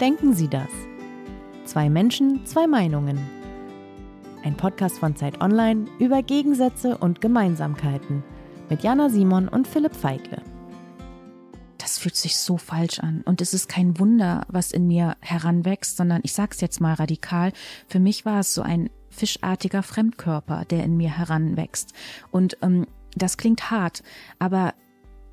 Denken 0.00 0.34
Sie 0.34 0.48
das? 0.48 0.68
Zwei 1.64 1.88
Menschen, 1.88 2.44
zwei 2.44 2.66
Meinungen. 2.66 3.18
Ein 4.44 4.54
Podcast 4.54 4.98
von 4.98 5.16
Zeit 5.16 5.40
Online 5.40 5.86
über 5.98 6.22
Gegensätze 6.22 6.98
und 6.98 7.22
Gemeinsamkeiten 7.22 8.22
mit 8.68 8.82
Jana 8.82 9.08
Simon 9.08 9.48
und 9.48 9.66
Philipp 9.66 9.96
Feigle. 9.96 10.42
Das 11.78 11.96
fühlt 11.96 12.16
sich 12.16 12.36
so 12.36 12.58
falsch 12.58 12.98
an. 12.98 13.22
Und 13.24 13.40
es 13.40 13.54
ist 13.54 13.70
kein 13.70 13.98
Wunder, 13.98 14.44
was 14.48 14.70
in 14.70 14.86
mir 14.86 15.16
heranwächst, 15.20 15.96
sondern 15.96 16.20
ich 16.24 16.34
sag's 16.34 16.60
jetzt 16.60 16.80
mal 16.80 16.94
radikal. 16.94 17.52
Für 17.88 17.98
mich 17.98 18.26
war 18.26 18.40
es 18.40 18.52
so 18.52 18.60
ein 18.60 18.90
fischartiger 19.08 19.82
Fremdkörper, 19.82 20.66
der 20.66 20.84
in 20.84 20.98
mir 20.98 21.16
heranwächst. 21.16 21.94
Und 22.30 22.58
ähm, 22.60 22.86
das 23.14 23.38
klingt 23.38 23.70
hart, 23.70 24.02
aber 24.38 24.74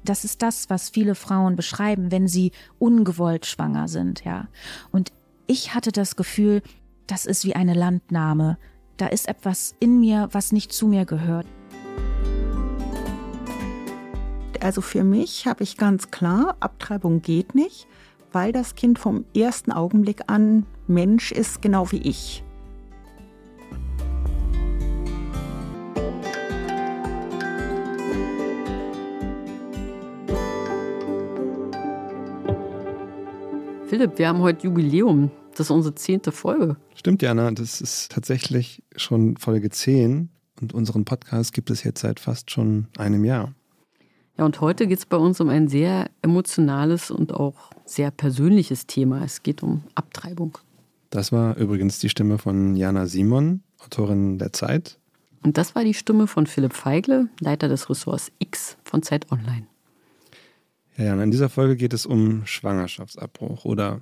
das 0.04 0.24
ist 0.26 0.42
das, 0.42 0.70
was 0.70 0.90
viele 0.90 1.16
Frauen 1.16 1.56
beschreiben, 1.56 2.12
wenn 2.12 2.28
sie 2.28 2.52
ungewollt 2.80 3.46
schwanger 3.46 3.88
sind, 3.88 4.24
ja. 4.24 4.48
Und 4.92 5.12
ich 5.48 5.74
hatte 5.74 5.92
das 5.92 6.16
Gefühl, 6.16 6.62
das 7.08 7.26
ist 7.26 7.46
wie 7.46 7.56
eine 7.56 7.74
Landnahme. 7.74 8.58
Da 8.98 9.08
ist 9.08 9.28
etwas 9.28 9.76
in 9.80 10.00
mir, 10.00 10.30
was 10.32 10.52
nicht 10.52 10.72
zu 10.72 10.88
mir 10.88 11.06
gehört. 11.06 11.48
Also 14.62 14.82
für 14.82 15.04
mich 15.04 15.46
habe 15.46 15.64
ich 15.64 15.78
ganz 15.78 16.10
klar, 16.10 16.56
Abtreibung 16.62 17.22
geht 17.22 17.54
nicht, 17.54 17.86
weil 18.32 18.54
das 18.54 18.76
Kind 18.76 18.98
vom 18.98 19.26
ersten 19.36 19.74
Augenblick 19.74 20.22
an 20.28 20.66
Mensch 20.88 21.32
ist, 21.34 21.62
genau 21.62 21.92
wie 21.92 22.02
ich. 22.02 22.44
Philipp, 33.94 34.18
wir 34.18 34.28
haben 34.28 34.40
heute 34.40 34.66
Jubiläum. 34.66 35.30
Das 35.52 35.68
ist 35.68 35.70
unsere 35.70 35.94
zehnte 35.94 36.32
Folge. 36.32 36.78
Stimmt, 36.96 37.22
Jana. 37.22 37.52
Das 37.52 37.80
ist 37.80 38.12
tatsächlich 38.12 38.82
schon 38.96 39.38
Folge 39.38 39.70
10 39.70 40.30
und 40.60 40.74
unseren 40.74 41.06
Podcast 41.06 41.54
gibt 41.54 41.70
es 41.70 41.84
jetzt 41.84 42.02
seit 42.02 42.20
fast 42.20 42.50
schon 42.50 42.88
einem 42.98 43.24
Jahr. 43.24 43.54
Ja, 44.36 44.46
und 44.46 44.62
heute 44.62 44.88
geht 44.88 44.98
es 44.98 45.06
bei 45.06 45.18
uns 45.18 45.40
um 45.40 45.50
ein 45.50 45.68
sehr 45.68 46.10
emotionales 46.24 47.12
und 47.12 47.36
auch 47.36 47.70
sehr 47.86 48.10
persönliches 48.10 48.88
Thema. 48.88 49.24
Es 49.24 49.44
geht 49.44 49.62
um 49.62 49.84
Abtreibung. 49.94 50.58
Das 51.12 51.32
war 51.32 51.56
übrigens 51.58 52.00
die 52.00 52.10
Stimme 52.10 52.40
von 52.40 52.76
Jana 52.76 53.06
Simon, 53.06 53.62
Autorin 53.78 54.40
der 54.40 54.54
Zeit. 54.54 54.98
Und 55.44 55.60
das 55.60 55.76
war 55.76 55.84
die 55.84 55.94
Stimme 55.94 56.26
von 56.26 56.48
Philipp 56.48 56.74
Feigle, 56.74 57.30
Leiter 57.40 57.68
des 57.68 57.92
Ressorts 57.92 58.32
X 58.40 58.76
von 58.84 59.04
Zeit 59.04 59.32
Online. 59.32 59.68
Ja, 60.98 61.06
ja, 61.06 61.24
in 61.24 61.32
dieser 61.32 61.50
Folge 61.50 61.76
geht 61.76 61.94
es 61.94 62.06
um 62.06 62.46
Schwangerschaftsabbruch 62.46 63.66
oder 63.66 64.02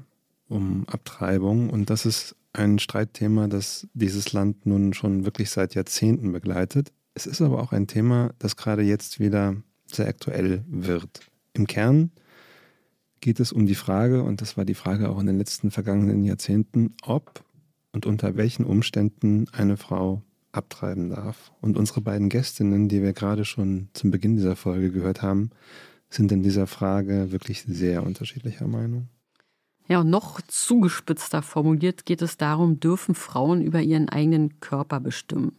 um 0.49 0.85
Abtreibung. 0.87 1.69
Und 1.69 1.89
das 1.89 2.05
ist 2.05 2.35
ein 2.53 2.79
Streitthema, 2.79 3.47
das 3.47 3.87
dieses 3.93 4.33
Land 4.33 4.65
nun 4.65 4.93
schon 4.93 5.23
wirklich 5.23 5.49
seit 5.49 5.73
Jahrzehnten 5.73 6.31
begleitet. 6.33 6.91
Es 7.13 7.25
ist 7.25 7.41
aber 7.41 7.61
auch 7.61 7.71
ein 7.71 7.87
Thema, 7.87 8.31
das 8.39 8.57
gerade 8.57 8.81
jetzt 8.81 9.19
wieder 9.19 9.55
sehr 9.87 10.07
aktuell 10.07 10.63
wird. 10.67 11.21
Im 11.53 11.67
Kern 11.67 12.11
geht 13.21 13.39
es 13.39 13.53
um 13.53 13.65
die 13.65 13.75
Frage, 13.75 14.23
und 14.23 14.41
das 14.41 14.57
war 14.57 14.65
die 14.65 14.73
Frage 14.73 15.09
auch 15.09 15.19
in 15.19 15.27
den 15.27 15.37
letzten 15.37 15.71
vergangenen 15.71 16.23
Jahrzehnten, 16.23 16.95
ob 17.03 17.43
und 17.93 18.05
unter 18.05 18.35
welchen 18.35 18.65
Umständen 18.65 19.47
eine 19.51 19.77
Frau 19.77 20.23
abtreiben 20.51 21.09
darf. 21.09 21.51
Und 21.61 21.77
unsere 21.77 22.01
beiden 22.01 22.29
Gästinnen, 22.29 22.89
die 22.89 23.01
wir 23.01 23.13
gerade 23.13 23.45
schon 23.45 23.89
zum 23.93 24.11
Beginn 24.11 24.35
dieser 24.35 24.55
Folge 24.55 24.91
gehört 24.91 25.21
haben, 25.21 25.51
sind 26.11 26.31
in 26.31 26.43
dieser 26.43 26.67
Frage 26.67 27.31
wirklich 27.31 27.63
sehr 27.63 28.03
unterschiedlicher 28.03 28.67
Meinung. 28.67 29.07
Ja, 29.87 30.01
und 30.01 30.09
noch 30.09 30.39
zugespitzter 30.41 31.41
formuliert 31.41 32.05
geht 32.05 32.21
es 32.21 32.37
darum, 32.37 32.79
dürfen 32.79 33.15
Frauen 33.15 33.61
über 33.61 33.81
ihren 33.81 34.09
eigenen 34.09 34.59
Körper 34.59 34.99
bestimmen? 34.99 35.57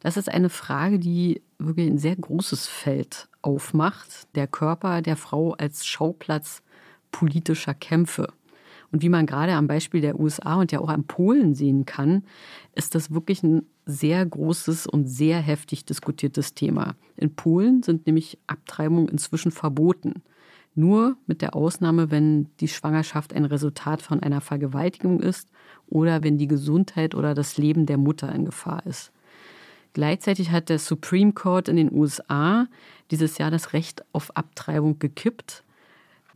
Das 0.00 0.16
ist 0.16 0.28
eine 0.28 0.50
Frage, 0.50 0.98
die 0.98 1.42
wirklich 1.58 1.88
ein 1.88 1.98
sehr 1.98 2.14
großes 2.14 2.66
Feld 2.66 3.28
aufmacht. 3.42 4.28
Der 4.36 4.46
Körper 4.46 5.02
der 5.02 5.16
Frau 5.16 5.54
als 5.54 5.86
Schauplatz 5.86 6.62
politischer 7.10 7.74
Kämpfe. 7.74 8.28
Und 8.90 9.02
wie 9.02 9.08
man 9.08 9.26
gerade 9.26 9.52
am 9.52 9.66
Beispiel 9.66 10.00
der 10.00 10.18
USA 10.18 10.56
und 10.56 10.72
ja 10.72 10.80
auch 10.80 10.88
an 10.88 11.04
Polen 11.04 11.54
sehen 11.54 11.84
kann, 11.84 12.24
ist 12.74 12.94
das 12.94 13.10
wirklich 13.10 13.42
ein 13.42 13.66
sehr 13.84 14.24
großes 14.24 14.86
und 14.86 15.06
sehr 15.06 15.40
heftig 15.40 15.84
diskutiertes 15.84 16.54
Thema. 16.54 16.94
In 17.16 17.34
Polen 17.34 17.82
sind 17.82 18.06
nämlich 18.06 18.38
Abtreibungen 18.46 19.08
inzwischen 19.08 19.50
verboten. 19.50 20.22
Nur 20.74 21.16
mit 21.26 21.42
der 21.42 21.56
Ausnahme, 21.56 22.10
wenn 22.10 22.48
die 22.60 22.68
Schwangerschaft 22.68 23.34
ein 23.34 23.44
Resultat 23.44 24.00
von 24.00 24.20
einer 24.20 24.40
Vergewaltigung 24.40 25.20
ist 25.20 25.48
oder 25.88 26.22
wenn 26.22 26.38
die 26.38 26.46
Gesundheit 26.46 27.14
oder 27.14 27.34
das 27.34 27.58
Leben 27.58 27.84
der 27.84 27.98
Mutter 27.98 28.32
in 28.32 28.44
Gefahr 28.44 28.86
ist. 28.86 29.12
Gleichzeitig 29.92 30.50
hat 30.50 30.68
der 30.68 30.78
Supreme 30.78 31.32
Court 31.32 31.68
in 31.68 31.76
den 31.76 31.92
USA 31.92 32.68
dieses 33.10 33.38
Jahr 33.38 33.50
das 33.50 33.72
Recht 33.72 34.04
auf 34.12 34.36
Abtreibung 34.36 34.98
gekippt 34.98 35.64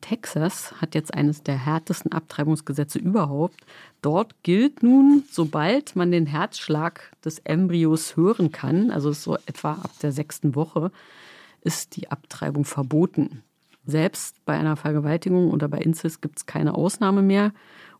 Texas 0.02 0.74
hat 0.82 0.94
jetzt 0.94 1.14
eines 1.14 1.42
der 1.42 1.56
härtesten 1.56 2.12
Abtreibungsgesetze 2.12 2.98
überhaupt. 2.98 3.64
Dort 4.02 4.42
gilt 4.42 4.82
nun, 4.82 5.24
sobald 5.30 5.96
man 5.96 6.10
den 6.10 6.26
Herzschlag 6.26 7.10
des 7.24 7.38
Embryos 7.38 8.16
hören 8.16 8.52
kann, 8.52 8.91
also 8.91 9.12
so 9.12 9.36
etwa 9.46 9.72
ab 9.72 9.91
der 10.02 10.12
sechsten 10.12 10.54
Woche, 10.54 10.92
ist 11.62 11.96
die 11.96 12.10
Abtreibung 12.10 12.66
verboten. 12.66 13.42
Selbst 13.86 14.44
bei 14.44 14.58
einer 14.58 14.76
Vergewaltigung 14.76 15.50
oder 15.50 15.68
bei 15.68 15.78
Inzest 15.78 16.20
gibt 16.20 16.38
es 16.38 16.46
keine 16.46 16.74
Ausnahme 16.74 17.22
mehr. 17.22 17.52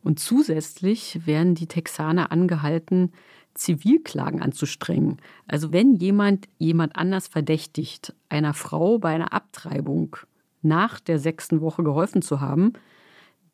Und 0.03 0.19
zusätzlich 0.19 1.25
werden 1.25 1.55
die 1.55 1.67
Texaner 1.67 2.31
angehalten, 2.31 3.11
Zivilklagen 3.53 4.41
anzustrengen. 4.41 5.17
Also 5.47 5.71
wenn 5.71 5.95
jemand 5.95 6.47
jemand 6.57 6.95
anders 6.95 7.27
verdächtigt, 7.27 8.13
einer 8.29 8.53
Frau 8.53 8.97
bei 8.99 9.09
einer 9.09 9.33
Abtreibung 9.33 10.17
nach 10.63 10.99
der 10.99 11.19
sechsten 11.19 11.61
Woche 11.61 11.83
geholfen 11.83 12.21
zu 12.21 12.41
haben, 12.41 12.73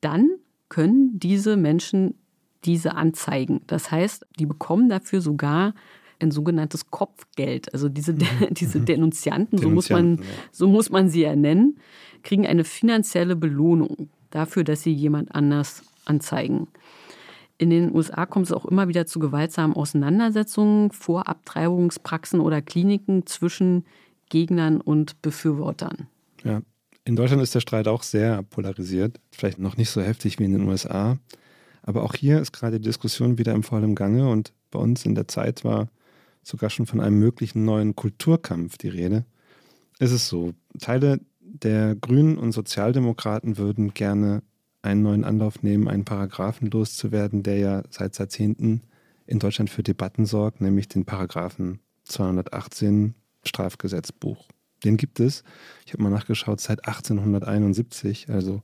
dann 0.02 0.30
können 0.70 1.20
diese 1.20 1.58
Menschen 1.58 2.16
diese 2.66 2.96
anzeigen. 2.96 3.62
Das 3.68 3.92
heißt, 3.92 4.26
die 4.38 4.46
bekommen 4.46 4.90
dafür 4.90 5.22
sogar 5.22 5.74
ein 6.20 6.32
sogenanntes 6.32 6.92
Kopfgeld. 6.92 7.74
Also 7.74 7.90
diese, 7.90 8.14
mhm. 8.14 8.20
diese 8.52 8.82
Denunzianten, 8.82 9.58
so 9.58 9.70
muss, 9.70 9.90
man, 9.90 10.22
so 10.52 10.68
muss 10.68 10.90
man 10.90 11.10
sie 11.10 11.22
ja 11.22 11.36
nennen, 11.36 11.80
kriegen 12.24 12.46
eine 12.46 12.64
finanzielle 12.64 13.36
Belohnung 13.36 14.10
dafür, 14.30 14.64
dass 14.64 14.84
sie 14.84 14.92
jemand 14.92 15.34
anders 15.34 15.84
anzeigen. 16.06 16.68
In 17.58 17.70
den 17.70 17.94
USA 17.94 18.26
kommt 18.26 18.46
es 18.46 18.52
auch 18.54 18.66
immer 18.66 18.88
wieder 18.88 19.06
zu 19.06 19.20
gewaltsamen 19.20 19.76
Auseinandersetzungen 19.76 20.92
vor 20.92 21.28
Abtreibungspraxen 21.28 22.40
oder 22.40 22.62
Kliniken 22.62 23.26
zwischen 23.26 23.86
Gegnern 24.30 24.80
und 24.80 25.22
Befürwortern. 25.22 26.08
Ja, 26.44 26.62
in 27.10 27.16
Deutschland 27.16 27.42
ist 27.42 27.56
der 27.56 27.60
Streit 27.60 27.88
auch 27.88 28.04
sehr 28.04 28.44
polarisiert, 28.44 29.20
vielleicht 29.32 29.58
noch 29.58 29.78
nicht 29.78 29.90
so 29.90 30.00
heftig 30.00 30.38
wie 30.38 30.44
in 30.44 30.52
den 30.52 30.68
USA. 30.68 31.18
Aber 31.82 32.04
auch 32.04 32.14
hier 32.14 32.40
ist 32.40 32.52
gerade 32.52 32.80
die 32.80 32.88
Diskussion 32.88 33.40
wieder 33.40 33.56
im 33.56 33.64
vollen 33.64 33.96
Gange 33.96 34.30
und 34.30 34.54
bei 34.70 34.78
uns 34.78 35.08
in 35.08 35.16
der 35.16 35.28
Zeit 35.28 35.64
war 35.64 35.90
sogar 36.44 36.70
schon 36.70 36.86
von 36.86 37.02
einem 37.02 37.18
möglichen 37.18 37.66
neuen 37.66 37.96
Kulturkampf 37.96 38.78
die 38.78 38.90
Rede. 38.90 39.26
Es 39.98 40.12
ist 40.12 40.28
so, 40.28 40.54
Teile 40.80 41.20
der 41.40 41.96
Grünen 41.96 42.38
und 42.38 42.52
Sozialdemokraten 42.52 43.58
würden 43.58 43.96
gerne 43.96 44.44
einen 44.84 45.02
neuen 45.02 45.24
Anlauf 45.24 45.64
nehmen, 45.64 45.88
einen 45.88 46.06
Paragraphen 46.06 46.70
loszuwerden, 46.70 47.42
der 47.42 47.58
ja 47.58 47.84
seit 47.90 48.20
Jahrzehnten 48.20 48.84
in 49.26 49.40
Deutschland 49.40 49.72
für 49.72 49.82
Debatten 49.82 50.28
sorgt, 50.28 50.62
nämlich 50.62 50.88
den 50.88 51.06
Paragraphen 51.06 51.80
218 52.04 53.16
Strafgesetzbuch. 53.44 54.48
Den 54.84 54.98
gibt 54.98 55.20
es, 55.20 55.44
ich 55.86 55.94
habe 55.94 56.04
mal 56.04 56.10
nachgeschaut, 56.10 56.60
seit 56.60 56.88
1871, 56.88 58.30
also 58.30 58.62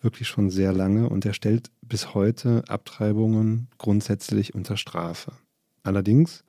wirklich 0.00 0.28
schon 0.28 0.50
sehr 0.50 0.72
lange. 0.72 1.08
Und 1.08 1.24
er 1.26 1.34
stellt 1.34 1.70
bis 1.82 2.14
heute 2.14 2.64
Abtreibungen 2.68 3.68
grundsätzlich 3.78 4.54
unter 4.54 4.76
Strafe. 4.76 5.32
Allerdings 5.82 6.44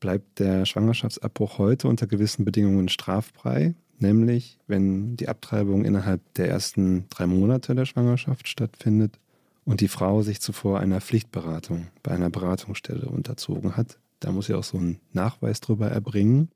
bleibt 0.00 0.38
der 0.38 0.64
Schwangerschaftsabbruch 0.64 1.58
heute 1.58 1.88
unter 1.88 2.06
gewissen 2.06 2.44
Bedingungen 2.44 2.88
straffrei, 2.88 3.74
nämlich 3.98 4.58
wenn 4.66 5.16
die 5.16 5.28
Abtreibung 5.28 5.84
innerhalb 5.84 6.22
der 6.34 6.48
ersten 6.48 7.06
drei 7.10 7.26
Monate 7.26 7.74
der 7.74 7.84
Schwangerschaft 7.84 8.48
stattfindet 8.48 9.18
und 9.64 9.80
die 9.80 9.88
Frau 9.88 10.22
sich 10.22 10.40
zuvor 10.40 10.80
einer 10.80 11.00
Pflichtberatung 11.00 11.88
bei 12.02 12.12
einer 12.12 12.30
Beratungsstelle 12.30 13.06
unterzogen 13.06 13.76
hat. 13.76 13.98
Da 14.20 14.32
muss 14.32 14.46
sie 14.46 14.54
auch 14.54 14.64
so 14.64 14.78
einen 14.78 15.00
Nachweis 15.12 15.60
darüber 15.60 15.88
erbringen. 15.88 16.50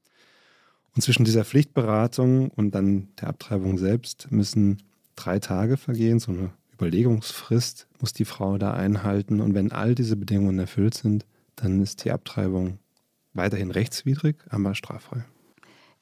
Und 0.94 1.02
zwischen 1.02 1.25
dieser 1.25 1.44
Pflichtberatung 1.44 2.50
und 2.50 2.75
dann 2.75 3.08
der 3.20 3.29
Abtreibung 3.29 3.79
selbst 3.79 4.31
müssen 4.31 4.82
drei 5.17 5.38
Tage 5.38 5.76
vergehen, 5.76 6.20
so 6.20 6.32
eine 6.32 6.50
Überlegungsfrist 6.75 7.87
muss 8.00 8.12
die 8.12 8.25
Frau 8.25 8.58
da 8.58 8.73
einhalten. 8.73 9.41
Und 9.41 9.55
wenn 9.55 9.73
all 9.73 9.94
diese 9.94 10.17
Bedingungen 10.17 10.58
erfüllt 10.58 10.94
sind, 10.94 11.25
dann 11.56 11.81
ist 11.81 12.05
die 12.05 12.12
Abtreibung 12.12 12.79
weiterhin 13.32 13.70
rechtswidrig, 13.70 14.37
aber 14.49 14.75
straffrei. 14.75 15.25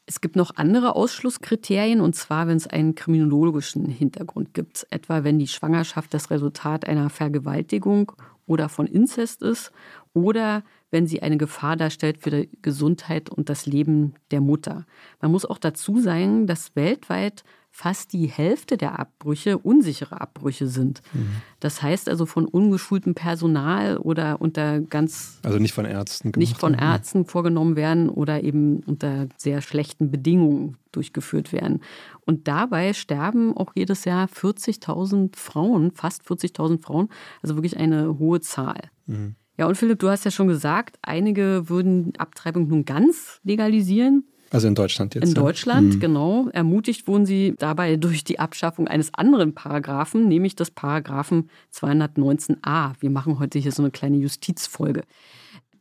Es 0.04 0.20
gibt 0.20 0.34
noch 0.34 0.56
andere 0.56 0.96
Ausschlusskriterien, 0.96 2.00
und 2.00 2.16
zwar, 2.16 2.48
wenn 2.48 2.56
es 2.56 2.66
einen 2.66 2.94
kriminologischen 2.94 3.86
Hintergrund 3.86 4.52
gibt. 4.52 4.86
Etwa, 4.90 5.22
wenn 5.22 5.38
die 5.38 5.46
Schwangerschaft 5.46 6.12
das 6.12 6.30
Resultat 6.30 6.86
einer 6.86 7.08
Vergewaltigung 7.08 8.12
oder 8.46 8.68
von 8.68 8.86
Inzest 8.86 9.42
ist 9.42 9.72
oder 10.12 10.62
wenn 10.90 11.06
sie 11.06 11.22
eine 11.22 11.38
Gefahr 11.38 11.76
darstellt 11.76 12.18
für 12.18 12.30
die 12.30 12.50
Gesundheit 12.60 13.30
und 13.30 13.48
das 13.48 13.66
Leben 13.66 14.14
der 14.30 14.40
Mutter. 14.40 14.86
Man 15.20 15.30
muss 15.30 15.46
auch 15.46 15.58
dazu 15.58 15.98
sagen, 15.98 16.46
dass 16.46 16.76
weltweit 16.76 17.44
fast 17.74 18.12
die 18.12 18.26
Hälfte 18.26 18.76
der 18.76 18.98
Abbrüche 18.98 19.56
unsichere 19.56 20.20
Abbrüche 20.20 20.68
sind. 20.68 21.00
Mhm. 21.14 21.36
Das 21.58 21.82
heißt 21.82 22.08
also 22.08 22.26
von 22.26 22.44
ungeschultem 22.44 23.14
Personal 23.14 23.96
oder 23.96 24.42
unter 24.42 24.80
ganz. 24.80 25.40
Also 25.42 25.58
nicht 25.58 25.72
von 25.72 25.86
Ärzten. 25.86 26.32
Nicht 26.36 26.58
von 26.58 26.74
Ärzten 26.74 27.24
vorgenommen 27.24 27.74
werden 27.74 28.10
oder 28.10 28.44
eben 28.44 28.80
unter 28.80 29.26
sehr 29.38 29.62
schlechten 29.62 30.10
Bedingungen 30.10 30.76
durchgeführt 30.92 31.52
werden. 31.52 31.80
Und 32.26 32.46
dabei 32.46 32.92
sterben 32.92 33.56
auch 33.56 33.72
jedes 33.74 34.04
Jahr 34.04 34.28
40.000 34.28 35.34
Frauen, 35.34 35.92
fast 35.92 36.22
40.000 36.24 36.82
Frauen, 36.82 37.08
also 37.42 37.56
wirklich 37.56 37.78
eine 37.78 38.18
hohe 38.18 38.42
Zahl. 38.42 38.82
Mhm. 39.06 39.34
Ja, 39.56 39.66
und 39.66 39.76
Philipp, 39.76 39.98
du 39.98 40.10
hast 40.10 40.24
ja 40.24 40.30
schon 40.30 40.48
gesagt, 40.48 40.98
einige 41.02 41.68
würden 41.70 42.12
Abtreibung 42.18 42.68
nun 42.68 42.84
ganz 42.84 43.40
legalisieren. 43.44 44.24
Also 44.52 44.68
in 44.68 44.74
Deutschland 44.74 45.14
jetzt. 45.14 45.26
In 45.26 45.34
Deutschland, 45.34 45.94
mhm. 45.94 46.00
genau. 46.00 46.48
Ermutigt 46.52 47.08
wurden 47.08 47.24
sie 47.24 47.54
dabei 47.58 47.96
durch 47.96 48.22
die 48.22 48.38
Abschaffung 48.38 48.86
eines 48.86 49.12
anderen 49.14 49.54
Paragraphen, 49.54 50.28
nämlich 50.28 50.54
des 50.54 50.70
Paragraphen 50.70 51.48
219a. 51.74 52.92
Wir 53.00 53.10
machen 53.10 53.38
heute 53.38 53.58
hier 53.58 53.72
so 53.72 53.82
eine 53.82 53.90
kleine 53.90 54.18
Justizfolge. 54.18 55.04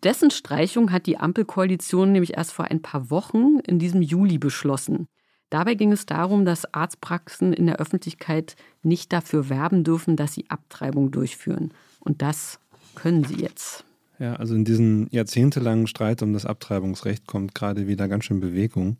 Dessen 0.03 0.31
Streichung 0.31 0.91
hat 0.91 1.05
die 1.05 1.17
Ampelkoalition 1.17 2.13
nämlich 2.13 2.37
erst 2.37 2.53
vor 2.53 2.65
ein 2.65 2.81
paar 2.81 3.11
Wochen 3.11 3.59
in 3.67 3.77
diesem 3.77 4.01
Juli 4.01 4.37
beschlossen. 4.37 5.07
Dabei 5.49 5.75
ging 5.75 5.91
es 5.91 6.05
darum, 6.05 6.45
dass 6.45 6.73
Arztpraxen 6.73 7.51
in 7.51 7.65
der 7.65 7.75
Öffentlichkeit 7.75 8.55
nicht 8.83 9.11
dafür 9.11 9.49
werben 9.49 9.83
dürfen, 9.83 10.15
dass 10.15 10.33
sie 10.33 10.49
Abtreibung 10.49 11.11
durchführen. 11.11 11.73
Und 11.99 12.21
das 12.21 12.59
können 12.95 13.25
sie 13.25 13.35
jetzt. 13.35 13.83
Ja, 14.21 14.35
also 14.35 14.53
in 14.53 14.65
diesen 14.65 15.07
jahrzehntelangen 15.09 15.87
Streit 15.87 16.21
um 16.21 16.31
das 16.31 16.45
Abtreibungsrecht 16.45 17.25
kommt 17.25 17.55
gerade 17.55 17.87
wieder 17.87 18.07
ganz 18.07 18.25
schön 18.25 18.39
Bewegung. 18.39 18.97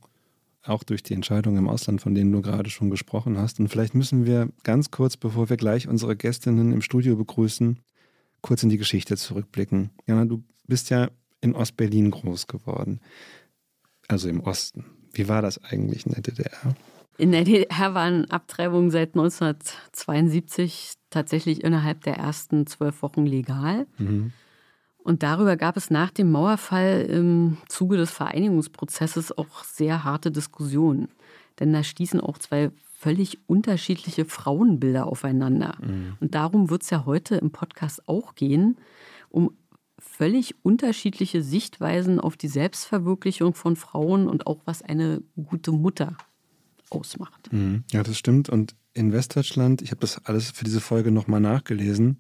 Auch 0.64 0.84
durch 0.84 1.04
die 1.04 1.14
Entscheidung 1.14 1.58
im 1.58 1.70
Ausland, 1.70 2.02
von 2.02 2.16
denen 2.16 2.32
du 2.32 2.42
gerade 2.42 2.72
schon 2.72 2.90
gesprochen 2.90 3.38
hast. 3.38 3.60
Und 3.60 3.68
vielleicht 3.68 3.94
müssen 3.94 4.26
wir 4.26 4.50
ganz 4.64 4.90
kurz, 4.90 5.18
bevor 5.18 5.52
wir 5.52 5.58
gleich 5.58 5.88
unsere 5.88 6.16
Gästinnen 6.16 6.72
im 6.72 6.82
Studio 6.82 7.16
begrüßen, 7.16 7.78
kurz 8.42 8.64
in 8.64 8.70
die 8.70 8.80
Geschichte 8.80 9.16
zurückblicken. 9.16 9.92
Jana, 10.08 10.26
du 10.26 10.44
bist 10.66 10.90
ja 10.90 11.12
in 11.40 11.54
Ostberlin 11.54 12.10
groß 12.10 12.48
geworden. 12.48 13.00
Also 14.08 14.28
im 14.28 14.40
Osten. 14.40 14.86
Wie 15.14 15.28
war 15.28 15.44
das 15.44 15.64
eigentlich 15.64 16.08
in 16.08 16.14
der 16.14 16.24
DDR? 16.24 16.76
In 17.20 17.32
der 17.32 17.44
DDR 17.44 17.94
waren 17.94 18.26
Abtreibungen 18.32 18.90
seit 18.90 19.10
1972 19.10 20.94
tatsächlich 21.12 21.64
innerhalb 21.64 22.02
der 22.06 22.16
ersten 22.16 22.66
zwölf 22.66 23.04
Wochen 23.04 23.28
legal. 23.28 23.86
Mhm. 24.00 24.34
Und 25.04 25.24
darüber 25.24 25.58
gab 25.58 25.78
es 25.78 25.90
nach 25.90 26.12
dem 26.12 26.32
Mauerfall 26.32 27.08
im 27.10 27.58
Zuge 27.68 27.98
des 27.98 28.12
Vereinigungsprozesses 28.12 29.38
auch 29.38 29.64
sehr 29.64 30.04
harte 30.04 30.32
Diskussionen. 30.32 31.10
Denn 31.60 31.74
da 31.74 31.84
stießen 31.84 32.22
auch 32.22 32.38
zwei 32.38 32.72
völlig 32.98 33.40
unterschiedliche 33.48 34.26
Frauenbilder 34.26 35.08
aufeinander. 35.08 35.76
Mhm. 35.82 36.18
Und 36.20 36.36
darum 36.36 36.70
wird 36.70 36.84
es 36.84 36.92
ja 36.92 37.06
heute 37.06 37.36
im 37.36 37.52
Podcast 37.52 38.08
auch 38.08 38.36
gehen, 38.36 38.78
um 39.30 39.58
völlig 39.98 40.56
unterschiedliche 40.64 41.42
Sichtweisen 41.42 42.20
auf 42.20 42.38
die 42.38 42.48
Selbstverwirklichung 42.48 43.56
von 43.56 43.76
Frauen 43.76 44.28
und 44.28 44.46
auch 44.46 44.62
was 44.66 44.84
eine 44.84 45.24
gute 45.36 45.72
Mutter 45.72 46.16
ausmacht. 46.92 47.52
Mhm. 47.52 47.84
Ja, 47.92 48.04
das 48.04 48.18
stimmt. 48.18 48.50
Und 48.50 48.76
in 48.94 49.12
Westdeutschland, 49.14 49.82
ich 49.82 49.92
habe 49.92 50.02
das 50.02 50.24
alles 50.26 50.52
für 50.52 50.66
diese 50.66 50.82
Folge 50.82 51.12
nochmal 51.12 51.40
nachgelesen, 51.40 52.18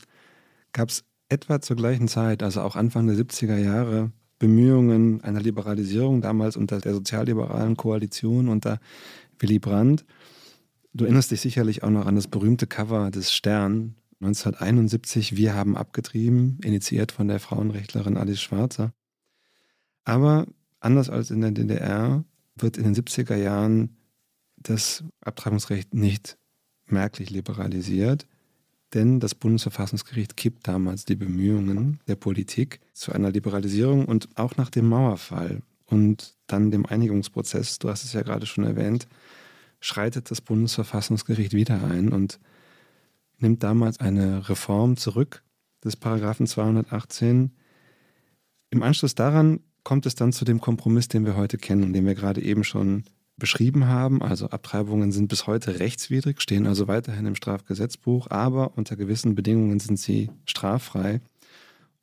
gab 0.74 0.90
es 0.90 1.04
etwa 1.32 1.62
zur 1.62 1.78
gleichen 1.78 2.08
Zeit, 2.08 2.44
also 2.44 2.62
auch 2.62 2.76
Anfang 2.76 3.08
der 3.08 3.16
70er 3.16 3.58
Jahre, 3.58 4.12
Bemühungen 4.38 5.22
einer 5.22 5.40
Liberalisierung, 5.40 6.22
damals 6.22 6.58
unter 6.58 6.80
der 6.80 6.94
sozialliberalen 6.94 7.78
Koalition 7.78 8.50
unter 8.50 8.80
Willy 9.40 9.60
Brandt. 9.60 10.06
Du 10.94 11.06
erinnerst 11.06 11.32
dich 11.32 11.42
sicherlich 11.42 11.84
auch 11.84 11.90
noch 11.90 12.06
an 12.06 12.16
das 12.16 12.28
berühmte 12.28 12.68
Cover 12.68 13.12
des 13.12 13.32
Stern 13.32 13.96
1971, 14.20 15.36
Wir 15.36 15.56
haben 15.56 15.76
abgetrieben, 15.76 16.60
initiiert 16.64 17.12
von 17.12 17.28
der 17.28 17.40
Frauenrechtlerin 17.40 18.18
Alice 18.18 18.42
Schwarzer. 18.42 18.94
Aber 20.04 20.48
anders 20.80 21.10
als 21.10 21.32
in 21.32 21.42
der 21.42 21.52
DDR 21.52 22.24
wird 22.56 22.78
in 22.78 22.84
den 22.84 22.96
70er 22.96 23.36
Jahren 23.36 23.98
das 24.58 25.04
Abtreibungsrecht 25.22 25.96
nicht 25.96 26.38
merklich 26.86 27.32
liberalisiert. 27.32 28.28
Denn 28.94 29.20
das 29.20 29.36
Bundesverfassungsgericht 29.36 30.36
kippt 30.36 30.68
damals 30.68 31.06
die 31.06 31.16
Bemühungen 31.16 32.00
der 32.08 32.16
Politik 32.16 32.82
zu 32.94 33.14
einer 33.14 33.32
Liberalisierung 33.32 34.06
und 34.06 34.28
auch 34.36 34.58
nach 34.58 34.70
dem 34.70 34.90
Mauerfall 34.90 35.62
und 35.86 36.36
dann 36.48 36.72
dem 36.72 36.86
Einigungsprozess, 36.86 37.80
du 37.80 37.90
hast 37.90 38.04
es 38.04 38.14
ja 38.14 38.22
gerade 38.22 38.46
schon 38.46 38.66
erwähnt, 38.66 39.08
schreitet 39.80 40.30
das 40.30 40.42
Bundesverfassungsgericht 40.42 41.54
wieder 41.54 41.84
ein 41.84 42.10
und 42.10 42.40
nimmt 43.38 43.64
damals 43.64 44.00
eine 44.00 44.48
Reform 44.50 44.98
zurück 44.98 45.44
des 45.84 45.96
Paragraphen 45.96 46.48
218. 46.48 47.52
Im 48.70 48.84
Anschluss 48.84 49.16
daran 49.16 49.62
kommt 49.84 50.06
es 50.06 50.16
dann 50.16 50.32
zu 50.32 50.46
dem 50.46 50.62
Kompromiss, 50.62 51.08
den 51.08 51.26
wir 51.26 51.36
heute 51.36 51.58
kennen, 51.58 51.94
den 51.94 52.06
wir 52.06 52.16
gerade 52.16 52.42
eben 52.42 52.64
schon 52.64 53.04
beschrieben 53.42 53.88
haben. 53.88 54.22
Also 54.22 54.50
Abtreibungen 54.50 55.12
sind 55.12 55.28
bis 55.28 55.48
heute 55.48 55.80
rechtswidrig, 55.80 56.42
stehen 56.42 56.68
also 56.68 56.88
weiterhin 56.88 57.26
im 57.26 57.36
Strafgesetzbuch, 57.36 58.28
aber 58.30 58.78
unter 58.78 58.96
gewissen 58.96 59.36
Bedingungen 59.36 59.80
sind 59.80 60.00
sie 60.00 60.30
straffrei. 60.46 61.20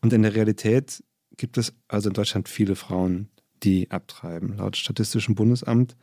Und 0.02 0.12
in 0.12 0.23
der 0.23 0.35
Realität 0.35 1.02
gibt 1.37 1.56
es 1.56 1.73
also 1.87 2.11
in 2.11 2.14
Deutschland 2.14 2.49
viele 2.49 2.75
Frauen, 2.75 3.29
die 3.62 3.90
abtreiben. 3.90 4.56
Laut 4.56 4.76
Statistischem 4.76 5.37
Bundesamt 5.37 5.96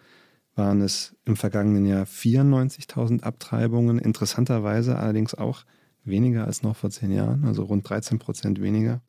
waren 0.56 0.82
es 0.82 1.14
im 1.26 1.36
vergangenen 1.36 1.86
Jahr 1.86 2.06
94.000 2.06 3.22
Abtreibungen, 3.24 4.00
interessanterweise 4.00 4.98
allerdings 4.98 5.36
auch 5.36 5.66
weniger 6.06 6.46
als 6.46 6.64
noch 6.64 6.78
vor 6.78 6.92
zehn 6.92 7.12
Jahren, 7.12 7.44
also 7.44 7.64
rund 7.64 7.88
13 7.90 8.20
Prozent 8.20 8.62
weniger. 8.62 9.02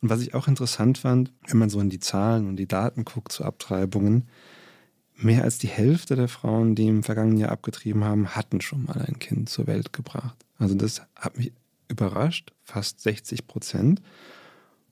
Und 0.00 0.08
was 0.08 0.22
ich 0.22 0.32
auch 0.32 0.48
interessant 0.48 0.96
fand, 0.96 1.34
wenn 1.46 1.58
man 1.58 1.68
so 1.68 1.78
in 1.80 1.90
die 1.90 1.98
Zahlen 1.98 2.48
und 2.48 2.56
die 2.56 2.68
Daten 2.68 3.04
guckt 3.04 3.32
zu 3.32 3.44
Abtreibungen, 3.44 4.28
Mehr 5.20 5.42
als 5.42 5.58
die 5.58 5.68
Hälfte 5.68 6.14
der 6.14 6.28
Frauen, 6.28 6.76
die 6.76 6.86
im 6.86 7.02
vergangenen 7.02 7.38
Jahr 7.38 7.50
abgetrieben 7.50 8.04
haben, 8.04 8.36
hatten 8.36 8.60
schon 8.60 8.84
mal 8.84 9.02
ein 9.02 9.18
Kind 9.18 9.48
zur 9.48 9.66
Welt 9.66 9.92
gebracht. 9.92 10.36
Also 10.58 10.76
das 10.76 11.02
hat 11.16 11.36
mich 11.36 11.52
überrascht, 11.88 12.52
fast 12.62 13.00
60 13.00 13.48
Prozent. 13.48 14.00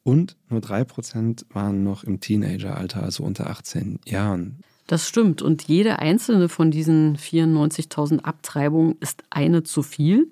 Und 0.02 0.36
nur 0.48 0.60
drei 0.60 0.82
Prozent 0.82 1.46
waren 1.50 1.84
noch 1.84 2.02
im 2.02 2.20
Teenageralter, 2.20 3.02
also 3.02 3.22
unter 3.22 3.50
18 3.50 4.00
Jahren. 4.04 4.60
Das 4.88 5.08
stimmt. 5.08 5.42
Und 5.42 5.62
jede 5.64 6.00
einzelne 6.00 6.48
von 6.48 6.70
diesen 6.70 7.16
94.000 7.16 8.20
Abtreibungen 8.20 8.96
ist 9.00 9.22
eine 9.30 9.62
zu 9.62 9.82
viel, 9.82 10.28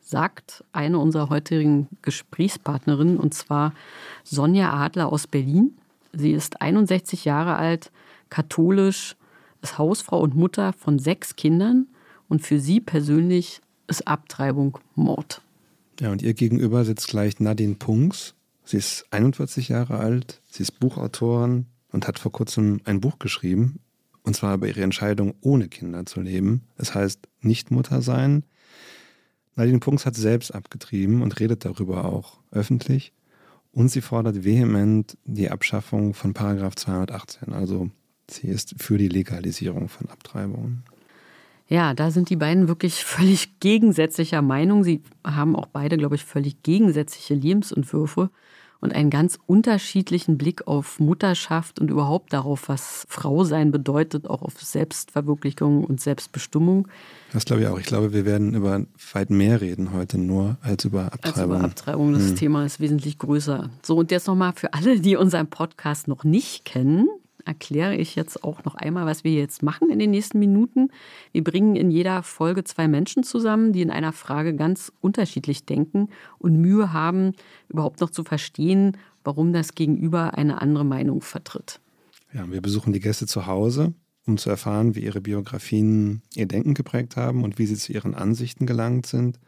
sagt 0.00 0.64
eine 0.72 0.98
unserer 0.98 1.30
heutigen 1.30 1.88
Gesprächspartnerinnen, 2.02 3.16
und 3.16 3.34
zwar 3.34 3.74
Sonja 4.24 4.72
Adler 4.72 5.12
aus 5.12 5.26
Berlin. 5.26 5.76
Sie 6.12 6.32
ist 6.32 6.60
61 6.60 7.24
Jahre 7.24 7.56
alt, 7.56 7.90
katholisch, 8.28 9.16
ist 9.62 9.78
Hausfrau 9.78 10.20
und 10.20 10.34
Mutter 10.34 10.72
von 10.72 10.98
sechs 10.98 11.36
Kindern 11.36 11.86
und 12.28 12.42
für 12.42 12.60
sie 12.60 12.80
persönlich 12.80 13.60
ist 13.86 14.06
Abtreibung 14.06 14.78
Mord. 14.94 15.42
Ja, 16.00 16.10
und 16.10 16.22
ihr 16.22 16.34
gegenüber 16.34 16.84
sitzt 16.84 17.08
gleich 17.08 17.40
Nadine 17.40 17.74
Punks. 17.74 18.34
Sie 18.64 18.76
ist 18.76 19.06
41 19.10 19.68
Jahre 19.68 19.98
alt, 19.98 20.40
sie 20.50 20.62
ist 20.62 20.78
Buchautorin 20.80 21.66
und 21.90 22.08
hat 22.08 22.18
vor 22.18 22.32
kurzem 22.32 22.80
ein 22.84 23.00
Buch 23.00 23.18
geschrieben, 23.18 23.80
und 24.22 24.34
zwar 24.34 24.54
über 24.54 24.68
ihre 24.68 24.82
Entscheidung, 24.82 25.34
ohne 25.40 25.68
Kinder 25.68 26.06
zu 26.06 26.20
leben. 26.20 26.62
Es 26.76 26.94
heißt 26.94 27.28
nicht 27.40 27.70
Mutter 27.70 28.02
sein. 28.02 28.44
Nadine 29.56 29.80
Punks 29.80 30.06
hat 30.06 30.16
selbst 30.16 30.54
abgetrieben 30.54 31.22
und 31.22 31.38
redet 31.40 31.64
darüber 31.64 32.04
auch 32.04 32.38
öffentlich. 32.50 33.12
Und 33.72 33.88
sie 33.88 34.00
fordert 34.00 34.44
vehement 34.44 35.16
die 35.24 35.50
Abschaffung 35.50 36.14
von 36.14 36.34
Paragraph 36.34 36.76
218, 36.76 37.52
also 37.52 37.90
Sie 38.32 38.48
ist 38.48 38.74
für 38.78 38.98
die 38.98 39.08
Legalisierung 39.08 39.88
von 39.88 40.08
Abtreibungen. 40.08 40.82
Ja, 41.68 41.94
da 41.94 42.10
sind 42.10 42.28
die 42.28 42.36
beiden 42.36 42.68
wirklich 42.68 43.04
völlig 43.04 43.60
gegensätzlicher 43.60 44.42
Meinung. 44.42 44.84
Sie 44.84 45.02
haben 45.24 45.56
auch 45.56 45.66
beide, 45.66 45.96
glaube 45.96 46.16
ich, 46.16 46.24
völlig 46.24 46.62
gegensätzliche 46.62 47.34
Lebensentwürfe 47.34 48.30
und 48.82 48.92
einen 48.92 49.10
ganz 49.10 49.38
unterschiedlichen 49.46 50.36
Blick 50.36 50.66
auf 50.66 50.98
Mutterschaft 50.98 51.78
und 51.78 51.88
überhaupt 51.88 52.32
darauf, 52.32 52.68
was 52.68 53.06
Frau 53.08 53.44
sein 53.44 53.70
bedeutet, 53.70 54.28
auch 54.28 54.42
auf 54.42 54.60
Selbstverwirklichung 54.60 55.84
und 55.84 56.00
Selbstbestimmung. 56.00 56.88
Das 57.32 57.44
glaube 57.44 57.62
ich 57.62 57.68
auch. 57.68 57.78
Ich 57.78 57.86
glaube, 57.86 58.12
wir 58.12 58.26
werden 58.26 58.54
über 58.54 58.84
weit 59.12 59.30
mehr 59.30 59.60
reden 59.60 59.92
heute 59.92 60.18
nur 60.18 60.56
als 60.62 60.84
über 60.84 61.12
Abtreibung. 61.12 61.32
Als 61.32 61.44
über 61.44 61.60
Abtreibung. 61.64 62.12
Das 62.12 62.30
hm. 62.30 62.36
Thema 62.36 62.66
ist 62.66 62.80
wesentlich 62.80 63.18
größer. 63.18 63.70
So, 63.82 63.96
und 63.96 64.10
jetzt 64.10 64.26
nochmal 64.26 64.52
für 64.52 64.74
alle, 64.74 64.98
die 64.98 65.14
unseren 65.14 65.46
Podcast 65.46 66.08
noch 66.08 66.24
nicht 66.24 66.64
kennen. 66.64 67.08
Erkläre 67.44 67.96
ich 67.96 68.16
jetzt 68.16 68.44
auch 68.44 68.64
noch 68.64 68.74
einmal, 68.74 69.06
was 69.06 69.24
wir 69.24 69.32
jetzt 69.32 69.62
machen 69.62 69.90
in 69.90 69.98
den 69.98 70.10
nächsten 70.10 70.38
Minuten. 70.38 70.88
Wir 71.32 71.44
bringen 71.44 71.76
in 71.76 71.90
jeder 71.90 72.22
Folge 72.22 72.64
zwei 72.64 72.88
Menschen 72.88 73.22
zusammen, 73.22 73.72
die 73.72 73.82
in 73.82 73.90
einer 73.90 74.12
Frage 74.12 74.54
ganz 74.54 74.92
unterschiedlich 75.00 75.64
denken 75.66 76.08
und 76.38 76.60
Mühe 76.60 76.92
haben, 76.92 77.32
überhaupt 77.68 78.00
noch 78.00 78.10
zu 78.10 78.24
verstehen, 78.24 78.96
warum 79.24 79.52
das 79.52 79.74
Gegenüber 79.74 80.34
eine 80.34 80.60
andere 80.60 80.84
Meinung 80.84 81.20
vertritt. 81.20 81.80
Ja, 82.32 82.50
wir 82.50 82.60
besuchen 82.60 82.92
die 82.92 83.00
Gäste 83.00 83.26
zu 83.26 83.46
Hause, 83.46 83.92
um 84.26 84.38
zu 84.38 84.48
erfahren, 84.50 84.94
wie 84.94 85.00
ihre 85.00 85.20
Biografien 85.20 86.22
ihr 86.34 86.46
Denken 86.46 86.74
geprägt 86.74 87.16
haben 87.16 87.44
und 87.44 87.58
wie 87.58 87.66
sie 87.66 87.76
zu 87.76 87.92
ihren 87.92 88.14
Ansichten 88.14 88.66
gelangt 88.66 89.06
sind. 89.06 89.38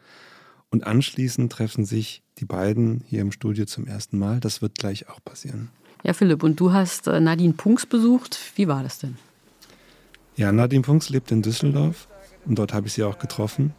Und 0.69 0.85
anschließend 0.85 1.51
treffen 1.51 1.85
sich 1.85 2.23
die 2.37 2.45
beiden 2.45 3.01
hier 3.07 3.21
im 3.21 3.31
Studio 3.31 3.65
zum 3.65 3.87
ersten 3.87 4.17
Mal. 4.17 4.39
Das 4.39 4.61
wird 4.61 4.77
gleich 4.77 5.07
auch 5.09 5.23
passieren. 5.23 5.69
Ja, 6.05 6.13
Philipp, 6.13 6.43
und 6.43 6.59
du 6.59 6.71
hast 6.71 7.07
äh, 7.07 7.19
Nadine 7.19 7.53
Punks 7.53 7.87
besucht. 7.87 8.37
Wie 8.53 8.67
war 8.67 8.83
das 8.83 8.99
denn? 8.99 9.17
Ja, 10.35 10.51
Nadine 10.51 10.83
Punks 10.83 11.09
lebt 11.09 11.31
in 11.31 11.41
Düsseldorf 11.41 12.07
und 12.45 12.59
dort 12.59 12.75
habe 12.75 12.85
ich 12.85 12.93
sie 12.93 13.03
auch 13.03 13.17
getroffen. 13.17 13.73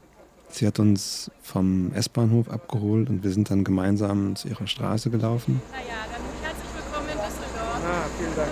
Sie 0.48 0.66
hat 0.66 0.80
uns 0.80 1.30
vom 1.40 1.92
S-Bahnhof 1.92 2.50
abgeholt 2.50 3.10
und 3.10 3.22
wir 3.22 3.30
sind 3.30 3.48
dann 3.48 3.62
gemeinsam 3.62 4.34
zu 4.34 4.48
ihrer 4.48 4.66
Straße 4.66 5.08
gelaufen. 5.08 5.62
Na 5.70 5.78
ja, 5.78 5.84
dann 6.10 6.20
herzlich 6.42 6.68
willkommen 6.74 7.08
in 7.10 7.16
Düsseldorf. 7.16 7.80
Ah, 7.86 8.06
vielen 8.18 8.34
Dank. 8.34 8.48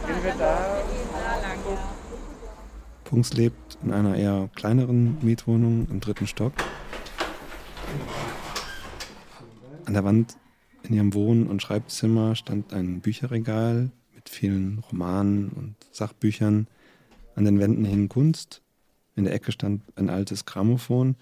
Danke. 0.00 0.14
Gehen 0.14 0.24
wir 0.24 0.34
da? 0.38 0.82
Punks 3.04 3.34
lebt 3.34 3.76
in 3.84 3.92
einer 3.92 4.16
eher 4.16 4.48
kleineren 4.54 5.18
Mietwohnung 5.20 5.86
im 5.90 6.00
dritten 6.00 6.26
Stock. 6.26 6.54
An 9.84 9.92
der 9.92 10.04
Wand 10.04 10.36
in 10.82 10.94
ihrem 10.94 11.14
Wohn- 11.14 11.46
und 11.46 11.62
Schreibzimmer 11.62 12.34
stand 12.34 12.72
ein 12.72 13.00
Bücherregal 13.00 13.90
mit 14.14 14.28
vielen 14.28 14.78
Romanen 14.78 15.48
und 15.50 15.76
Sachbüchern. 15.90 16.66
An 17.34 17.44
den 17.44 17.58
Wänden 17.58 17.84
hing 17.84 18.08
Kunst. 18.08 18.62
In 19.16 19.24
der 19.24 19.34
Ecke 19.34 19.52
stand 19.52 19.82
ein 19.96 20.10
altes 20.10 20.44
Grammophon. 20.44 21.16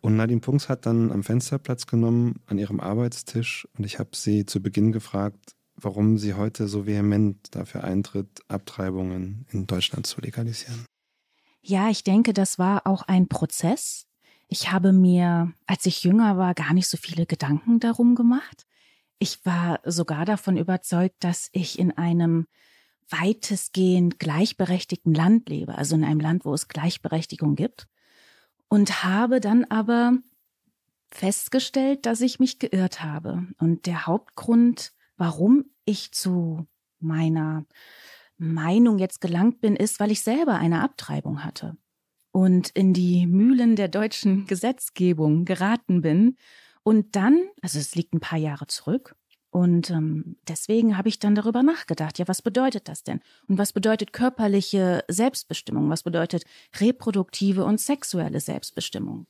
Und 0.00 0.16
Nadine 0.16 0.40
Punks 0.40 0.68
hat 0.68 0.86
dann 0.86 1.10
am 1.10 1.22
Fenster 1.22 1.58
Platz 1.58 1.86
genommen 1.86 2.40
an 2.46 2.58
ihrem 2.58 2.78
Arbeitstisch 2.78 3.66
und 3.78 3.86
ich 3.86 3.98
habe 3.98 4.10
sie 4.12 4.44
zu 4.44 4.60
Beginn 4.60 4.92
gefragt, 4.92 5.54
warum 5.76 6.18
sie 6.18 6.34
heute 6.34 6.68
so 6.68 6.86
vehement 6.86 7.54
dafür 7.54 7.84
eintritt, 7.84 8.42
Abtreibungen 8.48 9.46
in 9.50 9.66
Deutschland 9.66 10.06
zu 10.06 10.20
legalisieren. 10.20 10.84
Ja, 11.62 11.88
ich 11.88 12.04
denke, 12.04 12.34
das 12.34 12.58
war 12.58 12.86
auch 12.86 13.02
ein 13.02 13.28
Prozess. 13.28 14.06
Ich 14.48 14.70
habe 14.70 14.92
mir, 14.92 15.52
als 15.66 15.86
ich 15.86 16.04
jünger 16.04 16.36
war, 16.36 16.54
gar 16.54 16.72
nicht 16.74 16.88
so 16.88 16.96
viele 16.96 17.26
Gedanken 17.26 17.80
darum 17.80 18.14
gemacht. 18.14 18.66
Ich 19.18 19.44
war 19.44 19.80
sogar 19.84 20.24
davon 20.24 20.56
überzeugt, 20.56 21.16
dass 21.24 21.48
ich 21.52 21.78
in 21.78 21.92
einem 21.92 22.46
weitestgehend 23.08 24.18
gleichberechtigten 24.18 25.14
Land 25.14 25.48
lebe, 25.48 25.76
also 25.76 25.94
in 25.94 26.04
einem 26.04 26.20
Land, 26.20 26.44
wo 26.44 26.54
es 26.54 26.68
Gleichberechtigung 26.68 27.54
gibt. 27.54 27.86
Und 28.68 29.04
habe 29.04 29.40
dann 29.40 29.64
aber 29.64 30.18
festgestellt, 31.08 32.06
dass 32.06 32.20
ich 32.20 32.40
mich 32.40 32.58
geirrt 32.58 33.02
habe. 33.02 33.46
Und 33.58 33.86
der 33.86 34.06
Hauptgrund, 34.06 34.92
warum 35.16 35.66
ich 35.84 36.12
zu 36.12 36.66
meiner 36.98 37.66
Meinung 38.36 38.98
jetzt 38.98 39.20
gelangt 39.20 39.60
bin, 39.60 39.76
ist, 39.76 40.00
weil 40.00 40.10
ich 40.10 40.22
selber 40.22 40.54
eine 40.54 40.82
Abtreibung 40.82 41.44
hatte 41.44 41.76
und 42.34 42.70
in 42.70 42.92
die 42.92 43.28
Mühlen 43.28 43.76
der 43.76 43.86
deutschen 43.86 44.46
Gesetzgebung 44.46 45.44
geraten 45.44 46.00
bin. 46.00 46.36
Und 46.82 47.14
dann, 47.14 47.40
also 47.62 47.78
es 47.78 47.94
liegt 47.94 48.12
ein 48.12 48.18
paar 48.18 48.40
Jahre 48.40 48.66
zurück, 48.66 49.14
und 49.50 49.88
ähm, 49.90 50.34
deswegen 50.48 50.98
habe 50.98 51.08
ich 51.08 51.20
dann 51.20 51.36
darüber 51.36 51.62
nachgedacht, 51.62 52.18
ja, 52.18 52.26
was 52.26 52.42
bedeutet 52.42 52.88
das 52.88 53.04
denn? 53.04 53.20
Und 53.46 53.56
was 53.56 53.72
bedeutet 53.72 54.12
körperliche 54.12 55.04
Selbstbestimmung? 55.06 55.88
Was 55.90 56.02
bedeutet 56.02 56.42
reproduktive 56.80 57.64
und 57.64 57.80
sexuelle 57.80 58.40
Selbstbestimmung? 58.40 59.28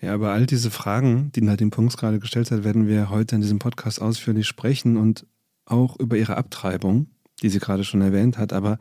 Ja, 0.00 0.14
über 0.14 0.30
all 0.30 0.46
diese 0.46 0.70
Fragen, 0.70 1.32
die 1.32 1.42
Nadine 1.42 1.72
Punks 1.72 1.96
gerade 1.96 2.20
gestellt 2.20 2.52
hat, 2.52 2.62
werden 2.62 2.86
wir 2.86 3.10
heute 3.10 3.34
in 3.34 3.40
diesem 3.40 3.58
Podcast 3.58 4.00
ausführlich 4.00 4.46
sprechen 4.46 4.96
und 4.96 5.26
auch 5.64 5.98
über 5.98 6.16
ihre 6.16 6.36
Abtreibung, 6.36 7.08
die 7.42 7.48
sie 7.48 7.58
gerade 7.58 7.82
schon 7.82 8.02
erwähnt 8.02 8.38
hat. 8.38 8.52
Aber 8.52 8.78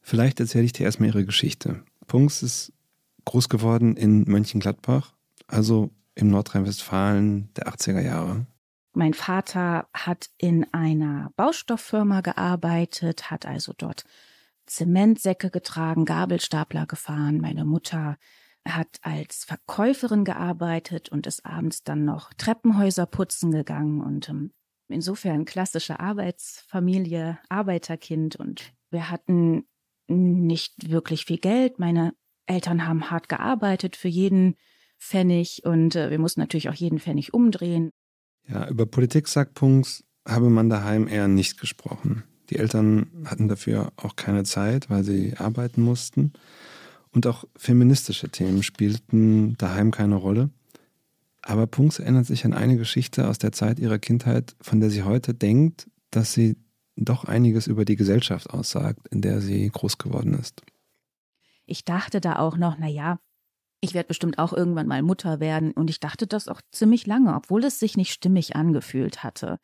vielleicht 0.00 0.40
erzähle 0.40 0.64
ich 0.64 0.72
dir 0.72 0.86
erstmal 0.86 1.10
ihre 1.10 1.24
Geschichte. 1.24 1.84
Punks 2.08 2.42
ist 2.42 2.72
groß 3.24 3.48
geworden 3.48 3.96
in 3.96 4.24
Mönchengladbach, 4.24 5.14
also 5.46 5.90
im 6.14 6.28
Nordrhein-Westfalen 6.28 7.52
der 7.54 7.68
80er 7.68 8.00
Jahre. 8.00 8.46
Mein 8.92 9.14
Vater 9.14 9.88
hat 9.94 10.30
in 10.36 10.66
einer 10.72 11.30
Baustofffirma 11.36 12.22
gearbeitet, 12.22 13.30
hat 13.30 13.46
also 13.46 13.72
dort 13.76 14.04
Zementsäcke 14.66 15.50
getragen, 15.50 16.04
Gabelstapler 16.04 16.86
gefahren. 16.86 17.40
Meine 17.40 17.64
Mutter 17.64 18.16
hat 18.66 18.98
als 19.02 19.44
Verkäuferin 19.44 20.24
gearbeitet 20.24 21.08
und 21.08 21.26
ist 21.26 21.46
abends 21.46 21.82
dann 21.82 22.04
noch 22.04 22.32
Treppenhäuser 22.34 23.06
putzen 23.06 23.52
gegangen 23.52 24.00
und 24.00 24.28
ähm, 24.28 24.52
insofern 24.88 25.44
klassische 25.44 25.98
Arbeitsfamilie, 26.00 27.38
Arbeiterkind 27.48 28.36
und 28.36 28.72
wir 28.90 29.10
hatten 29.10 29.64
nicht 30.08 30.90
wirklich 30.90 31.24
viel 31.24 31.38
Geld. 31.38 31.78
Meine 31.78 32.12
Eltern 32.50 32.86
haben 32.86 33.10
hart 33.10 33.28
gearbeitet 33.28 33.96
für 33.96 34.08
jeden 34.08 34.56
Pfennig 34.98 35.62
und 35.64 35.96
äh, 35.96 36.10
wir 36.10 36.18
mussten 36.18 36.40
natürlich 36.40 36.68
auch 36.68 36.74
jeden 36.74 36.98
Pfennig 36.98 37.32
umdrehen. 37.32 37.90
Ja, 38.48 38.68
über 38.68 38.86
Politik, 38.86 39.28
sagt 39.28 39.54
Punks, 39.54 40.04
habe 40.26 40.50
man 40.50 40.68
daheim 40.68 41.08
eher 41.08 41.28
nicht 41.28 41.60
gesprochen. 41.60 42.24
Die 42.50 42.56
Eltern 42.56 43.10
hatten 43.24 43.48
dafür 43.48 43.92
auch 43.96 44.16
keine 44.16 44.44
Zeit, 44.44 44.90
weil 44.90 45.04
sie 45.04 45.36
arbeiten 45.36 45.82
mussten. 45.82 46.32
Und 47.12 47.26
auch 47.26 47.44
feministische 47.56 48.28
Themen 48.28 48.62
spielten 48.62 49.56
daheim 49.56 49.90
keine 49.90 50.16
Rolle. 50.16 50.50
Aber 51.42 51.66
Punks 51.66 51.98
erinnert 51.98 52.26
sich 52.26 52.44
an 52.44 52.52
eine 52.52 52.76
Geschichte 52.76 53.28
aus 53.28 53.38
der 53.38 53.52
Zeit 53.52 53.78
ihrer 53.78 53.98
Kindheit, 53.98 54.54
von 54.60 54.80
der 54.80 54.90
sie 54.90 55.04
heute 55.04 55.32
denkt, 55.32 55.88
dass 56.10 56.32
sie 56.32 56.56
doch 56.96 57.24
einiges 57.24 57.66
über 57.66 57.84
die 57.84 57.96
Gesellschaft 57.96 58.50
aussagt, 58.50 59.06
in 59.10 59.22
der 59.22 59.40
sie 59.40 59.68
groß 59.70 59.98
geworden 59.98 60.34
ist. 60.34 60.62
Ich 61.70 61.84
dachte 61.84 62.20
da 62.20 62.36
auch 62.36 62.56
noch, 62.56 62.76
na 62.78 62.88
ja, 62.88 63.18
ich 63.80 63.94
werde 63.94 64.08
bestimmt 64.08 64.38
auch 64.38 64.52
irgendwann 64.52 64.86
mal 64.86 65.02
Mutter 65.02 65.40
werden. 65.40 65.72
Und 65.72 65.88
ich 65.88 66.00
dachte 66.00 66.26
das 66.26 66.48
auch 66.48 66.60
ziemlich 66.70 67.06
lange, 67.06 67.34
obwohl 67.34 67.64
es 67.64 67.78
sich 67.78 67.96
nicht 67.96 68.12
stimmig 68.12 68.56
angefühlt 68.56 69.22
hatte. 69.22 69.58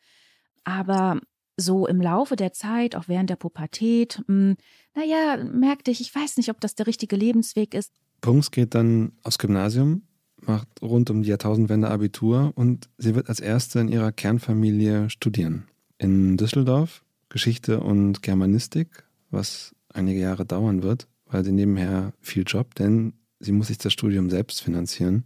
Aber 0.63 1.19
so 1.57 1.87
im 1.87 2.01
Laufe 2.01 2.35
der 2.35 2.53
Zeit, 2.53 2.95
auch 2.95 3.07
während 3.07 3.29
der 3.29 3.35
Pubertät, 3.35 4.23
hm, 4.27 4.55
naja, 4.95 5.43
merkte 5.43 5.91
ich, 5.91 6.01
ich 6.01 6.13
weiß 6.13 6.37
nicht, 6.37 6.49
ob 6.49 6.61
das 6.61 6.75
der 6.75 6.87
richtige 6.87 7.15
Lebensweg 7.15 7.73
ist. 7.73 7.93
Punks 8.21 8.51
geht 8.51 8.73
dann 8.73 9.11
aufs 9.23 9.37
Gymnasium, 9.37 10.03
macht 10.41 10.67
rund 10.81 11.09
um 11.09 11.23
die 11.23 11.29
Jahrtausendwende 11.29 11.89
Abitur 11.89 12.53
und 12.55 12.89
sie 12.97 13.15
wird 13.15 13.29
als 13.29 13.39
erste 13.39 13.79
in 13.79 13.87
ihrer 13.89 14.11
Kernfamilie 14.11 15.09
studieren. 15.09 15.67
In 15.97 16.37
Düsseldorf 16.37 17.03
Geschichte 17.29 17.81
und 17.81 18.21
Germanistik, 18.23 19.03
was 19.29 19.75
einige 19.93 20.19
Jahre 20.19 20.45
dauern 20.45 20.83
wird, 20.83 21.07
weil 21.29 21.43
sie 21.43 21.51
nebenher 21.51 22.13
viel 22.21 22.43
Job, 22.45 22.75
denn 22.75 23.13
Sie 23.39 23.51
muss 23.51 23.67
sich 23.67 23.77
das 23.77 23.93
Studium 23.93 24.29
selbst 24.29 24.61
finanzieren. 24.63 25.25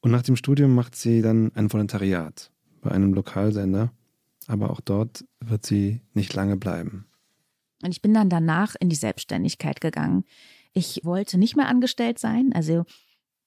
Und 0.00 0.10
nach 0.10 0.22
dem 0.22 0.36
Studium 0.36 0.74
macht 0.74 0.94
sie 0.94 1.22
dann 1.22 1.52
ein 1.54 1.72
Volontariat 1.72 2.50
bei 2.82 2.90
einem 2.90 3.14
Lokalsender. 3.14 3.92
Aber 4.46 4.70
auch 4.70 4.80
dort 4.80 5.24
wird 5.40 5.64
sie 5.64 6.02
nicht 6.12 6.34
lange 6.34 6.56
bleiben. 6.56 7.06
Und 7.82 7.92
ich 7.92 8.02
bin 8.02 8.12
dann 8.12 8.28
danach 8.28 8.74
in 8.78 8.90
die 8.90 8.96
Selbstständigkeit 8.96 9.80
gegangen. 9.80 10.24
Ich 10.74 11.00
wollte 11.04 11.38
nicht 11.38 11.56
mehr 11.56 11.68
angestellt 11.68 12.18
sein. 12.18 12.52
Also 12.54 12.84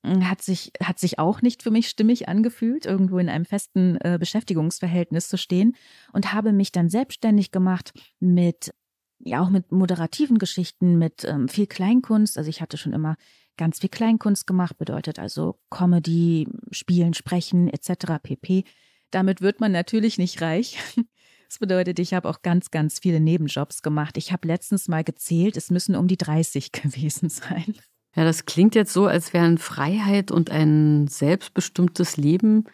hm, 0.03 0.27
hat 0.27 0.41
sich, 0.41 0.71
hat 0.81 0.97
sich 0.97 1.19
auch 1.19 1.43
nicht 1.43 1.62
für 1.62 1.69
mich 1.69 1.88
stimmig 1.88 2.27
angefühlt, 2.27 2.88
irgendwo 2.88 3.19
in 3.19 3.29
einem 3.29 3.45
festen 3.45 3.97
äh, 3.97 4.17
Beschäftigungsverhältnis 4.19 5.27
zu 5.27 5.38
stehen 5.38 5.75
und 6.13 6.33
habe 6.33 6.51
mich 6.51 6.71
dann 6.71 6.89
selbstständig 6.89 7.51
gemacht 7.51 7.93
mit, 8.19 8.74
ja, 9.19 9.41
auch 9.41 9.50
mit 9.50 9.71
moderativen 9.71 10.38
Geschichten, 10.38 10.97
mit 10.97 11.24
ähm, 11.24 11.47
viel 11.47 11.67
Kleinkunst. 11.67 12.38
Also 12.38 12.50
ich 12.50 12.62
hatte 12.62 12.77
schon 12.77 12.93
immer 12.93 13.15
ganz 13.57 13.79
viel 13.79 13.89
Kleinkunst 13.89 14.45
gemacht, 14.45 14.77
bedeutet 14.77 15.19
also 15.19 15.59
Comedy, 15.69 16.47
Spielen, 16.71 17.13
Sprechen 17.13 17.67
etc. 17.67 18.21
pp. 18.21 18.63
Damit 19.12 19.41
wird 19.41 19.59
man 19.59 19.71
natürlich 19.71 20.17
nicht 20.17 20.41
reich. 20.41 20.77
Das 21.50 21.59
bedeutet, 21.59 21.97
ich 22.00 22.13
habe 22.13 22.27
auch 22.27 22.41
ganz, 22.41 22.71
ganz 22.71 23.00
viele 23.00 23.21
Nebenjobs 23.21 23.81
gemacht. 23.81 24.17
Ich 24.17 24.33
habe 24.33 24.45
letztens 24.45 24.89
mal 24.89 25.05
gezählt, 25.05 25.55
es 25.55 25.71
müssen 25.71 25.95
um 25.95 26.09
die 26.09 26.17
30 26.17 26.71
gewesen 26.74 27.29
sein. 27.29 27.74
Ja, 28.17 28.25
das 28.25 28.43
klingt 28.43 28.75
jetzt 28.75 28.91
so, 28.91 29.05
als 29.05 29.31
wären 29.31 29.57
Freiheit 29.57 30.29
und 30.29 30.50
ein 30.50 31.07
selbstbestimmtes 31.07 32.17
Leben 32.17 32.65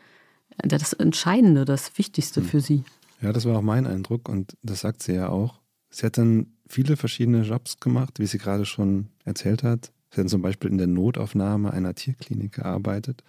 das 0.58 0.94
Entscheidende, 0.94 1.66
das 1.66 1.98
Wichtigste 1.98 2.42
hm. 2.42 2.48
für 2.48 2.62
Sie. 2.62 2.84
Ja, 3.22 3.32
das 3.32 3.46
war 3.46 3.58
auch 3.58 3.62
mein 3.62 3.88
Eindruck 3.88 4.28
und 4.28 4.58
das 4.64 4.82
sagt 4.82 5.02
sie 5.04 5.14
ja 5.14 5.30
auch. 5.30 5.62
Sie 5.94 6.06
hat 6.08 6.18
dann 6.18 6.48
viele 6.68 6.98
verschiedene 6.98 7.44
Jobs 7.44 7.80
gemacht, 7.80 8.20
wie 8.20 8.26
sie 8.26 8.40
gerade 8.40 8.66
schon 8.66 9.10
erzählt 9.26 9.62
hat. 9.62 9.92
Sie 10.10 10.22
hat 10.22 10.30
zum 10.30 10.42
Beispiel 10.42 10.72
in 10.72 10.80
der 10.80 10.88
Notaufnahme 10.88 11.72
einer 11.72 11.94
Tierklinik 11.94 12.54
gearbeitet. 12.54 13.24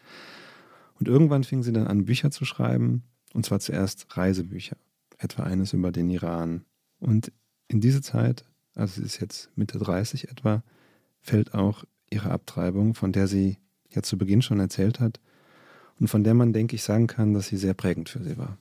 Und 0.99 1.07
irgendwann 1.07 1.45
fing 1.45 1.63
sie 1.63 1.73
dann 1.73 1.87
an, 1.87 2.07
Bücher 2.07 2.31
zu 2.31 2.47
schreiben, 2.47 3.03
und 3.35 3.45
zwar 3.45 3.61
zuerst 3.61 4.17
Reisebücher, 4.17 4.77
etwa 5.19 5.43
eines 5.43 5.75
über 5.75 5.93
den 5.93 6.09
Iran 6.09 6.65
Und 7.01 7.33
in 7.69 7.81
diese 7.81 8.01
Zeit, 8.01 8.47
also 8.75 9.01
sie 9.01 9.07
ist 9.07 9.21
jetzt 9.21 9.51
Mitte 9.57 9.79
30 9.79 10.31
etwa, 10.31 10.63
fällt 11.21 11.53
auch 11.53 11.85
ihre 12.09 12.31
Abtreibung, 12.31 12.95
von 12.95 13.13
der 13.13 13.27
sie 13.27 13.59
ja 13.91 14.03
zu 14.03 14.17
Beginn 14.17 14.41
schon 14.41 14.61
erzählt 14.61 15.01
hat 15.01 15.21
und 16.01 16.09
von 16.09 16.25
der 16.25 16.33
man, 16.33 16.55
denke 16.55 16.77
ich, 16.77 16.83
sagen 16.83 17.09
kann, 17.09 17.35
dass 17.35 17.49
sie 17.49 17.59
sehr 17.59 17.75
prägend 17.75 18.09
für 18.09 18.23
sie 18.23 18.39
war. 18.39 18.57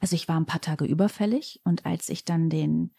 Also 0.00 0.16
ich 0.16 0.26
war 0.26 0.36
ein 0.36 0.46
paar 0.46 0.60
Tage 0.60 0.84
überfällig 0.86 1.60
und 1.64 1.84
als 1.84 2.08
ich 2.08 2.24
dann 2.24 2.48
den 2.48 2.92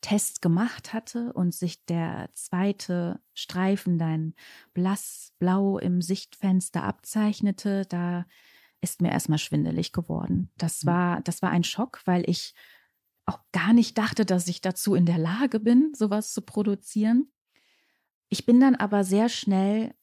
Test 0.00 0.42
gemacht 0.42 0.92
hatte 0.92 1.32
und 1.32 1.54
sich 1.54 1.84
der 1.86 2.28
zweite 2.34 3.20
Streifen 3.34 3.98
dann 3.98 4.34
blassblau 4.74 5.78
im 5.78 6.02
Sichtfenster 6.02 6.82
abzeichnete, 6.84 7.86
da 7.86 8.26
ist 8.80 9.00
mir 9.00 9.10
erstmal 9.10 9.38
schwindelig 9.38 9.92
geworden. 9.92 10.50
Das 10.56 10.84
mhm. 10.84 10.88
war, 10.88 11.20
das 11.22 11.42
war 11.42 11.50
ein 11.50 11.64
Schock, 11.64 12.02
weil 12.04 12.28
ich 12.28 12.54
auch 13.24 13.40
gar 13.52 13.72
nicht 13.72 13.98
dachte, 13.98 14.24
dass 14.24 14.46
ich 14.46 14.60
dazu 14.60 14.94
in 14.94 15.06
der 15.06 15.18
Lage 15.18 15.58
bin, 15.58 15.92
sowas 15.94 16.32
zu 16.32 16.42
produzieren. 16.42 17.32
Ich 18.28 18.46
bin 18.46 18.60
dann 18.60 18.76
aber 18.76 19.02
sehr 19.02 19.28
schnell 19.28 19.94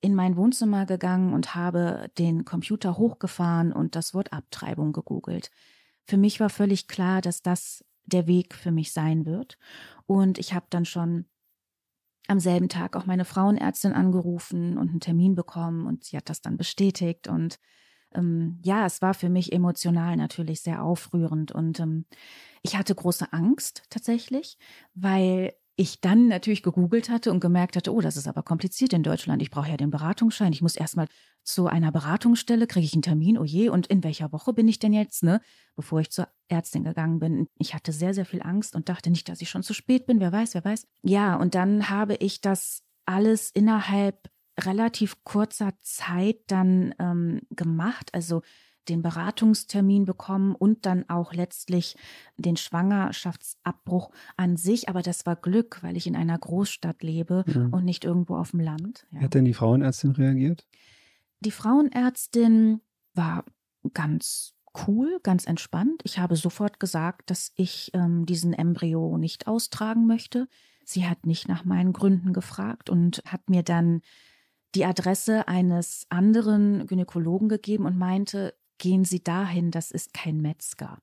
in 0.00 0.14
mein 0.14 0.36
Wohnzimmer 0.36 0.84
gegangen 0.84 1.32
und 1.32 1.54
habe 1.54 2.10
den 2.18 2.44
Computer 2.44 2.98
hochgefahren 2.98 3.72
und 3.72 3.94
das 3.94 4.14
Wort 4.14 4.32
Abtreibung 4.32 4.92
gegoogelt. 4.92 5.50
Für 6.04 6.16
mich 6.16 6.40
war 6.40 6.50
völlig 6.50 6.88
klar, 6.88 7.20
dass 7.20 7.42
das 7.42 7.84
der 8.04 8.26
Weg 8.26 8.54
für 8.54 8.72
mich 8.72 8.92
sein 8.92 9.26
wird. 9.26 9.58
Und 10.06 10.38
ich 10.38 10.54
habe 10.54 10.66
dann 10.70 10.84
schon 10.84 11.26
am 12.28 12.40
selben 12.40 12.68
Tag 12.68 12.96
auch 12.96 13.06
meine 13.06 13.24
Frauenärztin 13.24 13.92
angerufen 13.92 14.78
und 14.78 14.90
einen 14.90 15.00
Termin 15.00 15.34
bekommen 15.34 15.86
und 15.86 16.04
sie 16.04 16.16
hat 16.16 16.28
das 16.28 16.40
dann 16.40 16.56
bestätigt. 16.56 17.28
Und 17.28 17.58
ähm, 18.14 18.60
ja, 18.64 18.86
es 18.86 19.02
war 19.02 19.14
für 19.14 19.28
mich 19.28 19.52
emotional 19.52 20.16
natürlich 20.16 20.60
sehr 20.60 20.82
aufrührend 20.82 21.52
und 21.52 21.80
ähm, 21.80 22.06
ich 22.62 22.76
hatte 22.76 22.94
große 22.94 23.32
Angst 23.32 23.82
tatsächlich, 23.90 24.56
weil 24.94 25.52
ich 25.82 26.00
dann 26.00 26.28
natürlich 26.28 26.62
gegoogelt 26.62 27.10
hatte 27.10 27.32
und 27.32 27.40
gemerkt 27.40 27.76
hatte, 27.76 27.92
oh, 27.92 28.00
das 28.00 28.16
ist 28.16 28.28
aber 28.28 28.42
kompliziert 28.42 28.92
in 28.92 29.02
Deutschland. 29.02 29.42
Ich 29.42 29.50
brauche 29.50 29.68
ja 29.68 29.76
den 29.76 29.90
Beratungsschein. 29.90 30.52
Ich 30.52 30.62
muss 30.62 30.76
erstmal 30.76 31.08
zu 31.42 31.66
einer 31.66 31.90
Beratungsstelle, 31.90 32.66
kriege 32.68 32.86
ich 32.86 32.94
einen 32.94 33.02
Termin, 33.02 33.36
oh 33.36 33.44
je, 33.44 33.68
und 33.68 33.88
in 33.88 34.04
welcher 34.04 34.32
Woche 34.32 34.52
bin 34.52 34.68
ich 34.68 34.78
denn 34.78 34.92
jetzt, 34.92 35.24
ne? 35.24 35.40
Bevor 35.74 36.00
ich 36.00 36.10
zur 36.10 36.28
Ärztin 36.48 36.84
gegangen 36.84 37.18
bin. 37.18 37.48
Ich 37.58 37.74
hatte 37.74 37.92
sehr, 37.92 38.14
sehr 38.14 38.24
viel 38.24 38.42
Angst 38.42 38.76
und 38.76 38.88
dachte 38.88 39.10
nicht, 39.10 39.28
dass 39.28 39.42
ich 39.42 39.50
schon 39.50 39.64
zu 39.64 39.74
spät 39.74 40.06
bin. 40.06 40.20
Wer 40.20 40.32
weiß, 40.32 40.54
wer 40.54 40.64
weiß. 40.64 40.86
Ja, 41.02 41.34
und 41.36 41.54
dann 41.54 41.88
habe 41.88 42.14
ich 42.14 42.40
das 42.40 42.84
alles 43.04 43.50
innerhalb 43.50 44.30
relativ 44.60 45.24
kurzer 45.24 45.72
Zeit 45.80 46.36
dann 46.46 46.94
ähm, 46.98 47.40
gemacht. 47.50 48.14
Also 48.14 48.42
den 48.88 49.02
Beratungstermin 49.02 50.04
bekommen 50.04 50.54
und 50.54 50.86
dann 50.86 51.08
auch 51.08 51.32
letztlich 51.32 51.96
den 52.36 52.56
Schwangerschaftsabbruch 52.56 54.10
an 54.36 54.56
sich. 54.56 54.88
Aber 54.88 55.02
das 55.02 55.26
war 55.26 55.36
Glück, 55.36 55.82
weil 55.82 55.96
ich 55.96 56.06
in 56.06 56.16
einer 56.16 56.38
Großstadt 56.38 57.02
lebe 57.02 57.44
ja. 57.46 57.68
und 57.70 57.84
nicht 57.84 58.04
irgendwo 58.04 58.36
auf 58.36 58.50
dem 58.50 58.60
Land. 58.60 59.06
Ja. 59.12 59.20
Hat 59.20 59.34
denn 59.34 59.44
die 59.44 59.54
Frauenärztin 59.54 60.12
reagiert? 60.12 60.66
Die 61.40 61.50
Frauenärztin 61.50 62.80
war 63.14 63.44
ganz 63.94 64.54
cool, 64.86 65.20
ganz 65.22 65.46
entspannt. 65.46 66.02
Ich 66.04 66.18
habe 66.18 66.36
sofort 66.36 66.80
gesagt, 66.80 67.30
dass 67.30 67.52
ich 67.56 67.90
ähm, 67.94 68.26
diesen 68.26 68.52
Embryo 68.52 69.18
nicht 69.18 69.46
austragen 69.46 70.06
möchte. 70.06 70.48
Sie 70.84 71.06
hat 71.06 71.26
nicht 71.26 71.48
nach 71.48 71.64
meinen 71.64 71.92
Gründen 71.92 72.32
gefragt 72.32 72.90
und 72.90 73.22
hat 73.26 73.48
mir 73.50 73.62
dann 73.62 74.00
die 74.74 74.84
Adresse 74.84 75.48
eines 75.48 76.06
anderen 76.08 76.86
Gynäkologen 76.86 77.48
gegeben 77.48 77.84
und 77.84 77.98
meinte, 77.98 78.54
gehen 78.78 79.04
Sie 79.04 79.22
dahin, 79.22 79.70
das 79.70 79.90
ist 79.90 80.12
kein 80.14 80.40
Metzger. 80.40 80.98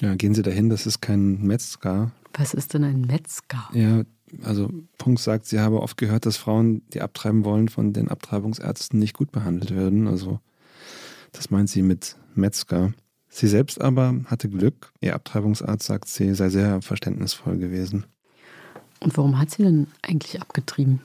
Ja, 0.00 0.14
gehen 0.14 0.34
Sie 0.34 0.42
dahin, 0.42 0.70
das 0.70 0.86
ist 0.86 1.00
kein 1.00 1.42
Metzger. 1.42 2.12
Was 2.34 2.54
ist 2.54 2.74
denn 2.74 2.84
ein 2.84 3.02
Metzger? 3.02 3.68
Ja, 3.72 4.04
also 4.42 4.70
Punkt 4.98 5.20
sagt, 5.20 5.46
sie 5.46 5.60
habe 5.60 5.82
oft 5.82 5.96
gehört, 5.96 6.26
dass 6.26 6.36
Frauen, 6.36 6.82
die 6.90 7.00
abtreiben 7.00 7.44
wollen, 7.44 7.68
von 7.68 7.92
den 7.92 8.08
Abtreibungsärzten 8.08 8.98
nicht 8.98 9.14
gut 9.16 9.32
behandelt 9.32 9.74
werden. 9.74 10.06
Also 10.06 10.40
das 11.32 11.50
meint 11.50 11.68
sie 11.68 11.82
mit 11.82 12.16
Metzger. 12.34 12.92
Sie 13.28 13.48
selbst 13.48 13.80
aber 13.80 14.14
hatte 14.26 14.48
Glück. 14.48 14.92
Ihr 15.00 15.14
Abtreibungsarzt 15.14 15.86
sagt, 15.86 16.08
sie 16.08 16.34
sei 16.34 16.48
sehr 16.48 16.82
verständnisvoll 16.82 17.58
gewesen. 17.58 18.06
Und 19.00 19.16
warum 19.16 19.38
hat 19.38 19.50
sie 19.50 19.62
denn 19.62 19.86
eigentlich 20.02 20.40
abgetrieben? 20.40 21.00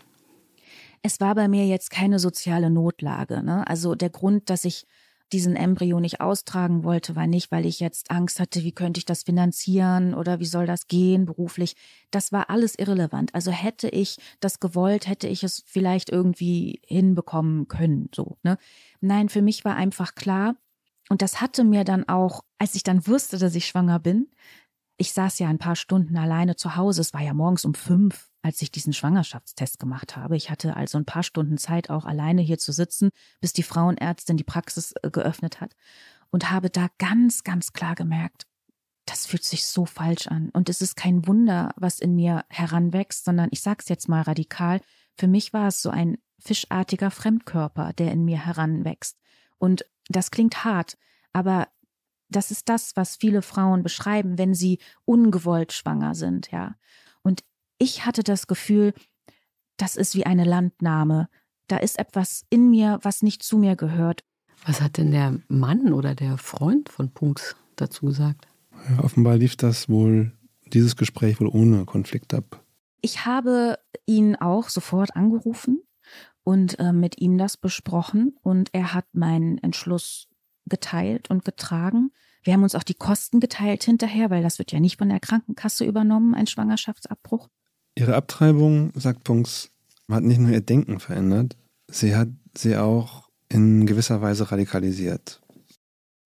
Es 1.02 1.20
war 1.20 1.36
bei 1.36 1.48
mir 1.48 1.68
jetzt 1.68 1.91
keine 1.91 2.18
soziale 2.18 2.70
Notlage. 2.70 3.44
Ne? 3.44 3.65
Also 3.68 3.94
der 3.94 4.10
Grund, 4.10 4.50
dass 4.50 4.65
ich 4.65 4.88
diesen 5.34 5.56
Embryo 5.56 6.00
nicht 6.00 6.22
austragen 6.22 6.84
wollte, 6.84 7.16
war 7.16 7.28
nicht, 7.28 7.52
weil 7.52 7.66
ich 7.66 7.80
jetzt 7.80 8.12
Angst 8.12 8.40
hatte, 8.40 8.64
wie 8.64 8.72
könnte 8.72 9.00
ich 9.00 9.06
das 9.06 9.24
finanzieren 9.24 10.14
oder 10.14 10.40
wie 10.40 10.46
soll 10.46 10.66
das 10.66 10.88
gehen 10.88 11.26
beruflich. 11.26 11.76
Das 12.12 12.32
war 12.32 12.50
alles 12.50 12.78
irrelevant. 12.78 13.34
Also 13.34 13.52
hätte 13.52 13.90
ich 13.90 14.18
das 14.40 14.60
gewollt, 14.60 15.08
hätte 15.08 15.28
ich 15.28 15.44
es 15.44 15.64
vielleicht 15.66 16.10
irgendwie 16.10 16.82
hinbekommen 16.86 17.68
können, 17.68 18.10
so, 18.14 18.38
ne? 18.44 18.58
Nein, 19.02 19.30
für 19.30 19.42
mich 19.42 19.66
war 19.66 19.76
einfach 19.76 20.16
klar, 20.16 20.56
und 21.10 21.22
das 21.22 21.40
hatte 21.42 21.64
mir 21.64 21.84
dann 21.84 22.08
auch, 22.08 22.44
als 22.58 22.76
ich 22.76 22.84
dann 22.84 23.06
wusste, 23.06 23.38
dass 23.38 23.56
ich 23.56 23.68
schwanger 23.68 24.00
bin, 24.00 24.28
ich 24.98 25.12
saß 25.14 25.40
ja 25.40 25.50
ein 25.50 25.58
paar 25.58 25.76
Stunden 25.76 26.18
alleine 26.18 26.56
zu 26.56 26.76
Hause. 26.76 27.02
Es 27.02 27.14
war 27.14 27.22
ja 27.22 27.34
morgens 27.34 27.66
um 27.66 27.74
fünf, 27.74 28.30
als 28.42 28.62
ich 28.62 28.72
diesen 28.72 28.94
Schwangerschaftstest 28.94 29.80
gemacht 29.80 30.16
habe. 30.16 30.38
Ich 30.38 30.50
hatte 30.50 30.76
also 30.76 30.98
ein 30.98 31.06
paar 31.06 31.24
Stunden 31.24 31.58
Zeit, 31.58 31.90
auch 31.90 32.06
alleine 32.06 32.42
hier 32.42 32.58
zu 32.58 32.72
sitzen, 32.72 33.10
bis 33.42 33.54
die 33.54 33.64
Frauenärztin 33.64 34.38
die 34.38 34.44
Praxis 34.44 34.94
äh, 35.02 35.10
geöffnet 35.10 35.60
hat. 35.60 35.76
Und 36.32 36.52
habe 36.52 36.70
da 36.70 36.88
ganz, 36.98 37.44
ganz 37.44 37.74
klar 37.74 37.96
gemerkt, 37.96 38.46
das 39.06 39.26
fühlt 39.26 39.44
sich 39.44 39.66
so 39.66 39.86
falsch 39.86 40.28
an. 40.28 40.50
Und 40.50 40.70
es 40.70 40.82
ist 40.82 40.96
kein 40.96 41.28
Wunder, 41.28 41.74
was 41.76 42.00
in 42.00 42.16
mir 42.16 42.46
heranwächst, 42.50 43.26
sondern 43.26 43.50
ich 43.52 43.62
sag's 43.62 43.90
jetzt 43.90 44.10
mal 44.10 44.22
radikal. 44.22 44.82
Für 45.16 45.28
mich 45.28 45.54
war 45.54 45.68
es 45.68 45.82
so 45.82 45.90
ein 45.90 46.18
fischartiger 46.40 47.12
Fremdkörper, 47.12 47.94
der 47.94 48.12
in 48.12 48.26
mir 48.26 48.46
heranwächst. 48.46 49.18
Und 49.58 49.86
das 50.10 50.32
klingt 50.32 50.64
hart, 50.64 50.98
aber 51.34 51.68
das 52.36 52.52
ist 52.52 52.69
das, 52.69 52.95
was 52.95 53.15
viele 53.15 53.41
Frauen 53.41 53.84
beschreiben, 53.84 54.38
wenn 54.38 54.54
sie 54.54 54.80
ungewollt 55.06 55.74
schwanger 55.74 56.15
sind, 56.15 56.52
ja. 56.52 56.76
Und 57.21 57.43
ich 57.78 58.06
hatte 58.06 58.24
das 58.24 58.48
Gefühl, 58.48 58.93
das 59.78 59.95
ist 59.95 60.15
wie 60.15 60.26
eine 60.26 60.45
Landnahme. 60.45 61.30
Da 61.67 61.78
ist 61.78 62.00
etwas 62.00 62.45
in 62.50 62.69
mir, 62.69 63.00
was 63.02 63.21
nicht 63.21 63.43
zu 63.43 63.58
mir 63.58 63.76
gehört. 63.76 64.24
Was 64.65 64.82
hat 64.82 64.98
denn 64.98 65.12
der 65.12 65.39
Mann 65.48 65.93
oder 65.93 66.15
der 66.15 66.38
Freund 66.38 66.89
von 66.89 67.12
Punks 67.12 67.56
dazu 67.76 68.06
gesagt? 68.06 68.48
Ja, 68.89 69.04
offenbar 69.04 69.38
lief 69.38 69.56
das 69.56 69.89
wohl, 69.89 70.32
dieses 70.67 70.95
Gespräch 70.95 71.39
wohl 71.39 71.48
ohne 71.48 71.86
Konflikt 71.86 72.34
ab. 72.34 72.63
Ich 73.02 73.26
habe 73.26 73.78
ihn 74.06 74.36
auch 74.36 74.69
sofort 74.69 75.15
angerufen 75.15 75.82
und 76.43 76.80
äh, 76.80 76.93
mit 76.93 77.19
ihm 77.21 77.38
das 77.38 77.58
besprochen 77.58 78.36
und 78.41 78.69
er 78.74 78.93
hat 78.93 79.06
meinen 79.13 79.58
Entschluss 79.60 80.28
geteilt 80.65 81.30
und 81.30 81.45
getragen. 81.45 82.12
Wir 82.43 82.54
haben 82.54 82.63
uns 82.63 82.75
auch 82.75 82.84
die 82.84 82.93
Kosten 82.93 83.39
geteilt 83.39 83.84
hinterher, 83.84 84.30
weil 84.30 84.43
das 84.43 84.60
wird 84.60 84.71
ja 84.71 84.80
nicht 84.80 84.97
von 84.97 85.10
der 85.10 85.19
Krankenkasse 85.19 85.84
übernommen, 85.86 86.36
ein 86.36 86.47
Schwangerschaftsabbruch. 86.47 87.49
Ihre 87.95 88.15
Abtreibung, 88.15 88.91
sagt 88.95 89.23
Punks, 89.23 89.71
hat 90.10 90.23
nicht 90.23 90.39
nur 90.39 90.51
ihr 90.51 90.62
Denken 90.62 90.99
verändert, 90.99 91.58
sie 91.88 92.15
hat 92.15 92.30
sie 92.56 92.78
auch 92.78 93.30
in 93.49 93.86
gewisser 93.86 94.21
Weise 94.21 94.51
radikalisiert. 94.51 95.41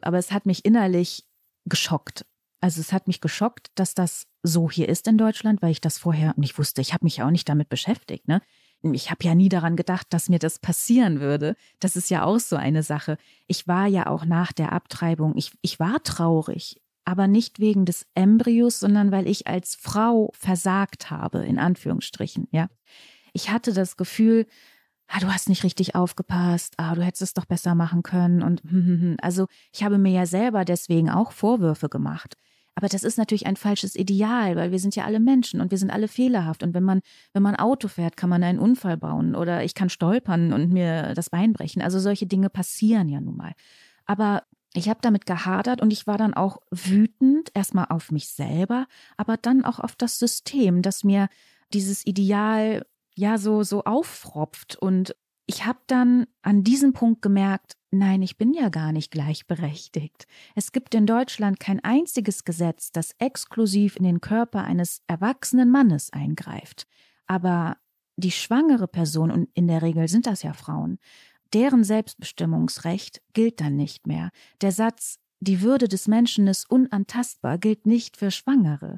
Aber 0.01 0.17
es 0.17 0.31
hat 0.31 0.45
mich 0.45 0.65
innerlich 0.65 1.25
geschockt. 1.65 2.25
Also 2.61 2.81
es 2.81 2.91
hat 2.91 3.07
mich 3.07 3.21
geschockt, 3.21 3.71
dass 3.75 3.93
das 3.93 4.25
so 4.43 4.69
hier 4.69 4.89
ist 4.89 5.07
in 5.07 5.17
Deutschland, 5.17 5.61
weil 5.61 5.71
ich 5.71 5.81
das 5.81 5.97
vorher 5.97 6.33
nicht 6.37 6.57
wusste. 6.57 6.81
Ich 6.81 6.93
habe 6.93 7.05
mich 7.05 7.17
ja 7.17 7.27
auch 7.27 7.31
nicht 7.31 7.47
damit 7.47 7.69
beschäftigt. 7.69 8.27
Ne? 8.27 8.41
Ich 8.81 9.11
habe 9.11 9.23
ja 9.23 9.35
nie 9.35 9.49
daran 9.49 9.75
gedacht, 9.75 10.07
dass 10.11 10.29
mir 10.29 10.39
das 10.39 10.59
passieren 10.59 11.19
würde. 11.19 11.55
Das 11.79 11.95
ist 11.95 12.09
ja 12.09 12.23
auch 12.23 12.39
so 12.39 12.55
eine 12.55 12.83
Sache. 12.83 13.17
Ich 13.47 13.67
war 13.67 13.87
ja 13.87 14.07
auch 14.07 14.25
nach 14.25 14.53
der 14.53 14.71
Abtreibung, 14.71 15.35
ich, 15.35 15.51
ich 15.61 15.79
war 15.79 16.01
traurig, 16.03 16.81
aber 17.03 17.27
nicht 17.27 17.59
wegen 17.59 17.85
des 17.85 18.05
Embryos, 18.15 18.79
sondern 18.79 19.11
weil 19.11 19.27
ich 19.27 19.47
als 19.47 19.75
Frau 19.75 20.31
versagt 20.33 21.11
habe, 21.11 21.45
in 21.45 21.59
Anführungsstrichen, 21.59 22.47
ja. 22.51 22.69
Ich 23.33 23.51
hatte 23.51 23.73
das 23.73 23.95
Gefühl, 23.95 24.47
ah, 25.07 25.19
du 25.19 25.27
hast 25.27 25.49
nicht 25.49 25.63
richtig 25.63 25.95
aufgepasst, 25.95 26.75
ah, 26.77 26.95
du 26.95 27.03
hättest 27.03 27.21
es 27.21 27.33
doch 27.33 27.45
besser 27.45 27.75
machen 27.75 28.03
können 28.03 28.41
und 28.41 28.61
also 29.21 29.47
ich 29.73 29.83
habe 29.83 29.97
mir 29.97 30.11
ja 30.11 30.25
selber 30.25 30.65
deswegen 30.65 31.09
auch 31.09 31.31
Vorwürfe 31.31 31.89
gemacht. 31.89 32.35
Aber 32.79 32.87
das 32.87 33.03
ist 33.03 33.17
natürlich 33.17 33.45
ein 33.45 33.57
falsches 33.57 33.93
Ideal, 33.97 34.55
weil 34.55 34.71
wir 34.71 34.79
sind 34.79 34.95
ja 34.95 35.03
alle 35.03 35.19
Menschen 35.19 35.59
und 35.59 35.69
wir 35.69 35.77
sind 35.77 35.91
alle 35.91 36.07
fehlerhaft. 36.07 36.63
Und 36.63 36.73
wenn 36.73 36.85
man, 36.85 37.01
wenn 37.33 37.43
man 37.43 37.57
Auto 37.57 37.89
fährt, 37.89 38.15
kann 38.15 38.29
man 38.29 38.41
einen 38.41 38.57
Unfall 38.57 38.95
bauen 38.95 39.35
oder 39.35 39.65
ich 39.65 39.73
kann 39.73 39.89
stolpern 39.89 40.53
und 40.53 40.71
mir 40.71 41.13
das 41.13 41.29
Bein 41.29 41.51
brechen. 41.51 41.81
Also 41.81 41.99
solche 41.99 42.25
Dinge 42.25 42.49
passieren 42.49 43.09
ja 43.09 43.19
nun 43.19 43.35
mal. 43.35 43.51
Aber 44.05 44.43
ich 44.73 44.87
habe 44.87 45.01
damit 45.01 45.25
gehadert 45.25 45.81
und 45.81 45.91
ich 45.91 46.07
war 46.07 46.17
dann 46.17 46.33
auch 46.33 46.59
wütend, 46.71 47.49
erstmal 47.53 47.87
auf 47.89 48.13
mich 48.13 48.29
selber, 48.29 48.87
aber 49.17 49.35
dann 49.35 49.65
auch 49.65 49.81
auf 49.81 49.97
das 49.97 50.17
System, 50.17 50.81
das 50.81 51.03
mir 51.03 51.27
dieses 51.73 52.05
Ideal 52.05 52.85
ja 53.13 53.37
so, 53.37 53.63
so 53.63 53.83
auffropft. 53.83 54.77
Und 54.77 55.17
ich 55.47 55.65
habe 55.65 55.79
dann 55.87 56.27
an 56.43 56.63
diesem 56.63 56.93
Punkt 56.93 57.21
gemerkt, 57.21 57.73
Nein, 57.91 58.21
ich 58.21 58.37
bin 58.37 58.53
ja 58.53 58.69
gar 58.69 58.91
nicht 58.91 59.09
gleichberechtigt. 59.09 60.27
Es 60.55 60.71
gibt 60.71 60.93
in 60.93 61.07
Deutschland 61.07 61.59
kein 61.59 61.83
einziges 61.83 62.43
Gesetz, 62.43 62.91
das 62.91 63.15
exklusiv 63.17 63.95
in 63.95 64.03
den 64.03 64.21
Körper 64.21 64.63
eines 64.63 65.01
erwachsenen 65.07 65.71
Mannes 65.71 66.13
eingreift. 66.13 66.85
Aber 67.25 67.77
die 68.15 68.31
schwangere 68.31 68.87
Person, 68.87 69.31
und 69.31 69.49
in 69.53 69.67
der 69.67 69.81
Regel 69.81 70.07
sind 70.07 70.27
das 70.27 70.43
ja 70.43 70.53
Frauen, 70.53 70.99
deren 71.53 71.83
Selbstbestimmungsrecht 71.83 73.21
gilt 73.33 73.59
dann 73.59 73.75
nicht 73.75 74.05
mehr. 74.05 74.29
Der 74.61 74.71
Satz, 74.71 75.17
die 75.39 75.61
Würde 75.61 75.87
des 75.87 76.07
Menschen 76.07 76.47
ist 76.47 76.69
unantastbar, 76.69 77.57
gilt 77.57 77.87
nicht 77.87 78.17
für 78.17 78.29
Schwangere. 78.29 78.97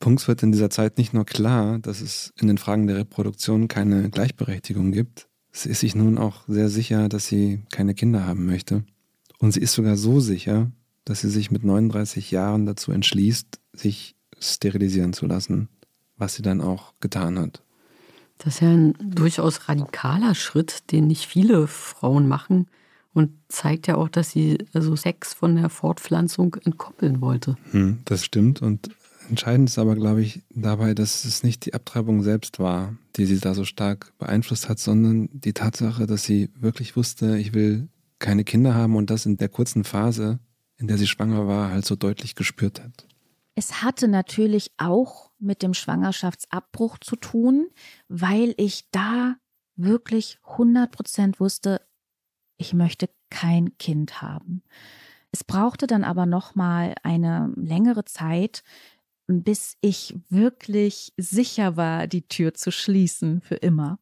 Punks 0.00 0.26
wird 0.26 0.42
in 0.42 0.50
dieser 0.50 0.70
Zeit 0.70 0.98
nicht 0.98 1.14
nur 1.14 1.24
klar, 1.24 1.78
dass 1.78 2.00
es 2.00 2.32
in 2.40 2.48
den 2.48 2.58
Fragen 2.58 2.88
der 2.88 2.96
Reproduktion 2.96 3.68
keine 3.68 4.10
Gleichberechtigung 4.10 4.90
gibt, 4.90 5.28
Sie 5.52 5.68
ist 5.68 5.80
sich 5.80 5.94
nun 5.94 6.18
auch 6.18 6.44
sehr 6.48 6.68
sicher, 6.70 7.08
dass 7.08 7.26
sie 7.26 7.60
keine 7.70 7.94
Kinder 7.94 8.26
haben 8.26 8.46
möchte. 8.46 8.84
Und 9.38 9.52
sie 9.52 9.60
ist 9.60 9.74
sogar 9.74 9.96
so 9.96 10.18
sicher, 10.18 10.70
dass 11.04 11.20
sie 11.20 11.30
sich 11.30 11.50
mit 11.50 11.64
39 11.64 12.30
Jahren 12.30 12.64
dazu 12.64 12.90
entschließt, 12.92 13.60
sich 13.72 14.16
sterilisieren 14.38 15.12
zu 15.12 15.26
lassen, 15.26 15.68
was 16.16 16.34
sie 16.34 16.42
dann 16.42 16.60
auch 16.60 16.94
getan 17.00 17.38
hat. 17.38 17.62
Das 18.38 18.54
ist 18.54 18.60
ja 18.60 18.68
ein 18.68 18.94
durchaus 18.98 19.68
radikaler 19.68 20.34
Schritt, 20.34 20.90
den 20.90 21.06
nicht 21.06 21.26
viele 21.26 21.66
Frauen 21.66 22.26
machen 22.26 22.66
und 23.12 23.30
zeigt 23.48 23.86
ja 23.86 23.96
auch, 23.96 24.08
dass 24.08 24.30
sie 24.30 24.58
also 24.72 24.96
Sex 24.96 25.34
von 25.34 25.56
der 25.56 25.68
Fortpflanzung 25.68 26.56
entkoppeln 26.64 27.20
wollte. 27.20 27.56
Hm, 27.70 27.98
das 28.04 28.24
stimmt 28.24 28.62
und 28.62 28.90
Entscheidend 29.32 29.70
ist 29.70 29.78
aber, 29.78 29.94
glaube 29.94 30.20
ich, 30.20 30.42
dabei, 30.50 30.92
dass 30.92 31.24
es 31.24 31.42
nicht 31.42 31.64
die 31.64 31.72
Abtreibung 31.72 32.22
selbst 32.22 32.58
war, 32.58 32.98
die 33.16 33.24
sie 33.24 33.40
da 33.40 33.54
so 33.54 33.64
stark 33.64 34.12
beeinflusst 34.18 34.68
hat, 34.68 34.78
sondern 34.78 35.30
die 35.32 35.54
Tatsache, 35.54 36.06
dass 36.06 36.24
sie 36.24 36.50
wirklich 36.54 36.96
wusste, 36.96 37.38
ich 37.38 37.54
will 37.54 37.88
keine 38.18 38.44
Kinder 38.44 38.74
haben 38.74 38.94
und 38.94 39.08
das 39.08 39.24
in 39.24 39.38
der 39.38 39.48
kurzen 39.48 39.84
Phase, 39.84 40.38
in 40.76 40.86
der 40.86 40.98
sie 40.98 41.06
schwanger 41.06 41.48
war, 41.48 41.70
halt 41.70 41.86
so 41.86 41.96
deutlich 41.96 42.34
gespürt 42.34 42.82
hat. 42.84 43.06
Es 43.54 43.82
hatte 43.82 44.06
natürlich 44.06 44.70
auch 44.76 45.30
mit 45.38 45.62
dem 45.62 45.72
Schwangerschaftsabbruch 45.72 46.98
zu 46.98 47.16
tun, 47.16 47.68
weil 48.08 48.52
ich 48.58 48.90
da 48.90 49.36
wirklich 49.76 50.40
100 50.46 50.92
Prozent 50.92 51.40
wusste, 51.40 51.80
ich 52.58 52.74
möchte 52.74 53.08
kein 53.30 53.78
Kind 53.78 54.20
haben. 54.20 54.62
Es 55.30 55.42
brauchte 55.42 55.86
dann 55.86 56.04
aber 56.04 56.26
noch 56.26 56.54
mal 56.54 56.94
eine 57.02 57.50
längere 57.56 58.04
Zeit, 58.04 58.62
bis 59.26 59.76
ich 59.80 60.14
wirklich 60.28 61.12
sicher 61.16 61.76
war, 61.76 62.06
die 62.06 62.26
Tür 62.26 62.54
zu 62.54 62.70
schließen 62.70 63.40
für 63.40 63.56
immer. 63.56 63.98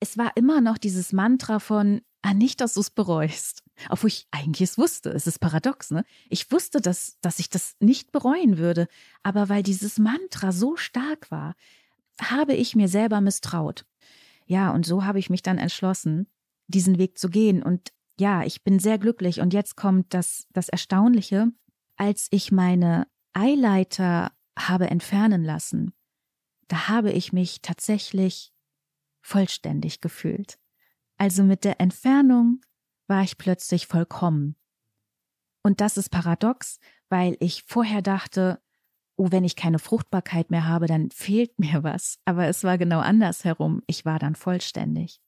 Es 0.00 0.18
war 0.18 0.32
immer 0.36 0.60
noch 0.60 0.78
dieses 0.78 1.12
Mantra 1.12 1.58
von, 1.58 2.02
ah, 2.22 2.34
nicht, 2.34 2.60
dass 2.60 2.74
du 2.74 2.80
es 2.80 2.90
bereust. 2.90 3.62
Obwohl 3.88 4.08
ich 4.08 4.26
eigentlich 4.30 4.68
es 4.68 4.78
wusste. 4.78 5.10
Es 5.10 5.26
ist 5.26 5.38
paradox, 5.38 5.90
ne? 5.90 6.04
Ich 6.28 6.50
wusste, 6.50 6.80
dass, 6.80 7.18
dass 7.20 7.38
ich 7.38 7.50
das 7.50 7.76
nicht 7.80 8.12
bereuen 8.12 8.58
würde. 8.58 8.88
Aber 9.22 9.48
weil 9.48 9.62
dieses 9.62 9.98
Mantra 9.98 10.52
so 10.52 10.76
stark 10.76 11.30
war, 11.30 11.54
habe 12.20 12.54
ich 12.54 12.76
mir 12.76 12.88
selber 12.88 13.20
misstraut. 13.20 13.84
Ja, 14.46 14.70
und 14.70 14.86
so 14.86 15.04
habe 15.04 15.18
ich 15.18 15.30
mich 15.30 15.42
dann 15.42 15.58
entschlossen, 15.58 16.26
diesen 16.66 16.98
Weg 16.98 17.18
zu 17.18 17.28
gehen. 17.28 17.62
Und 17.62 17.92
ja, 18.18 18.44
ich 18.44 18.62
bin 18.62 18.78
sehr 18.78 18.98
glücklich. 18.98 19.40
Und 19.40 19.52
jetzt 19.52 19.76
kommt 19.76 20.14
das, 20.14 20.46
das 20.52 20.68
Erstaunliche. 20.68 21.48
Als 21.96 22.28
ich 22.30 22.52
meine 22.52 23.06
Eileiter 23.32 24.32
habe 24.58 24.88
entfernen 24.90 25.44
lassen, 25.44 25.92
da 26.68 26.88
habe 26.88 27.12
ich 27.12 27.32
mich 27.32 27.62
tatsächlich 27.62 28.52
vollständig 29.20 30.00
gefühlt. 30.00 30.58
Also 31.16 31.44
mit 31.44 31.64
der 31.64 31.80
Entfernung 31.80 32.60
war 33.08 33.22
ich 33.22 33.38
plötzlich 33.38 33.86
vollkommen. 33.86 34.56
Und 35.62 35.80
das 35.80 35.96
ist 35.96 36.10
paradox, 36.10 36.78
weil 37.08 37.36
ich 37.40 37.64
vorher 37.66 38.02
dachte, 38.02 38.60
oh, 39.16 39.28
wenn 39.30 39.44
ich 39.44 39.54
keine 39.54 39.78
Fruchtbarkeit 39.78 40.50
mehr 40.50 40.66
habe, 40.66 40.86
dann 40.86 41.10
fehlt 41.10 41.58
mir 41.58 41.82
was. 41.82 42.18
Aber 42.24 42.46
es 42.46 42.64
war 42.64 42.78
genau 42.78 43.00
andersherum. 43.00 43.82
Ich 43.86 44.04
war 44.04 44.18
dann 44.18 44.34
vollständig. 44.34 45.20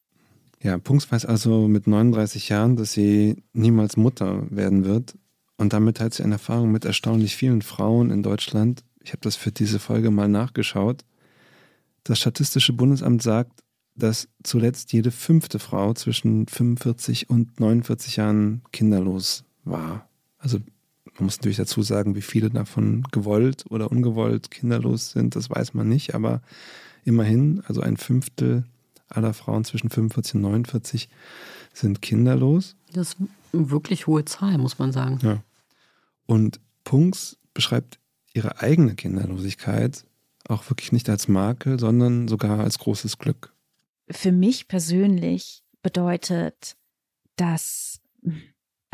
Ja, 0.63 0.79
Punks 0.79 1.11
weiß 1.13 1.27
also 1.27 1.69
mit 1.69 1.87
39 1.87 2.49
Jahren, 2.49 2.77
dass 2.77 2.93
sie 2.93 3.45
niemals 3.53 3.97
Mutter 3.97 4.51
werden 4.51 4.85
wird. 4.85 5.15
Und 5.65 5.73
damit 5.73 5.99
hat 5.99 6.13
sie 6.13 6.23
eine 6.23 6.35
Erfahrung 6.35 6.73
mit 6.73 6.85
erstaunlich 6.85 7.37
vielen 7.37 7.63
Frauen 7.63 8.11
in 8.11 8.23
Deutschland. 8.23 8.85
Ich 9.03 9.13
habe 9.13 9.23
das 9.23 9.35
für 9.35 9.51
diese 9.51 9.79
Folge 9.79 10.11
mal 10.11 10.29
nachgeschaut. 10.29 11.07
Das 12.03 12.19
Statistische 12.19 12.75
Bundesamt 12.75 13.23
sagt, 13.23 13.63
dass 13.95 14.29
zuletzt 14.43 14.93
jede 14.93 15.11
fünfte 15.11 15.59
Frau 15.59 15.95
zwischen 15.95 16.47
45 16.49 17.31
und 17.31 17.59
49 17.61 18.17
Jahren 18.17 18.61
kinderlos 18.73 19.45
war. 19.65 20.07
Also 20.37 20.59
man 21.15 21.25
muss 21.25 21.39
natürlich 21.39 21.57
dazu 21.57 21.81
sagen, 21.81 22.15
wie 22.15 22.21
viele 22.21 22.51
davon 22.51 23.03
gewollt 23.11 23.65
oder 23.71 23.91
ungewollt 23.91 24.51
kinderlos 24.51 25.13
sind, 25.13 25.35
das 25.35 25.49
weiß 25.49 25.73
man 25.73 25.89
nicht, 25.89 26.15
aber 26.15 26.43
immerhin, 27.07 27.63
also 27.69 27.81
ein 27.81 27.97
Fünftel 27.97 28.65
aller 29.09 29.33
Frauen 29.33 29.65
zwischen 29.65 29.89
45 29.89 30.35
und 30.35 30.43
49 30.43 31.09
sind 31.73 32.03
kinderlos. 32.03 32.77
Das 32.93 33.15
ist 33.15 33.17
eine 33.55 33.71
wirklich 33.71 34.07
hohe 34.07 34.27
Zahl, 34.27 34.59
muss 34.59 34.79
man 34.79 34.93
sagen. 34.93 35.21
Ja. 35.23 35.43
Und 36.27 36.61
Punks 36.85 37.39
beschreibt 37.53 37.99
ihre 38.33 38.61
eigene 38.61 38.95
Kinderlosigkeit 38.95 40.05
auch 40.49 40.69
wirklich 40.69 40.93
nicht 40.93 41.09
als 41.09 41.29
Makel, 41.29 41.79
sondern 41.79 42.29
sogar 42.29 42.61
als 42.61 42.79
großes 42.79 43.19
Glück. 43.19 43.55
Für 44.11 44.33
mich 44.33 44.69
persönlich 44.69 45.63
bedeutet 45.83 46.77
das 47.37 48.01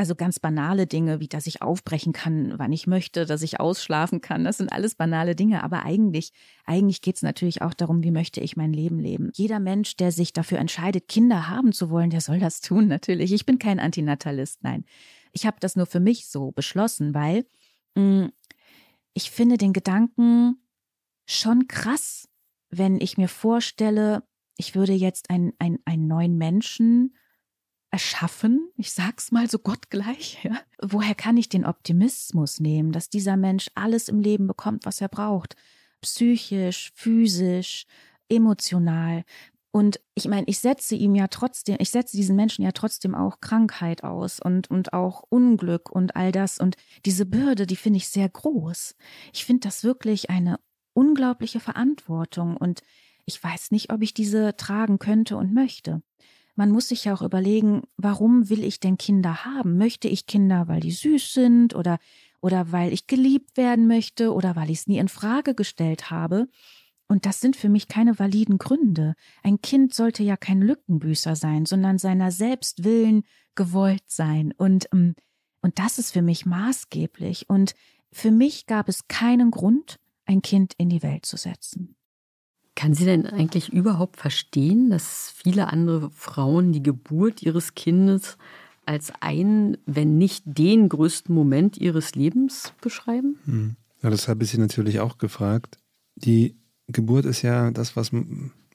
also 0.01 0.15
ganz 0.15 0.41
banale 0.41 0.87
Dinge, 0.87 1.21
wie 1.21 1.29
dass 1.29 1.47
ich 1.47 1.61
aufbrechen 1.61 2.15
kann, 2.15 2.55
wann 2.57 2.73
ich 2.73 2.87
möchte, 2.87 3.27
dass 3.27 3.43
ich 3.43 3.61
ausschlafen 3.61 4.23
kann. 4.23 4.45
Das 4.45 4.57
sind 4.57 4.73
alles 4.73 4.95
banale 4.95 5.37
Dinge. 5.37 5.63
Aber 5.63 5.85
eigentlich, 5.85 6.33
eigentlich 6.65 7.03
geht 7.03 7.17
es 7.17 7.23
natürlich 7.23 7.61
auch 7.61 7.75
darum, 7.75 8.03
wie 8.03 8.11
möchte 8.11 8.41
ich 8.41 8.57
mein 8.57 8.73
Leben 8.73 8.99
leben. 8.99 9.31
Jeder 9.35 9.61
Mensch, 9.61 9.97
der 9.97 10.11
sich 10.11 10.33
dafür 10.33 10.59
entscheidet, 10.59 11.07
Kinder 11.07 11.51
haben 11.51 11.73
zu 11.73 11.91
wollen, 11.91 12.09
der 12.09 12.23
soll 12.23 12.39
das 12.39 12.63
tun, 12.63 12.89
natürlich. 12.89 13.31
Ich 13.35 13.45
bin 13.45 13.59
kein 13.59 13.79
Antinatalist, 13.79 14.63
nein. 14.63 14.87
Ich 15.33 15.47
habe 15.47 15.59
das 15.61 15.77
nur 15.77 15.87
für 15.87 16.01
mich 16.01 16.29
so 16.29 16.53
beschlossen, 16.53 17.15
weil 17.15 17.47
mh, 17.95 18.27
mm, 18.27 18.33
ich 19.15 19.31
finde 19.31 19.59
den 19.59 19.73
Gedanken 19.73 20.63
schon 21.27 21.69
krass, 21.69 22.29
wenn 22.71 23.01
ich 23.01 23.19
mir 23.19 23.29
vorstelle, 23.29 24.23
ich 24.57 24.75
würde 24.75 24.93
jetzt 24.93 25.31
einen, 25.31 25.53
einen, 25.59 25.79
einen 25.85 26.07
neuen 26.07 26.39
Menschen 26.39 27.17
erschaffen, 27.91 28.71
ich 28.77 28.93
sag's 28.93 29.33
mal 29.33 29.51
so 29.51 29.59
gottgleich, 29.59 30.39
ja. 30.45 30.61
Woher 30.81 31.15
kann 31.15 31.37
ich 31.37 31.49
den 31.49 31.65
Optimismus 31.65 32.61
nehmen, 32.61 32.93
dass 32.93 33.11
dieser 33.11 33.37
Mensch 33.37 33.71
alles 33.75 34.09
im 34.09 34.21
Leben 34.21 34.47
bekommt, 34.47 34.87
was 34.87 35.01
er 35.01 35.09
braucht? 35.09 35.57
Psychisch, 36.01 36.93
physisch, 36.95 37.87
emotional. 38.29 39.25
Und 39.73 40.01
ich 40.15 40.27
meine, 40.27 40.47
ich 40.49 40.59
setze 40.59 40.97
ihm 40.97 41.15
ja 41.15 41.29
trotzdem, 41.29 41.77
ich 41.79 41.91
setze 41.91 42.17
diesen 42.17 42.35
Menschen 42.35 42.65
ja 42.65 42.73
trotzdem 42.73 43.15
auch 43.15 43.41
Krankheit 43.41 44.03
aus 44.03 44.41
und, 44.41 44.69
und 44.69 44.93
auch 44.93 45.23
Unglück 45.29 45.91
und 45.91 46.17
all 46.17 46.33
das. 46.33 46.59
Und 46.59 46.77
diese 47.05 47.25
Bürde, 47.25 47.67
die 47.67 47.77
finde 47.77 47.99
ich 47.99 48.09
sehr 48.09 48.29
groß. 48.29 48.97
Ich 49.33 49.45
finde 49.45 49.61
das 49.61 49.85
wirklich 49.85 50.29
eine 50.29 50.59
unglaubliche 50.93 51.61
Verantwortung 51.61 52.57
und 52.57 52.81
ich 53.27 53.43
weiß 53.43 53.71
nicht, 53.71 53.93
ob 53.93 54.03
ich 54.03 54.13
diese 54.13 54.57
tragen 54.57 54.99
könnte 54.99 55.37
und 55.37 55.55
möchte 55.55 56.03
man 56.61 56.73
muss 56.73 56.89
sich 56.89 57.07
ja 57.07 57.15
auch 57.15 57.23
überlegen, 57.23 57.85
warum 57.97 58.51
will 58.51 58.65
ich 58.65 58.81
denn 58.81 58.99
Kinder 58.99 59.47
haben? 59.47 59.79
Möchte 59.79 60.09
ich 60.09 60.27
Kinder, 60.27 60.69
weil 60.69 60.81
die 60.81 60.91
süß 60.91 61.33
sind 61.33 61.75
oder, 61.75 61.99
oder 62.43 62.71
weil 62.71 62.93
ich 62.93 63.07
geliebt 63.07 63.57
werden 63.57 63.87
möchte 63.87 64.35
oder 64.35 64.57
weil 64.57 64.69
ich 64.69 64.81
es 64.81 64.87
nie 64.87 64.99
in 64.99 65.09
Frage 65.09 65.55
gestellt 65.55 66.11
habe? 66.11 66.49
Und 67.11 67.27
das 67.27 67.41
sind 67.41 67.57
für 67.57 67.69
mich 67.69 67.89
keine 67.89 68.21
validen 68.21 68.57
Gründe. 68.57 69.15
Ein 69.43 69.61
Kind 69.61 69.93
sollte 69.93 70.23
ja 70.23 70.37
kein 70.37 70.63
Lückenbüßer 70.63 71.35
sein, 71.35 71.67
sondern 71.67 71.99
seiner 71.99 72.31
selbst 72.31 72.85
willen 72.85 73.25
gewollt 73.57 74.05
sein. 74.07 74.55
Und, 74.57 74.87
ähm, 74.93 75.17
und 75.61 75.81
das 75.81 75.99
ist 75.99 76.13
für 76.13 76.23
mich 76.23 76.47
maßgeblich. 76.47 77.51
Und 77.51 77.75
für 78.13 78.31
mich 78.31 78.67
gab 78.67 78.89
es 78.89 79.09
keinen 79.09 79.51
Grund, 79.51 79.99
ein 80.25 80.41
Kind 80.41 80.75
in 80.79 80.89
die 80.89 81.03
Welt 81.03 81.27
zu 81.27 81.37
setzen. 81.37 81.97
Kann 82.77 82.95
sie 82.95 83.07
denn 83.07 83.27
eigentlich 83.27 83.73
überhaupt 83.73 84.17
verstehen, 84.17 84.91
dass 84.91 85.35
viele 85.35 85.67
andere 85.67 86.13
Frauen 86.13 86.71
die 86.71 86.83
Geburt 86.85 87.43
ihres 87.43 87.75
Kindes 87.75 88.39
als 88.87 89.13
einen, 89.19 89.79
wenn 89.85 90.17
nicht 90.17 90.45
den 90.47 90.89
größten 90.89 91.35
Moment 91.35 91.77
ihres 91.77 92.15
Lebens 92.15 92.73
beschreiben? 92.81 93.41
Hm. 93.47 93.77
Ja, 94.01 94.11
das 94.11 94.29
habe 94.29 94.45
ich 94.45 94.51
sie 94.51 94.59
natürlich 94.59 95.01
auch 95.01 95.19
gefragt. 95.19 95.77
Die 96.15 96.61
Geburt 96.93 97.25
ist 97.25 97.43
ja 97.43 97.71
das, 97.71 97.97
was 97.97 98.11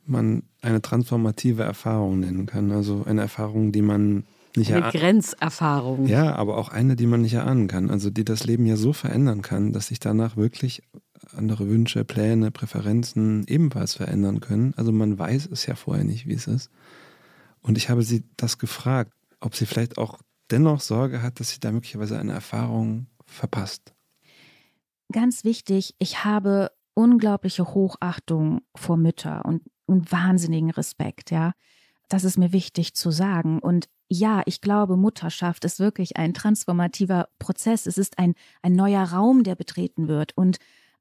man 0.05 0.43
eine 0.61 0.81
transformative 0.81 1.63
Erfahrung 1.63 2.19
nennen 2.19 2.45
kann. 2.45 2.71
Also 2.71 3.03
eine 3.05 3.21
Erfahrung, 3.21 3.71
die 3.71 3.81
man 3.81 4.25
nicht 4.55 4.71
Eine 4.71 4.89
Grenzerfahrung. 4.89 6.07
Ja, 6.07 6.35
aber 6.35 6.57
auch 6.57 6.69
eine, 6.69 6.95
die 6.95 7.07
man 7.07 7.21
nicht 7.21 7.33
erahnen 7.33 7.67
kann. 7.67 7.89
Also 7.89 8.09
die 8.09 8.23
das 8.23 8.45
Leben 8.45 8.65
ja 8.65 8.77
so 8.77 8.93
verändern 8.93 9.41
kann, 9.41 9.73
dass 9.73 9.87
sich 9.87 9.99
danach 9.99 10.37
wirklich 10.37 10.81
andere 11.35 11.67
Wünsche, 11.67 12.05
Pläne, 12.05 12.51
Präferenzen 12.51 13.45
ebenfalls 13.47 13.95
verändern 13.95 14.39
können. 14.39 14.73
Also 14.77 14.91
man 14.91 15.19
weiß 15.19 15.49
es 15.51 15.65
ja 15.65 15.75
vorher 15.75 16.05
nicht, 16.05 16.27
wie 16.27 16.33
es 16.33 16.47
ist. 16.47 16.69
Und 17.61 17.77
ich 17.77 17.89
habe 17.89 18.03
sie 18.03 18.23
das 18.37 18.57
gefragt, 18.57 19.11
ob 19.41 19.55
sie 19.55 19.65
vielleicht 19.65 19.97
auch 19.97 20.19
dennoch 20.51 20.81
Sorge 20.81 21.21
hat, 21.21 21.39
dass 21.39 21.51
sie 21.51 21.59
da 21.59 21.71
möglicherweise 21.71 22.17
eine 22.17 22.33
Erfahrung 22.33 23.07
verpasst? 23.25 23.93
Ganz 25.11 25.43
wichtig, 25.43 25.95
ich 25.99 26.23
habe 26.23 26.71
unglaubliche 26.95 27.75
Hochachtung 27.75 28.61
vor 28.75 28.97
Mütter 28.97 29.45
und, 29.45 29.61
und 29.85 30.11
wahnsinnigen 30.11 30.71
Respekt, 30.71 31.29
ja. 31.29 31.53
Das 32.09 32.23
ist 32.23 32.37
mir 32.37 32.51
wichtig 32.51 32.93
zu 32.93 33.09
sagen. 33.09 33.59
Und 33.59 33.87
ja, 34.07 34.43
ich 34.45 34.61
glaube, 34.61 34.95
Mutterschaft 34.95 35.65
ist 35.65 35.79
wirklich 35.79 36.17
ein 36.17 36.33
transformativer 36.35 37.29
Prozess. 37.39 37.87
Es 37.87 37.97
ist 37.97 38.19
ein, 38.19 38.35
ein 38.61 38.73
neuer 38.73 39.03
Raum, 39.03 39.43
der 39.43 39.55
betreten 39.55 40.07
wird 40.07 40.37
und 40.37 40.57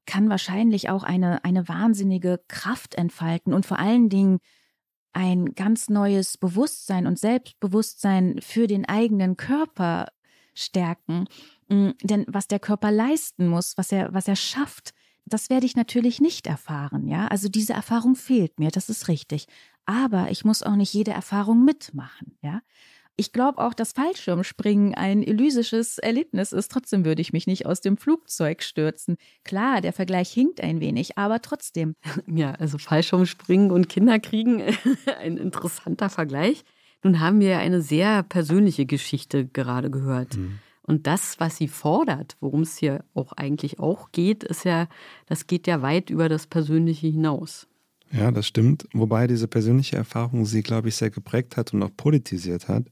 kann 0.07 0.29
wahrscheinlich 0.29 0.89
auch 0.89 1.03
eine, 1.03 1.43
eine 1.43 1.67
wahnsinnige 1.67 2.41
Kraft 2.47 2.95
entfalten 2.95 3.53
und 3.53 3.65
vor 3.65 3.79
allen 3.79 4.09
Dingen 4.09 4.39
ein 5.13 5.53
ganz 5.53 5.89
neues 5.89 6.37
Bewusstsein 6.37 7.07
und 7.07 7.17
Selbstbewusstsein 7.17 8.39
für 8.41 8.67
den 8.67 8.85
eigenen 8.85 9.37
Körper 9.37 10.07
stärken. 10.53 11.25
Mm, 11.69 11.91
denn 12.01 12.25
was 12.27 12.47
der 12.47 12.59
Körper 12.59 12.91
leisten 12.91 13.47
muss, 13.47 13.77
was 13.77 13.91
er, 13.91 14.13
was 14.13 14.27
er 14.27 14.35
schafft, 14.35 14.93
das 15.25 15.49
werde 15.49 15.65
ich 15.65 15.75
natürlich 15.75 16.21
nicht 16.21 16.47
erfahren, 16.47 17.07
ja. 17.07 17.27
Also 17.27 17.49
diese 17.49 17.73
Erfahrung 17.73 18.15
fehlt 18.15 18.59
mir, 18.59 18.69
das 18.71 18.89
ist 18.89 19.07
richtig. 19.07 19.47
Aber 19.85 20.31
ich 20.31 20.45
muss 20.45 20.63
auch 20.63 20.75
nicht 20.75 20.93
jede 20.93 21.11
Erfahrung 21.11 21.63
mitmachen, 21.63 22.37
ja. 22.41 22.61
Ich 23.17 23.31
glaube 23.31 23.59
auch, 23.59 23.73
dass 23.73 23.93
Fallschirmspringen 23.93 24.93
ein 24.93 25.23
elysisches 25.23 25.99
Erlebnis 25.99 26.51
ist. 26.51 26.69
Trotzdem 26.69 27.05
würde 27.05 27.21
ich 27.21 27.31
mich 27.31 27.47
nicht 27.47 27.65
aus 27.65 27.79
dem 27.79 27.95
Flugzeug 27.95 28.61
stürzen. 28.61 29.15
Klar, 29.45 29.79
der 29.79 29.93
Vergleich 29.93 30.31
hinkt 30.31 30.59
ein 30.59 30.81
wenig, 30.81 31.17
aber 31.17 31.41
trotzdem. 31.41 31.95
Ja, 32.27 32.51
also 32.51 32.77
Fallschirmspringen 32.77 33.71
und 33.71 33.87
Kinderkriegen, 33.87 34.61
ein 35.21 35.37
interessanter 35.37 36.09
Vergleich. 36.09 36.63
Nun 37.03 37.19
haben 37.19 37.39
wir 37.39 37.59
eine 37.59 37.81
sehr 37.81 38.23
persönliche 38.23 38.85
Geschichte 38.85 39.45
gerade 39.45 39.89
gehört. 39.89 40.35
Mhm. 40.35 40.59
Und 40.85 41.07
das, 41.07 41.39
was 41.39 41.57
sie 41.57 41.67
fordert, 41.67 42.37
worum 42.39 42.61
es 42.61 42.77
hier 42.77 43.03
auch 43.15 43.33
eigentlich 43.33 43.79
auch 43.79 44.11
geht, 44.11 44.43
ist 44.43 44.65
ja, 44.65 44.87
das 45.25 45.47
geht 45.47 45.65
ja 45.65 45.81
weit 45.81 46.11
über 46.11 46.29
das 46.29 46.45
Persönliche 46.45 47.07
hinaus. 47.07 47.67
Ja, 48.11 48.31
das 48.31 48.45
stimmt. 48.45 48.87
Wobei 48.93 49.25
diese 49.25 49.47
persönliche 49.47 49.95
Erfahrung 49.95 50.45
sie, 50.45 50.61
glaube 50.61 50.89
ich, 50.89 50.95
sehr 50.95 51.09
geprägt 51.09 51.57
hat 51.57 51.73
und 51.73 51.81
auch 51.81 51.89
politisiert 51.95 52.67
hat. 52.67 52.85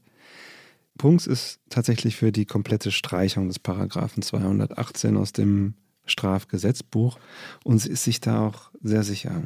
Punkt 0.98 1.26
ist 1.26 1.60
tatsächlich 1.70 2.16
für 2.16 2.32
die 2.32 2.46
komplette 2.46 2.90
Streichung 2.90 3.48
des 3.48 3.58
Paragraphen 3.58 4.22
218 4.22 5.16
aus 5.16 5.32
dem 5.32 5.74
Strafgesetzbuch 6.04 7.18
und 7.64 7.78
sie 7.78 7.90
ist 7.90 8.04
sich 8.04 8.20
da 8.20 8.46
auch 8.46 8.70
sehr 8.82 9.02
sicher. 9.02 9.42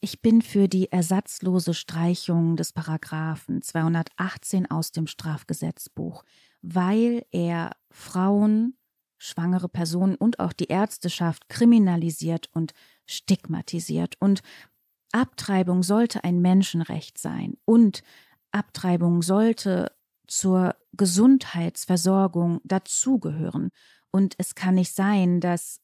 Ich 0.00 0.20
bin 0.20 0.42
für 0.42 0.68
die 0.68 0.92
ersatzlose 0.92 1.72
Streichung 1.72 2.56
des 2.56 2.72
Paragraphen 2.72 3.62
218 3.62 4.70
aus 4.70 4.92
dem 4.92 5.06
Strafgesetzbuch, 5.06 6.24
weil 6.66 7.26
er 7.30 7.76
Frauen, 7.90 8.76
schwangere 9.18 9.68
Personen 9.68 10.14
und 10.16 10.40
auch 10.40 10.52
die 10.52 10.68
Ärzteschaft 10.68 11.48
kriminalisiert 11.48 12.48
und 12.52 12.72
stigmatisiert. 13.06 14.16
Und 14.18 14.40
Abtreibung 15.12 15.82
sollte 15.82 16.24
ein 16.24 16.40
Menschenrecht 16.40 17.18
sein 17.18 17.56
und 17.66 18.02
Abtreibung 18.50 19.20
sollte 19.20 19.92
zur 20.26 20.74
Gesundheitsversorgung 20.92 22.60
dazugehören. 22.64 23.68
Und 24.10 24.34
es 24.38 24.54
kann 24.54 24.76
nicht 24.76 24.94
sein, 24.94 25.40
dass 25.40 25.80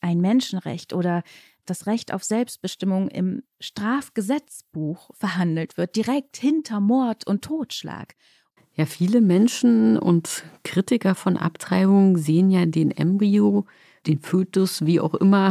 ein 0.00 0.20
Menschenrecht 0.20 0.92
oder 0.92 1.22
das 1.64 1.86
Recht 1.86 2.12
auf 2.12 2.22
Selbstbestimmung 2.22 3.08
im 3.08 3.42
Strafgesetzbuch 3.60 5.10
verhandelt 5.14 5.76
wird, 5.76 5.96
direkt 5.96 6.36
hinter 6.36 6.80
Mord 6.80 7.26
und 7.26 7.42
Totschlag. 7.42 8.14
Ja, 8.78 8.86
viele 8.86 9.20
Menschen 9.20 9.98
und 9.98 10.44
Kritiker 10.62 11.16
von 11.16 11.36
Abtreibung 11.36 12.16
sehen 12.16 12.48
ja 12.48 12.64
den 12.64 12.92
Embryo, 12.92 13.66
den 14.06 14.20
Fötus, 14.20 14.86
wie 14.86 15.00
auch 15.00 15.14
immer 15.14 15.50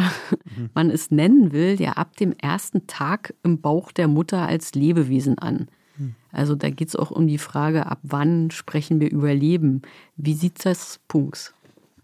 mhm. 0.56 0.70
man 0.74 0.90
es 0.90 1.12
nennen 1.12 1.52
will, 1.52 1.76
ja 1.78 1.92
ab 1.94 2.16
dem 2.16 2.32
ersten 2.32 2.88
Tag 2.88 3.34
im 3.44 3.60
Bauch 3.60 3.92
der 3.92 4.08
Mutter 4.08 4.48
als 4.48 4.76
Lebewesen 4.76 5.38
an. 5.38 5.68
Mhm. 5.98 6.16
Also 6.32 6.56
da 6.56 6.70
geht 6.70 6.88
es 6.88 6.96
auch 6.96 7.12
um 7.12 7.28
die 7.28 7.38
Frage, 7.38 7.88
ab 7.88 8.00
wann 8.04 8.50
sprechen 8.50 9.02
wir 9.02 9.12
über 9.12 9.34
Leben? 9.34 9.82
Wie 10.16 10.34
sieht 10.34 10.66
das 10.66 11.02
Punkt? 11.10 11.54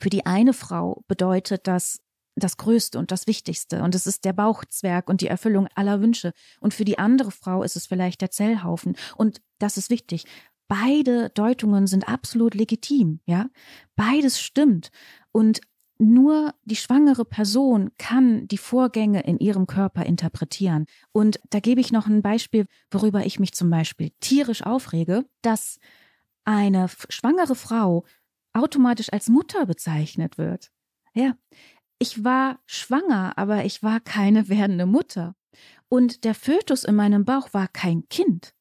Für 0.01 0.09
die 0.09 0.25
eine 0.25 0.51
Frau 0.51 1.05
bedeutet 1.07 1.67
das 1.67 2.01
das 2.35 2.57
Größte 2.57 2.97
und 2.97 3.11
das 3.11 3.27
Wichtigste. 3.27 3.83
Und 3.83 3.93
es 3.93 4.07
ist 4.07 4.25
der 4.25 4.33
Bauchzwerg 4.33 5.07
und 5.07 5.21
die 5.21 5.27
Erfüllung 5.27 5.67
aller 5.75 6.01
Wünsche. 6.01 6.33
Und 6.59 6.73
für 6.73 6.83
die 6.83 6.97
andere 6.97 7.29
Frau 7.29 7.61
ist 7.61 7.75
es 7.75 7.85
vielleicht 7.85 8.21
der 8.21 8.31
Zellhaufen. 8.31 8.95
Und 9.15 9.39
das 9.59 9.77
ist 9.77 9.91
wichtig. 9.91 10.25
Beide 10.73 11.29
Deutungen 11.29 11.85
sind 11.85 12.07
absolut 12.07 12.55
legitim, 12.55 13.19
ja. 13.27 13.47
Beides 13.95 14.41
stimmt. 14.41 14.89
Und 15.31 15.61
nur 15.99 16.55
die 16.63 16.75
schwangere 16.75 17.25
Person 17.25 17.91
kann 17.99 18.47
die 18.47 18.57
Vorgänge 18.57 19.21
in 19.21 19.37
ihrem 19.37 19.67
Körper 19.67 20.03
interpretieren. 20.03 20.87
Und 21.11 21.39
da 21.51 21.59
gebe 21.59 21.79
ich 21.79 21.91
noch 21.91 22.07
ein 22.07 22.23
Beispiel, 22.23 22.65
worüber 22.89 23.23
ich 23.23 23.39
mich 23.39 23.53
zum 23.53 23.69
Beispiel 23.69 24.13
tierisch 24.19 24.63
aufrege, 24.63 25.25
dass 25.43 25.77
eine 26.43 26.87
schwangere 27.07 27.53
Frau 27.53 28.03
automatisch 28.53 29.13
als 29.13 29.29
Mutter 29.29 29.67
bezeichnet 29.67 30.39
wird. 30.39 30.71
Ja, 31.13 31.37
ich 31.99 32.23
war 32.23 32.57
schwanger, 32.65 33.37
aber 33.37 33.63
ich 33.63 33.83
war 33.83 33.99
keine 33.99 34.49
werdende 34.49 34.87
Mutter. 34.87 35.35
Und 35.87 36.23
der 36.23 36.33
Fötus 36.33 36.83
in 36.83 36.95
meinem 36.95 37.25
Bauch 37.25 37.53
war 37.53 37.67
kein 37.67 38.09
Kind. 38.09 38.55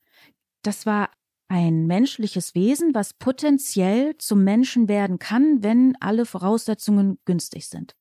Das 0.60 0.84
war 0.84 1.08
ein 1.52 1.86
menschliches 1.86 2.54
Wesen, 2.54 2.94
was 2.94 3.12
potenziell 3.12 4.16
zum 4.16 4.42
Menschen 4.42 4.88
werden 4.88 5.18
kann, 5.18 5.62
wenn 5.62 5.94
alle 6.00 6.24
Voraussetzungen 6.24 7.18
günstig 7.26 7.68
sind. 7.68 7.94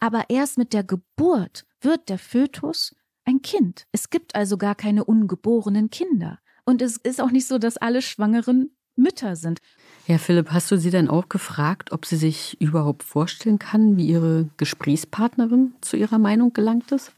Aber 0.00 0.24
erst 0.30 0.58
mit 0.58 0.72
der 0.72 0.82
Geburt 0.82 1.64
wird 1.80 2.08
der 2.08 2.18
Fötus 2.18 2.96
ein 3.24 3.40
Kind. 3.40 3.86
Es 3.92 4.10
gibt 4.10 4.34
also 4.34 4.58
gar 4.58 4.74
keine 4.74 5.04
ungeborenen 5.04 5.90
Kinder. 5.90 6.40
Und 6.64 6.82
es 6.82 6.96
ist 6.96 7.20
auch 7.20 7.30
nicht 7.30 7.46
so, 7.46 7.58
dass 7.58 7.76
alle 7.76 8.02
Schwangeren 8.02 8.74
Mütter 8.96 9.36
sind. 9.36 9.60
Ja, 10.08 10.18
Philipp, 10.18 10.50
hast 10.50 10.72
du 10.72 10.76
sie 10.76 10.90
denn 10.90 11.08
auch 11.08 11.28
gefragt, 11.28 11.92
ob 11.92 12.04
sie 12.04 12.16
sich 12.16 12.60
überhaupt 12.60 13.04
vorstellen 13.04 13.60
kann, 13.60 13.96
wie 13.96 14.08
ihre 14.08 14.48
Gesprächspartnerin 14.56 15.72
zu 15.82 15.96
ihrer 15.96 16.18
Meinung 16.18 16.52
gelangt 16.52 16.90
ist? 16.90 17.12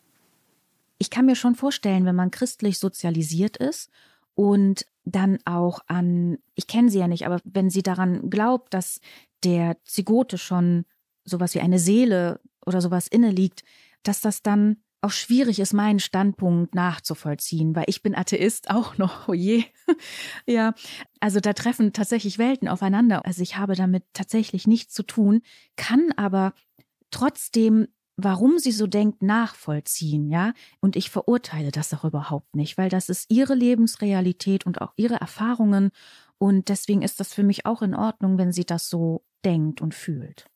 Ich 0.99 1.09
kann 1.09 1.25
mir 1.25 1.37
schon 1.37 1.55
vorstellen, 1.55 2.05
wenn 2.05 2.17
man 2.17 2.31
christlich 2.31 2.79
sozialisiert 2.79 3.57
ist 3.57 3.89
und 4.35 4.85
dann 5.05 5.39
auch 5.45 5.81
an, 5.87 6.39
ich 6.55 6.67
kenne 6.67 6.91
sie 6.91 6.99
ja 6.99 7.09
nicht, 7.09 7.27
aber 7.27 7.41
wenn 7.45 7.71
sie 7.71 7.83
daran 7.83 8.31
glaubt, 8.31 8.73
dass 8.73 9.01
der 9.45 9.77
Zigote 9.85 10.39
schon 10.39 10.85
sowas 11.25 11.55
wie 11.55 11.61
eine 11.61 11.79
Seele 11.79 12.41
oder 12.65 12.81
sowas 12.81 13.09
inne 13.09 13.31
liegt, 13.31 13.65
dass 14.03 14.21
das 14.21 14.43
dann 14.43 14.79
auch 15.05 15.11
schwierig 15.11 15.59
ist, 15.59 15.75
meinen 15.75 16.01
Standpunkt 16.01 16.75
nachzuvollziehen, 16.75 17.77
weil 17.77 17.85
ich 17.89 18.03
bin 18.03 18.15
Atheist 18.15 18.71
auch 18.71 18.97
noch, 18.97 19.29
oh 19.29 19.35
je. 19.35 19.65
ja, 20.47 20.75
also 21.21 21.41
da 21.41 21.53
treffen 21.53 21.93
tatsächlich 21.93 22.39
Welten 22.39 22.69
aufeinander. 22.69 23.27
Also 23.27 23.43
ich 23.43 23.57
habe 23.57 23.75
damit 23.75 24.05
tatsächlich 24.15 24.67
nichts 24.67 24.95
zu 24.95 25.03
tun, 25.03 25.43
kann 25.77 26.13
aber 26.17 26.55
trotzdem 27.11 27.89
warum 28.17 28.59
sie 28.59 28.73
so 28.73 28.87
denkt, 28.87 29.23
nachvollziehen, 29.23 30.29
ja. 30.29 30.53
Und 30.81 30.97
ich 30.97 31.11
verurteile 31.11 31.71
das 31.71 31.93
auch 31.95 32.05
überhaupt 32.05 32.55
nicht, 32.57 32.79
weil 32.79 32.89
das 32.89 33.09
ist 33.09 33.31
ihre 33.31 33.55
Lebensrealität 33.55 34.67
und 34.67 34.81
auch 34.81 34.93
ihre 34.97 35.17
Erfahrungen. 35.17 35.91
Und 36.39 36.69
deswegen 36.69 37.03
ist 37.03 37.21
das 37.21 37.33
für 37.33 37.43
mich 37.43 37.67
auch 37.67 37.83
in 37.83 37.95
Ordnung, 37.95 38.39
wenn 38.39 38.53
sie 38.53 38.65
das 38.65 38.89
so 38.89 39.25
denkt 39.45 39.81
und 39.81 39.95
fühlt. 39.95 40.47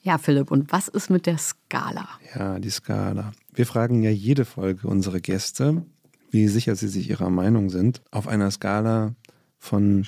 Ja, 0.00 0.18
Philipp, 0.18 0.50
und 0.50 0.72
was 0.72 0.88
ist 0.88 1.10
mit 1.10 1.26
der 1.26 1.38
Skala? 1.38 2.08
Ja, 2.34 2.58
die 2.58 2.70
Skala. 2.70 3.32
Wir 3.52 3.66
fragen 3.66 4.02
ja 4.02 4.10
jede 4.10 4.44
Folge 4.44 4.86
unsere 4.86 5.20
Gäste, 5.20 5.84
wie 6.30 6.48
sicher 6.48 6.76
sie 6.76 6.88
sich 6.88 7.10
ihrer 7.10 7.30
Meinung 7.30 7.68
sind, 7.68 8.02
auf 8.10 8.28
einer 8.28 8.50
Skala 8.50 9.14
von 9.58 10.06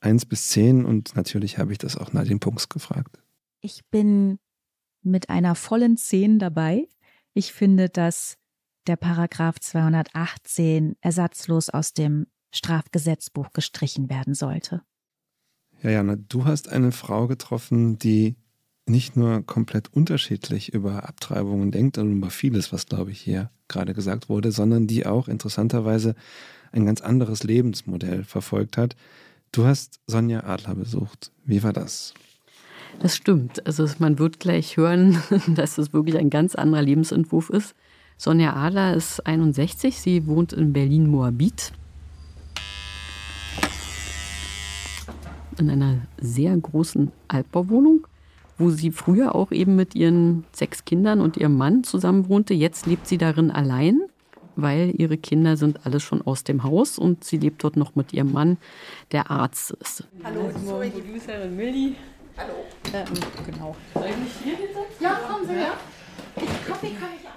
1 0.00 0.26
bis 0.26 0.48
10 0.48 0.84
und 0.84 1.16
natürlich 1.16 1.58
habe 1.58 1.72
ich 1.72 1.78
das 1.78 1.96
auch 1.96 2.12
Nadine 2.12 2.38
Punks 2.38 2.68
gefragt. 2.68 3.18
Ich 3.60 3.80
bin 3.90 4.38
mit 5.06 5.30
einer 5.30 5.54
vollen 5.54 5.96
10 5.96 6.38
dabei. 6.38 6.86
Ich 7.32 7.52
finde, 7.52 7.88
dass 7.88 8.36
der 8.86 8.96
Paragraph 8.96 9.58
218 9.58 10.96
ersatzlos 11.00 11.70
aus 11.70 11.92
dem 11.92 12.26
Strafgesetzbuch 12.52 13.52
gestrichen 13.52 14.08
werden 14.10 14.34
sollte. 14.34 14.82
Ja, 15.82 15.90
Jana, 15.90 16.16
du 16.16 16.44
hast 16.44 16.68
eine 16.68 16.92
Frau 16.92 17.26
getroffen, 17.26 17.98
die 17.98 18.36
nicht 18.88 19.16
nur 19.16 19.44
komplett 19.44 19.92
unterschiedlich 19.92 20.72
über 20.72 21.08
Abtreibungen 21.08 21.72
denkt 21.72 21.98
und 21.98 22.12
über 22.12 22.30
vieles, 22.30 22.72
was, 22.72 22.86
glaube 22.86 23.10
ich, 23.10 23.20
hier 23.20 23.50
gerade 23.68 23.94
gesagt 23.94 24.28
wurde, 24.28 24.52
sondern 24.52 24.86
die 24.86 25.06
auch 25.06 25.28
interessanterweise 25.28 26.14
ein 26.72 26.86
ganz 26.86 27.00
anderes 27.00 27.42
Lebensmodell 27.42 28.24
verfolgt 28.24 28.76
hat. 28.76 28.96
Du 29.50 29.64
hast 29.64 30.00
Sonja 30.06 30.44
Adler 30.44 30.76
besucht. 30.76 31.32
Wie 31.44 31.62
war 31.62 31.72
das? 31.72 32.14
Das 33.00 33.16
stimmt. 33.16 33.66
Also 33.66 33.86
man 33.98 34.18
wird 34.18 34.40
gleich 34.40 34.76
hören, 34.76 35.22
dass 35.48 35.78
es 35.78 35.92
wirklich 35.92 36.16
ein 36.16 36.30
ganz 36.30 36.54
anderer 36.54 36.82
Lebensentwurf 36.82 37.50
ist. 37.50 37.74
Sonja 38.16 38.54
Adler 38.54 38.94
ist 38.94 39.26
61, 39.26 40.00
sie 40.00 40.26
wohnt 40.26 40.52
in 40.52 40.72
Berlin-Moabit. 40.72 41.72
in 45.58 45.70
einer 45.70 45.98
sehr 46.18 46.56
großen 46.56 47.12
Altbauwohnung, 47.28 48.06
wo 48.58 48.70
sie 48.70 48.90
früher 48.90 49.34
auch 49.34 49.52
eben 49.52 49.76
mit 49.76 49.94
ihren 49.94 50.44
sechs 50.52 50.84
Kindern 50.84 51.20
und 51.20 51.36
ihrem 51.36 51.56
Mann 51.56 51.84
zusammen 51.84 52.28
wohnte. 52.28 52.54
Jetzt 52.54 52.86
lebt 52.86 53.06
sie 53.06 53.18
darin 53.18 53.50
allein, 53.50 54.02
weil 54.54 54.94
ihre 54.96 55.18
Kinder 55.18 55.56
sind 55.56 55.84
alle 55.84 56.00
schon 56.00 56.22
aus 56.22 56.44
dem 56.44 56.62
Haus 56.62 56.98
und 56.98 57.24
sie 57.24 57.38
lebt 57.38 57.62
dort 57.64 57.76
noch 57.76 57.94
mit 57.94 58.12
ihrem 58.12 58.32
Mann, 58.32 58.58
der 59.12 59.30
Arzt 59.30 59.72
ist. 59.72 60.04
Hallo, 60.24 60.50
guten 60.52 60.66
Morgen, 60.66 60.92
Producerin 60.92 61.56
Milli. 61.56 61.96
Hallo. 62.36 62.54
Ähm, 62.92 63.06
genau. 63.50 63.76
Soll 63.94 64.06
ich 64.10 64.16
mich 64.16 64.32
hier 64.44 64.56
hinsetzen? 64.56 64.96
Ja, 65.00 65.14
kommen 65.14 65.46
Sie 65.46 65.54
her. 65.54 65.72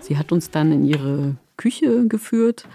Sie 0.02 0.18
hat 0.18 0.32
uns 0.32 0.50
dann 0.50 0.72
in 0.72 0.84
ihre 0.84 1.36
Küche 1.56 2.08
geführt 2.08 2.68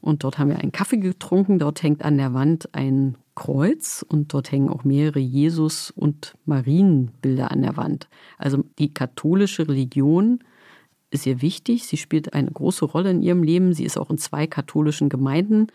und 0.00 0.24
dort 0.24 0.38
haben 0.38 0.50
wir 0.50 0.58
einen 0.58 0.72
Kaffee 0.72 0.98
getrunken. 0.98 1.58
Dort 1.58 1.82
hängt 1.82 2.04
an 2.04 2.16
der 2.18 2.34
Wand 2.34 2.74
ein 2.74 3.16
Kreuz 3.34 4.04
und 4.08 4.32
dort 4.32 4.50
hängen 4.52 4.68
auch 4.68 4.84
mehrere 4.84 5.18
Jesus- 5.18 5.90
und 5.90 6.34
Marienbilder 6.44 7.50
an 7.50 7.62
der 7.62 7.76
Wand. 7.76 8.08
Also 8.38 8.64
die 8.78 8.94
katholische 8.94 9.68
Religion 9.68 10.40
ist 11.10 11.26
ihr 11.26 11.42
wichtig. 11.42 11.86
Sie 11.86 11.96
spielt 11.96 12.32
eine 12.32 12.50
große 12.50 12.84
Rolle 12.84 13.10
in 13.10 13.22
ihrem 13.22 13.42
Leben. 13.42 13.72
Sie 13.74 13.84
ist 13.84 13.98
auch 13.98 14.10
in 14.10 14.18
zwei 14.18 14.46
katholischen 14.46 15.08
Gemeinden 15.08 15.68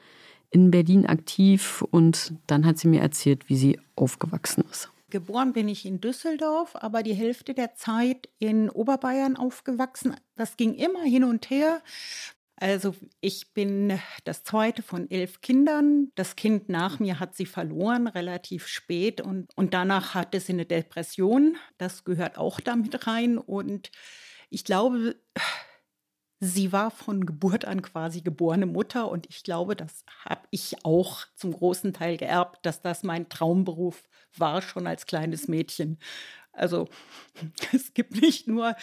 in 0.50 0.72
Berlin 0.72 1.06
aktiv 1.06 1.84
und 1.90 2.34
dann 2.48 2.66
hat 2.66 2.78
sie 2.78 2.88
mir 2.88 3.02
erzählt, 3.02 3.50
wie 3.50 3.56
sie 3.56 3.80
aufgewachsen 3.96 4.64
ist. 4.70 4.93
Geboren 5.14 5.54
bin 5.54 5.68
ich 5.68 5.86
in 5.86 6.02
Düsseldorf, 6.02 6.76
aber 6.76 7.04
die 7.04 7.14
Hälfte 7.14 7.54
der 7.54 7.76
Zeit 7.76 8.30
in 8.40 8.68
Oberbayern 8.68 9.38
aufgewachsen. 9.38 10.16
Das 10.36 10.58
ging 10.58 10.74
immer 10.74 11.04
hin 11.04 11.24
und 11.24 11.52
her. 11.52 11.84
Also 12.56 12.96
ich 13.22 13.54
bin 13.54 14.00
das 14.24 14.44
zweite 14.44 14.82
von 14.82 15.12
elf 15.12 15.42
Kindern. 15.42 16.12
Das 16.16 16.36
Kind 16.36 16.68
nach 16.68 17.00
mir 17.00 17.20
hat 17.20 17.36
sie 17.36 17.46
verloren, 17.46 18.08
relativ 18.08 18.66
spät. 18.66 19.22
Und, 19.22 19.56
und 19.56 19.76
danach 19.76 20.16
hatte 20.16 20.40
sie 20.40 20.54
eine 20.54 20.66
Depression. 20.66 21.58
Das 21.78 22.06
gehört 22.06 22.40
auch 22.40 22.60
damit 22.60 23.06
rein. 23.06 23.38
Und 23.38 23.92
ich 24.50 24.66
glaube, 24.66 25.16
sie 26.40 26.72
war 26.72 26.90
von 26.90 27.28
Geburt 27.28 27.66
an 27.66 27.84
quasi 27.84 28.22
geborene 28.22 28.66
Mutter. 28.66 29.12
Und 29.12 29.28
ich 29.30 29.44
glaube, 29.44 29.76
das 29.76 30.06
habe 30.26 30.48
ich 30.50 30.84
auch 30.84 31.28
zum 31.36 31.54
großen 31.54 31.94
Teil 31.94 32.18
geerbt, 32.18 32.66
dass 32.66 32.82
das 32.82 33.04
mein 33.04 33.30
Traumberuf 33.30 34.02
war, 34.38 34.62
schon 34.62 34.88
als 34.88 35.06
kleines 35.06 35.48
Mädchen. 35.48 35.98
Also 36.52 36.88
es 37.74 37.94
gibt 37.94 38.22
nicht 38.22 38.48
nur 38.48 38.76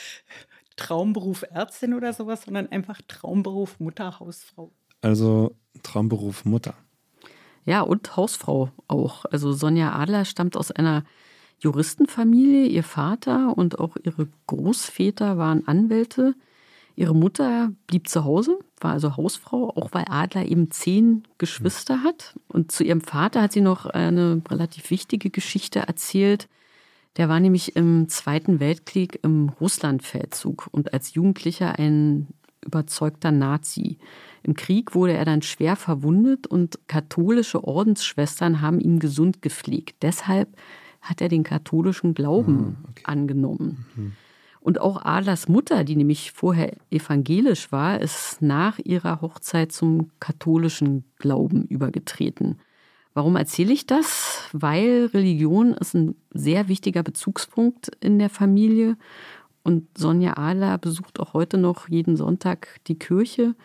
Traumberuf 0.77 1.43
Ärztin 1.43 1.95
oder 1.95 2.13
sowas, 2.13 2.43
sondern 2.43 2.69
einfach 2.69 3.01
Traumberuf 3.07 3.79
Mutter, 3.81 4.19
Hausfrau. 4.21 4.73
Also 5.03 5.55
Traumberuf 5.83 6.45
Mutter. 6.45 6.75
Ja, 7.65 7.83
und 7.83 8.17
Hausfrau 8.17 8.71
auch. 8.89 9.25
Also 9.27 9.53
Sonja 9.53 9.93
Adler 9.93 10.25
stammt 10.25 10.57
aus 10.57 10.71
einer 10.71 11.05
Juristenfamilie. 11.59 12.67
Ihr 12.67 12.83
Vater 12.83 13.57
und 13.57 13.79
auch 13.79 13.97
ihre 14.03 14.29
Großväter 14.47 15.37
waren 15.37 15.67
Anwälte. 15.69 16.35
Ihre 16.97 17.15
Mutter 17.15 17.71
blieb 17.87 18.09
zu 18.09 18.25
Hause, 18.25 18.59
war 18.81 18.93
also 18.93 19.17
Hausfrau, 19.17 19.71
auch 19.71 19.91
weil 19.93 20.05
Adler 20.09 20.45
eben 20.47 20.71
zehn 20.71 21.23
Geschwister 21.39 22.03
hat. 22.03 22.35
Und 22.49 22.73
zu 22.73 22.85
ihrem 22.85 23.01
Vater 23.01 23.43
hat 23.43 23.53
sie 23.53 23.61
noch 23.61 23.87
eine 23.87 24.43
relativ 24.51 24.91
wichtige 24.91 25.31
Geschichte 25.31 25.81
erzählt. 25.81 26.49
Der 27.17 27.29
war 27.29 27.41
nämlich 27.41 27.75
im 27.77 28.09
Zweiten 28.09 28.61
Weltkrieg 28.61 29.19
im 29.23 29.49
Russlandfeldzug 29.61 30.69
und 30.71 30.93
als 30.93 31.15
Jugendlicher 31.15 31.79
ein 31.79 32.29
überzeugter 32.65 33.31
Nazi. 33.31 33.99
Im 34.43 34.55
Krieg 34.55 34.95
wurde 34.95 35.15
er 35.15 35.25
dann 35.25 35.43
schwer 35.43 35.77
verwundet 35.77 36.47
und 36.47 36.79
katholische 36.87 37.65
Ordensschwestern 37.65 38.61
haben 38.61 38.81
ihn 38.81 38.99
gesund 38.99 39.43
gepflegt. 39.43 40.03
Deshalb 40.03 40.49
hat 41.01 41.21
er 41.21 41.29
den 41.29 41.43
katholischen 41.43 42.15
Glauben 42.15 42.77
Ah, 42.85 42.89
okay. 42.91 43.03
angenommen. 43.05 43.87
Mhm. 43.97 44.13
Und 44.71 44.81
auch 44.81 45.05
Adlers 45.05 45.49
Mutter, 45.49 45.83
die 45.83 45.97
nämlich 45.97 46.31
vorher 46.31 46.77
evangelisch 46.93 47.73
war, 47.73 48.01
ist 48.01 48.41
nach 48.41 48.79
ihrer 48.79 49.21
Hochzeit 49.21 49.73
zum 49.73 50.13
katholischen 50.21 51.03
Glauben 51.19 51.65
übergetreten. 51.65 52.61
Warum 53.13 53.35
erzähle 53.35 53.73
ich 53.73 53.87
das? 53.87 54.45
Weil 54.53 55.07
Religion 55.07 55.75
ist 55.75 55.95
ein 55.95 56.15
sehr 56.33 56.69
wichtiger 56.69 57.03
Bezugspunkt 57.03 57.91
in 57.99 58.21
der 58.21 58.31
Familie. 58.31 58.97
Und 59.65 59.89
Sonja 59.99 60.37
Adler 60.37 60.79
besucht 60.79 61.19
auch 61.19 61.35
heute 61.35 61.59
noch 61.59 61.89
jeden 61.89 62.17
Sonntag 62.17 62.79
die 62.87 62.97
Kirche. 62.97 63.57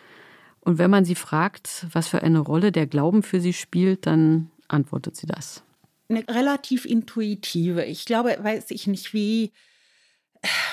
Und 0.58 0.78
wenn 0.78 0.90
man 0.90 1.04
sie 1.04 1.14
fragt, 1.14 1.86
was 1.92 2.08
für 2.08 2.24
eine 2.24 2.40
Rolle 2.40 2.72
der 2.72 2.88
Glauben 2.88 3.22
für 3.22 3.40
sie 3.40 3.52
spielt, 3.52 4.06
dann 4.06 4.50
antwortet 4.66 5.14
sie 5.14 5.28
das. 5.28 5.62
Eine 6.08 6.26
relativ 6.26 6.84
intuitive. 6.84 7.84
Ich 7.84 8.06
glaube, 8.06 8.36
weiß 8.42 8.72
ich 8.72 8.88
nicht, 8.88 9.14
wie, 9.14 9.52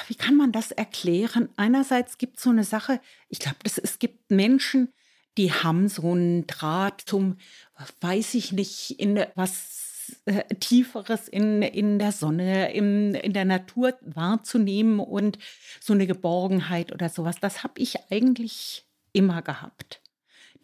wie 0.07 0.15
kann 0.15 0.35
man 0.35 0.51
das 0.51 0.71
erklären? 0.71 1.49
Einerseits 1.55 2.17
gibt 2.17 2.37
es 2.37 2.43
so 2.43 2.49
eine 2.49 2.63
Sache, 2.63 2.99
ich 3.29 3.39
glaube, 3.39 3.57
es 3.63 3.99
gibt 3.99 4.31
Menschen, 4.31 4.89
die 5.37 5.51
haben 5.51 5.87
so 5.87 6.11
einen 6.11 6.47
Draht 6.47 7.01
zum, 7.01 7.37
weiß 8.01 8.35
ich 8.35 8.51
nicht, 8.51 8.99
in 8.99 9.23
was 9.35 9.83
äh, 10.25 10.43
Tieferes 10.55 11.27
in, 11.27 11.61
in 11.61 11.97
der 11.97 12.11
Sonne, 12.11 12.73
in, 12.73 13.15
in 13.15 13.33
der 13.33 13.45
Natur 13.45 13.97
wahrzunehmen 14.01 14.99
und 14.99 15.39
so 15.79 15.93
eine 15.93 16.07
Geborgenheit 16.07 16.91
oder 16.91 17.09
sowas. 17.09 17.37
Das 17.39 17.63
habe 17.63 17.79
ich 17.79 17.95
eigentlich 18.11 18.85
immer 19.11 19.41
gehabt. 19.41 20.02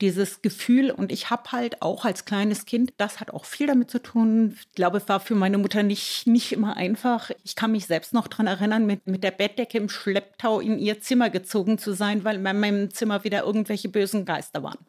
Dieses 0.02 0.42
Gefühl 0.42 0.92
und 0.92 1.12
ich 1.12 1.30
habe 1.30 1.52
halt 1.52 1.82
auch 1.82 2.06
als 2.06 2.24
kleines 2.26 2.66
Kind, 2.66 2.94
das 2.98 3.20
hat 3.20 3.32
auch 3.32 3.44
viel 3.44 3.68
damit 3.68 3.92
zu 3.92 4.02
tun. 4.02 4.56
Ich 4.58 4.74
glaube, 4.76 4.98
es 4.98 5.10
war 5.10 5.20
für 5.20 5.36
meine 5.36 5.58
Mutter 5.58 5.84
nicht, 5.84 6.26
nicht 6.26 6.54
immer 6.54 6.78
einfach. 6.78 7.32
Ich 7.44 7.56
kann 7.56 7.74
mich 7.74 7.86
selbst 7.86 8.14
noch 8.14 8.28
daran 8.28 8.48
erinnern, 8.48 8.86
mit, 8.86 9.08
mit 9.08 9.24
der 9.24 9.32
Bettdecke 9.32 9.78
im 9.78 9.90
Schlepptau 9.90 10.60
in 10.62 10.80
ihr 10.80 11.02
Zimmer 11.02 11.30
gezogen 11.30 11.78
zu 11.78 11.94
sein, 11.94 12.24
weil 12.24 12.38
in 12.38 12.44
meinem 12.44 12.92
Zimmer 12.92 13.24
wieder 13.24 13.44
irgendwelche 13.44 13.90
bösen 13.90 14.24
Geister 14.24 14.64
waren. 14.64 14.80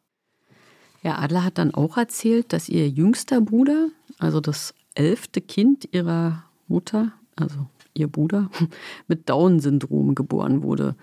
Ja, 1.03 1.18
Adler 1.18 1.44
hat 1.44 1.59
dann 1.59 1.75
auch 1.75 1.96
erzählt, 1.96 2.53
dass 2.53 2.68
ihr 2.68 2.88
jüngster 2.88 3.40
Bruder, 3.40 3.88
also 4.18 4.40
das 4.40 4.75
elfte 4.94 5.40
Kind 5.40 5.88
ihrer 5.92 6.44
Mutter, 6.68 7.12
also 7.37 7.66
ihr 7.94 8.09
Bruder, 8.09 8.51
mit 9.09 9.29
Down-Syndrom 9.29 10.14
geboren 10.14 10.62
wurde, 10.62 10.94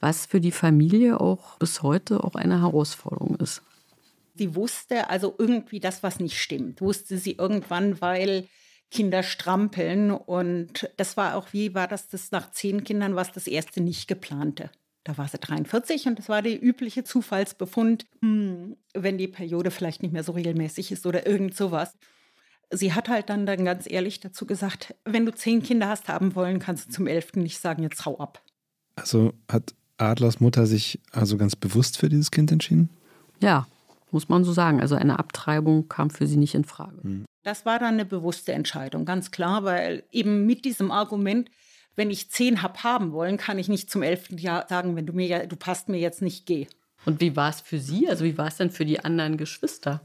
was 0.00 0.26
für 0.26 0.40
die 0.40 0.52
Familie 0.52 1.20
auch 1.20 1.58
bis 1.58 1.82
heute 1.82 2.22
auch 2.24 2.34
eine 2.34 2.60
Herausforderung 2.60 3.36
ist. 3.36 3.62
Sie 4.34 4.54
wusste 4.54 5.10
also 5.10 5.34
irgendwie 5.36 5.80
das, 5.80 6.02
was 6.02 6.20
nicht 6.20 6.40
stimmt, 6.40 6.80
wusste 6.80 7.18
sie 7.18 7.32
irgendwann, 7.32 8.00
weil 8.00 8.46
Kinder 8.90 9.22
strampeln 9.22 10.12
und 10.12 10.88
das 10.96 11.16
war 11.16 11.34
auch, 11.34 11.52
wie 11.52 11.74
war 11.74 11.88
das, 11.88 12.08
das 12.08 12.30
nach 12.30 12.50
zehn 12.52 12.84
Kindern 12.84 13.16
war 13.16 13.22
es 13.22 13.32
das 13.32 13.46
erste 13.46 13.80
nicht 13.80 14.08
geplante. 14.08 14.70
Da 15.04 15.18
war 15.18 15.28
sie 15.28 15.38
43 15.38 16.06
und 16.06 16.18
das 16.18 16.28
war 16.28 16.42
der 16.42 16.62
übliche 16.62 17.04
Zufallsbefund, 17.04 18.06
hm, 18.20 18.76
wenn 18.94 19.18
die 19.18 19.28
Periode 19.28 19.70
vielleicht 19.70 20.02
nicht 20.02 20.12
mehr 20.12 20.24
so 20.24 20.32
regelmäßig 20.32 20.92
ist 20.92 21.06
oder 21.06 21.26
irgend 21.26 21.56
sowas. 21.56 21.96
Sie 22.70 22.92
hat 22.92 23.08
halt 23.08 23.30
dann, 23.30 23.46
dann 23.46 23.64
ganz 23.64 23.90
ehrlich 23.90 24.20
dazu 24.20 24.46
gesagt, 24.46 24.94
wenn 25.04 25.26
du 25.26 25.34
zehn 25.34 25.62
Kinder 25.62 25.88
hast 25.88 26.08
haben 26.08 26.34
wollen, 26.34 26.58
kannst 26.58 26.88
du 26.88 26.92
zum 26.92 27.06
elften 27.06 27.42
nicht 27.42 27.58
sagen, 27.58 27.82
jetzt 27.82 28.04
hau 28.04 28.18
ab. 28.18 28.42
Also 28.96 29.32
hat 29.50 29.74
Adlers 29.98 30.40
Mutter 30.40 30.66
sich 30.66 31.00
also 31.12 31.36
ganz 31.36 31.56
bewusst 31.56 31.98
für 31.98 32.08
dieses 32.08 32.30
Kind 32.30 32.50
entschieden? 32.50 32.88
Ja, 33.40 33.66
muss 34.10 34.28
man 34.28 34.44
so 34.44 34.52
sagen. 34.52 34.80
Also 34.80 34.94
eine 34.94 35.18
Abtreibung 35.18 35.88
kam 35.88 36.10
für 36.10 36.26
sie 36.26 36.36
nicht 36.36 36.54
in 36.54 36.64
Frage. 36.64 37.02
Das 37.42 37.66
war 37.66 37.78
dann 37.78 37.94
eine 37.94 38.04
bewusste 38.04 38.52
Entscheidung, 38.52 39.04
ganz 39.04 39.30
klar, 39.30 39.64
weil 39.64 40.04
eben 40.10 40.46
mit 40.46 40.64
diesem 40.64 40.90
Argument, 40.90 41.50
wenn 41.96 42.10
ich 42.10 42.30
zehn 42.30 42.62
hab 42.62 42.84
haben 42.84 43.12
wollen, 43.12 43.36
kann 43.36 43.58
ich 43.58 43.68
nicht 43.68 43.90
zum 43.90 44.02
elften 44.02 44.38
Jahr 44.38 44.66
sagen, 44.68 44.96
wenn 44.96 45.06
du 45.06 45.12
mir 45.12 45.26
ja, 45.26 45.46
du 45.46 45.56
passt 45.56 45.88
mir 45.88 45.98
jetzt 45.98 46.22
nicht, 46.22 46.46
geh. 46.46 46.66
Und 47.06 47.20
wie 47.20 47.36
war 47.36 47.50
es 47.50 47.60
für 47.60 47.78
sie? 47.78 48.08
Also 48.08 48.24
wie 48.24 48.36
war 48.36 48.48
es 48.48 48.56
denn 48.56 48.70
für 48.70 48.84
die 48.84 49.04
anderen 49.04 49.36
Geschwister? 49.36 50.02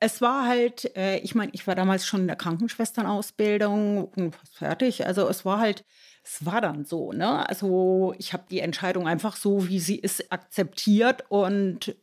Es 0.00 0.20
war 0.20 0.46
halt, 0.46 0.94
äh, 0.96 1.18
ich 1.18 1.34
meine, 1.34 1.50
ich 1.54 1.66
war 1.66 1.74
damals 1.74 2.06
schon 2.06 2.22
in 2.22 2.26
der 2.26 2.36
Krankenschwesternausbildung 2.36 4.04
und 4.04 4.36
fast 4.36 4.56
fertig. 4.56 5.06
Also 5.06 5.28
es 5.28 5.44
war 5.44 5.58
halt, 5.58 5.84
es 6.22 6.44
war 6.44 6.60
dann 6.60 6.84
so, 6.84 7.12
ne? 7.12 7.48
Also 7.48 8.14
ich 8.18 8.32
habe 8.32 8.44
die 8.50 8.60
Entscheidung 8.60 9.08
einfach 9.08 9.36
so, 9.36 9.68
wie 9.68 9.80
sie 9.80 9.96
ist, 9.96 10.32
akzeptiert 10.32 11.24
und 11.28 11.94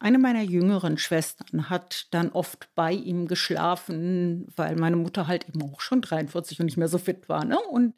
eine 0.00 0.18
meiner 0.18 0.42
jüngeren 0.42 0.96
Schwestern 0.98 1.70
hat 1.70 2.06
dann 2.12 2.30
oft 2.30 2.68
bei 2.74 2.92
ihm 2.92 3.26
geschlafen, 3.26 4.46
weil 4.54 4.76
meine 4.76 4.96
Mutter 4.96 5.26
halt 5.26 5.48
eben 5.48 5.62
auch 5.62 5.80
schon 5.80 6.02
43 6.02 6.60
und 6.60 6.66
nicht 6.66 6.76
mehr 6.76 6.88
so 6.88 6.98
fit 6.98 7.28
war, 7.28 7.44
ne? 7.44 7.58
Und 7.58 7.94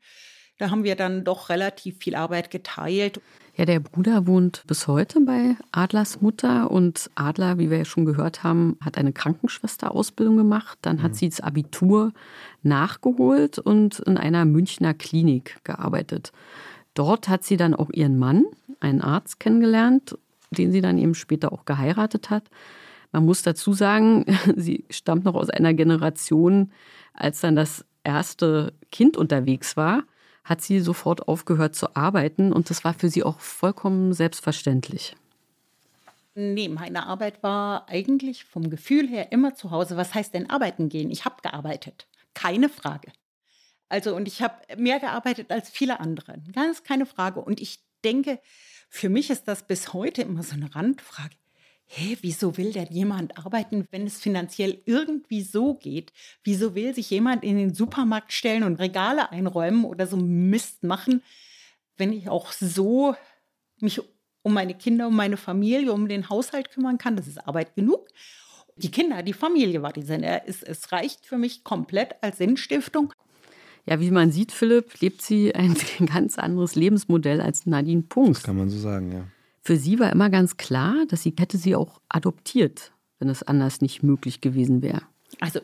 da 0.61 0.71
haben 0.71 0.85
wir 0.85 0.95
dann 0.95 1.25
doch 1.25 1.49
relativ 1.49 1.97
viel 1.99 2.15
Arbeit 2.15 2.51
geteilt. 2.51 3.21
Ja, 3.57 3.65
der 3.65 3.81
Bruder 3.81 4.27
wohnt 4.27 4.63
bis 4.67 4.87
heute 4.87 5.21
bei 5.23 5.57
Adlers 5.73 6.21
Mutter 6.21 6.71
und 6.71 7.11
Adler, 7.15 7.59
wie 7.59 7.71
wir 7.71 7.79
ja 7.79 7.85
schon 7.87 8.05
gehört 8.05 8.43
haben, 8.43 8.77
hat 8.85 8.99
eine 8.99 9.15
Krankenschwesterausbildung 9.15 10.37
gemacht. 10.37 10.79
Dann 10.83 11.03
hat 11.03 11.17
sie 11.17 11.31
das 11.31 11.41
Abitur 11.41 12.13
nachgeholt 12.63 13.59
und 13.59 14.01
in 14.01 14.19
einer 14.19 14.45
Münchner 14.45 14.93
Klinik 14.93 15.65
gearbeitet. 15.65 16.31
Dort 16.93 17.31
hat 17.31 17.43
sie 17.43 17.57
dann 17.57 17.75
auch 17.75 17.89
ihren 17.91 18.19
Mann, 18.19 18.45
einen 18.81 19.01
Arzt, 19.01 19.41
kennengelernt, 19.41 20.19
den 20.51 20.73
sie 20.73 20.83
dann 20.83 20.99
eben 20.99 21.15
später 21.15 21.53
auch 21.53 21.65
geheiratet 21.65 22.29
hat. 22.29 22.45
Man 23.13 23.25
muss 23.25 23.43
dazu 23.43 23.73
sagen, 23.73 24.27
sie 24.57 24.85
stammt 24.91 25.25
noch 25.25 25.35
aus 25.35 25.49
einer 25.49 25.73
Generation, 25.73 26.71
als 27.15 27.41
dann 27.41 27.57
das 27.57 27.87
erste 28.05 28.75
Kind 28.93 29.17
unterwegs 29.17 29.79
war, 29.79 30.03
hat 30.45 30.63
sie 30.63 30.81
sofort 30.81 31.29
aufgehört 31.29 31.75
zu 31.75 31.95
arbeiten 31.97 32.53
und 32.53 32.71
das 32.71 32.85
war 32.85 32.95
für 32.95 33.09
sie 33.09 33.23
auch 33.23 33.41
vollkommen 33.41 34.13
selbstverständlich. 34.13 35.17
Nee, 36.35 36.69
meine 36.69 37.07
Arbeit 37.07 37.43
war 37.43 37.89
eigentlich 37.89 38.45
vom 38.45 38.71
Gefühl 38.71 39.09
her 39.09 39.33
immer 39.33 39.55
zu 39.55 39.71
Hause. 39.71 39.97
Was 39.97 40.15
heißt 40.15 40.33
denn 40.33 40.49
arbeiten 40.49 40.89
gehen? 40.89 41.11
Ich 41.11 41.25
habe 41.25 41.43
gearbeitet. 41.43 42.07
Keine 42.35 42.69
Frage. 42.69 43.13
Also, 43.89 44.15
und 44.15 44.29
ich 44.29 44.41
habe 44.41 44.55
mehr 44.77 45.01
gearbeitet 45.01 45.51
als 45.51 45.69
viele 45.69 45.99
andere. 45.99 46.41
Ganz 46.53 46.85
keine 46.85 47.07
Frage. 47.07 47.41
Und 47.41 47.61
ich 47.61 47.81
denke, 48.05 48.41
für 48.89 49.09
mich 49.09 49.31
ist 49.31 49.49
das 49.49 49.67
bis 49.67 49.93
heute 49.93 50.23
immer 50.23 50.45
so 50.45 50.55
eine 50.55 50.75
Randfrage. 50.75 51.35
Hä, 51.93 52.17
wieso 52.21 52.57
will 52.57 52.73
denn 52.73 52.87
jemand 52.93 53.37
arbeiten, 53.37 53.89
wenn 53.91 54.07
es 54.07 54.21
finanziell 54.21 54.81
irgendwie 54.85 55.43
so 55.43 55.75
geht? 55.75 56.13
Wieso 56.45 56.77
will 56.77 56.95
sich 56.95 57.11
jemand 57.11 57.43
in 57.43 57.57
den 57.57 57.75
Supermarkt 57.75 58.33
stellen 58.33 58.63
und 58.63 58.77
Regale 58.77 59.33
einräumen 59.33 59.85
oder 59.85 60.07
so 60.07 60.17
Mist 60.17 60.85
machen, 60.85 61.21
wenn 61.97 62.13
ich 62.13 62.29
auch 62.29 62.53
so 62.53 63.17
mich 63.81 64.01
um 64.43 64.55
meine 64.55 64.75
Kinder, 64.75 65.09
um 65.09 65.17
meine 65.17 65.37
Familie, 65.37 65.93
um 65.93 66.07
den 66.07 66.29
Haushalt 66.29 66.71
kümmern 66.71 66.97
kann? 66.97 67.17
Das 67.17 67.27
ist 67.27 67.45
Arbeit 67.45 67.75
genug. 67.75 68.07
Die 68.77 68.93
Kinder, 68.93 69.25
die 69.25 69.33
Familie 69.33 69.83
war 69.83 69.93
die 69.93 70.03
Sinn. 70.03 70.23
Es, 70.23 70.63
es 70.63 70.93
reicht 70.93 71.27
für 71.27 71.39
mich 71.39 71.65
komplett 71.65 72.23
als 72.23 72.39
Sinnstiftung. 72.39 73.13
Ja, 73.85 73.99
wie 73.99 74.13
man 74.13 74.31
sieht, 74.31 74.53
Philipp, 74.53 75.01
lebt 75.01 75.23
sie 75.23 75.57
ein 75.57 75.75
ganz 76.07 76.39
anderes 76.39 76.77
Lebensmodell 76.77 77.41
als 77.41 77.67
Nadine 77.67 78.03
Punks. 78.03 78.39
Das 78.39 78.47
kann 78.47 78.59
man 78.59 78.71
so 78.71 78.79
sagen, 78.79 79.11
ja. 79.11 79.25
Für 79.71 79.77
sie 79.77 80.01
war 80.01 80.11
immer 80.11 80.31
ganz 80.31 80.57
klar, 80.57 80.97
dass 81.07 81.23
sie 81.23 81.33
hätte 81.39 81.57
sie 81.57 81.77
auch 81.77 82.01
adoptiert, 82.09 82.91
wenn 83.21 83.29
es 83.29 83.45
anders 83.45 83.81
nicht 83.81 84.03
möglich 84.03 84.41
gewesen 84.41 84.83
wäre. 84.83 85.03
Also 85.39 85.61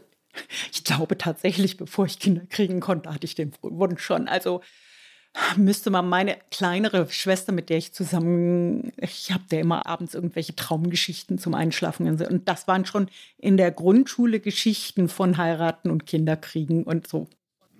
ich 0.71 0.85
glaube 0.85 1.19
tatsächlich, 1.19 1.77
bevor 1.77 2.07
ich 2.07 2.21
Kinder 2.21 2.43
kriegen 2.49 2.79
konnte, 2.79 3.13
hatte 3.13 3.25
ich 3.25 3.35
den 3.35 3.51
Wunsch 3.63 4.01
schon. 4.01 4.29
Also 4.29 4.61
müsste 5.57 5.91
man 5.91 6.09
meine 6.09 6.39
kleinere 6.53 7.11
Schwester, 7.11 7.51
mit 7.51 7.69
der 7.69 7.79
ich 7.79 7.95
zusammen, 7.95 8.93
ich 8.97 9.33
habe 9.33 9.43
der 9.51 9.63
immer 9.63 9.87
abends 9.87 10.15
irgendwelche 10.15 10.55
Traumgeschichten 10.55 11.39
zum 11.39 11.55
Einschlafen. 11.55 12.07
Und 12.07 12.49
das 12.49 12.69
waren 12.69 12.87
schon 12.87 13.09
in 13.39 13.57
der 13.57 13.73
Grundschule 13.73 14.39
Geschichten 14.39 15.09
von 15.09 15.37
heiraten 15.37 15.91
und 15.91 16.07
Kinder 16.07 16.37
kriegen 16.37 16.85
und 16.85 17.09
so. 17.09 17.27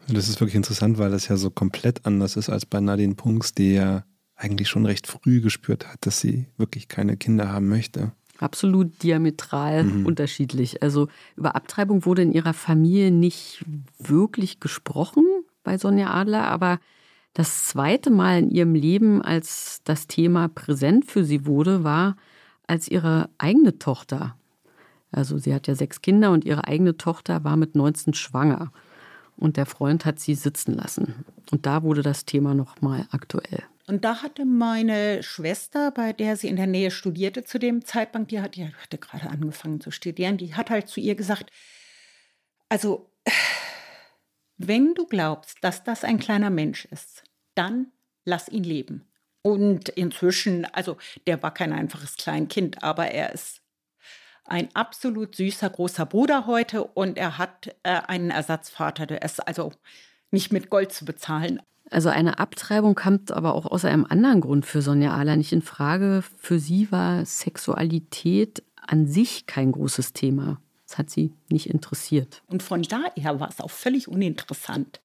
Das 0.09 0.29
ist 0.29 0.41
wirklich 0.41 0.57
interessant, 0.57 0.99
weil 0.99 1.13
das 1.13 1.29
ja 1.29 1.37
so 1.37 1.51
komplett 1.51 2.05
anders 2.05 2.35
ist 2.35 2.49
als 2.49 2.67
bei 2.67 2.81
Nadine 2.81 3.15
Punks, 3.15 3.55
die 3.55 3.75
ja 3.75 4.05
eigentlich 4.37 4.69
schon 4.69 4.87
recht 4.87 5.07
früh 5.07 5.41
gespürt 5.41 5.89
hat, 5.89 6.07
dass 6.07 6.21
sie 6.21 6.47
wirklich 6.57 6.89
keine 6.89 7.17
Kinder 7.17 7.51
haben 7.51 7.69
möchte. 7.69 8.13
Absolut 8.39 9.03
diametral 9.03 9.85
mhm. 9.85 10.07
unterschiedlich. 10.07 10.83
Also 10.83 11.09
über 11.37 11.57
Abtreibung 11.57 12.05
wurde 12.05 12.23
in 12.23 12.33
ihrer 12.33 12.53
Familie 12.53 13.11
nicht 13.11 13.65
wirklich 13.99 14.61
gesprochen 14.61 15.25
bei 15.65 15.79
Sonja 15.79 16.11
Adler, 16.11 16.47
aber 16.47 16.79
das 17.33 17.65
zweite 17.65 18.11
Mal 18.11 18.39
in 18.39 18.51
ihrem 18.51 18.75
Leben, 18.75 19.23
als 19.23 19.81
das 19.85 20.07
Thema 20.07 20.49
präsent 20.49 21.07
für 21.07 21.25
sie 21.25 21.47
wurde, 21.47 21.83
war, 21.83 22.17
als 22.67 22.89
ihre 22.89 23.31
eigene 23.39 23.79
Tochter, 23.79 24.37
also 25.13 25.39
sie 25.39 25.55
hat 25.55 25.67
ja 25.67 25.75
sechs 25.75 26.03
Kinder 26.03 26.31
und 26.31 26.45
ihre 26.45 26.67
eigene 26.67 26.97
Tochter 26.97 27.43
war 27.43 27.57
mit 27.57 27.75
19 27.75 28.15
schwanger. 28.15 28.71
Und 29.37 29.57
der 29.57 29.67
Freund 29.67 30.05
hat 30.05 30.19
sie 30.19 30.35
sitzen 30.35 30.75
lassen. 30.75 31.25
Und 31.51 31.67
da 31.67 31.83
wurde 31.83 32.03
das 32.03 32.25
Thema 32.25 32.55
nochmal 32.55 33.07
aktuell. 33.11 33.63
Und 33.87 34.05
da 34.05 34.23
hatte 34.23 34.45
meine 34.45 35.23
Schwester, 35.23 35.93
bei 35.93 36.13
der 36.13 36.37
sie 36.37 36.49
in 36.49 36.57
der 36.57 36.67
Nähe 36.67 36.91
studierte 36.91 37.45
zu 37.45 37.59
dem 37.59 37.85
Zeitpunkt, 37.85 38.33
die, 38.33 38.41
hat, 38.41 38.57
die 38.57 38.67
hatte 38.67 38.99
gerade 38.99 39.31
angefangen 39.31 39.81
zu 39.81 39.93
studieren, 39.93 40.39
die 40.39 40.55
hat 40.55 40.71
halt 40.71 40.89
zu 40.89 41.01
ihr 41.01 41.15
gesagt, 41.15 41.53
also 42.69 43.09
wenn 44.59 44.95
du 44.95 45.07
glaubst, 45.07 45.59
dass 45.63 45.85
das 45.85 46.03
ein 46.03 46.19
kleiner 46.19 46.51
Mensch 46.51 46.87
ist, 46.87 47.23
dann 47.55 47.93
lass 48.25 48.49
ihn 48.49 48.65
leben. 48.65 49.07
Und 49.43 49.89
inzwischen, 49.91 50.65
also 50.65 50.97
der 51.29 51.41
war 51.43 51.55
kein 51.55 51.73
einfaches 51.73 52.17
Kleinkind, 52.17 52.83
aber 52.83 53.09
er 53.13 53.33
ist 53.33 53.63
ein 54.45 54.75
absolut 54.75 55.37
süßer 55.37 55.71
großer 55.71 56.07
Bruder 56.07 56.47
heute 56.47 56.83
und 56.83 57.19
er 57.19 57.39
hat 57.39 57.77
äh, 57.83 58.01
einen 58.07 58.31
Ersatzvater, 58.31 59.07
der 59.07 59.23
ist 59.23 59.47
also 59.47 59.73
nicht 60.31 60.53
mit 60.53 60.71
Gold 60.71 60.93
zu 60.93 61.05
bezahlen. 61.05 61.63
Also 61.91 62.09
eine 62.09 62.39
Abtreibung 62.39 62.95
kam 62.95 63.21
aber 63.31 63.55
auch 63.55 63.67
aus 63.67 63.85
einem 63.85 64.05
anderen 64.05 64.41
Grund 64.41 64.67
für 64.67 64.83
Sonja 64.83 65.15
Ahler 65.15 65.37
nicht 65.37 65.53
in 65.53 65.63
Frage. 65.63 66.23
Für 66.37 66.59
sie 66.59 66.91
war 66.91 67.25
Sexualität 67.25 68.63
an 68.87 69.07
sich 69.07 69.47
kein 69.47 69.73
großes 69.73 70.13
Thema. 70.13 70.61
Das 70.87 70.99
hat 70.99 71.11
sie 71.11 71.33
nicht 71.49 71.69
interessiert. 71.69 72.43
Und 72.47 72.63
von 72.63 72.83
daher 72.83 73.41
war 73.41 73.49
es 73.49 73.61
auch 73.61 73.71
völlig 73.71 74.09
uninteressant. 74.09 75.01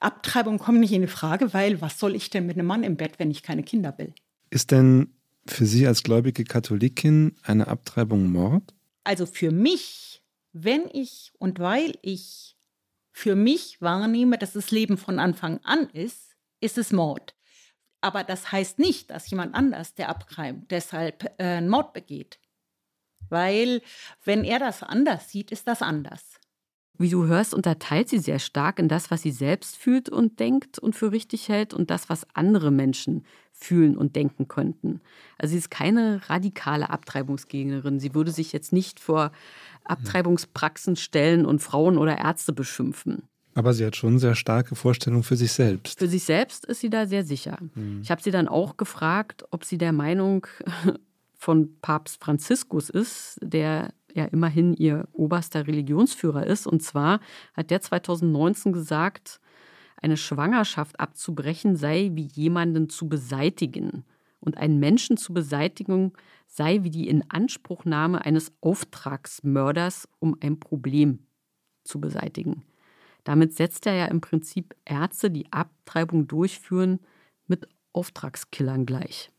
Abtreibung 0.00 0.58
kommt 0.58 0.80
nicht 0.80 0.92
in 0.92 1.06
Frage, 1.08 1.54
weil 1.54 1.80
was 1.80 1.98
soll 1.98 2.14
ich 2.14 2.30
denn 2.30 2.46
mit 2.46 2.56
einem 2.56 2.66
Mann 2.66 2.82
im 2.82 2.96
Bett, 2.96 3.18
wenn 3.18 3.30
ich 3.30 3.42
keine 3.42 3.62
Kinder 3.62 3.96
will? 3.96 4.12
Ist 4.50 4.70
denn 4.70 5.08
für 5.46 5.66
Sie 5.66 5.86
als 5.86 6.02
gläubige 6.02 6.44
Katholikin 6.44 7.36
eine 7.42 7.68
Abtreibung 7.68 8.30
Mord? 8.30 8.74
Also 9.04 9.26
für 9.26 9.50
mich, 9.50 10.22
wenn 10.52 10.84
ich 10.92 11.32
und 11.38 11.58
weil 11.58 11.94
ich 12.02 12.56
für 13.16 13.36
mich 13.36 13.80
wahrnehme, 13.80 14.38
dass 14.38 14.54
das 14.54 14.72
Leben 14.72 14.98
von 14.98 15.20
Anfang 15.20 15.60
an 15.62 15.88
ist, 15.90 16.34
ist 16.60 16.76
es 16.78 16.92
Mord. 16.92 17.36
Aber 18.00 18.24
das 18.24 18.50
heißt 18.50 18.80
nicht, 18.80 19.10
dass 19.10 19.30
jemand 19.30 19.54
anders, 19.54 19.94
der 19.94 20.08
abtreibt, 20.08 20.72
deshalb 20.72 21.24
äh, 21.38 21.44
einen 21.44 21.68
Mord 21.68 21.92
begeht. 21.92 22.40
Weil 23.30 23.82
wenn 24.24 24.42
er 24.42 24.58
das 24.58 24.82
anders 24.82 25.30
sieht, 25.30 25.52
ist 25.52 25.68
das 25.68 25.80
anders. 25.80 26.40
Wie 26.98 27.08
du 27.08 27.26
hörst, 27.26 27.54
unterteilt 27.54 28.08
sie 28.08 28.18
sehr 28.18 28.40
stark 28.40 28.80
in 28.80 28.88
das, 28.88 29.12
was 29.12 29.22
sie 29.22 29.30
selbst 29.30 29.76
fühlt 29.76 30.08
und 30.08 30.40
denkt 30.40 30.80
und 30.80 30.96
für 30.96 31.12
richtig 31.12 31.48
hält 31.48 31.72
und 31.72 31.90
das, 31.90 32.08
was 32.08 32.26
andere 32.34 32.72
Menschen 32.72 33.24
fühlen 33.54 33.96
und 33.96 34.16
denken 34.16 34.48
könnten. 34.48 35.00
Also 35.38 35.52
sie 35.52 35.58
ist 35.58 35.70
keine 35.70 36.28
radikale 36.28 36.90
Abtreibungsgegnerin. 36.90 38.00
Sie 38.00 38.14
würde 38.14 38.32
sich 38.32 38.52
jetzt 38.52 38.72
nicht 38.72 39.00
vor 39.00 39.30
Abtreibungspraxen 39.84 40.96
stellen 40.96 41.46
und 41.46 41.60
Frauen 41.60 41.96
oder 41.96 42.18
Ärzte 42.18 42.52
beschimpfen. 42.52 43.22
Aber 43.54 43.72
sie 43.72 43.86
hat 43.86 43.94
schon 43.94 44.18
sehr 44.18 44.34
starke 44.34 44.74
Vorstellungen 44.74 45.22
für 45.22 45.36
sich 45.36 45.52
selbst. 45.52 46.00
Für 46.00 46.08
sich 46.08 46.24
selbst 46.24 46.64
ist 46.64 46.80
sie 46.80 46.90
da 46.90 47.06
sehr 47.06 47.24
sicher. 47.24 47.58
Mhm. 47.74 48.00
Ich 48.02 48.10
habe 48.10 48.20
sie 48.20 48.32
dann 48.32 48.48
auch 48.48 48.76
gefragt, 48.76 49.44
ob 49.52 49.64
sie 49.64 49.78
der 49.78 49.92
Meinung 49.92 50.46
von 51.38 51.78
Papst 51.80 52.20
Franziskus 52.20 52.90
ist, 52.90 53.38
der 53.40 53.94
ja 54.12 54.24
immerhin 54.26 54.74
ihr 54.74 55.06
oberster 55.12 55.66
Religionsführer 55.66 56.46
ist. 56.46 56.66
Und 56.66 56.82
zwar 56.82 57.20
hat 57.54 57.70
der 57.70 57.80
2019 57.80 58.72
gesagt, 58.72 59.40
eine 60.04 60.16
Schwangerschaft 60.18 61.00
abzubrechen 61.00 61.76
sei 61.76 62.10
wie 62.12 62.26
jemanden 62.26 62.90
zu 62.90 63.08
beseitigen. 63.08 64.04
Und 64.38 64.58
einen 64.58 64.78
Menschen 64.78 65.16
zu 65.16 65.32
beseitigen 65.32 66.12
sei 66.46 66.82
wie 66.82 66.90
die 66.90 67.08
Inanspruchnahme 67.08 68.22
eines 68.22 68.52
Auftragsmörders, 68.60 70.06
um 70.18 70.36
ein 70.40 70.60
Problem 70.60 71.26
zu 71.84 72.00
beseitigen. 72.00 72.62
Damit 73.24 73.54
setzt 73.54 73.86
er 73.86 73.94
ja 73.94 74.04
im 74.06 74.20
Prinzip 74.20 74.76
Ärzte, 74.84 75.30
die 75.30 75.50
Abtreibung 75.50 76.26
durchführen, 76.26 77.00
mit 77.46 77.66
Auftragskillern 77.94 78.84
gleich. 78.84 79.30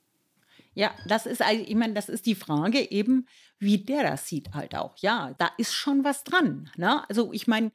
Ja, 0.73 0.91
das 1.07 1.25
ist, 1.25 1.41
ich 1.41 1.75
meine, 1.75 1.93
das 1.93 2.09
ist 2.09 2.25
die 2.25 2.35
Frage 2.35 2.91
eben, 2.91 3.27
wie 3.59 3.77
der 3.77 4.03
das 4.03 4.27
sieht 4.27 4.53
halt 4.53 4.75
auch. 4.75 4.97
Ja, 4.97 5.33
da 5.37 5.49
ist 5.57 5.73
schon 5.73 6.03
was 6.03 6.23
dran. 6.23 6.69
Ne? 6.75 7.07
Also 7.07 7.31
ich 7.31 7.47
meine, 7.47 7.71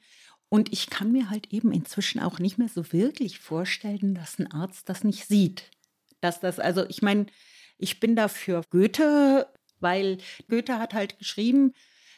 und 0.51 0.73
ich 0.73 0.91
kann 0.91 1.13
mir 1.13 1.31
halt 1.31 1.53
eben 1.53 1.73
inzwischen 1.73 2.21
auch 2.21 2.41
nicht 2.41 2.59
mehr 2.59 2.69
so 2.69 2.93
wirklich 2.93 3.39
vorstellen, 3.39 4.15
dass 4.15 4.39
ein 4.39 4.51
Arzt 4.51 4.89
das 4.89 5.05
nicht 5.05 5.27
sieht. 5.27 5.71
Dass 6.21 6.41
das, 6.41 6.59
also 6.59 6.85
ich 6.89 7.03
meine, 7.03 7.27
ich 7.79 8.01
bin 8.01 8.17
dafür 8.17 8.63
Goethe, 8.69 9.47
weil 9.79 10.19
Goethe 10.49 10.79
hat 10.79 10.93
halt 10.93 11.19
geschrieben, 11.19 11.73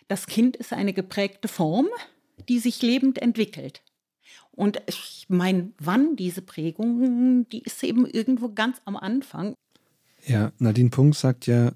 das 0.08 0.26
Kind 0.26 0.56
ist 0.56 0.72
eine 0.72 0.94
geprägte 0.94 1.46
Form, 1.46 1.88
die 2.48 2.58
sich 2.58 2.80
lebend 2.80 3.20
entwickelt. 3.20 3.82
Und 4.50 4.82
ich 4.86 5.26
meine, 5.28 5.70
wann 5.78 6.16
diese 6.16 6.42
Prägung, 6.42 7.46
die 7.50 7.62
ist 7.62 7.84
eben 7.84 8.06
irgendwo 8.06 8.48
ganz 8.50 8.80
am 8.86 8.96
Anfang. 8.96 9.54
Ja, 10.24 10.52
Nadine 10.58 10.90
Punkt 10.90 11.16
sagt 11.16 11.46
ja, 11.46 11.72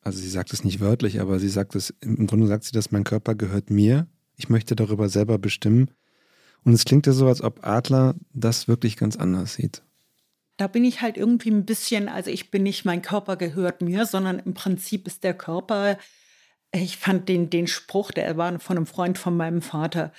also 0.00 0.18
sie 0.18 0.28
sagt 0.28 0.54
es 0.54 0.64
nicht 0.64 0.80
wörtlich, 0.80 1.20
aber 1.20 1.38
sie 1.38 1.48
sagt 1.50 1.74
es, 1.74 1.94
im 2.00 2.26
Grunde 2.26 2.46
sagt 2.46 2.64
sie, 2.64 2.72
dass 2.72 2.90
mein 2.90 3.04
Körper 3.04 3.34
gehört 3.34 3.68
mir. 3.68 4.06
Ich 4.40 4.48
möchte 4.48 4.74
darüber 4.74 5.10
selber 5.10 5.38
bestimmen. 5.38 5.90
Und 6.64 6.72
es 6.72 6.86
klingt 6.86 7.06
ja 7.06 7.12
so, 7.12 7.26
als 7.26 7.42
ob 7.42 7.62
Adler 7.62 8.14
das 8.32 8.68
wirklich 8.68 8.96
ganz 8.96 9.16
anders 9.16 9.52
sieht. 9.52 9.82
Da 10.56 10.66
bin 10.66 10.82
ich 10.82 11.02
halt 11.02 11.18
irgendwie 11.18 11.50
ein 11.50 11.66
bisschen, 11.66 12.08
also 12.08 12.30
ich 12.30 12.50
bin 12.50 12.62
nicht, 12.62 12.86
mein 12.86 13.02
Körper 13.02 13.36
gehört 13.36 13.82
mir, 13.82 14.06
sondern 14.06 14.38
im 14.38 14.54
Prinzip 14.54 15.06
ist 15.06 15.24
der 15.24 15.34
Körper, 15.34 15.98
ich 16.72 16.96
fand 16.96 17.28
den, 17.28 17.50
den 17.50 17.66
Spruch, 17.66 18.12
der 18.12 18.34
war 18.38 18.58
von 18.60 18.78
einem 18.78 18.86
Freund 18.86 19.18
von 19.18 19.36
meinem 19.36 19.60
Vater, 19.60 20.10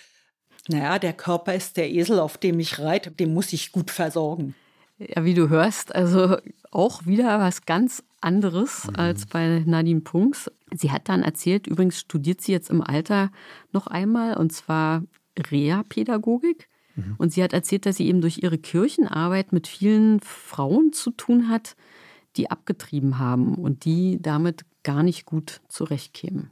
naja, 0.67 0.99
der 0.99 1.13
Körper 1.13 1.55
ist 1.55 1.77
der 1.77 1.89
Esel, 1.89 2.19
auf 2.19 2.37
dem 2.37 2.59
ich 2.59 2.77
reite, 2.77 3.09
den 3.09 3.33
muss 3.33 3.53
ich 3.53 3.71
gut 3.71 3.89
versorgen. 3.89 4.53
Ja, 4.99 5.25
wie 5.25 5.33
du 5.33 5.49
hörst, 5.49 5.95
also 5.95 6.37
auch 6.69 7.07
wieder 7.07 7.39
was 7.39 7.65
ganz 7.65 8.03
anderes 8.21 8.87
mhm. 8.87 8.95
als 8.95 9.25
bei 9.25 9.63
Nadine 9.65 10.01
Punks. 10.01 10.49
Sie 10.73 10.91
hat 10.91 11.09
dann 11.09 11.23
erzählt, 11.23 11.67
übrigens 11.67 11.99
studiert 11.99 12.41
sie 12.41 12.51
jetzt 12.51 12.69
im 12.69 12.81
Alter 12.81 13.31
noch 13.71 13.87
einmal, 13.87 14.37
und 14.37 14.51
zwar 14.53 15.03
Reha-Pädagogik. 15.37 16.69
Mhm. 16.95 17.15
Und 17.17 17.33
sie 17.33 17.43
hat 17.43 17.53
erzählt, 17.53 17.85
dass 17.85 17.97
sie 17.97 18.07
eben 18.07 18.21
durch 18.21 18.39
ihre 18.43 18.57
Kirchenarbeit 18.57 19.53
mit 19.53 19.67
vielen 19.67 20.19
Frauen 20.21 20.93
zu 20.93 21.11
tun 21.11 21.49
hat, 21.49 21.75
die 22.37 22.49
abgetrieben 22.49 23.19
haben 23.19 23.55
und 23.55 23.85
die 23.85 24.21
damit 24.21 24.65
gar 24.83 25.03
nicht 25.03 25.25
gut 25.25 25.61
zurechtkämen. 25.67 26.51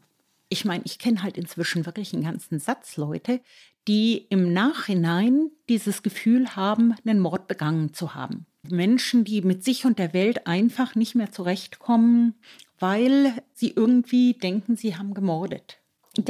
Ich 0.50 0.66
meine, 0.66 0.84
ich 0.86 1.00
kenne 1.00 1.24
halt 1.24 1.38
inzwischen 1.38 1.86
wirklich 1.86 2.14
einen 2.14 2.24
ganzen 2.24 2.60
Satz 2.60 2.98
Leute, 2.98 3.40
die 3.88 4.26
im 4.30 4.52
Nachhinein 4.52 5.52
dieses 5.70 6.04
Gefühl 6.04 6.56
haben, 6.56 6.96
einen 7.06 7.20
Mord 7.20 7.48
begangen 7.48 7.94
zu 7.94 8.16
haben. 8.16 8.46
Menschen, 8.64 9.24
die 9.24 9.42
mit 9.42 9.64
sich 9.64 9.86
und 9.86 10.00
der 10.00 10.14
Welt 10.14 10.48
einfach 10.48 10.96
nicht 10.96 11.16
mehr 11.16 11.32
zurechtkommen, 11.32 12.36
weil 12.80 13.34
sie 13.54 13.72
irgendwie 13.72 14.34
denken, 14.34 14.76
sie 14.76 14.98
haben 14.98 15.14
gemordet. 15.14 15.80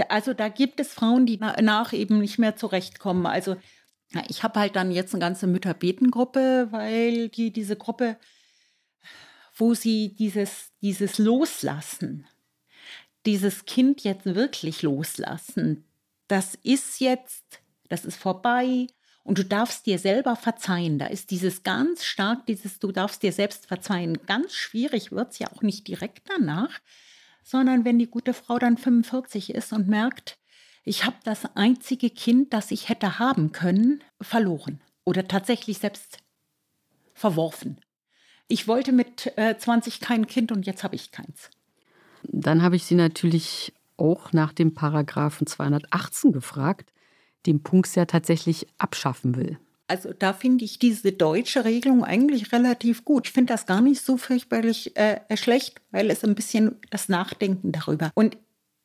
Also 0.10 0.34
da 0.34 0.50
gibt 0.50 0.80
es 0.80 0.94
Frauen, 0.94 1.26
die 1.26 1.38
danach 1.38 1.94
eben 1.94 2.20
nicht 2.20 2.38
mehr 2.38 2.56
zurechtkommen. 2.56 3.26
Also 3.26 3.56
ich 4.28 4.44
habe 4.44 4.60
halt 4.60 4.76
dann 4.76 4.92
jetzt 4.92 5.14
eine 5.14 5.22
ganze 5.22 5.48
Mütterbetengruppe, 5.48 6.68
weil 6.72 7.30
die 7.30 7.52
diese 7.52 7.76
Gruppe, 7.76 8.18
wo 9.56 9.74
sie 9.74 10.16
dieses, 10.16 10.72
dieses 10.82 11.18
Loslassen, 11.18 12.28
dieses 13.26 13.66
Kind 13.66 14.04
jetzt 14.04 14.26
wirklich 14.26 14.82
loslassen, 14.82 15.86
das 16.28 16.56
ist 16.64 17.00
jetzt, 17.00 17.62
das 17.88 18.06
ist 18.06 18.18
vorbei 18.18 18.88
und 19.24 19.38
du 19.38 19.46
darfst 19.46 19.86
dir 19.86 20.00
selber 20.00 20.36
verzeihen. 20.36 21.00
Da 21.00 21.08
ist 21.08 21.32
dieses 21.32 21.64
ganz 21.64 22.04
stark, 22.04 22.46
dieses 22.46 22.80
du 22.80 22.92
darfst 22.92 23.24
dir 23.24 23.32
selbst 23.32 23.66
verzeihen. 23.68 24.20
Ganz 24.26 24.54
schwierig 24.54 25.12
wird 25.12 25.32
es 25.32 25.40
ja 25.40 25.52
auch 25.52 25.62
nicht 25.62 25.88
direkt 25.88 26.30
danach, 26.30 26.80
sondern 27.44 27.86
wenn 27.86 28.00
die 28.00 28.10
gute 28.10 28.34
Frau 28.34 28.60
dann 28.60 28.78
45 28.78 29.54
ist 29.54 29.74
und 29.74 29.88
merkt, 29.88 30.38
ich 30.84 31.06
habe 31.06 31.18
das 31.24 31.56
einzige 31.56 32.10
Kind, 32.10 32.54
das 32.54 32.72
ich 32.72 32.90
hätte 32.90 33.20
haben 33.20 33.52
können, 33.52 34.04
verloren 34.22 34.82
oder 35.04 35.28
tatsächlich 35.28 35.80
selbst 35.80 36.20
verworfen. 37.14 37.80
Ich 38.48 38.68
wollte 38.68 38.92
mit 38.92 39.38
äh, 39.38 39.58
20 39.58 40.00
kein 40.00 40.26
Kind 40.26 40.52
und 40.52 40.66
jetzt 40.66 40.84
habe 40.84 40.96
ich 40.96 41.12
keins. 41.12 41.52
Dann 42.24 42.64
habe 42.64 42.76
ich 42.76 42.86
sie 42.86 42.96
natürlich 42.96 43.74
auch 43.98 44.34
nach 44.34 44.54
dem 44.54 44.74
Paragraphen 44.74 45.46
218 45.46 46.32
gefragt, 46.32 46.92
den 47.46 47.64
Punkt 47.64 47.96
ja 47.96 48.06
tatsächlich 48.06 48.68
abschaffen 48.78 49.36
will. 49.36 49.58
Also 49.88 50.14
da 50.14 50.34
finde 50.34 50.66
ich 50.66 50.78
diese 50.78 51.12
deutsche 51.12 51.66
Regelung 51.66 52.04
eigentlich 52.04 52.52
relativ 52.52 53.06
gut. 53.06 53.28
Ich 53.28 53.34
finde 53.34 53.54
das 53.54 53.66
gar 53.66 53.82
nicht 53.82 54.02
so 54.06 54.18
fürchterlich 54.18 54.96
äh, 54.96 55.20
schlecht, 55.36 55.82
weil 55.90 56.12
es 56.12 56.24
ein 56.24 56.36
bisschen 56.36 56.76
das 56.92 57.10
Nachdenken 57.10 57.72
darüber. 57.72 58.12
Und 58.14 58.38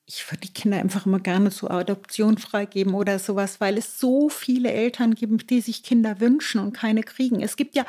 ich 0.06 0.30
würde 0.30 0.40
die 0.46 0.52
Kinder 0.52 0.78
einfach 0.78 1.06
immer 1.06 1.20
gerne 1.20 1.50
zur 1.50 1.70
Adoption 1.70 2.38
freigeben 2.38 2.94
oder 2.94 3.18
sowas, 3.18 3.60
weil 3.60 3.78
es 3.78 3.98
so 3.98 4.28
viele 4.28 4.70
Eltern 4.72 5.14
gibt, 5.14 5.50
die 5.50 5.60
sich 5.60 5.82
Kinder 5.82 6.20
wünschen 6.20 6.60
und 6.60 6.72
keine 6.72 7.02
kriegen. 7.02 7.40
Es 7.40 7.56
gibt 7.56 7.74
ja, 7.74 7.84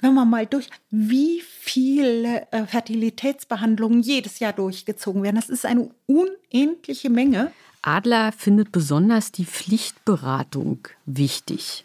wenn 0.00 0.14
man 0.14 0.30
mal 0.30 0.46
durch, 0.46 0.68
wie 0.90 1.42
viele 1.42 2.46
äh, 2.52 2.66
Fertilitätsbehandlungen 2.66 4.02
jedes 4.02 4.38
Jahr 4.38 4.52
durchgezogen 4.52 5.22
werden. 5.22 5.36
Das 5.36 5.48
ist 5.48 5.66
eine 5.66 5.90
unendliche 6.06 7.10
Menge. 7.10 7.52
Adler 7.82 8.32
findet 8.32 8.72
besonders 8.72 9.32
die 9.32 9.46
Pflichtberatung 9.46 10.88
wichtig 11.06 11.84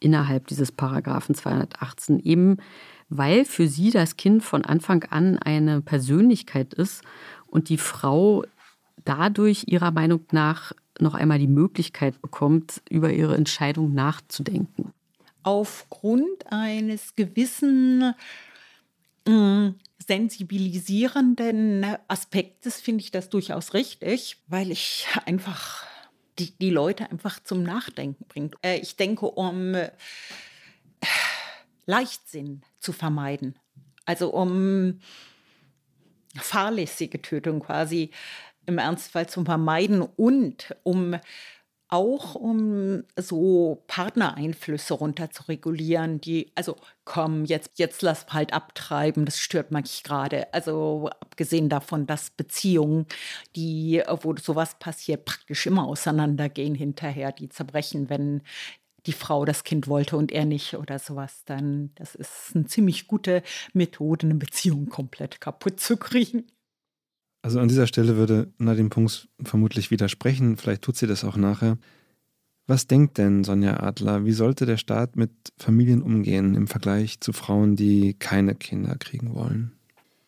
innerhalb 0.00 0.46
dieses 0.46 0.72
Paragraphen 0.72 1.34
218, 1.34 2.20
eben 2.20 2.56
weil 3.10 3.44
für 3.44 3.68
sie 3.68 3.90
das 3.90 4.16
Kind 4.16 4.42
von 4.42 4.64
Anfang 4.64 5.04
an 5.04 5.38
eine 5.38 5.82
Persönlichkeit 5.82 6.72
ist 6.72 7.02
und 7.46 7.68
die 7.68 7.76
Frau 7.76 8.44
dadurch 9.04 9.64
ihrer 9.66 9.90
Meinung 9.90 10.24
nach 10.30 10.72
noch 11.00 11.14
einmal 11.14 11.38
die 11.38 11.48
Möglichkeit 11.48 12.20
bekommt, 12.22 12.82
über 12.88 13.12
ihre 13.12 13.36
Entscheidung 13.36 13.94
nachzudenken. 13.94 14.92
Aufgrund 15.42 16.50
eines 16.50 17.14
gewissen 17.16 18.14
äh, 19.26 19.70
sensibilisierenden 20.10 21.86
Aspektes 22.08 22.80
finde 22.80 23.04
ich 23.04 23.12
das 23.12 23.28
durchaus 23.28 23.74
richtig, 23.74 24.38
weil 24.48 24.72
ich 24.72 25.06
einfach 25.24 25.86
die, 26.40 26.50
die 26.58 26.70
Leute 26.70 27.08
einfach 27.12 27.38
zum 27.44 27.62
Nachdenken 27.62 28.24
bringt. 28.26 28.56
Äh, 28.62 28.78
ich 28.78 28.96
denke, 28.96 29.26
um 29.26 29.76
äh, 29.76 29.92
Leichtsinn 31.86 32.62
zu 32.80 32.92
vermeiden, 32.92 33.54
also 34.04 34.34
um 34.34 34.98
fahrlässige 36.34 37.22
Tötung 37.22 37.60
quasi 37.60 38.10
im 38.66 38.78
Ernstfall 38.78 39.28
zu 39.28 39.44
vermeiden 39.44 40.02
und 40.02 40.74
um 40.82 41.14
auch 41.90 42.36
um 42.36 43.02
so 43.16 43.82
Partnereinflüsse 43.88 44.94
runter 44.94 45.30
zu 45.30 45.44
regulieren, 45.44 46.20
die, 46.20 46.52
also 46.54 46.76
komm, 47.04 47.44
jetzt, 47.44 47.78
jetzt 47.78 48.02
lass 48.02 48.26
halt 48.28 48.52
abtreiben, 48.52 49.24
das 49.24 49.38
stört 49.38 49.72
mich 49.72 50.04
gerade. 50.04 50.52
Also 50.54 51.10
abgesehen 51.20 51.68
davon, 51.68 52.06
dass 52.06 52.30
Beziehungen, 52.30 53.06
die, 53.56 54.02
wo 54.22 54.36
sowas 54.36 54.78
passiert, 54.78 55.24
praktisch 55.24 55.66
immer 55.66 55.86
auseinandergehen 55.86 56.74
hinterher, 56.76 57.32
die 57.32 57.48
zerbrechen, 57.48 58.08
wenn 58.08 58.42
die 59.06 59.12
Frau 59.12 59.44
das 59.44 59.64
Kind 59.64 59.88
wollte 59.88 60.16
und 60.16 60.30
er 60.32 60.44
nicht 60.44 60.74
oder 60.74 60.98
sowas, 60.98 61.42
dann 61.46 61.90
das 61.96 62.14
ist 62.14 62.52
eine 62.54 62.66
ziemlich 62.66 63.06
gute 63.08 63.42
Methode, 63.72 64.26
eine 64.26 64.34
Beziehung 64.36 64.88
komplett 64.88 65.40
kaputt 65.40 65.80
zu 65.80 65.96
kriegen. 65.96 66.46
Also 67.42 67.58
an 67.58 67.68
dieser 67.68 67.86
Stelle 67.86 68.16
würde 68.16 68.52
Nadine 68.58 68.90
Punks 68.90 69.28
vermutlich 69.42 69.90
widersprechen, 69.90 70.56
vielleicht 70.56 70.82
tut 70.82 70.96
sie 70.96 71.06
das 71.06 71.24
auch 71.24 71.36
nachher. 71.36 71.78
Was 72.66 72.86
denkt 72.86 73.18
denn 73.18 73.42
Sonja 73.42 73.80
Adler, 73.80 74.24
wie 74.24 74.32
sollte 74.32 74.66
der 74.66 74.76
Staat 74.76 75.16
mit 75.16 75.30
Familien 75.56 76.02
umgehen 76.02 76.54
im 76.54 76.68
Vergleich 76.68 77.20
zu 77.20 77.32
Frauen, 77.32 77.74
die 77.74 78.14
keine 78.14 78.54
Kinder 78.54 78.94
kriegen 78.96 79.34
wollen? 79.34 79.72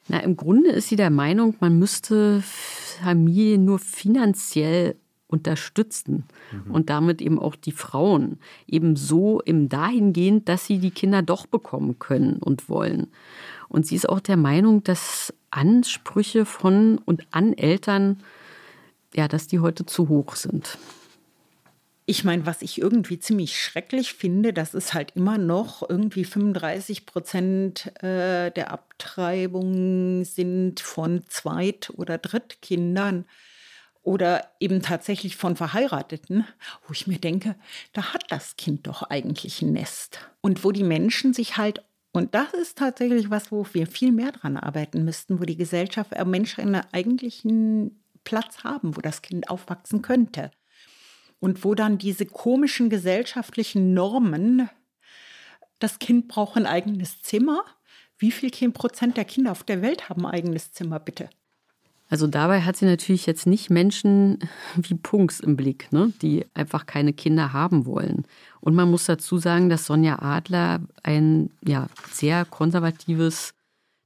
Na, 0.08 0.18
im 0.20 0.36
Grunde 0.36 0.70
ist 0.70 0.88
sie 0.88 0.96
der 0.96 1.10
Meinung, 1.10 1.54
man 1.60 1.78
müsste 1.78 2.42
Familien 2.42 3.64
nur 3.64 3.78
finanziell 3.78 4.96
unterstützen 5.28 6.24
mhm. 6.52 6.72
und 6.72 6.90
damit 6.90 7.22
eben 7.22 7.38
auch 7.38 7.56
die 7.56 7.72
Frauen 7.72 8.38
eben 8.66 8.96
so 8.96 9.40
im 9.40 9.68
dahingehend, 9.68 10.48
dass 10.48 10.66
sie 10.66 10.78
die 10.78 10.90
Kinder 10.90 11.22
doch 11.22 11.46
bekommen 11.46 11.98
können 11.98 12.36
und 12.36 12.68
wollen. 12.68 13.08
Und 13.72 13.86
sie 13.86 13.94
ist 13.94 14.06
auch 14.06 14.20
der 14.20 14.36
Meinung, 14.36 14.84
dass 14.84 15.32
Ansprüche 15.50 16.44
von 16.44 16.98
und 16.98 17.26
an 17.30 17.54
Eltern, 17.54 18.22
ja, 19.14 19.28
dass 19.28 19.46
die 19.46 19.60
heute 19.60 19.86
zu 19.86 20.10
hoch 20.10 20.36
sind. 20.36 20.76
Ich 22.04 22.22
meine, 22.22 22.44
was 22.44 22.60
ich 22.60 22.78
irgendwie 22.78 23.18
ziemlich 23.18 23.58
schrecklich 23.58 24.12
finde, 24.12 24.52
das 24.52 24.74
ist 24.74 24.92
halt 24.92 25.12
immer 25.14 25.38
noch 25.38 25.88
irgendwie 25.88 26.24
35 26.24 27.06
Prozent 27.06 27.86
äh, 28.02 28.50
der 28.50 28.72
Abtreibungen 28.72 30.26
sind 30.26 30.80
von 30.80 31.22
Zweit- 31.28 31.90
oder 31.96 32.18
Drittkindern 32.18 33.24
oder 34.02 34.50
eben 34.60 34.82
tatsächlich 34.82 35.36
von 35.36 35.56
Verheirateten, 35.56 36.46
wo 36.86 36.92
ich 36.92 37.06
mir 37.06 37.18
denke, 37.18 37.56
da 37.94 38.12
hat 38.12 38.24
das 38.28 38.56
Kind 38.56 38.86
doch 38.86 39.04
eigentlich 39.04 39.62
ein 39.62 39.72
Nest. 39.72 40.18
Und 40.42 40.62
wo 40.62 40.72
die 40.72 40.84
Menschen 40.84 41.32
sich 41.32 41.56
halt, 41.56 41.82
und 42.12 42.34
das 42.34 42.52
ist 42.52 42.76
tatsächlich 42.76 43.30
was, 43.30 43.50
wo 43.50 43.66
wir 43.72 43.86
viel 43.86 44.12
mehr 44.12 44.32
dran 44.32 44.58
arbeiten 44.58 45.04
müssten, 45.04 45.40
wo 45.40 45.44
die 45.44 45.56
Gesellschaft, 45.56 46.12
äh, 46.12 46.24
Menschen 46.24 46.60
einen 46.60 46.84
eigentlichen 46.92 48.04
Platz 48.24 48.64
haben, 48.64 48.96
wo 48.96 49.00
das 49.00 49.22
Kind 49.22 49.48
aufwachsen 49.48 50.02
könnte. 50.02 50.50
Und 51.40 51.64
wo 51.64 51.74
dann 51.74 51.98
diese 51.98 52.26
komischen 52.26 52.88
gesellschaftlichen 52.90 53.94
Normen, 53.94 54.68
das 55.78 55.98
Kind 55.98 56.28
braucht 56.28 56.56
ein 56.56 56.66
eigenes 56.66 57.22
Zimmer. 57.22 57.64
Wie 58.18 58.30
viel 58.30 58.50
Prozent 58.70 59.16
der 59.16 59.24
Kinder 59.24 59.50
auf 59.50 59.64
der 59.64 59.82
Welt 59.82 60.08
haben 60.08 60.26
ein 60.26 60.32
eigenes 60.32 60.70
Zimmer, 60.70 61.00
bitte? 61.00 61.30
Also 62.12 62.26
dabei 62.26 62.60
hat 62.60 62.76
sie 62.76 62.84
natürlich 62.84 63.24
jetzt 63.24 63.46
nicht 63.46 63.70
Menschen 63.70 64.38
wie 64.76 64.96
Punks 64.96 65.40
im 65.40 65.56
Blick, 65.56 65.90
ne? 65.92 66.12
die 66.20 66.44
einfach 66.52 66.84
keine 66.84 67.14
Kinder 67.14 67.54
haben 67.54 67.86
wollen. 67.86 68.26
Und 68.60 68.74
man 68.74 68.90
muss 68.90 69.06
dazu 69.06 69.38
sagen, 69.38 69.70
dass 69.70 69.86
Sonja 69.86 70.18
Adler 70.20 70.80
ein 71.02 71.48
ja, 71.66 71.86
sehr 72.10 72.44
konservatives, 72.44 73.54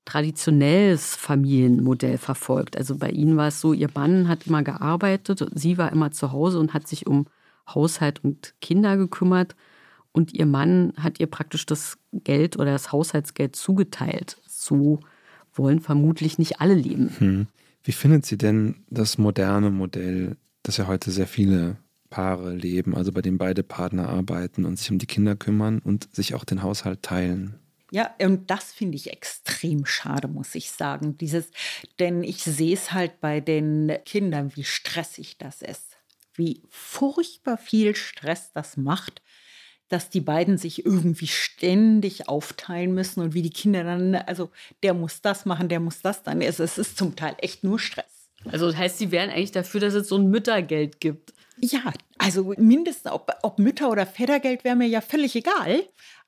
traditionelles 0.05 1.17
Familienmodell 1.17 2.17
verfolgt. 2.17 2.77
Also 2.77 2.97
bei 2.97 3.11
ihnen 3.11 3.37
war 3.37 3.49
es 3.49 3.61
so, 3.61 3.73
ihr 3.73 3.91
Mann 3.93 4.29
hat 4.29 4.47
immer 4.47 4.63
gearbeitet, 4.63 5.45
sie 5.53 5.77
war 5.77 5.91
immer 5.91 6.13
zu 6.13 6.31
Hause 6.31 6.61
und 6.61 6.75
hat 6.75 6.87
sich 6.87 7.09
um 7.09 7.27
Haushalt 7.69 8.23
und 8.23 8.55
Kinder 8.61 8.97
gekümmert. 8.97 9.57
Und 10.13 10.33
ihr 10.33 10.47
Mann 10.47 10.93
hat 10.97 11.19
ihr 11.19 11.27
praktisch 11.27 11.67
das 11.67 11.99
Geld 12.13 12.57
oder 12.57 12.71
das 12.71 12.93
Haushaltsgeld 12.93 13.57
zugeteilt. 13.57 14.41
So 14.47 15.01
wollen 15.53 15.81
vermutlich 15.81 16.39
nicht 16.39 16.61
alle 16.61 16.75
leben. 16.75 17.11
Hm. 17.19 17.47
Wie 17.87 17.93
findet 17.93 18.27
sie 18.27 18.37
denn 18.37 18.85
das 18.91 19.17
moderne 19.17 19.71
Modell, 19.71 20.37
das 20.65 20.77
ja 20.77 20.89
heute 20.89 21.13
sehr 21.13 21.29
viele 21.29 21.77
Paare 22.11 22.53
leben, 22.53 22.97
also 22.97 23.13
bei 23.13 23.23
dem 23.23 23.39
beide 23.39 23.63
Partner 23.63 24.09
arbeiten 24.09 24.65
und 24.65 24.77
sich 24.77 24.91
um 24.91 24.99
die 24.99 25.07
Kinder 25.07 25.37
kümmern 25.37 25.79
und 25.79 26.13
sich 26.13 26.35
auch 26.35 26.45
den 26.45 26.65
Haushalt 26.65 27.03
teilen? 27.03 27.61
Ja, 27.93 28.13
und 28.21 28.51
das 28.51 28.73
finde 28.73 28.97
ich 28.97 29.13
extrem 29.13 29.87
schade, 29.87 30.27
muss 30.27 30.57
ich 30.57 30.73
sagen. 30.73 31.17
Dieses, 31.17 31.53
denn 32.01 32.25
ich 32.25 32.43
sehe 32.43 32.75
es 32.75 32.91
halt 32.91 33.21
bei 33.21 33.39
den 33.39 33.93
Kindern, 34.05 34.57
wie 34.57 34.65
stressig 34.65 35.39
das 35.39 35.63
ist. 35.63 35.97
Wie 36.35 36.65
furchtbar 36.69 37.57
viel 37.57 37.95
Stress 37.95 38.51
das 38.53 38.77
macht, 38.77 39.23
dass 39.89 40.11
die 40.11 40.21
beiden 40.21 40.59
sich 40.59 40.85
irgendwie 40.85 41.27
ständig 41.27 42.29
aufteilen 42.29 42.93
müssen 42.93 43.21
und 43.21 43.35
wie 43.35 43.43
die 43.43 43.51
Kinder 43.51 43.85
dann, 43.85 44.15
also 44.15 44.51
der 44.83 44.95
muss 44.95 45.21
das 45.23 45.47
machen, 45.47 45.69
der 45.69 45.81
muss 45.81 46.03
das 46.03 46.23
dann. 46.23 46.41
Es, 46.41 46.59
es 46.59 46.79
ist 46.79 46.99
zum 46.99 47.17
Teil 47.17 47.35
echt 47.39 47.65
nur 47.65 47.79
Stress. 47.79 48.31
Also 48.51 48.67
das 48.67 48.77
heißt, 48.77 48.99
Sie 48.99 49.11
wären 49.11 49.31
eigentlich 49.31 49.53
dafür, 49.53 49.81
dass 49.81 49.95
es 49.95 50.09
so 50.09 50.17
ein 50.17 50.31
Müttergeld 50.31 51.01
gibt. 51.01 51.35
Ja, 51.59 51.93
also 52.19 52.53
mindestens, 52.59 53.11
ob, 53.13 53.33
ob 53.43 53.59
Mütter- 53.59 53.91
oder 53.91 54.07
Vätergeld 54.07 54.63
wäre 54.65 54.77
mir 54.77 54.87
ja 54.87 55.01
völlig 55.01 55.35
egal 55.35 55.85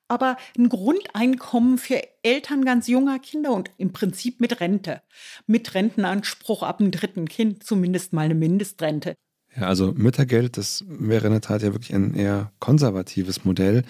aber 0.09 0.39
ein 0.57 0.69
Grundeinkommen 0.69 1.79
für 1.79 2.03
Eltern 2.23 2.65
ganz 2.65 2.89
junger 2.89 3.19
Kinder 3.19 3.53
und 3.53 3.71
im 3.77 3.93
Prinzip 3.93 4.41
mit 4.41 4.61
Rente. 4.61 5.03
Mit 5.47 5.75
Rentenanspruch 5.75 6.63
ab 6.63 6.79
dem 6.79 6.91
dritten 6.91 7.29
Kind, 7.29 7.63
zumindest 7.63 8.13
mal 8.13 8.23
eine 8.23 8.35
Mindestrente. 8.35 9.15
Ja, 9.59 9.67
also 9.67 9.93
Müttergeld, 9.93 10.57
das 10.57 10.85
wäre 10.89 11.27
in 11.27 11.33
der 11.33 11.41
Tat 11.41 11.63
ja 11.63 11.73
wirklich 11.73 11.95
ein 11.95 12.15
eher 12.15 12.53
konservatives 12.61 13.45
Modell. 13.45 13.85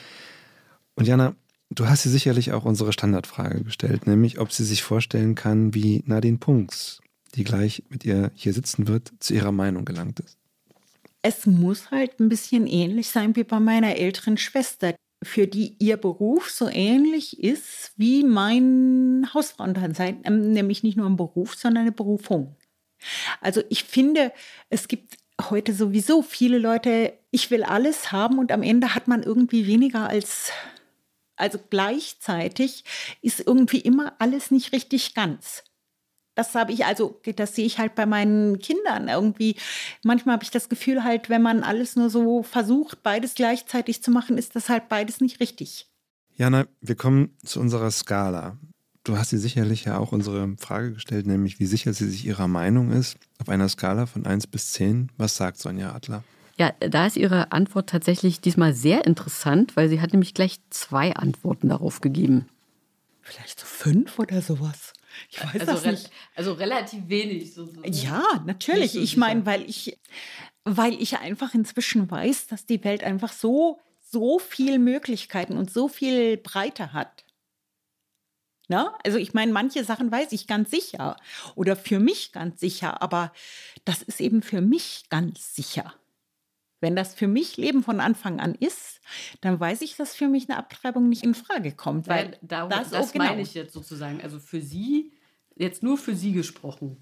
Und 0.94 1.06
Jana, 1.06 1.34
du 1.70 1.88
hast 1.88 2.02
sie 2.02 2.10
sicherlich 2.10 2.52
auch 2.52 2.64
unsere 2.64 2.92
Standardfrage 2.92 3.64
gestellt, 3.64 4.06
nämlich 4.06 4.38
ob 4.38 4.52
sie 4.52 4.64
sich 4.64 4.82
vorstellen 4.82 5.34
kann, 5.34 5.74
wie 5.74 6.02
Nadine 6.06 6.38
Punks, 6.38 7.00
die 7.34 7.44
gleich 7.44 7.82
mit 7.90 8.04
ihr 8.04 8.30
hier 8.34 8.54
sitzen 8.54 8.88
wird, 8.88 9.12
zu 9.20 9.34
ihrer 9.34 9.52
Meinung 9.52 9.84
gelangt 9.84 10.20
ist. 10.20 10.38
Es 11.20 11.46
muss 11.46 11.90
halt 11.90 12.18
ein 12.20 12.28
bisschen 12.28 12.66
ähnlich 12.66 13.08
sein 13.08 13.36
wie 13.36 13.44
bei 13.44 13.60
meiner 13.60 13.96
älteren 13.96 14.38
Schwester 14.38 14.94
für 15.22 15.46
die 15.46 15.74
ihr 15.80 15.96
Beruf 15.96 16.50
so 16.50 16.68
ähnlich 16.68 17.42
ist 17.42 17.92
wie 17.96 18.22
mein 18.22 19.28
Hausfrauendasein, 19.34 20.20
ähm, 20.24 20.52
nämlich 20.52 20.82
nicht 20.82 20.96
nur 20.96 21.06
ein 21.06 21.16
Beruf, 21.16 21.56
sondern 21.56 21.82
eine 21.82 21.92
Berufung. 21.92 22.56
Also 23.40 23.62
ich 23.68 23.84
finde, 23.84 24.32
es 24.70 24.88
gibt 24.88 25.16
heute 25.40 25.72
sowieso 25.72 26.22
viele 26.22 26.58
Leute, 26.58 27.12
ich 27.30 27.50
will 27.50 27.62
alles 27.62 28.12
haben 28.12 28.38
und 28.38 28.52
am 28.52 28.62
Ende 28.62 28.94
hat 28.94 29.08
man 29.08 29.22
irgendwie 29.22 29.66
weniger 29.66 30.08
als, 30.08 30.50
also 31.36 31.58
gleichzeitig 31.70 32.84
ist 33.22 33.40
irgendwie 33.46 33.80
immer 33.80 34.14
alles 34.18 34.50
nicht 34.50 34.72
richtig 34.72 35.14
ganz. 35.14 35.64
Das 36.34 36.54
habe 36.54 36.72
ich, 36.72 36.84
also 36.84 37.20
das 37.34 37.56
sehe 37.56 37.66
ich 37.66 37.78
halt 37.78 37.96
bei 37.96 38.06
meinen 38.06 38.60
Kindern 38.60 39.08
irgendwie. 39.08 39.56
Manchmal 40.04 40.34
habe 40.34 40.44
ich 40.44 40.52
das 40.52 40.68
Gefühl 40.68 41.02
halt, 41.02 41.28
wenn 41.28 41.42
man 41.42 41.64
alles 41.64 41.96
nur 41.96 42.10
so 42.10 42.44
versucht, 42.44 43.02
beides 43.02 43.34
gleichzeitig 43.34 44.04
zu 44.04 44.12
machen, 44.12 44.38
ist 44.38 44.54
das 44.54 44.68
halt 44.68 44.88
beides 44.88 45.20
nicht 45.20 45.40
richtig. 45.40 45.88
Jana, 46.36 46.68
wir 46.80 46.94
kommen 46.94 47.36
zu 47.44 47.58
unserer 47.58 47.90
Skala. 47.90 48.56
Du 49.08 49.16
hast 49.16 49.32
dir 49.32 49.38
sicherlich 49.38 49.86
ja 49.86 49.96
auch 49.96 50.12
unsere 50.12 50.54
Frage 50.58 50.92
gestellt, 50.92 51.26
nämlich 51.26 51.58
wie 51.58 51.64
sicher 51.64 51.94
sie 51.94 52.10
sich 52.10 52.26
ihrer 52.26 52.46
Meinung 52.46 52.92
ist. 52.92 53.16
Auf 53.38 53.48
einer 53.48 53.66
Skala 53.66 54.04
von 54.04 54.26
1 54.26 54.48
bis 54.48 54.72
10, 54.72 55.08
was 55.16 55.34
sagt 55.34 55.56
Sonja 55.56 55.94
Adler? 55.94 56.24
Ja, 56.58 56.74
da 56.78 57.06
ist 57.06 57.16
Ihre 57.16 57.50
Antwort 57.50 57.88
tatsächlich 57.88 58.42
diesmal 58.42 58.74
sehr 58.74 59.06
interessant, 59.06 59.76
weil 59.76 59.88
sie 59.88 60.02
hat 60.02 60.12
nämlich 60.12 60.34
gleich 60.34 60.58
zwei 60.68 61.14
Antworten 61.16 61.70
darauf 61.70 62.02
gegeben. 62.02 62.50
Vielleicht 63.22 63.58
so 63.58 63.64
fünf 63.64 64.18
oder 64.18 64.42
sowas. 64.42 64.92
Ich 65.30 65.42
weiß 65.42 65.66
also, 65.66 65.72
das 65.72 65.84
nicht. 65.86 66.10
Also 66.34 66.52
relativ 66.52 67.08
wenig. 67.08 67.54
So, 67.54 67.64
so. 67.64 67.80
Ja, 67.84 68.42
natürlich. 68.44 68.92
So 68.92 69.00
ich 69.00 69.16
meine, 69.16 69.46
weil 69.46 69.62
ich, 69.62 69.98
weil 70.64 70.92
ich 71.00 71.16
einfach 71.16 71.54
inzwischen 71.54 72.10
weiß, 72.10 72.48
dass 72.48 72.66
die 72.66 72.84
Welt 72.84 73.02
einfach 73.04 73.32
so, 73.32 73.78
so 74.02 74.38
viele 74.38 74.78
Möglichkeiten 74.78 75.56
und 75.56 75.70
so 75.70 75.88
viel 75.88 76.36
Breite 76.36 76.92
hat. 76.92 77.24
Na? 78.68 78.96
Also 79.04 79.18
ich 79.18 79.32
meine, 79.32 79.52
manche 79.52 79.82
Sachen 79.82 80.12
weiß 80.12 80.32
ich 80.32 80.46
ganz 80.46 80.70
sicher 80.70 81.16
oder 81.54 81.74
für 81.74 81.98
mich 81.98 82.32
ganz 82.32 82.60
sicher, 82.60 83.00
aber 83.02 83.32
das 83.84 84.02
ist 84.02 84.20
eben 84.20 84.42
für 84.42 84.60
mich 84.60 85.04
ganz 85.08 85.54
sicher. 85.54 85.94
Wenn 86.80 86.94
das 86.94 87.14
für 87.14 87.26
mich 87.26 87.56
Leben 87.56 87.82
von 87.82 87.98
Anfang 87.98 88.38
an 88.38 88.54
ist, 88.54 89.00
dann 89.40 89.58
weiß 89.58 89.80
ich, 89.80 89.96
dass 89.96 90.14
für 90.14 90.28
mich 90.28 90.48
eine 90.48 90.58
Abtreibung 90.58 91.08
nicht 91.08 91.24
in 91.24 91.34
Frage 91.34 91.72
kommt. 91.72 92.06
Weil 92.06 92.32
ja, 92.32 92.38
darum, 92.42 92.70
das, 92.70 92.90
das 92.90 93.12
genau. 93.12 93.24
meine 93.24 93.42
ich 93.42 93.54
jetzt 93.54 93.72
sozusagen. 93.72 94.20
Also 94.20 94.38
für 94.38 94.60
Sie, 94.60 95.12
jetzt 95.56 95.82
nur 95.82 95.98
für 95.98 96.14
Sie 96.14 96.32
gesprochen, 96.32 96.96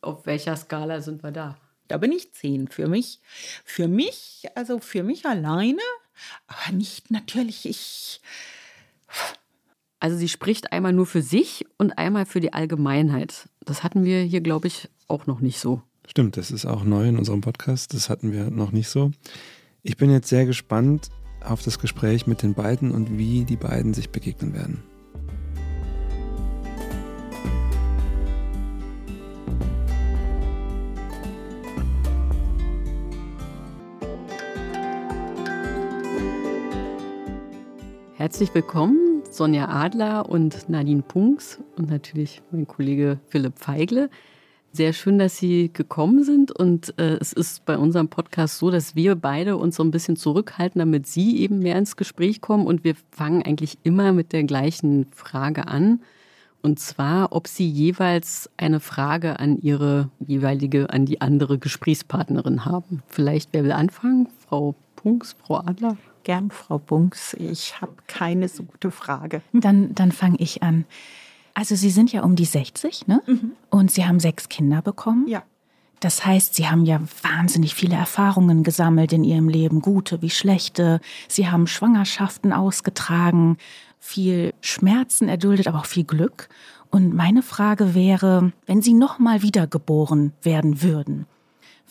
auf 0.00 0.26
welcher 0.26 0.56
Skala 0.56 1.00
sind 1.00 1.22
wir 1.22 1.30
da? 1.30 1.58
Da 1.86 1.98
bin 1.98 2.12
ich 2.12 2.32
zehn 2.32 2.68
für 2.68 2.88
mich. 2.88 3.20
Für 3.64 3.88
mich, 3.88 4.46
also 4.54 4.80
für 4.80 5.02
mich 5.02 5.26
alleine, 5.26 5.82
aber 6.46 6.72
nicht 6.72 7.10
natürlich 7.10 7.66
ich. 7.66 8.20
Also 10.00 10.16
sie 10.16 10.28
spricht 10.28 10.72
einmal 10.72 10.92
nur 10.92 11.06
für 11.06 11.22
sich 11.22 11.66
und 11.76 11.98
einmal 11.98 12.24
für 12.24 12.38
die 12.38 12.52
Allgemeinheit. 12.52 13.48
Das 13.64 13.82
hatten 13.82 14.04
wir 14.04 14.22
hier, 14.22 14.40
glaube 14.40 14.68
ich, 14.68 14.88
auch 15.08 15.26
noch 15.26 15.40
nicht 15.40 15.58
so. 15.58 15.82
Stimmt, 16.06 16.36
das 16.36 16.52
ist 16.52 16.66
auch 16.66 16.84
neu 16.84 17.08
in 17.08 17.18
unserem 17.18 17.40
Podcast. 17.40 17.94
Das 17.94 18.08
hatten 18.08 18.30
wir 18.32 18.50
noch 18.50 18.70
nicht 18.70 18.88
so. 18.88 19.10
Ich 19.82 19.96
bin 19.96 20.10
jetzt 20.10 20.28
sehr 20.28 20.46
gespannt 20.46 21.08
auf 21.44 21.62
das 21.62 21.80
Gespräch 21.80 22.26
mit 22.26 22.42
den 22.42 22.54
beiden 22.54 22.92
und 22.92 23.18
wie 23.18 23.44
die 23.44 23.56
beiden 23.56 23.92
sich 23.92 24.10
begegnen 24.10 24.54
werden. 24.54 24.84
Herzlich 38.14 38.52
willkommen, 38.54 39.07
Sonja 39.38 39.68
Adler 39.68 40.28
und 40.28 40.68
Nadine 40.68 41.02
Punks 41.02 41.60
und 41.76 41.88
natürlich 41.88 42.42
mein 42.50 42.66
Kollege 42.66 43.20
Philipp 43.28 43.56
Feigle. 43.56 44.10
Sehr 44.72 44.92
schön, 44.92 45.20
dass 45.20 45.36
Sie 45.36 45.70
gekommen 45.72 46.24
sind. 46.24 46.50
Und 46.50 46.98
äh, 46.98 47.18
es 47.20 47.32
ist 47.32 47.64
bei 47.64 47.78
unserem 47.78 48.08
Podcast 48.08 48.58
so, 48.58 48.72
dass 48.72 48.96
wir 48.96 49.14
beide 49.14 49.56
uns 49.56 49.76
so 49.76 49.84
ein 49.84 49.92
bisschen 49.92 50.16
zurückhalten, 50.16 50.80
damit 50.80 51.06
Sie 51.06 51.38
eben 51.38 51.60
mehr 51.60 51.78
ins 51.78 51.94
Gespräch 51.94 52.40
kommen. 52.40 52.66
Und 52.66 52.82
wir 52.82 52.96
fangen 53.12 53.44
eigentlich 53.44 53.78
immer 53.84 54.12
mit 54.12 54.32
der 54.32 54.42
gleichen 54.42 55.06
Frage 55.12 55.68
an. 55.68 56.00
Und 56.60 56.80
zwar, 56.80 57.30
ob 57.30 57.46
Sie 57.46 57.68
jeweils 57.68 58.50
eine 58.56 58.80
Frage 58.80 59.38
an 59.38 59.58
Ihre 59.60 60.10
jeweilige, 60.18 60.90
an 60.90 61.06
die 61.06 61.20
andere 61.20 61.58
Gesprächspartnerin 61.58 62.64
haben. 62.64 63.04
Vielleicht 63.06 63.50
wer 63.52 63.62
will 63.62 63.70
anfangen? 63.70 64.28
Frau 64.48 64.74
Punks, 64.96 65.36
Frau 65.38 65.58
Adler? 65.58 65.96
Gern, 66.24 66.50
Frau 66.50 66.78
Bunks. 66.78 67.34
Ich 67.34 67.80
habe 67.80 67.92
keine 68.06 68.48
so 68.48 68.62
gute 68.62 68.90
Frage. 68.90 69.42
Dann, 69.52 69.94
dann 69.94 70.12
fange 70.12 70.36
ich 70.38 70.62
an. 70.62 70.84
Also 71.54 71.74
Sie 71.74 71.90
sind 71.90 72.12
ja 72.12 72.22
um 72.22 72.36
die 72.36 72.44
60, 72.44 73.06
ne? 73.06 73.22
Mhm. 73.26 73.52
Und 73.70 73.90
Sie 73.90 74.06
haben 74.06 74.20
sechs 74.20 74.48
Kinder 74.48 74.82
bekommen. 74.82 75.26
Ja. 75.26 75.42
Das 76.00 76.24
heißt, 76.24 76.54
Sie 76.54 76.68
haben 76.68 76.84
ja 76.84 77.00
wahnsinnig 77.22 77.74
viele 77.74 77.96
Erfahrungen 77.96 78.62
gesammelt 78.62 79.12
in 79.12 79.24
Ihrem 79.24 79.48
Leben, 79.48 79.80
gute 79.80 80.22
wie 80.22 80.30
schlechte. 80.30 81.00
Sie 81.26 81.48
haben 81.48 81.66
Schwangerschaften 81.66 82.52
ausgetragen, 82.52 83.56
viel 83.98 84.54
Schmerzen 84.60 85.28
erduldet, 85.28 85.66
aber 85.66 85.80
auch 85.80 85.86
viel 85.86 86.04
Glück. 86.04 86.48
Und 86.90 87.14
meine 87.14 87.42
Frage 87.42 87.94
wäre, 87.94 88.52
wenn 88.66 88.80
Sie 88.80 88.94
noch 88.94 89.18
mal 89.18 89.42
wiedergeboren 89.42 90.32
werden 90.42 90.82
würden, 90.82 91.26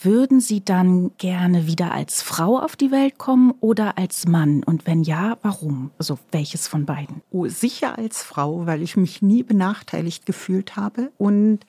würden 0.01 0.39
Sie 0.39 0.63
dann 0.63 1.11
gerne 1.17 1.67
wieder 1.67 1.91
als 1.91 2.21
Frau 2.21 2.59
auf 2.59 2.75
die 2.75 2.91
Welt 2.91 3.17
kommen 3.17 3.53
oder 3.59 3.97
als 3.97 4.27
Mann? 4.27 4.63
Und 4.63 4.85
wenn 4.85 5.03
ja, 5.03 5.37
warum? 5.41 5.91
Also 5.97 6.19
welches 6.31 6.67
von 6.67 6.85
beiden? 6.85 7.21
Oh, 7.31 7.47
sicher 7.47 7.97
als 7.97 8.21
Frau, 8.21 8.65
weil 8.65 8.81
ich 8.81 8.97
mich 8.97 9.21
nie 9.21 9.43
benachteiligt 9.43 10.25
gefühlt 10.25 10.75
habe 10.75 11.11
und 11.17 11.59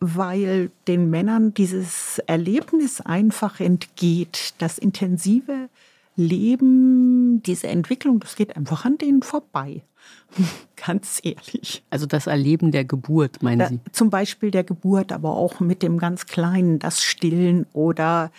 weil 0.00 0.70
den 0.88 1.10
Männern 1.10 1.52
dieses 1.54 2.18
Erlebnis 2.26 3.00
einfach 3.00 3.60
entgeht, 3.60 4.54
das 4.58 4.78
intensive 4.78 5.68
Leben, 6.16 7.42
diese 7.42 7.68
Entwicklung, 7.68 8.20
das 8.20 8.36
geht 8.36 8.56
einfach 8.56 8.84
an 8.84 8.98
denen 8.98 9.22
vorbei. 9.22 9.82
ganz 10.86 11.20
ehrlich. 11.22 11.82
Also 11.90 12.06
das 12.06 12.26
Erleben 12.26 12.72
der 12.72 12.84
Geburt, 12.84 13.42
meinen 13.42 13.68
Sie? 13.68 13.80
Zum 13.92 14.10
Beispiel 14.10 14.50
der 14.50 14.64
Geburt, 14.64 15.12
aber 15.12 15.30
auch 15.30 15.60
mit 15.60 15.82
dem 15.82 15.98
ganz 15.98 16.26
Kleinen, 16.26 16.78
das 16.78 17.02
Stillen 17.02 17.66
oder 17.72 18.30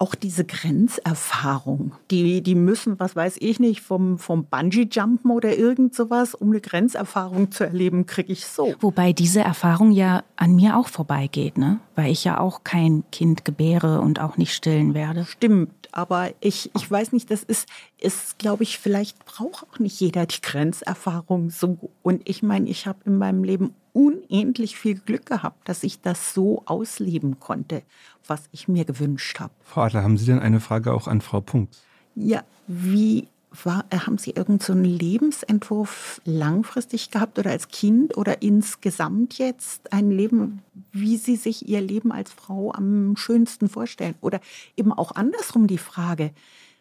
auch 0.00 0.14
diese 0.14 0.46
Grenzerfahrung. 0.46 1.92
Die, 2.10 2.42
die 2.42 2.54
müssen, 2.54 2.98
was 2.98 3.14
weiß 3.14 3.36
ich 3.38 3.60
nicht, 3.60 3.82
vom, 3.82 4.18
vom 4.18 4.46
Bungee-Jumpen 4.46 5.30
oder 5.30 5.58
irgend 5.58 5.94
sowas, 5.94 6.34
um 6.34 6.48
eine 6.48 6.62
Grenzerfahrung 6.62 7.52
zu 7.52 7.64
erleben, 7.64 8.06
kriege 8.06 8.32
ich 8.32 8.46
so. 8.46 8.74
Wobei 8.80 9.12
diese 9.12 9.40
Erfahrung 9.40 9.92
ja 9.92 10.22
an 10.36 10.56
mir 10.56 10.78
auch 10.78 10.88
vorbeigeht, 10.88 11.58
ne? 11.58 11.80
Weil 11.96 12.10
ich 12.10 12.24
ja 12.24 12.40
auch 12.40 12.64
kein 12.64 13.04
Kind 13.12 13.44
gebäre 13.44 14.00
und 14.00 14.20
auch 14.20 14.38
nicht 14.38 14.54
stillen 14.54 14.94
werde. 14.94 15.26
Stimmt, 15.26 15.70
aber 15.92 16.30
ich, 16.40 16.70
ich 16.74 16.90
weiß 16.90 17.12
nicht, 17.12 17.30
das 17.30 17.42
ist, 17.42 17.68
ist 17.98 18.38
glaube 18.38 18.62
ich, 18.62 18.78
vielleicht 18.78 19.24
braucht 19.24 19.64
auch 19.64 19.78
nicht 19.78 20.00
jeder 20.00 20.26
die 20.26 20.40
Grenzerfahrung 20.40 21.50
so. 21.50 21.90
Und 22.02 22.28
ich 22.28 22.42
meine, 22.42 22.68
ich 22.68 22.86
habe 22.86 22.98
in 23.04 23.18
meinem 23.18 23.44
Leben 23.44 23.74
unendlich 23.92 24.76
viel 24.76 24.94
Glück 24.94 25.26
gehabt, 25.26 25.68
dass 25.68 25.82
ich 25.82 26.00
das 26.00 26.34
so 26.34 26.62
ausleben 26.66 27.40
konnte, 27.40 27.82
was 28.26 28.42
ich 28.52 28.68
mir 28.68 28.84
gewünscht 28.84 29.40
habe. 29.40 29.52
Frau 29.64 29.82
Adler, 29.82 30.02
haben 30.02 30.16
Sie 30.16 30.26
denn 30.26 30.38
eine 30.38 30.60
Frage 30.60 30.92
auch 30.92 31.08
an 31.08 31.20
Frau 31.20 31.40
Punkt? 31.40 31.76
Ja, 32.14 32.42
wie 32.66 33.28
war, 33.64 33.84
äh, 33.90 33.98
haben 33.98 34.18
Sie 34.18 34.30
irgendeinen 34.30 34.84
so 34.84 34.88
Lebensentwurf 34.88 36.20
langfristig 36.24 37.10
gehabt 37.10 37.38
oder 37.38 37.50
als 37.50 37.68
Kind 37.68 38.16
oder 38.16 38.42
insgesamt 38.42 39.38
jetzt 39.38 39.92
ein 39.92 40.10
Leben, 40.10 40.62
wie 40.92 41.16
Sie 41.16 41.36
sich 41.36 41.68
Ihr 41.68 41.80
Leben 41.80 42.12
als 42.12 42.32
Frau 42.32 42.72
am 42.72 43.16
schönsten 43.16 43.68
vorstellen? 43.68 44.14
Oder 44.20 44.40
eben 44.76 44.92
auch 44.92 45.14
andersrum 45.14 45.66
die 45.66 45.78
Frage, 45.78 46.30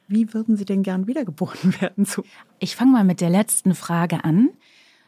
wie 0.07 0.34
würden 0.34 0.57
Sie 0.57 0.65
denn 0.65 0.84
gern 0.84 1.07
wiedergeboren 1.07 1.76
werden? 1.82 2.05
So. 2.05 2.24
Ich 2.59 2.76
fange 2.76 2.91
mal 2.91 3.03
mit 3.03 3.22
der 3.22 3.30
letzten 3.30 3.76
Frage 3.76 4.24
an. 4.24 4.49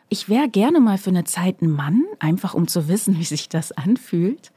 Ich 0.10 0.30
wäre 0.30 0.50
gerne 0.50 0.80
mal 0.80 0.98
für 0.98 1.10
eine 1.10 1.24
Zeit 1.24 1.62
ein 1.62 1.72
Mann, 1.72 2.04
einfach 2.20 2.54
um 2.54 2.68
zu 2.68 2.88
wissen, 2.88 3.18
wie 3.20 3.24
sich 3.24 3.50
das 3.50 3.72
anfühlt. 3.72 4.52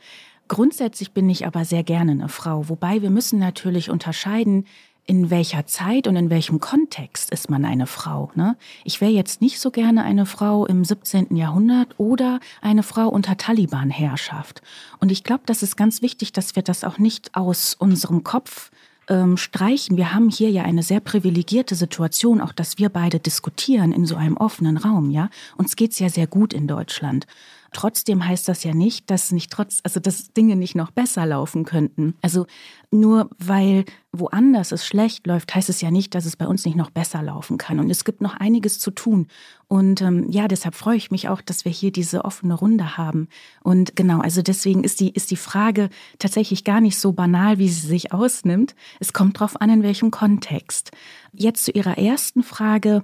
Grundsätzlich 0.47 1.13
bin 1.13 1.31
ich 1.31 1.47
aber 1.47 1.65
sehr 1.65 1.83
gerne 1.83 2.13
eine 2.13 2.29
Frau, 2.29 2.69
wobei 2.69 3.01
wir 3.01 3.11
müssen 3.11 3.39
natürlich 3.39 3.89
unterscheiden, 3.89 4.67
in 5.07 5.31
welcher 5.31 5.67
Zeit 5.67 6.07
und 6.07 6.17
in 6.17 6.31
welchem 6.31 6.61
Kontext 6.61 7.31
ist 7.31 7.51
man 7.51 7.65
eine 7.65 7.87
Frau. 7.87 8.31
Ne? 8.35 8.57
Ich 8.85 9.01
wäre 9.01 9.11
jetzt 9.11 9.43
nicht 9.43 9.61
so 9.61 9.71
gerne 9.71 10.03
eine 10.03 10.25
Frau 10.25 10.65
im 10.67 10.85
17. 10.85 11.37
Jahrhundert 11.37 11.89
oder 11.99 12.41
eine 12.63 12.83
Frau 12.83 13.09
unter 13.09 13.37
Taliban-Herrschaft. 13.37 14.63
Und 15.01 15.13
ich 15.13 15.23
glaube, 15.23 15.43
das 15.47 15.63
ist 15.63 15.77
ganz 15.77 16.01
wichtig, 16.01 16.33
dass 16.33 16.57
wir 16.57 16.63
das 16.63 16.85
auch 16.85 16.99
nicht 16.99 17.35
aus 17.35 17.75
unserem 17.75 18.25
Kopf 18.25 18.71
ähm, 19.09 19.37
streichen. 19.37 19.97
Wir 19.97 20.15
haben 20.15 20.31
hier 20.31 20.51
ja 20.51 20.63
eine 20.63 20.83
sehr 20.83 21.01
privilegierte 21.01 21.75
Situation, 21.75 22.41
auch 22.41 22.53
dass 22.53 22.79
wir 22.79 22.89
beide 22.89 23.19
diskutieren 23.19 23.93
in 23.93 24.07
so 24.07 24.17
einem 24.17 24.37
offenen 24.37 24.79
Raum. 24.79 25.11
Ja, 25.11 25.29
uns 25.57 25.77
geht's 25.77 25.99
ja 25.99 26.09
sehr 26.09 26.27
gut 26.27 26.55
in 26.55 26.67
Deutschland. 26.67 27.27
Trotzdem 27.75 28.27
heißt 28.27 28.49
das 28.49 28.63
ja 28.63 28.73
nicht, 28.73 29.11
dass 29.11 29.33
nicht 29.33 29.53
trotz, 29.53 29.81
also 29.83 29.99
dass 29.99 30.33
Dinge 30.33 30.55
nicht 30.55 30.77
noch 30.77 30.93
besser 30.93 31.27
laufen 31.27 31.65
könnten. 31.65 32.15
Also 32.23 32.47
nur 32.93 33.29
weil 33.39 33.85
woanders 34.13 34.71
es 34.71 34.87
schlecht 34.87 35.27
läuft, 35.27 35.53
heißt 35.53 35.69
es 35.69 35.81
ja 35.81 35.91
nicht, 35.91 36.15
dass 36.15 36.25
es 36.25 36.37
bei 36.37 36.47
uns 36.47 36.65
nicht 36.65 36.77
noch 36.77 36.91
besser 36.91 37.21
laufen 37.21 37.59
kann. 37.59 37.81
Und 37.81 37.91
es 37.91 38.05
gibt 38.05 38.21
noch 38.21 38.35
einiges 38.35 38.79
zu 38.79 38.93
tun. 38.93 39.27
Und 39.67 40.03
ähm, 40.03 40.31
ja, 40.31 40.47
deshalb 40.47 40.77
freue 40.77 40.97
ich 40.97 41.11
mich 41.11 41.29
auch, 41.29 41.43
dass 41.43 41.65
wir 41.65 41.73
hier 41.73 41.91
diese 41.91 42.25
offene 42.25 42.55
Runde 42.55 42.97
haben. 42.97 43.29
Und 43.65 43.97
genau, 43.97 44.21
also 44.21 44.41
deswegen 44.41 44.85
ist 44.85 45.01
die, 45.01 45.11
ist 45.11 45.33
die 45.33 45.37
Frage 45.37 45.91
tatsächlich 46.21 46.63
gar 46.63 46.81
nicht 46.81 46.99
so 46.99 47.13
banal, 47.13 47.59
wie 47.59 47.69
sie 47.69 47.89
sich 47.89 48.13
ausnimmt. 48.13 48.77
Es 49.01 49.13
kommt 49.13 49.41
drauf 49.41 49.61
an, 49.61 49.69
in 49.69 49.83
welchem 49.83 50.13
Kontext. 50.13 50.93
Jetzt 51.33 51.65
zu 51.65 51.73
Ihrer 51.73 51.99
ersten 51.99 52.45
Frage 52.45 53.03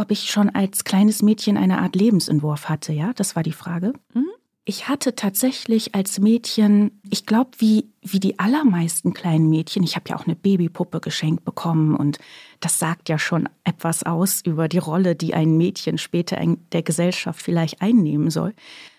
ob 0.00 0.10
ich 0.10 0.30
schon 0.30 0.48
als 0.48 0.84
kleines 0.84 1.20
Mädchen 1.20 1.58
eine 1.58 1.78
Art 1.78 1.94
Lebensentwurf 1.94 2.68
hatte, 2.68 2.92
ja? 2.92 3.12
Das 3.14 3.36
war 3.36 3.42
die 3.42 3.52
Frage. 3.52 3.92
Mhm. 4.14 4.26
Ich 4.64 4.88
hatte 4.88 5.14
tatsächlich 5.14 5.94
als 5.94 6.20
Mädchen, 6.20 7.00
ich 7.10 7.26
glaube, 7.26 7.50
wie, 7.58 7.90
wie 8.02 8.20
die 8.20 8.38
allermeisten 8.38 9.12
kleinen 9.12 9.50
Mädchen, 9.50 9.82
ich 9.82 9.96
habe 9.96 10.08
ja 10.08 10.16
auch 10.16 10.26
eine 10.26 10.36
Babypuppe 10.36 11.00
geschenkt 11.00 11.44
bekommen 11.44 11.96
und 11.96 12.18
das 12.60 12.78
sagt 12.78 13.08
ja 13.08 13.18
schon 13.18 13.48
etwas 13.64 14.02
aus 14.04 14.42
über 14.44 14.68
die 14.68 14.78
Rolle, 14.78 15.16
die 15.16 15.34
ein 15.34 15.56
Mädchen 15.56 15.98
später 15.98 16.38
in 16.38 16.58
der 16.72 16.82
Gesellschaft 16.82 17.42
vielleicht 17.42 17.82
einnehmen 17.82 18.30
soll. 18.30 18.54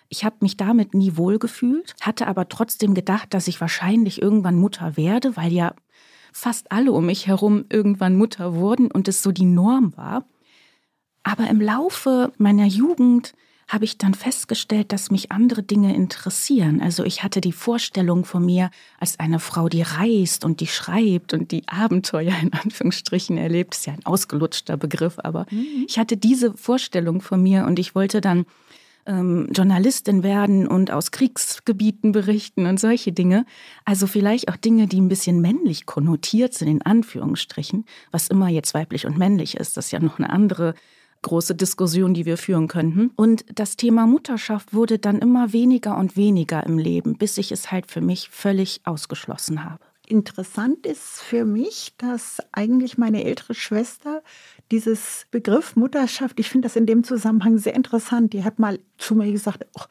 Ich 0.10 0.26
habe 0.26 0.36
mich 0.42 0.58
damit 0.58 0.94
nie 0.94 1.16
wohlgefühlt, 1.16 1.96
hatte 2.02 2.28
aber 2.28 2.50
trotzdem 2.50 2.94
gedacht, 2.94 3.34
dass 3.34 3.48
ich 3.48 3.62
wahrscheinlich 3.62 4.22
irgendwann 4.22 4.58
Mutter 4.58 4.98
werde, 4.98 5.38
weil 5.38 5.54
ja 5.54 5.74
fast 6.34 6.72
alle 6.72 6.92
um 6.92 7.06
mich 7.06 7.28
herum 7.28 7.66
irgendwann 7.70 8.18
Mutter 8.18 8.56
wurden 8.56 8.92
und 8.92 9.08
es 9.08 9.24
so 9.24 9.32
die 9.32 9.46
Norm 9.46 9.96
war. 9.96 10.26
Aber 11.24 11.48
im 11.50 11.62
Laufe 11.62 12.32
meiner 12.38 12.66
Jugend 12.66 13.34
habe 13.72 13.86
ich 13.86 13.98
dann 13.98 14.14
festgestellt, 14.14 14.92
dass 14.92 15.12
mich 15.12 15.32
andere 15.32 15.64
Dinge 15.64 15.96
interessieren. 15.96 16.82
Also 16.82 17.06
ich 17.06 17.24
hatte 17.24 17.40
die 17.40 17.54
Vorstellung 17.54 18.26
von 18.26 18.46
mir 18.46 18.70
als 19.00 19.18
eine 19.18 19.40
Frau, 19.40 19.70
die 19.70 19.82
reist 19.82 20.44
und 20.44 20.60
die 20.60 20.68
schreibt 20.68 21.34
und 21.34 21.52
die 21.52 21.66
Abenteuer 21.70 22.34
in 22.42 22.52
Anführungsstrichen 22.52 23.38
erlebt. 23.38 23.74
Das 23.74 23.80
ist 23.80 23.86
ja 23.86 23.94
ein 23.94 24.06
ausgelutschter 24.06 24.76
Begriff, 24.76 25.20
aber 25.20 25.46
mhm. 25.52 25.86
ich 25.88 25.98
hatte 25.98 26.18
diese 26.18 26.54
Vorstellung 26.58 27.22
von 27.22 27.42
mir 27.42 27.66
und 27.66 27.80
ich 27.80 27.96
wollte 27.96 28.20
dann 28.20 28.46
ähm, 29.06 29.48
Journalistin 29.54 30.22
werden 30.22 30.68
und 30.68 30.92
aus 30.92 31.12
Kriegsgebieten 31.12 32.12
berichten 32.12 32.66
und 32.66 32.78
solche 32.78 33.14
Dinge. 33.14 33.46
Also 33.86 34.06
vielleicht 34.06 34.50
auch 34.50 34.58
Dinge, 34.58 34.88
die 34.88 35.00
ein 35.00 35.08
bisschen 35.08 35.40
männlich 35.40 35.86
konnotiert 35.86 36.54
sind, 36.54 36.68
in 36.68 36.82
Anführungsstrichen, 36.82 37.86
was 38.12 38.28
immer 38.28 38.50
jetzt 38.50 38.74
weiblich 38.74 39.06
und 39.06 39.18
männlich 39.18 39.56
ist. 39.56 39.78
Das 39.78 39.86
ist 39.86 39.92
ja 39.92 40.00
noch 40.00 40.20
eine 40.20 40.30
andere 40.30 40.76
große 41.22 41.56
Diskussion, 41.56 42.14
die 42.14 42.26
wir 42.26 42.38
führen 42.38 42.68
könnten. 42.68 43.12
Und 43.16 43.46
das 43.54 43.78
Thema 43.78 44.08
Mutterschaft 44.08 44.74
wurde 44.74 45.00
dann 45.00 45.20
immer 45.20 45.54
weniger 45.54 45.98
und 45.98 46.18
weniger 46.18 46.66
im 46.66 46.78
Leben, 46.78 47.18
bis 47.18 47.38
ich 47.38 47.52
es 47.52 47.72
halt 47.72 47.88
für 47.88 48.02
mich 48.02 48.30
völlig 48.30 48.82
ausgeschlossen 48.86 49.64
habe. 49.64 49.84
Interessant 50.08 50.86
ist 50.86 51.22
für 51.22 51.46
mich, 51.46 51.94
dass 51.98 52.40
eigentlich 52.52 52.98
meine 52.98 53.24
ältere 53.24 53.54
Schwester 53.54 54.24
dieses 54.72 55.26
Begriff 55.32 55.76
Mutterschaft, 55.76 56.40
ich 56.40 56.50
finde 56.50 56.66
das 56.66 56.76
in 56.76 56.86
dem 56.86 57.04
Zusammenhang 57.04 57.58
sehr 57.58 57.76
interessant. 57.76 58.34
Die 58.34 58.44
hat 58.44 58.60
mal 58.60 58.80
zu 58.98 59.16
mir 59.16 59.32
gesagt, 59.32 59.66
oh, 59.74 59.84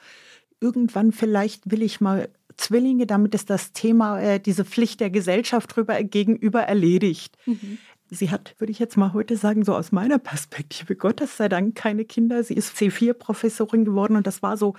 irgendwann 0.61 1.13
vielleicht 1.13 1.71
will 1.71 1.83
ich 1.83 2.01
mal 2.01 2.29
Zwillinge, 2.57 3.07
damit 3.07 3.35
ist 3.35 3.49
das 3.49 3.73
Thema, 3.73 4.21
äh, 4.21 4.39
diese 4.39 4.67
Pflicht 4.67 5.01
der 5.01 5.09
Gesellschaft 5.11 5.75
drüber 5.75 6.03
gegenüber 6.03 6.61
erledigt. 6.61 7.37
Mhm. 7.47 7.79
Sie 8.11 8.31
hat, 8.31 8.57
würde 8.59 8.73
ich 8.73 8.81
jetzt 8.81 8.97
mal 8.97 9.13
heute 9.13 9.37
sagen, 9.37 9.65
so 9.65 9.75
aus 9.75 9.93
meiner 9.93 10.19
Perspektive, 10.19 10.97
Gottes 10.97 11.37
sei 11.37 11.49
Dank 11.49 11.77
keine 11.77 12.05
Kinder. 12.05 12.43
Sie 12.43 12.55
ist 12.55 12.77
C4-Professorin 12.77 13.85
geworden 13.85 14.17
und 14.17 14.27
das 14.27 14.43
war 14.43 14.57
so, 14.57 14.75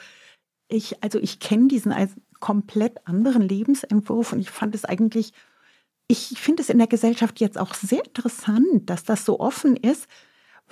ich, 0.67 1.01
also 1.01 1.17
ich 1.19 1.39
kenne 1.39 1.67
diesen 1.67 1.93
komplett 2.39 3.07
anderen 3.07 3.41
Lebensentwurf 3.41 4.33
und 4.33 4.39
ich 4.39 4.49
fand 4.49 4.75
es 4.75 4.83
eigentlich, 4.83 5.31
ich 6.07 6.33
finde 6.37 6.61
es 6.61 6.69
in 6.69 6.77
der 6.77 6.87
Gesellschaft 6.87 7.39
jetzt 7.39 7.57
auch 7.57 7.73
sehr 7.73 8.03
interessant, 8.03 8.89
dass 8.89 9.03
das 9.03 9.23
so 9.23 9.39
offen 9.39 9.77
ist, 9.77 10.07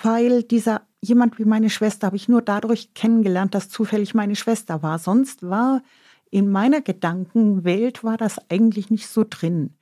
weil 0.01 0.43
dieser 0.43 0.81
jemand 1.01 1.39
wie 1.39 1.45
meine 1.45 1.69
Schwester 1.69 2.07
habe 2.07 2.17
ich 2.17 2.27
nur 2.27 2.41
dadurch 2.41 2.93
kennengelernt, 2.93 3.55
dass 3.55 3.69
zufällig 3.69 4.13
meine 4.13 4.35
Schwester 4.35 4.83
war. 4.83 4.99
Sonst 4.99 5.43
war 5.43 5.81
in 6.29 6.51
meiner 6.51 6.81
Gedankenwelt 6.81 8.03
war 8.03 8.17
das 8.17 8.37
eigentlich 8.49 8.89
nicht 8.89 9.07
so 9.07 9.25
drin. 9.27 9.75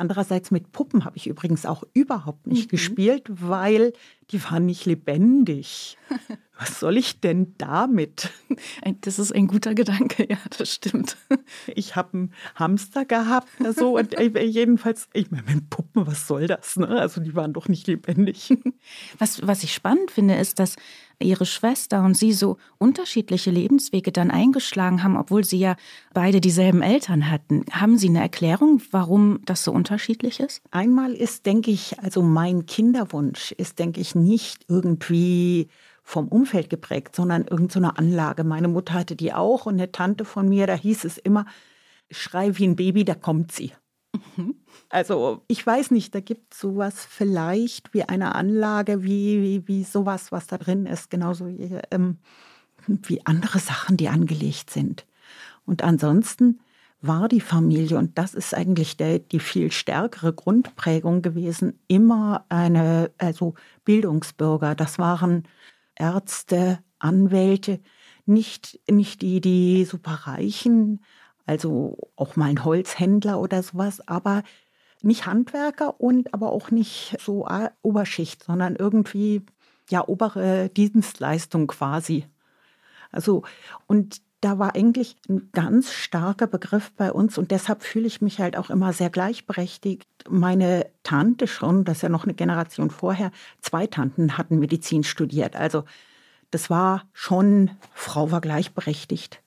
Andererseits 0.00 0.52
mit 0.52 0.70
Puppen 0.70 1.04
habe 1.04 1.16
ich 1.16 1.26
übrigens 1.26 1.66
auch 1.66 1.82
überhaupt 1.92 2.46
nicht 2.46 2.66
mhm. 2.66 2.70
gespielt, 2.70 3.24
weil 3.28 3.92
die 4.30 4.42
waren 4.44 4.64
nicht 4.64 4.86
lebendig. 4.86 5.98
Was 6.58 6.78
soll 6.80 6.96
ich 6.96 7.20
denn 7.20 7.54
damit? 7.58 8.30
Das 9.00 9.18
ist 9.18 9.32
ein 9.32 9.48
guter 9.48 9.74
Gedanke, 9.74 10.26
ja, 10.28 10.38
das 10.56 10.72
stimmt. 10.72 11.16
Ich 11.66 11.94
habe 11.96 12.14
einen 12.14 12.34
Hamster 12.54 13.04
gehabt, 13.04 13.48
so 13.76 13.96
und 13.96 14.14
äh, 14.14 14.44
jedenfalls, 14.44 15.08
ich 15.12 15.30
meine, 15.30 15.44
mit 15.44 15.70
Puppen, 15.70 16.06
was 16.06 16.26
soll 16.26 16.46
das? 16.46 16.76
Ne? 16.76 16.88
Also 16.88 17.20
die 17.20 17.34
waren 17.34 17.52
doch 17.52 17.68
nicht 17.68 17.86
lebendig. 17.86 18.56
Was, 19.18 19.46
was 19.46 19.62
ich 19.62 19.74
spannend 19.74 20.10
finde, 20.10 20.36
ist, 20.36 20.58
dass 20.58 20.76
ihre 21.20 21.46
Schwester 21.46 22.04
und 22.04 22.16
sie 22.16 22.32
so 22.32 22.58
unterschiedliche 22.78 23.50
Lebenswege 23.50 24.12
dann 24.12 24.30
eingeschlagen 24.30 25.02
haben, 25.02 25.16
obwohl 25.16 25.44
sie 25.44 25.58
ja 25.58 25.76
beide 26.14 26.40
dieselben 26.40 26.82
Eltern 26.82 27.30
hatten. 27.30 27.64
Haben 27.70 27.98
Sie 27.98 28.08
eine 28.08 28.20
Erklärung, 28.20 28.80
warum 28.90 29.40
das 29.44 29.64
so 29.64 29.72
unterschiedlich 29.72 30.40
ist? 30.40 30.62
Einmal 30.70 31.12
ist, 31.12 31.46
denke 31.46 31.70
ich, 31.70 31.98
also 32.00 32.22
mein 32.22 32.66
Kinderwunsch 32.66 33.52
ist, 33.52 33.78
denke 33.78 34.00
ich, 34.00 34.14
nicht 34.14 34.64
irgendwie 34.68 35.68
vom 36.02 36.28
Umfeld 36.28 36.70
geprägt, 36.70 37.14
sondern 37.14 37.42
irgendeine 37.46 37.88
so 37.88 37.92
Anlage. 37.94 38.44
Meine 38.44 38.68
Mutter 38.68 38.94
hatte 38.94 39.16
die 39.16 39.34
auch 39.34 39.66
und 39.66 39.74
eine 39.74 39.92
Tante 39.92 40.24
von 40.24 40.48
mir, 40.48 40.66
da 40.66 40.74
hieß 40.74 41.04
es 41.04 41.18
immer, 41.18 41.44
schrei 42.10 42.56
wie 42.56 42.66
ein 42.66 42.76
Baby, 42.76 43.04
da 43.04 43.14
kommt 43.14 43.52
sie. 43.52 43.72
Mhm. 44.12 44.54
Also 44.88 45.44
ich 45.48 45.64
weiß 45.66 45.90
nicht, 45.90 46.14
da 46.14 46.20
gibt 46.20 46.54
es 46.54 46.60
sowas 46.60 47.04
vielleicht 47.04 47.92
wie 47.94 48.04
eine 48.04 48.34
Anlage, 48.34 49.02
wie, 49.02 49.42
wie, 49.42 49.68
wie 49.68 49.84
sowas, 49.84 50.32
was 50.32 50.46
da 50.46 50.58
drin 50.58 50.86
ist, 50.86 51.10
genauso 51.10 51.46
wie, 51.46 51.78
ähm, 51.90 52.18
wie 52.86 53.24
andere 53.26 53.58
Sachen, 53.58 53.96
die 53.96 54.08
angelegt 54.08 54.70
sind. 54.70 55.06
Und 55.66 55.82
ansonsten 55.84 56.60
war 57.00 57.28
die 57.28 57.40
Familie, 57.40 57.98
und 57.98 58.18
das 58.18 58.34
ist 58.34 58.54
eigentlich 58.54 58.96
der, 58.96 59.20
die 59.20 59.40
viel 59.40 59.70
stärkere 59.70 60.32
Grundprägung 60.32 61.22
gewesen, 61.22 61.78
immer 61.86 62.44
eine, 62.48 63.10
also 63.18 63.54
Bildungsbürger. 63.84 64.74
Das 64.74 64.98
waren 64.98 65.44
Ärzte, 65.94 66.80
Anwälte, 66.98 67.80
nicht, 68.26 68.80
nicht 68.90 69.22
die, 69.22 69.40
die 69.40 69.84
superreichen, 69.84 71.00
also 71.48 71.96
auch 72.16 72.36
mal 72.36 72.50
ein 72.50 72.64
Holzhändler 72.64 73.40
oder 73.40 73.62
sowas, 73.62 74.06
aber 74.06 74.42
nicht 75.02 75.26
Handwerker 75.26 76.00
und 76.00 76.34
aber 76.34 76.52
auch 76.52 76.70
nicht 76.70 77.16
so 77.20 77.48
Oberschicht, 77.82 78.44
sondern 78.44 78.76
irgendwie 78.76 79.42
ja 79.88 80.06
obere 80.06 80.68
Dienstleistung 80.68 81.66
quasi. 81.66 82.26
Also 83.10 83.44
und 83.86 84.20
da 84.40 84.58
war 84.58 84.74
eigentlich 84.76 85.16
ein 85.28 85.50
ganz 85.52 85.92
starker 85.92 86.46
Begriff 86.46 86.92
bei 86.96 87.12
uns 87.12 87.38
und 87.38 87.50
deshalb 87.50 87.82
fühle 87.82 88.06
ich 88.06 88.20
mich 88.20 88.38
halt 88.38 88.56
auch 88.56 88.70
immer 88.70 88.92
sehr 88.92 89.10
gleichberechtigt. 89.10 90.06
Meine 90.28 90.86
Tante 91.02 91.48
schon, 91.48 91.84
das 91.84 91.98
ist 91.98 92.02
ja 92.02 92.08
noch 92.08 92.24
eine 92.24 92.34
Generation 92.34 92.90
vorher, 92.90 93.32
zwei 93.60 93.86
Tanten 93.86 94.38
hatten 94.38 94.58
Medizin 94.58 95.02
studiert. 95.02 95.56
Also 95.56 95.84
das 96.50 96.70
war 96.70 97.08
schon, 97.12 97.70
Frau 97.94 98.30
war 98.30 98.40
gleichberechtigt. 98.40 99.42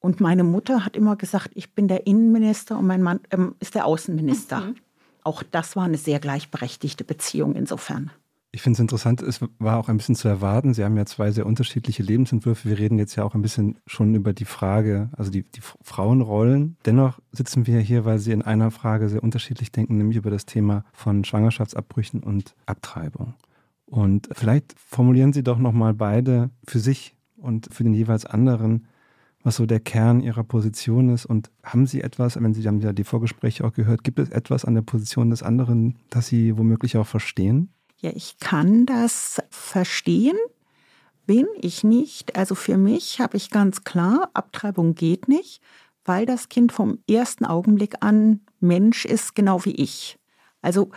Und 0.00 0.20
meine 0.20 0.44
Mutter 0.44 0.84
hat 0.84 0.96
immer 0.96 1.16
gesagt, 1.16 1.50
ich 1.54 1.74
bin 1.74 1.86
der 1.86 2.06
Innenminister 2.06 2.78
und 2.78 2.86
mein 2.86 3.02
Mann 3.02 3.20
ähm, 3.30 3.54
ist 3.60 3.74
der 3.74 3.86
Außenminister. 3.86 4.60
Mhm. 4.60 4.76
Auch 5.22 5.42
das 5.42 5.76
war 5.76 5.84
eine 5.84 5.98
sehr 5.98 6.18
gleichberechtigte 6.18 7.04
Beziehung 7.04 7.54
insofern. 7.54 8.10
Ich 8.52 8.62
finde 8.62 8.78
es 8.78 8.80
interessant, 8.80 9.22
es 9.22 9.40
war 9.60 9.78
auch 9.78 9.88
ein 9.88 9.96
bisschen 9.96 10.16
zu 10.16 10.26
erwarten. 10.26 10.74
Sie 10.74 10.82
haben 10.82 10.96
ja 10.96 11.06
zwei 11.06 11.30
sehr 11.30 11.46
unterschiedliche 11.46 12.02
Lebensentwürfe. 12.02 12.68
Wir 12.68 12.78
reden 12.78 12.98
jetzt 12.98 13.14
ja 13.14 13.22
auch 13.22 13.36
ein 13.36 13.42
bisschen 13.42 13.78
schon 13.86 14.12
über 14.14 14.32
die 14.32 14.44
Frage, 14.44 15.08
also 15.16 15.30
die, 15.30 15.44
die 15.44 15.60
Frauenrollen. 15.82 16.76
Dennoch 16.84 17.20
sitzen 17.30 17.68
wir 17.68 17.78
hier, 17.78 18.04
weil 18.04 18.18
Sie 18.18 18.32
in 18.32 18.42
einer 18.42 18.72
Frage 18.72 19.08
sehr 19.08 19.22
unterschiedlich 19.22 19.70
denken, 19.70 19.98
nämlich 19.98 20.16
über 20.16 20.30
das 20.30 20.46
Thema 20.46 20.84
von 20.92 21.22
Schwangerschaftsabbrüchen 21.24 22.24
und 22.24 22.56
Abtreibung. 22.66 23.34
Und 23.86 24.28
vielleicht 24.32 24.74
formulieren 24.76 25.32
Sie 25.32 25.44
doch 25.44 25.58
nochmal 25.58 25.94
beide 25.94 26.50
für 26.66 26.80
sich 26.80 27.14
und 27.36 27.72
für 27.72 27.84
den 27.84 27.94
jeweils 27.94 28.26
anderen, 28.26 28.86
was 29.42 29.56
so 29.56 29.66
der 29.66 29.80
Kern 29.80 30.20
Ihrer 30.20 30.44
Position 30.44 31.10
ist. 31.10 31.26
Und 31.26 31.50
haben 31.62 31.86
Sie 31.86 32.02
etwas, 32.02 32.40
wenn 32.40 32.54
Sie 32.54 32.66
haben 32.66 32.80
ja 32.80 32.92
die 32.92 33.04
Vorgespräche 33.04 33.64
auch 33.64 33.72
gehört, 33.72 34.04
gibt 34.04 34.18
es 34.18 34.30
etwas 34.30 34.64
an 34.64 34.74
der 34.74 34.82
Position 34.82 35.30
des 35.30 35.42
anderen, 35.42 35.96
das 36.10 36.26
Sie 36.26 36.56
womöglich 36.56 36.96
auch 36.96 37.06
verstehen? 37.06 37.72
Ja, 37.98 38.10
ich 38.14 38.38
kann 38.38 38.86
das 38.86 39.42
verstehen, 39.50 40.36
bin 41.26 41.46
ich 41.60 41.84
nicht. 41.84 42.36
Also 42.36 42.54
für 42.54 42.76
mich 42.76 43.20
habe 43.20 43.36
ich 43.36 43.50
ganz 43.50 43.84
klar, 43.84 44.30
Abtreibung 44.34 44.94
geht 44.94 45.28
nicht, 45.28 45.60
weil 46.04 46.26
das 46.26 46.48
Kind 46.48 46.72
vom 46.72 46.98
ersten 47.08 47.44
Augenblick 47.44 47.96
an 48.00 48.40
Mensch 48.58 49.04
ist, 49.04 49.34
genau 49.34 49.64
wie 49.64 49.74
ich. 49.74 50.18
Also 50.62 50.90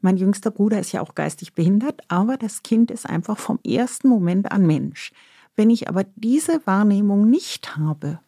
mein 0.00 0.16
jüngster 0.16 0.50
Bruder 0.50 0.80
ist 0.80 0.92
ja 0.92 1.00
auch 1.00 1.14
geistig 1.14 1.54
behindert, 1.54 2.02
aber 2.08 2.36
das 2.36 2.62
Kind 2.62 2.90
ist 2.90 3.06
einfach 3.06 3.38
vom 3.38 3.58
ersten 3.64 4.08
Moment 4.08 4.50
an 4.50 4.66
Mensch. 4.66 5.12
Wenn 5.56 5.70
ich 5.70 5.88
aber 5.88 6.04
diese 6.16 6.66
Wahrnehmung 6.66 7.28
nicht 7.28 7.76
habe, 7.76 8.20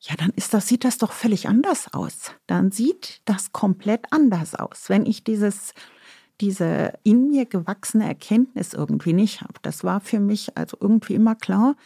ja, 0.00 0.14
dann 0.16 0.30
ist 0.36 0.54
das, 0.54 0.68
sieht 0.68 0.84
das 0.84 0.98
doch 0.98 1.12
völlig 1.12 1.48
anders 1.48 1.92
aus. 1.92 2.32
Dann 2.46 2.70
sieht 2.70 3.20
das 3.24 3.52
komplett 3.52 4.12
anders 4.12 4.54
aus. 4.54 4.88
Wenn 4.88 5.06
ich 5.06 5.24
dieses 5.24 5.74
diese 6.40 6.92
in 7.02 7.28
mir 7.28 7.46
gewachsene 7.46 8.06
Erkenntnis 8.06 8.72
irgendwie 8.72 9.12
nicht 9.12 9.42
habe. 9.42 9.54
Das 9.62 9.84
war 9.84 10.00
für 10.00 10.20
mich 10.20 10.56
also 10.56 10.76
irgendwie 10.80 11.14
immer 11.14 11.34
klar. 11.34 11.76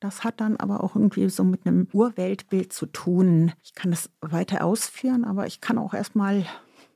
Das 0.00 0.24
hat 0.24 0.40
dann 0.40 0.56
aber 0.56 0.82
auch 0.82 0.96
irgendwie 0.96 1.28
so 1.28 1.44
mit 1.44 1.66
einem 1.66 1.86
Urweltbild 1.92 2.72
zu 2.72 2.86
tun. 2.86 3.52
Ich 3.62 3.74
kann 3.74 3.90
das 3.90 4.10
weiter 4.20 4.64
ausführen, 4.64 5.24
aber 5.24 5.46
ich 5.46 5.60
kann 5.60 5.78
auch 5.78 5.94
erstmal 5.94 6.44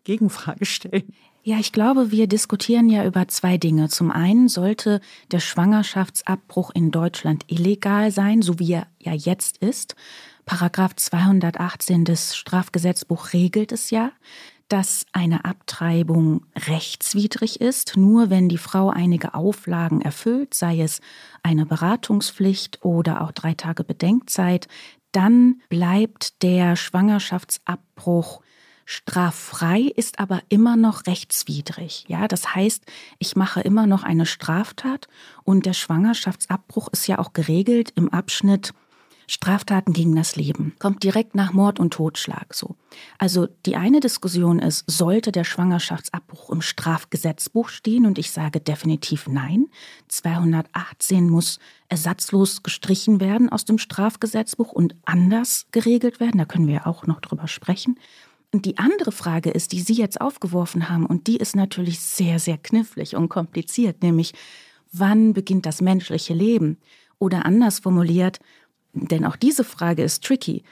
Gegenfrage 0.04 0.64
stellen. 0.66 1.14
Ja, 1.48 1.60
ich 1.60 1.70
glaube, 1.70 2.10
wir 2.10 2.26
diskutieren 2.26 2.88
ja 2.88 3.04
über 3.04 3.28
zwei 3.28 3.56
Dinge. 3.56 3.88
Zum 3.88 4.10
einen 4.10 4.48
sollte 4.48 5.00
der 5.30 5.38
Schwangerschaftsabbruch 5.38 6.72
in 6.74 6.90
Deutschland 6.90 7.44
illegal 7.46 8.10
sein, 8.10 8.42
so 8.42 8.58
wie 8.58 8.72
er 8.72 8.88
ja 8.98 9.12
jetzt 9.12 9.58
ist. 9.58 9.94
Paragraph 10.44 10.96
218 10.96 12.04
des 12.04 12.34
Strafgesetzbuch 12.34 13.32
regelt 13.32 13.70
es 13.70 13.90
ja 13.90 14.10
dass 14.68 15.06
eine 15.12 15.44
Abtreibung 15.44 16.44
rechtswidrig 16.56 17.60
ist, 17.60 17.96
nur 17.96 18.30
wenn 18.30 18.48
die 18.48 18.58
Frau 18.58 18.90
einige 18.90 19.34
Auflagen 19.34 20.00
erfüllt, 20.00 20.54
sei 20.54 20.80
es 20.80 21.00
eine 21.44 21.66
Beratungspflicht 21.66 22.84
oder 22.84 23.20
auch 23.20 23.30
drei 23.30 23.54
Tage 23.54 23.84
Bedenkzeit, 23.84 24.66
dann 25.12 25.60
bleibt 25.68 26.42
der 26.42 26.74
Schwangerschaftsabbruch 26.74 28.40
straffrei, 28.86 29.80
ist 29.80 30.20
aber 30.20 30.42
immer 30.48 30.76
noch 30.76 31.06
rechtswidrig. 31.06 32.04
Ja, 32.08 32.28
das 32.28 32.54
heißt, 32.54 32.84
ich 33.18 33.36
mache 33.36 33.60
immer 33.60 33.86
noch 33.86 34.04
eine 34.04 34.24
Straftat 34.24 35.08
und 35.42 35.66
der 35.66 35.74
Schwangerschaftsabbruch 35.74 36.88
ist 36.92 37.06
ja 37.08 37.18
auch 37.18 37.32
geregelt 37.34 37.92
im 37.96 38.08
Abschnitt 38.08 38.72
Straftaten 39.28 39.92
gegen 39.92 40.14
das 40.14 40.36
Leben. 40.36 40.74
Kommt 40.78 41.02
direkt 41.02 41.34
nach 41.34 41.52
Mord 41.52 41.80
und 41.80 41.92
Totschlag 41.92 42.54
so. 42.54 42.76
Also 43.18 43.48
die 43.66 43.74
eine 43.74 43.98
Diskussion 43.98 44.60
ist, 44.60 44.84
sollte 44.86 45.32
der 45.32 45.42
Schwangerschaftsabbruch 45.42 46.50
im 46.50 46.62
Strafgesetzbuch 46.62 47.68
stehen? 47.68 48.06
Und 48.06 48.18
ich 48.18 48.30
sage 48.30 48.60
definitiv 48.60 49.26
nein. 49.26 49.66
218 50.08 51.28
muss 51.28 51.58
ersatzlos 51.88 52.62
gestrichen 52.62 53.20
werden 53.20 53.48
aus 53.48 53.64
dem 53.64 53.78
Strafgesetzbuch 53.78 54.70
und 54.70 54.94
anders 55.04 55.66
geregelt 55.72 56.20
werden. 56.20 56.38
Da 56.38 56.44
können 56.44 56.68
wir 56.68 56.86
auch 56.86 57.06
noch 57.08 57.20
drüber 57.20 57.48
sprechen. 57.48 57.98
Und 58.56 58.64
die 58.64 58.78
andere 58.78 59.12
Frage 59.12 59.50
ist, 59.50 59.72
die 59.72 59.80
Sie 59.80 59.92
jetzt 59.92 60.18
aufgeworfen 60.18 60.88
haben, 60.88 61.04
und 61.04 61.26
die 61.26 61.36
ist 61.36 61.54
natürlich 61.54 62.00
sehr, 62.00 62.38
sehr 62.38 62.56
knifflig 62.56 63.14
und 63.14 63.28
kompliziert, 63.28 64.02
nämlich 64.02 64.32
wann 64.92 65.34
beginnt 65.34 65.66
das 65.66 65.82
menschliche 65.82 66.32
Leben? 66.32 66.78
Oder 67.18 67.44
anders 67.44 67.80
formuliert, 67.80 68.38
denn 68.94 69.26
auch 69.26 69.36
diese 69.36 69.62
Frage 69.62 70.02
ist 70.02 70.24
tricky. 70.24 70.62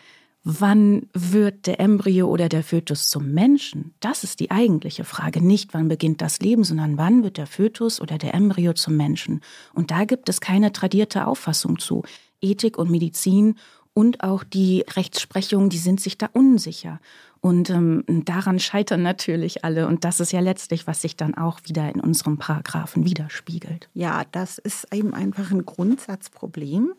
Wann 0.44 1.10
wird 1.12 1.66
der 1.66 1.78
Embryo 1.78 2.26
oder 2.26 2.48
der 2.48 2.62
Fötus 2.62 3.10
zum 3.10 3.32
Menschen? 3.32 3.92
Das 4.00 4.24
ist 4.24 4.40
die 4.40 4.50
eigentliche 4.50 5.04
Frage. 5.04 5.44
Nicht, 5.44 5.74
wann 5.74 5.88
beginnt 5.88 6.22
das 6.22 6.40
Leben, 6.40 6.64
sondern 6.64 6.96
wann 6.96 7.22
wird 7.22 7.36
der 7.36 7.46
Fötus 7.46 8.00
oder 8.00 8.16
der 8.16 8.32
Embryo 8.32 8.72
zum 8.72 8.96
Menschen? 8.96 9.42
Und 9.74 9.90
da 9.90 10.06
gibt 10.06 10.30
es 10.30 10.40
keine 10.40 10.72
tradierte 10.72 11.26
Auffassung 11.26 11.78
zu. 11.78 12.02
Ethik 12.40 12.78
und 12.78 12.90
Medizin 12.90 13.56
und 13.94 14.22
auch 14.22 14.42
die 14.42 14.84
Rechtsprechung, 14.96 15.70
die 15.70 15.78
sind 15.78 16.00
sich 16.00 16.18
da 16.18 16.28
unsicher. 16.32 17.00
Und 17.40 17.70
ähm, 17.70 18.04
daran 18.06 18.58
scheitern 18.58 19.02
natürlich 19.02 19.64
alle. 19.64 19.86
Und 19.86 20.04
das 20.04 20.18
ist 20.18 20.32
ja 20.32 20.40
letztlich, 20.40 20.86
was 20.86 21.02
sich 21.02 21.16
dann 21.16 21.34
auch 21.34 21.60
wieder 21.64 21.94
in 21.94 22.00
unserem 22.00 22.38
Paragraphen 22.38 23.04
widerspiegelt. 23.04 23.88
Ja, 23.94 24.24
das 24.32 24.58
ist 24.58 24.92
eben 24.92 25.14
einfach 25.14 25.50
ein 25.50 25.64
Grundsatzproblem. 25.64 26.94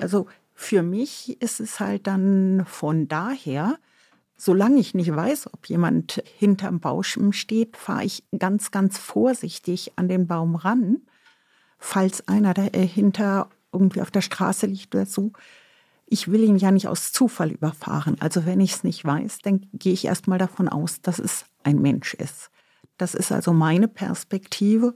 Also 0.00 0.26
für 0.54 0.82
mich 0.82 1.40
ist 1.42 1.60
es 1.60 1.80
halt 1.80 2.06
dann 2.06 2.64
von 2.66 3.08
daher, 3.08 3.76
solange 4.36 4.78
ich 4.78 4.94
nicht 4.94 5.14
weiß, 5.14 5.52
ob 5.52 5.66
jemand 5.66 6.22
hinterm 6.38 6.80
Baum 6.80 7.32
steht, 7.32 7.76
fahre 7.76 8.04
ich 8.04 8.22
ganz, 8.38 8.70
ganz 8.70 8.98
vorsichtig 8.98 9.92
an 9.96 10.08
den 10.08 10.26
Baum 10.26 10.54
ran. 10.54 11.02
Falls 11.78 12.26
einer 12.28 12.54
dahinter 12.54 13.50
irgendwie 13.72 14.00
auf 14.00 14.10
der 14.10 14.20
Straße 14.20 14.66
liegt 14.66 14.94
oder 14.94 15.06
so, 15.06 15.32
ich 16.12 16.30
will 16.30 16.44
ihn 16.44 16.58
ja 16.58 16.70
nicht 16.70 16.88
aus 16.88 17.10
Zufall 17.10 17.50
überfahren. 17.50 18.16
Also 18.20 18.44
wenn 18.44 18.60
ich 18.60 18.72
es 18.72 18.84
nicht 18.84 19.02
weiß, 19.02 19.38
dann 19.38 19.66
gehe 19.72 19.94
ich 19.94 20.04
erstmal 20.04 20.38
davon 20.38 20.68
aus, 20.68 21.00
dass 21.00 21.18
es 21.18 21.46
ein 21.64 21.80
Mensch 21.80 22.12
ist. 22.14 22.50
Das 22.98 23.14
ist 23.14 23.32
also 23.32 23.54
meine 23.54 23.88
Perspektive. 23.88 24.94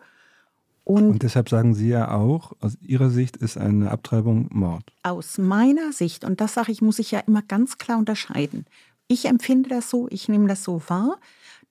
Und, 0.85 1.13
und, 1.13 1.23
deshalb 1.23 1.49
sagen 1.49 1.75
Sie 1.75 1.89
ja 1.89 2.11
auch, 2.11 2.53
aus 2.61 2.77
Ihrer 2.83 3.09
Sicht 3.09 3.39
ist 3.39 3.57
eine 3.57 3.91
Abtreibung 3.91 4.49
Mord. 4.53 4.93
Aus 5.03 5.39
meiner 5.39 5.93
Sicht, 5.93 6.23
und 6.23 6.41
das 6.43 6.55
sage 6.55 6.71
ich, 6.71 6.83
muss 6.83 6.99
ich 6.99 7.11
ja 7.11 7.21
immer 7.21 7.43
ganz 7.43 7.79
klar 7.79 7.99
unterscheiden. 7.99 8.67
Ich 9.09 9.25
empfinde 9.25 9.71
das 9.71 9.89
so, 9.89 10.09
ich 10.11 10.29
nehme 10.29 10.49
das 10.49 10.63
so 10.63 10.83
wahr, 10.89 11.19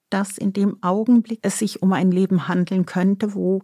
dass 0.09 0.39
in 0.39 0.53
dem 0.53 0.81
Augenblick 0.81 1.39
es 1.43 1.59
sich 1.59 1.83
um 1.83 1.93
ein 1.93 2.11
Leben 2.11 2.47
handeln 2.47 2.85
könnte, 2.87 3.35
wo 3.35 3.61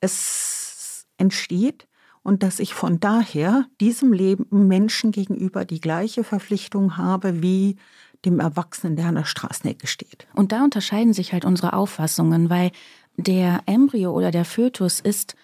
es 0.00 1.06
entsteht 1.18 1.86
und 2.24 2.42
dass 2.42 2.58
ich 2.58 2.74
von 2.74 2.98
daher 2.98 3.66
diesem 3.80 4.12
Leben 4.12 4.66
Menschen 4.66 5.12
gegenüber 5.12 5.64
die 5.64 5.80
gleiche 5.80 6.24
Verpflichtung 6.24 6.96
habe 6.96 7.42
wie 7.42 7.76
dem 8.24 8.40
Erwachsenen, 8.40 8.96
der 8.96 9.06
an 9.06 9.14
der 9.14 9.26
Straßenecke 9.26 9.86
steht. 9.86 10.26
Und 10.34 10.50
da 10.50 10.64
unterscheiden 10.64 11.12
sich 11.12 11.32
halt 11.32 11.44
unsere 11.44 11.74
Auffassungen, 11.74 12.50
weil 12.50 12.72
der 13.16 13.62
Embryo 13.66 14.12
oder 14.12 14.30
der 14.30 14.46
Fötus 14.46 14.98
ist 14.98 15.36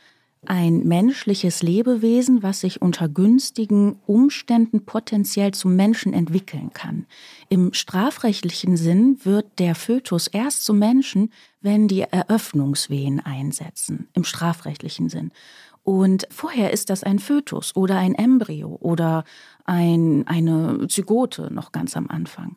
ein 0.46 0.84
menschliches 0.84 1.62
Lebewesen, 1.62 2.42
was 2.42 2.60
sich 2.60 2.80
unter 2.80 3.08
günstigen 3.08 3.98
Umständen 4.06 4.86
potenziell 4.86 5.52
zum 5.52 5.76
Menschen 5.76 6.14
entwickeln 6.14 6.72
kann. 6.72 7.06
Im 7.50 7.74
strafrechtlichen 7.74 8.78
Sinn 8.78 9.18
wird 9.22 9.58
der 9.58 9.74
Fötus 9.74 10.28
erst 10.28 10.64
zum 10.64 10.78
Menschen, 10.78 11.30
wenn 11.60 11.88
die 11.88 12.00
Eröffnungswehen 12.00 13.20
einsetzen, 13.20 14.08
im 14.14 14.24
strafrechtlichen 14.24 15.10
Sinn. 15.10 15.30
Und 15.82 16.26
vorher 16.30 16.72
ist 16.72 16.90
das 16.90 17.02
ein 17.02 17.18
Fötus 17.18 17.74
oder 17.74 17.96
ein 17.96 18.14
Embryo 18.14 18.76
oder 18.80 19.24
ein, 19.64 20.26
eine 20.26 20.86
Zygote 20.88 21.52
noch 21.52 21.72
ganz 21.72 21.96
am 21.96 22.08
Anfang. 22.08 22.56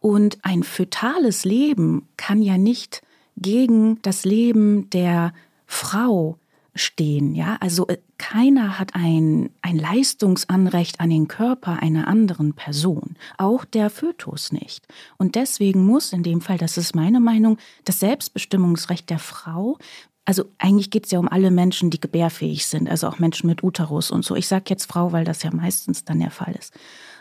Und 0.00 0.38
ein 0.42 0.62
fötales 0.62 1.44
Leben 1.44 2.08
kann 2.16 2.42
ja 2.42 2.58
nicht 2.58 3.02
gegen 3.36 4.00
das 4.02 4.24
Leben 4.24 4.90
der 4.90 5.32
Frau 5.66 6.38
stehen. 6.74 7.34
Ja, 7.34 7.56
also 7.60 7.86
äh, 7.88 7.98
keiner 8.18 8.78
hat 8.78 8.94
ein, 8.94 9.50
ein 9.60 9.78
Leistungsanrecht 9.78 11.00
an 11.00 11.10
den 11.10 11.28
Körper 11.28 11.82
einer 11.82 12.08
anderen 12.08 12.54
Person, 12.54 13.16
auch 13.36 13.64
der 13.64 13.90
Fötus 13.90 14.52
nicht. 14.52 14.86
Und 15.18 15.34
deswegen 15.34 15.84
muss 15.84 16.12
in 16.12 16.22
dem 16.22 16.40
Fall, 16.40 16.58
das 16.58 16.78
ist 16.78 16.94
meine 16.94 17.20
Meinung, 17.20 17.58
das 17.84 18.00
Selbstbestimmungsrecht 18.00 19.10
der 19.10 19.18
Frau 19.18 19.78
also 20.24 20.44
eigentlich 20.58 20.90
geht 20.90 21.06
es 21.06 21.10
ja 21.10 21.18
um 21.18 21.28
alle 21.28 21.50
Menschen, 21.50 21.90
die 21.90 22.00
gebärfähig 22.00 22.66
sind, 22.66 22.88
also 22.88 23.08
auch 23.08 23.18
Menschen 23.18 23.48
mit 23.48 23.62
Uterus 23.62 24.10
und 24.10 24.24
so. 24.24 24.36
Ich 24.36 24.46
sage 24.46 24.64
jetzt 24.68 24.86
Frau, 24.86 25.12
weil 25.12 25.24
das 25.24 25.42
ja 25.42 25.50
meistens 25.52 26.04
dann 26.04 26.20
der 26.20 26.30
Fall 26.30 26.54
ist. 26.56 26.72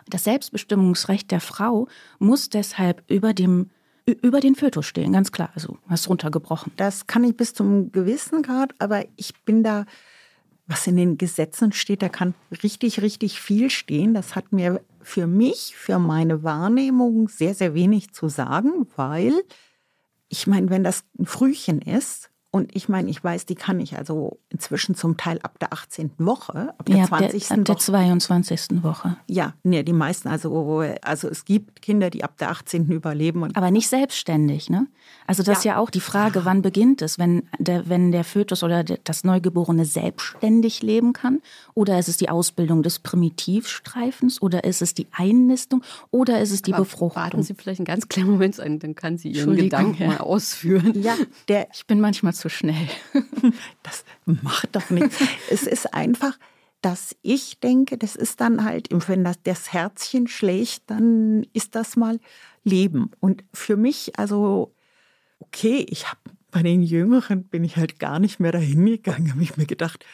Das 0.08 0.24
Selbstbestimmungsrecht 0.24 1.32
der 1.32 1.42
Frau 1.42 1.88
muss 2.20 2.50
deshalb 2.50 3.04
über 3.08 3.34
dem 3.34 3.70
über 4.06 4.40
den 4.40 4.56
Fötus 4.56 4.88
stehen, 4.88 5.14
ganz 5.14 5.32
klar. 5.32 5.52
Also 5.54 5.78
hast 5.88 6.10
runtergebrochen. 6.10 6.72
Das 6.76 7.06
kann 7.06 7.24
ich 7.24 7.38
bis 7.38 7.54
zum 7.54 7.92
gewissen 7.92 8.42
Grad, 8.42 8.74
aber 8.80 9.06
ich 9.16 9.34
bin 9.46 9.64
da, 9.64 9.86
was 10.66 10.88
in 10.88 10.96
den 10.96 11.20
Gesetzen 11.20 11.72
steht, 11.72 12.02
da 12.02 12.10
kann 12.10 12.34
richtig, 12.64 13.02
richtig 13.02 13.40
viel 13.40 13.70
stehen. 13.70 14.16
Das 14.16 14.36
hat 14.36 14.52
mir 14.52 14.82
für 15.02 15.28
mich, 15.28 15.76
für 15.76 16.00
meine 16.00 16.44
Wahrnehmung 16.44 17.30
sehr, 17.30 17.54
sehr 17.54 17.76
wenig 17.76 18.12
zu 18.12 18.28
sagen, 18.28 18.88
weil 18.96 19.34
ich 20.30 20.48
meine, 20.48 20.70
wenn 20.72 20.84
das 20.84 21.04
ein 21.20 21.26
Frühchen 21.28 21.80
ist 21.80 22.31
Und 22.54 22.76
ich 22.76 22.90
meine, 22.90 23.10
ich 23.10 23.24
weiß, 23.24 23.46
die 23.46 23.56
kann 23.56 23.80
ich 23.80 23.98
also 23.98 24.38
inzwischen 24.50 24.94
zum 24.94 25.16
Teil 25.16 25.40
ab 25.42 25.58
der 25.60 25.72
18. 25.72 26.12
Woche, 26.18 26.74
ab 26.78 26.86
der 26.86 26.98
Ja, 26.98 27.06
20. 27.06 27.48
der, 27.48 27.58
ab 27.60 27.64
der 27.66 27.76
Woche. 27.76 27.82
22. 27.86 28.84
Woche. 28.84 29.16
Ja, 29.28 29.54
nee, 29.64 29.84
die 29.84 29.94
meisten, 29.94 30.28
also, 30.28 30.84
also 31.02 31.30
es 31.30 31.46
gibt 31.46 31.82
Kinder, 31.82 32.10
die 32.10 32.26
ab 32.26 32.38
der 32.40 32.50
18. 32.52 32.90
überleben 32.92 33.56
Aber 33.56 33.72
nicht 33.72 33.88
selbstständig, 33.88 34.70
ne? 34.70 34.88
Also 35.28 35.44
das 35.44 35.60
ist 35.60 35.64
ja, 35.64 35.78
auch 35.78 35.90
die 35.90 36.02
Frage, 36.02 36.44
wann 36.44 36.62
beginnt 36.62 37.02
es, 37.02 37.18
wenn 37.18 37.44
der, 37.58 37.88
wenn 37.88 38.12
der 38.12 38.26
Fötus 38.26 38.64
oder 38.64 38.84
der- 38.84 39.00
das 39.02 39.24
Neugeborene 39.24 39.86
selbstständig 39.86 40.82
leben 40.82 41.14
kann? 41.14 41.42
Oder 41.74 42.00
ist 42.00 42.10
es 42.10 42.18
die 42.18 42.30
Ausbildung 42.30 42.84
des 42.84 43.00
Primitivstreifens? 43.00 44.42
Oder 44.42 44.64
ist 44.64 44.82
es 44.82 44.94
die 44.94 45.08
Einnistung? 45.12 45.84
Oder 46.10 46.42
ist 46.42 46.52
es 46.52 46.62
die 46.62 46.74
Aber 46.74 46.84
Befruchtung? 46.84 47.24
Warten 47.24 47.44
Sie 47.44 47.54
vielleicht 47.54 47.80
einen 47.80 47.86
ganz 47.86 48.08
kleinen 48.08 48.32
Moment 48.32 48.60
ein, 48.60 48.80
dann 48.80 48.96
kann 48.96 49.18
sie 49.18 49.32
Ihren 49.32 49.56
Gedanken 49.56 50.02
ja. 50.02 50.08
mal 50.08 50.18
ausführen. 50.18 51.02
ja, 51.02 51.16
der, 51.48 51.68
Ich 51.74 51.86
bin 51.86 52.00
manchmal 52.00 52.34
zu 52.34 52.50
schnell. 52.50 52.88
das 53.84 54.04
macht 54.26 54.76
doch 54.76 54.90
nichts. 54.90 55.18
es 55.50 55.64
ist 55.64 55.94
einfach, 55.94 56.38
dass 56.82 57.16
ich 57.22 57.60
denke, 57.60 57.98
das 57.98 58.16
ist 58.16 58.42
dann 58.42 58.64
halt, 58.64 58.90
wenn 59.08 59.24
das, 59.24 59.38
das 59.44 59.72
Herzchen 59.72 60.28
schlägt, 60.28 60.84
dann 60.88 61.46
ist 61.54 61.76
das 61.76 61.96
mal 61.96 62.20
Leben. 62.64 63.12
Und 63.20 63.44
für 63.54 63.78
mich, 63.78 64.18
also, 64.18 64.74
okay, 65.40 65.86
ich 65.90 66.08
habe 66.08 66.20
bei 66.50 66.64
den 66.64 66.84
Jüngeren 66.84 67.44
bin 67.46 67.64
ich 67.64 67.78
halt 67.78 67.98
gar 68.00 68.20
nicht 68.20 68.40
mehr 68.40 68.52
dahin 68.52 68.86
gegangen, 68.86 69.32
habe 69.32 69.44
ich 69.44 69.58
mir 69.58 69.66
gedacht, 69.66 70.06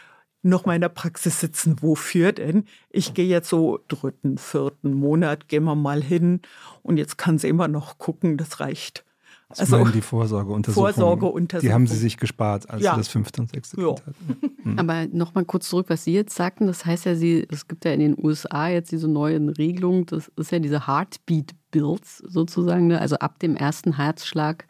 noch 0.44 0.66
mal 0.66 0.76
in 0.76 0.82
der 0.82 0.90
Praxis 0.90 1.40
sitzen, 1.40 1.78
wofür 1.82 2.32
denn? 2.32 2.66
Ich 2.90 3.14
gehe 3.14 3.28
jetzt 3.28 3.50
so 3.50 3.80
dritten, 3.88 4.38
vierten 4.38 4.94
Monat, 4.94 5.48
gehen 5.48 5.64
wir 5.66 5.76
mal 5.76 6.02
hin 6.02 6.42
und 6.84 6.98
jetzt 6.98 7.18
kann 7.18 7.38
sie 7.38 7.48
immer 7.50 7.68
noch 7.68 7.98
gucken, 7.98 8.38
das 8.38 8.60
reicht. 8.60 9.04
Sie 9.54 9.66
meinen 9.72 9.94
die 9.94 10.02
Vorsorgeuntersuchung. 10.02 10.92
Vorsorgeuntersuchung. 10.92 11.70
Die 11.70 11.74
haben 11.74 11.88
Sie 11.88 11.96
sich 11.96 12.18
gespart, 12.18 12.70
als 12.70 12.84
Ja. 12.84 12.92
Sie 12.96 12.98
das 12.98 13.08
fünfte 13.08 13.42
und 13.42 13.50
sechste 13.50 13.80
Ja. 13.80 13.94
Kind 13.94 14.04
hatten. 14.06 14.76
Aber 14.80 15.08
nochmal 15.08 15.46
kurz 15.46 15.70
zurück, 15.70 15.86
was 15.90 16.04
Sie 16.04 16.12
jetzt 16.14 16.36
sagten. 16.36 16.68
Das 16.68 16.86
heißt 16.86 17.06
ja, 17.06 17.16
Sie, 17.16 17.48
es 17.50 17.66
gibt 17.70 17.86
ja 17.86 17.94
in 17.94 18.02
den 18.02 18.18
USA 18.22 18.68
jetzt 18.68 18.92
diese 18.92 19.08
neuen 19.08 19.48
Regelungen. 19.48 20.06
Das 20.06 20.30
ist 20.36 20.52
ja 20.52 20.60
diese 20.60 20.86
Heartbeat 20.88 21.54
Bills 21.72 22.18
sozusagen. 22.28 22.88
ne? 22.88 23.00
Also 23.00 23.16
ab 23.20 23.40
dem 23.40 23.56
ersten 23.56 23.96
Herzschlag 23.96 24.68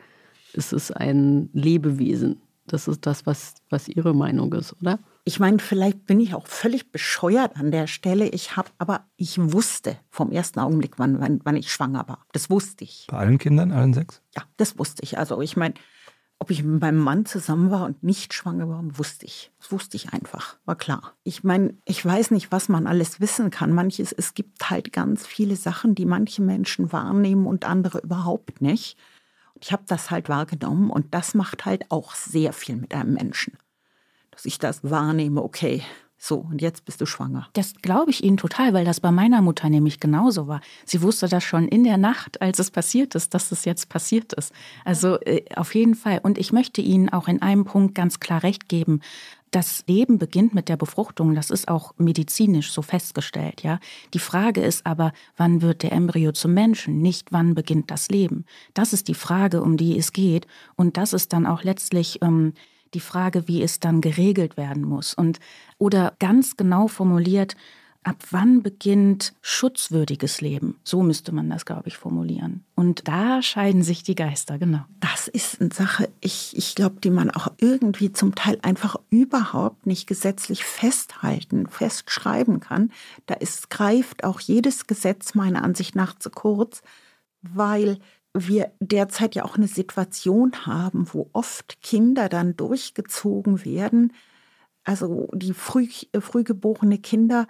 ist 0.53 0.73
es 0.73 0.91
ein 0.91 1.49
Lebewesen. 1.53 2.39
Das 2.67 2.87
ist 2.87 3.03
das, 3.07 3.25
was, 3.25 3.55
was 3.71 3.87
Ihre 3.87 4.13
Meinung 4.13 4.53
ist, 4.53 4.75
oder? 4.79 4.99
Ich 5.27 5.41
meine, 5.41 5.59
vielleicht 5.59 6.05
bin 6.05 6.21
ich 6.21 6.33
auch 6.35 6.47
völlig 6.47 6.93
bescheuert 6.93 7.57
an 7.57 7.69
der 7.69 7.87
Stelle. 7.87 8.29
Ich 8.29 8.55
habe, 8.55 8.69
aber 8.77 9.07
ich 9.17 9.37
wusste 9.37 9.97
vom 10.09 10.31
ersten 10.31 10.61
Augenblick, 10.61 10.99
wann, 10.99 11.19
wann, 11.19 11.41
wann 11.43 11.57
ich 11.57 11.69
schwanger 11.69 12.07
war. 12.07 12.25
Das 12.31 12.49
wusste 12.49 12.85
ich. 12.85 13.07
Bei 13.11 13.17
allen 13.17 13.37
Kindern, 13.37 13.73
allen 13.73 13.93
sechs? 13.93 14.21
Ja, 14.37 14.43
das 14.55 14.79
wusste 14.79 15.03
ich. 15.03 15.17
Also 15.17 15.41
ich 15.41 15.57
meine, 15.57 15.73
ob 16.39 16.49
ich 16.49 16.63
mit 16.63 16.79
meinem 16.79 16.99
Mann 16.99 17.25
zusammen 17.25 17.71
war 17.71 17.83
und 17.83 18.03
nicht 18.03 18.33
schwanger 18.33 18.69
war, 18.69 18.81
wusste 18.97 19.25
ich. 19.25 19.51
Das 19.59 19.69
wusste 19.69 19.97
ich 19.97 20.13
einfach, 20.13 20.55
war 20.63 20.77
klar. 20.77 21.17
Ich 21.25 21.43
meine, 21.43 21.73
ich 21.83 22.05
weiß 22.05 22.31
nicht, 22.31 22.53
was 22.53 22.69
man 22.69 22.87
alles 22.87 23.19
wissen 23.19 23.49
kann. 23.49 23.73
Manches, 23.73 24.13
es 24.13 24.33
gibt 24.33 24.69
halt 24.69 24.93
ganz 24.93 25.27
viele 25.27 25.57
Sachen, 25.57 25.93
die 25.93 26.05
manche 26.05 26.41
Menschen 26.41 26.93
wahrnehmen 26.93 27.47
und 27.47 27.65
andere 27.65 27.99
überhaupt 27.99 28.61
nicht. 28.61 28.97
Ich 29.59 29.73
habe 29.73 29.83
das 29.87 30.09
halt 30.09 30.29
wahrgenommen 30.29 30.89
und 30.89 31.13
das 31.13 31.33
macht 31.33 31.65
halt 31.65 31.91
auch 31.91 32.15
sehr 32.15 32.53
viel 32.53 32.77
mit 32.77 32.93
einem 32.93 33.13
Menschen. 33.13 33.57
Dass 34.37 34.45
ich 34.45 34.59
das 34.59 34.83
wahrnehme, 34.83 35.41
okay, 35.41 35.81
so, 36.19 36.37
und 36.37 36.61
jetzt 36.61 36.85
bist 36.85 37.01
du 37.01 37.07
schwanger. 37.07 37.47
Das 37.53 37.73
glaube 37.81 38.11
ich 38.11 38.23
Ihnen 38.23 38.37
total, 38.37 38.71
weil 38.71 38.85
das 38.85 38.99
bei 38.99 39.11
meiner 39.11 39.41
Mutter 39.41 39.67
nämlich 39.67 39.99
genauso 39.99 40.47
war. 40.47 40.61
Sie 40.85 41.01
wusste 41.01 41.27
das 41.27 41.43
schon 41.43 41.67
in 41.67 41.83
der 41.83 41.97
Nacht, 41.97 42.39
als 42.39 42.59
es 42.59 42.69
passiert 42.69 43.15
ist, 43.15 43.33
dass 43.33 43.51
es 43.51 43.65
jetzt 43.65 43.89
passiert 43.89 44.33
ist. 44.33 44.53
Also 44.85 45.19
äh, 45.21 45.43
auf 45.55 45.73
jeden 45.73 45.95
Fall. 45.95 46.19
Und 46.21 46.37
ich 46.37 46.51
möchte 46.51 46.81
Ihnen 46.81 47.09
auch 47.09 47.27
in 47.27 47.41
einem 47.41 47.65
Punkt 47.65 47.95
ganz 47.95 48.19
klar 48.19 48.43
recht 48.43 48.69
geben. 48.69 49.01
Das 49.49 49.83
Leben 49.87 50.19
beginnt 50.19 50.53
mit 50.53 50.69
der 50.69 50.77
Befruchtung. 50.77 51.33
Das 51.33 51.49
ist 51.49 51.67
auch 51.67 51.95
medizinisch 51.97 52.71
so 52.71 52.83
festgestellt, 52.83 53.63
ja. 53.63 53.79
Die 54.13 54.19
Frage 54.19 54.61
ist 54.61 54.85
aber, 54.85 55.13
wann 55.35 55.63
wird 55.63 55.81
der 55.81 55.93
Embryo 55.93 56.31
zum 56.31 56.53
Menschen? 56.53 57.01
Nicht 57.01 57.31
wann 57.31 57.55
beginnt 57.55 57.89
das 57.89 58.09
Leben? 58.09 58.45
Das 58.75 58.93
ist 58.93 59.07
die 59.07 59.15
Frage, 59.15 59.63
um 59.63 59.77
die 59.77 59.97
es 59.97 60.13
geht. 60.13 60.45
Und 60.75 60.97
das 60.97 61.13
ist 61.13 61.33
dann 61.33 61.47
auch 61.47 61.63
letztlich 61.63 62.19
ähm, 62.21 62.53
die 62.93 62.99
Frage, 62.99 63.47
wie 63.47 63.61
es 63.61 63.79
dann 63.79 64.01
geregelt 64.01 64.57
werden 64.57 64.83
muss. 64.83 65.13
Und 65.13 65.39
oder 65.77 66.13
ganz 66.19 66.57
genau 66.57 66.87
formuliert, 66.87 67.55
ab 68.07 68.23
wann 68.31 68.63
beginnt 68.63 69.33
schutzwürdiges 69.41 70.39
Leben? 70.39 70.79
So 70.85 71.03
müsste 71.03 71.33
man 71.33 71.49
das, 71.49 71.65
glaube 71.65 71.89
ich, 71.89 71.97
formulieren. 71.97 72.63
Und 72.73 73.07
da 73.09 73.41
scheiden 73.41 73.83
sich 73.83 74.01
die 74.01 74.15
Geister, 74.15 74.57
genau. 74.57 74.85
Das 75.01 75.27
ist 75.27 75.59
eine 75.59 75.73
Sache, 75.73 76.09
ich, 76.21 76.55
ich 76.55 76.73
glaube, 76.75 77.01
die 77.03 77.09
man 77.09 77.29
auch 77.31 77.49
irgendwie 77.57 78.13
zum 78.13 78.33
Teil 78.33 78.59
einfach 78.61 78.95
überhaupt 79.09 79.85
nicht 79.85 80.07
gesetzlich 80.07 80.63
festhalten, 80.63 81.67
festschreiben 81.67 82.61
kann. 82.61 82.91
Da 83.25 83.33
ist, 83.33 83.69
greift 83.69 84.23
auch 84.23 84.39
jedes 84.39 84.87
Gesetz 84.87 85.35
meiner 85.35 85.63
Ansicht 85.63 85.93
nach 85.93 86.17
zu 86.17 86.29
kurz, 86.29 86.81
weil 87.41 87.99
wir 88.33 88.71
derzeit 88.79 89.35
ja 89.35 89.45
auch 89.45 89.57
eine 89.57 89.67
Situation 89.67 90.65
haben, 90.65 91.07
wo 91.11 91.29
oft 91.33 91.81
Kinder 91.81 92.29
dann 92.29 92.55
durchgezogen 92.55 93.65
werden. 93.65 94.13
Also 94.83 95.29
die 95.33 95.53
früh, 95.53 95.87
äh, 96.11 96.21
frühgeborene 96.21 96.99
Kinder, 96.99 97.47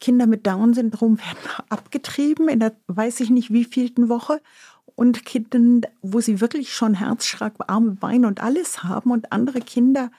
Kinder 0.00 0.26
mit 0.26 0.46
Down-Syndrom 0.46 1.18
werden 1.18 1.38
abgetrieben 1.68 2.48
in 2.48 2.60
der 2.60 2.76
weiß 2.86 3.20
ich 3.20 3.30
nicht 3.30 3.52
wievielten 3.52 4.08
Woche 4.08 4.40
und 4.94 5.24
Kinder, 5.24 5.88
wo 6.02 6.20
sie 6.20 6.40
wirklich 6.40 6.72
schon 6.72 6.94
Herzschlag, 6.94 7.54
Arme, 7.68 7.92
Beine 7.92 8.26
und 8.26 8.42
alles 8.42 8.82
haben 8.82 9.12
und 9.12 9.30
andere 9.32 9.60
Kinder 9.60 10.10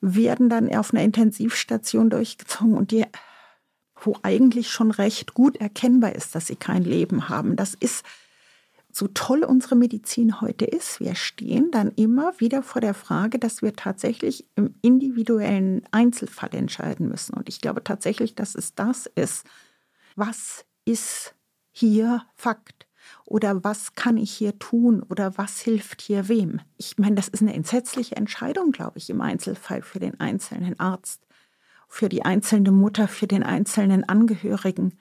werden 0.00 0.48
dann 0.48 0.74
auf 0.74 0.92
einer 0.92 1.04
Intensivstation 1.04 2.10
durchgezogen 2.10 2.74
und 2.74 2.90
die, 2.90 3.04
wo 3.94 4.16
eigentlich 4.22 4.70
schon 4.70 4.90
recht 4.90 5.34
gut 5.34 5.56
erkennbar 5.56 6.14
ist, 6.14 6.34
dass 6.34 6.46
sie 6.46 6.56
kein 6.56 6.84
Leben 6.84 7.28
haben. 7.28 7.56
Das 7.56 7.74
ist 7.74 8.04
so 8.92 9.08
toll 9.08 9.44
unsere 9.44 9.76
Medizin 9.76 10.40
heute 10.40 10.64
ist, 10.64 11.00
wir 11.00 11.14
stehen 11.14 11.70
dann 11.70 11.92
immer 11.96 12.32
wieder 12.38 12.62
vor 12.62 12.80
der 12.80 12.94
Frage, 12.94 13.38
dass 13.38 13.62
wir 13.62 13.74
tatsächlich 13.74 14.46
im 14.56 14.74
individuellen 14.82 15.82
Einzelfall 15.90 16.54
entscheiden 16.54 17.08
müssen. 17.08 17.34
Und 17.34 17.48
ich 17.48 17.60
glaube 17.60 17.84
tatsächlich, 17.84 18.34
dass 18.34 18.54
es 18.54 18.74
das 18.74 19.06
ist. 19.06 19.46
Was 20.16 20.64
ist 20.84 21.34
hier 21.70 22.24
Fakt? 22.34 22.86
Oder 23.24 23.64
was 23.64 23.94
kann 23.94 24.16
ich 24.16 24.32
hier 24.32 24.58
tun? 24.58 25.02
Oder 25.02 25.36
was 25.38 25.60
hilft 25.60 26.00
hier 26.00 26.28
wem? 26.28 26.60
Ich 26.76 26.98
meine, 26.98 27.14
das 27.14 27.28
ist 27.28 27.42
eine 27.42 27.54
entsetzliche 27.54 28.16
Entscheidung, 28.16 28.72
glaube 28.72 28.98
ich, 28.98 29.10
im 29.10 29.20
Einzelfall 29.20 29.82
für 29.82 30.00
den 30.00 30.18
einzelnen 30.20 30.78
Arzt, 30.78 31.26
für 31.88 32.08
die 32.08 32.24
einzelne 32.24 32.72
Mutter, 32.72 33.08
für 33.08 33.26
den 33.26 33.42
einzelnen 33.42 34.08
Angehörigen. 34.08 34.98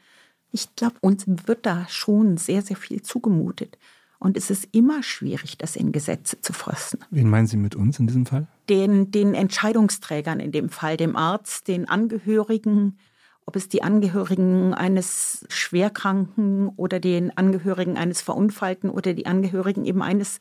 Ich 0.52 0.76
glaube, 0.76 0.96
uns 1.02 1.26
wird 1.28 1.66
da 1.66 1.86
schon 1.90 2.38
sehr, 2.38 2.62
sehr 2.62 2.76
viel 2.78 3.02
zugemutet. 3.02 3.78
Und 4.20 4.36
es 4.36 4.50
ist 4.50 4.68
immer 4.74 5.02
schwierig, 5.02 5.58
das 5.58 5.78
in 5.78 5.94
Gesetze 5.94 6.42
zu 6.42 6.52
fassen. 6.52 7.00
Wen 7.10 7.30
meinen 7.30 7.48
Sie 7.48 7.56
mit 7.56 7.76
uns 7.76 8.00
in 8.00 8.08
diesem 8.08 8.26
Fall? 8.26 8.48
Den, 8.68 9.12
den 9.12 9.34
Entscheidungsträgern 9.34 10.42
in 10.42 10.52
dem 10.52 10.70
Fall, 10.70 10.98
dem 10.98 11.16
Arzt, 11.16 11.70
den 11.70 11.88
Angehörigen, 11.88 12.98
ob 13.46 13.56
es 13.56 13.70
die 13.70 13.82
Angehörigen 13.82 14.74
eines 14.74 15.46
Schwerkranken 15.50 16.68
oder 16.76 17.00
den 17.00 17.36
Angehörigen 17.36 17.98
eines 17.98 18.22
Verunfallten 18.22 18.90
oder 18.90 19.14
die 19.14 19.26
Angehörigen 19.26 19.86
eben 19.86 20.02
eines 20.02 20.40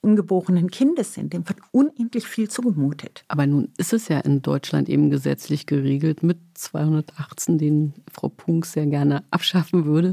ungeborenen 0.00 0.70
Kindes 0.70 1.14
sind. 1.14 1.32
Dem 1.32 1.48
wird 1.48 1.58
unendlich 1.72 2.26
viel 2.26 2.48
zugemutet. 2.48 3.24
Aber 3.28 3.46
nun 3.46 3.72
ist 3.76 3.92
es 3.92 4.08
ja 4.08 4.20
in 4.20 4.42
Deutschland 4.42 4.88
eben 4.88 5.10
gesetzlich 5.10 5.66
geregelt 5.66 6.22
mit 6.22 6.38
218, 6.54 7.58
den 7.58 7.94
Frau 8.12 8.28
Punk 8.28 8.66
sehr 8.66 8.86
gerne 8.86 9.24
abschaffen 9.30 9.84
würde. 9.84 10.12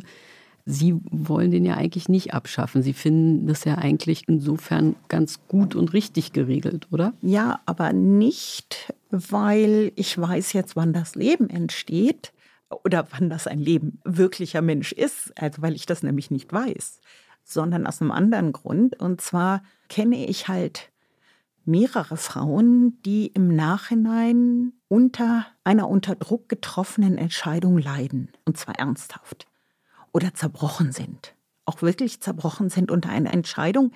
Sie 0.66 0.96
wollen 1.12 1.52
den 1.52 1.66
ja 1.66 1.76
eigentlich 1.76 2.08
nicht 2.08 2.34
abschaffen. 2.34 2.82
Sie 2.82 2.94
finden 2.94 3.48
das 3.48 3.66
ja 3.66 3.76
eigentlich 3.78 4.24
insofern 4.28 4.96
ganz 5.10 5.46
gut 5.48 5.76
und 5.76 5.92
richtig 5.92 6.32
geregelt, 6.32 6.88
oder? 6.92 7.14
Ja, 7.22 7.60
aber 7.66 7.92
nicht, 7.92 8.94
weil 9.12 9.92
ich 9.96 10.18
weiß 10.18 10.54
jetzt, 10.54 10.76
wann 10.76 10.94
das 10.94 11.16
Leben 11.16 11.50
entsteht 11.50 12.32
oder 12.84 13.08
wann 13.12 13.30
das 13.30 13.46
ein 13.46 13.60
Leben 13.60 14.00
wirklicher 14.06 14.62
Mensch 14.62 14.94
ist, 14.94 15.34
also 15.40 15.62
weil 15.62 15.76
ich 15.76 15.86
das 15.86 16.02
nämlich 16.02 16.32
nicht 16.32 16.52
weiß, 16.52 17.02
sondern 17.44 17.88
aus 17.88 18.02
einem 18.02 18.12
anderen 18.12 18.52
Grund. 18.52 19.00
Und 19.00 19.22
zwar 19.22 19.64
kenne 19.90 20.26
ich 20.26 20.48
halt 20.48 20.92
mehrere 21.66 22.18
Frauen, 22.18 23.02
die 23.04 23.28
im 23.28 23.56
Nachhinein 23.56 24.74
unter 24.88 25.46
einer 25.64 25.88
unter 25.88 26.16
Druck 26.16 26.50
getroffenen 26.50 27.18
Entscheidung 27.18 27.78
leiden, 27.78 28.32
und 28.46 28.58
zwar 28.58 28.76
ernsthaft 28.76 29.48
oder 30.12 30.34
zerbrochen 30.34 30.92
sind, 30.92 31.34
auch 31.66 31.82
wirklich 31.82 32.22
zerbrochen 32.22 32.70
sind 32.70 32.92
unter 32.92 33.10
einer 33.10 33.34
Entscheidung. 33.34 33.92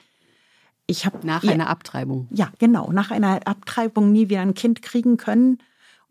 Ich 0.88 1.06
habe 1.06 1.26
Nach 1.28 1.44
ja, 1.44 1.52
einer 1.52 1.70
Abtreibung. 1.70 2.28
ja, 2.32 2.52
genau, 2.60 2.92
nach 2.92 3.12
einer 3.12 3.46
Abtreibung 3.46 4.12
nie 4.12 4.30
wieder 4.30 4.42
ein 4.42 4.54
Kind 4.54 4.82
kriegen 4.82 5.18
können. 5.18 5.60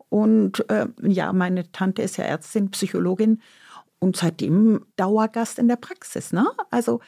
Und 0.09 0.69
äh, 0.69 0.87
ja, 1.01 1.33
meine 1.33 1.69
Tante 1.71 2.01
ist 2.01 2.17
ja 2.17 2.23
Ärztin, 2.23 2.71
Psychologin 2.71 3.41
und 3.99 4.15
seitdem 4.15 4.85
Dauergast 4.95 5.59
in 5.59 5.67
der 5.67 5.75
Praxis. 5.75 6.31
Ne? 6.31 6.47
Also 6.69 7.01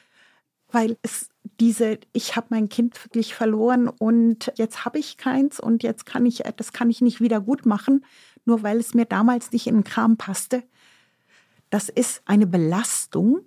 weil 0.72 0.97
es 1.01 1.30
diese, 1.59 1.99
ich 2.13 2.36
habe 2.36 2.47
mein 2.49 2.70
Kind 2.70 3.03
wirklich 3.03 3.34
verloren 3.34 3.88
und 3.88 4.51
jetzt 4.55 4.86
habe 4.86 4.99
ich 4.99 5.17
keins 5.17 5.59
und 5.59 5.84
jetzt 5.84 6.05
kann 6.05 6.26
ich, 6.26 6.43
das 6.55 6.74
kann 6.74 6.89
ich 6.89 7.01
nicht 7.01 7.22
wieder 7.22 7.41
gut 7.41 7.65
machen, 7.65 8.05
nur 8.45 8.63
weil 8.63 8.78
es 8.78 8.93
mir 8.93 9.05
damals 9.05 9.51
nicht 9.51 9.67
in 9.67 9.76
den 9.76 9.84
Kram 9.84 10.17
passte. 10.17 10.63
Das 11.70 11.89
ist 11.89 12.22
eine 12.26 12.47
Belastung. 12.47 13.41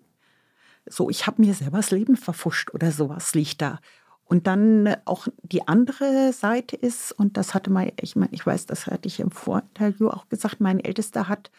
So, 0.86 1.10
ich 1.10 1.26
habe 1.26 1.42
mir 1.42 1.54
selber 1.54 1.78
das 1.78 1.90
Leben 1.90 2.16
verfuscht 2.16 2.72
oder 2.74 2.92
sowas 2.92 3.34
liegt 3.34 3.62
da. 3.62 3.80
Und 4.24 4.46
dann 4.46 4.96
auch 5.04 5.28
die 5.42 5.66
andere 5.68 6.32
Seite 6.32 6.76
ist, 6.76 7.12
und 7.12 7.36
das 7.36 7.54
hatte 7.54 7.70
mal, 7.70 7.92
ich 8.00 8.16
meine, 8.16 8.32
ich 8.32 8.46
weiß, 8.46 8.66
das 8.66 8.86
hatte 8.86 9.06
ich 9.06 9.20
im 9.20 9.30
Vorinterview 9.30 10.08
auch 10.08 10.28
gesagt, 10.28 10.60
mein 10.60 10.80
Ältester 10.80 11.28
hat, 11.28 11.50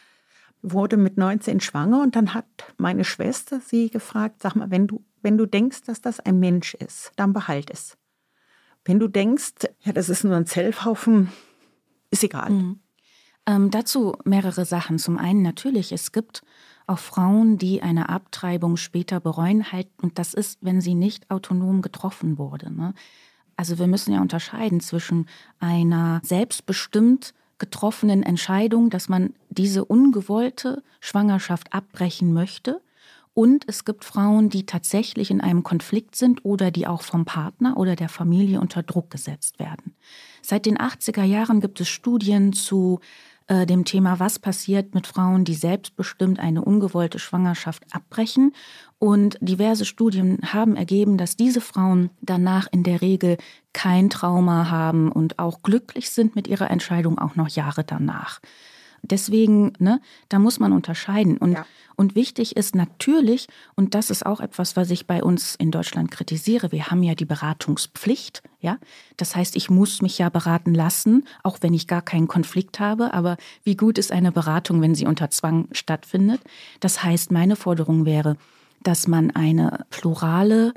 wurde 0.63 0.97
mit 0.97 1.17
19 1.17 1.59
schwanger 1.59 2.01
und 2.01 2.15
dann 2.15 2.33
hat 2.33 2.45
meine 2.77 3.03
Schwester 3.03 3.59
sie 3.59 3.89
gefragt, 3.89 4.41
sag 4.41 4.55
mal, 4.55 4.71
wenn 4.71 4.87
du, 4.87 5.03
wenn 5.23 5.37
du 5.37 5.45
denkst, 5.45 5.83
dass 5.83 6.01
das 6.01 6.19
ein 6.19 6.39
Mensch 6.39 6.73
ist, 6.75 7.11
dann 7.15 7.33
behalt 7.33 7.69
es. 7.69 7.97
Wenn 8.85 8.99
du 8.99 9.07
denkst, 9.07 9.53
ja, 9.79 9.93
das 9.93 10.09
ist 10.09 10.23
nur 10.23 10.35
ein 10.35 10.45
Zellhaufen, 10.45 11.31
ist 12.11 12.23
egal. 12.23 12.49
Mhm. 12.51 12.79
Ähm, 13.45 13.71
dazu 13.71 14.15
mehrere 14.23 14.65
Sachen. 14.65 14.99
Zum 14.99 15.17
einen 15.17 15.41
natürlich, 15.41 15.91
es 15.91 16.11
gibt 16.11 16.43
auch 16.85 16.99
Frauen, 16.99 17.57
die 17.57 17.81
eine 17.81 18.09
Abtreibung 18.09 18.77
später 18.77 19.19
bereuen, 19.19 19.71
halt, 19.71 19.87
und 20.01 20.19
das 20.19 20.33
ist, 20.33 20.59
wenn 20.61 20.81
sie 20.81 20.95
nicht 20.95 21.29
autonom 21.31 21.81
getroffen 21.81 22.37
wurde. 22.37 22.71
Ne? 22.73 22.93
Also 23.55 23.79
wir 23.79 23.87
müssen 23.87 24.13
ja 24.13 24.21
unterscheiden 24.21 24.79
zwischen 24.79 25.27
einer 25.59 26.21
selbstbestimmt 26.23 27.33
getroffenen 27.57 28.23
Entscheidung, 28.23 28.89
dass 28.89 29.07
man 29.07 29.33
diese 29.49 29.85
ungewollte 29.85 30.83
Schwangerschaft 30.99 31.73
abbrechen 31.73 32.33
möchte. 32.33 32.81
Und 33.33 33.65
es 33.67 33.83
gibt 33.83 34.05
Frauen, 34.05 34.49
die 34.49 34.65
tatsächlich 34.65 35.31
in 35.31 35.41
einem 35.41 35.63
Konflikt 35.63 36.15
sind 36.15 36.45
oder 36.45 36.69
die 36.69 36.85
auch 36.85 37.01
vom 37.01 37.25
Partner 37.25 37.77
oder 37.77 37.95
der 37.95 38.09
Familie 38.09 38.61
unter 38.61 38.83
Druck 38.83 39.09
gesetzt 39.09 39.57
werden. 39.59 39.95
Seit 40.41 40.65
den 40.65 40.77
80er 40.77 41.23
Jahren 41.23 41.59
gibt 41.59 41.81
es 41.81 41.89
Studien 41.89 42.53
zu 42.53 42.99
äh, 43.47 43.65
dem 43.65 43.85
Thema, 43.85 44.19
was 44.19 44.39
passiert 44.39 44.93
mit 44.93 45.07
Frauen, 45.07 45.45
die 45.45 45.55
selbstbestimmt 45.55 46.39
eine 46.39 46.63
ungewollte 46.63 47.19
Schwangerschaft 47.19 47.83
abbrechen. 47.91 48.53
Und 48.99 49.37
diverse 49.41 49.85
Studien 49.85 50.39
haben 50.45 50.75
ergeben, 50.75 51.17
dass 51.17 51.35
diese 51.35 51.59
Frauen 51.59 52.09
danach 52.21 52.67
in 52.71 52.83
der 52.83 53.01
Regel 53.01 53.37
kein 53.73 54.09
Trauma 54.09 54.69
haben 54.69 55.11
und 55.11 55.39
auch 55.39 55.61
glücklich 55.61 56.11
sind 56.11 56.35
mit 56.35 56.47
ihrer 56.47 56.69
Entscheidung 56.69 57.17
auch 57.17 57.35
noch 57.35 57.49
Jahre 57.49 57.83
danach. 57.83 58.39
Deswegen, 59.05 59.73
ne, 59.79 59.99
da 60.29 60.39
muss 60.39 60.59
man 60.61 60.71
unterscheiden. 60.71 61.37
Und, 61.37 61.53
ja. 61.53 61.65
und 61.97 62.15
wichtig 62.15 62.55
ist 62.55 62.73
natürlich, 62.73 63.47
und 63.75 63.95
das 63.95 64.09
ist 64.09 64.25
auch 64.25 64.39
etwas, 64.39 64.77
was 64.77 64.89
ich 64.91 65.07
bei 65.07 65.21
uns 65.21 65.55
in 65.55 65.71
Deutschland 65.71 66.09
kritisiere, 66.09 66.71
wir 66.71 66.87
haben 66.87 67.03
ja 67.03 67.13
die 67.13 67.25
Beratungspflicht, 67.25 68.41
ja. 68.61 68.77
Das 69.17 69.35
heißt, 69.35 69.57
ich 69.57 69.69
muss 69.69 70.01
mich 70.01 70.17
ja 70.17 70.29
beraten 70.29 70.73
lassen, 70.73 71.27
auch 71.43 71.57
wenn 71.59 71.73
ich 71.73 71.87
gar 71.87 72.01
keinen 72.01 72.29
Konflikt 72.29 72.79
habe. 72.79 73.13
Aber 73.13 73.35
wie 73.65 73.75
gut 73.75 73.97
ist 73.97 74.13
eine 74.13 74.31
Beratung, 74.31 74.81
wenn 74.81 74.95
sie 74.95 75.05
unter 75.05 75.29
Zwang 75.29 75.67
stattfindet? 75.73 76.39
Das 76.79 77.03
heißt, 77.03 77.31
meine 77.31 77.57
Forderung 77.57 78.05
wäre, 78.05 78.37
dass 78.81 79.07
man 79.07 79.31
eine 79.31 79.85
plurale, 79.89 80.73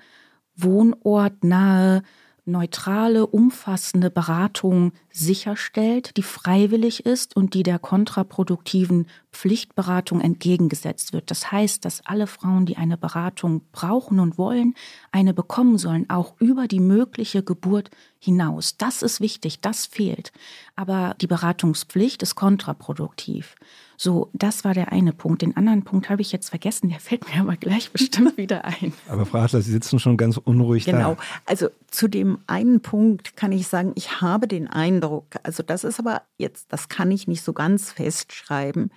wohnortnahe, 0.57 2.03
neutrale, 2.47 3.27
umfassende 3.27 4.11
Beratung 4.11 4.93
sicherstellt, 5.13 6.17
die 6.17 6.23
freiwillig 6.23 7.05
ist 7.05 7.37
und 7.37 7.55
die 7.55 7.63
der 7.63 7.79
kontraproduktiven 7.79 9.09
Pflichtberatung 9.37 10.21
entgegengesetzt 10.21 11.13
wird. 11.13 11.31
Das 11.31 11.53
heißt, 11.53 11.85
dass 11.85 12.05
alle 12.05 12.27
Frauen, 12.27 12.67
die 12.67 12.77
eine 12.77 12.97
Beratung 12.97 13.63
brauchen 13.71 14.19
und 14.19 14.39
wollen, 14.39 14.75
eine 15.13 15.35
bekommen 15.35 15.79
sollen, 15.79 16.09
auch 16.09 16.35
über 16.41 16.67
die 16.67 16.81
mögliche 16.81 17.43
Geburt 17.43 17.91
hinaus. 18.19 18.77
Das 18.77 19.03
ist 19.03 19.21
wichtig, 19.21 19.61
das 19.61 19.87
fehlt. 19.87 20.33
Aber 20.75 21.15
die 21.21 21.27
Beratungspflicht 21.27 22.23
ist 22.23 22.35
kontraproduktiv. 22.35 23.55
So, 23.99 24.31
das 24.33 24.65
war 24.65 24.75
der 24.75 24.93
eine 24.93 25.13
Punkt. 25.13 25.43
Den 25.43 25.57
anderen 25.57 25.83
Punkt 25.83 26.11
habe 26.11 26.23
ich 26.23 26.33
jetzt 26.33 26.51
vergessen, 26.51 26.89
der 26.89 27.01
fällt 27.01 27.27
mir 27.33 27.41
aber 27.41 27.57
gleich 27.57 27.91
bestimmt 27.91 28.37
wieder 28.37 28.65
ein. 28.65 28.93
Aber 29.09 29.27
Frau 29.27 29.39
Adler, 29.39 29.63
Sie 29.63 29.73
sitzen 29.73 29.99
schon 29.99 30.17
ganz 30.17 30.37
unruhig 30.37 30.85
genau. 30.85 30.99
da. 30.99 31.05
Genau. 31.05 31.23
Also 31.47 31.69
zu 31.91 32.09
dem 32.09 32.39
einen 32.47 32.81
Punkt 32.81 33.37
kann 33.37 33.53
ich 33.53 33.69
sagen, 33.69 33.93
ich 33.95 34.21
habe 34.21 34.49
den 34.49 34.69
Eindruck, 34.69 35.27
also 35.43 35.63
das 35.63 35.85
ist 35.85 35.99
aber 35.99 36.23
jetzt, 36.37 36.73
das 36.73 36.89
kann 36.89 37.11
ich 37.11 37.27
nicht 37.27 37.43
so 37.43 37.53
ganz 37.53 37.93
festschreiben, 37.93 38.91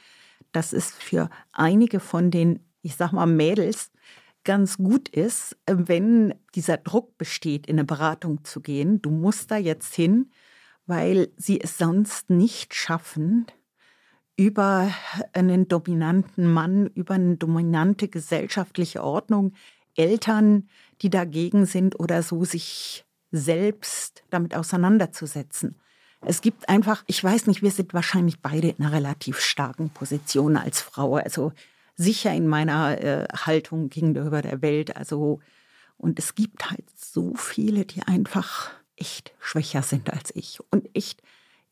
dass 0.52 0.74
es 0.74 0.92
für 0.92 1.30
einige 1.52 2.00
von 2.00 2.32
den, 2.32 2.60
ich 2.82 2.96
sag 2.96 3.12
mal, 3.12 3.26
Mädels 3.26 3.92
ganz 4.44 4.78
gut 4.78 5.10
ist, 5.10 5.58
wenn 5.68 6.34
dieser 6.56 6.78
Druck 6.78 7.18
besteht, 7.18 7.68
in 7.68 7.76
eine 7.76 7.86
Beratung 7.86 8.44
zu 8.44 8.62
gehen. 8.62 9.02
Du 9.02 9.12
musst 9.12 9.52
da 9.52 9.58
jetzt 9.58 9.94
hin, 9.94 10.32
weil 10.86 11.30
sie 11.38 11.62
es 11.62 11.78
sonst 11.78 12.30
nicht 12.30 12.74
schaffen, 12.74 13.46
über 14.36 14.90
einen 15.34 15.68
dominanten 15.68 16.52
Mann, 16.52 16.88
über 16.88 17.16
eine 17.16 17.36
dominante 17.36 18.08
gesellschaftliche 18.08 19.04
Ordnung, 19.04 19.54
Eltern, 19.96 20.70
die 21.02 21.10
dagegen 21.10 21.66
sind 21.66 22.00
oder 22.00 22.24
so, 22.24 22.46
sich 22.46 23.06
selbst 23.32 24.24
damit 24.30 24.56
auseinanderzusetzen. 24.56 25.76
Es 26.22 26.42
gibt 26.42 26.68
einfach, 26.68 27.04
ich 27.08 27.24
weiß 27.24 27.48
nicht, 27.48 27.62
wir 27.62 27.72
sind 27.72 27.94
wahrscheinlich 27.94 28.42
beide 28.42 28.70
in 28.70 28.84
einer 28.86 28.94
relativ 28.94 29.40
starken 29.40 29.90
Position 29.90 30.58
als 30.58 30.82
Frau, 30.82 31.16
also 31.16 31.54
sicher 31.96 32.34
in 32.34 32.48
meiner 32.48 33.02
äh, 33.02 33.28
Haltung 33.34 33.90
gegenüber 33.90 34.42
der 34.42 34.62
Welt, 34.62 34.96
also 34.98 35.40
und 35.98 36.18
es 36.18 36.34
gibt 36.34 36.72
halt 36.72 36.86
so 36.96 37.36
viele, 37.36 37.86
die 37.86 38.04
einfach 38.04 38.72
echt 38.96 39.34
schwächer 39.40 39.82
sind 39.82 40.12
als 40.12 40.34
ich 40.34 40.60
und 40.72 40.90
echt 40.96 41.22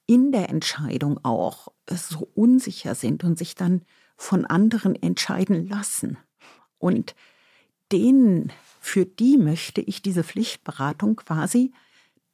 in 0.06 0.32
der 0.32 0.50
Entscheidung 0.50 1.20
auch 1.24 1.70
so 1.90 2.30
unsicher 2.36 2.94
sind 2.94 3.24
und 3.24 3.38
sich 3.38 3.56
dann 3.56 3.84
von 4.18 4.46
anderen 4.46 5.02
entscheiden 5.02 5.68
lassen. 5.68 6.18
Und 6.78 7.16
denen, 7.92 8.52
für 8.80 9.06
die 9.06 9.38
möchte 9.38 9.82
ich 9.82 10.02
diese 10.02 10.24
Pflichtberatung 10.24 11.16
quasi, 11.18 11.72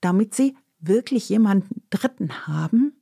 damit 0.02 0.34
sie 0.34 0.56
wirklich 0.88 1.30
jemanden 1.30 1.84
Dritten 1.90 2.48
haben, 2.48 3.02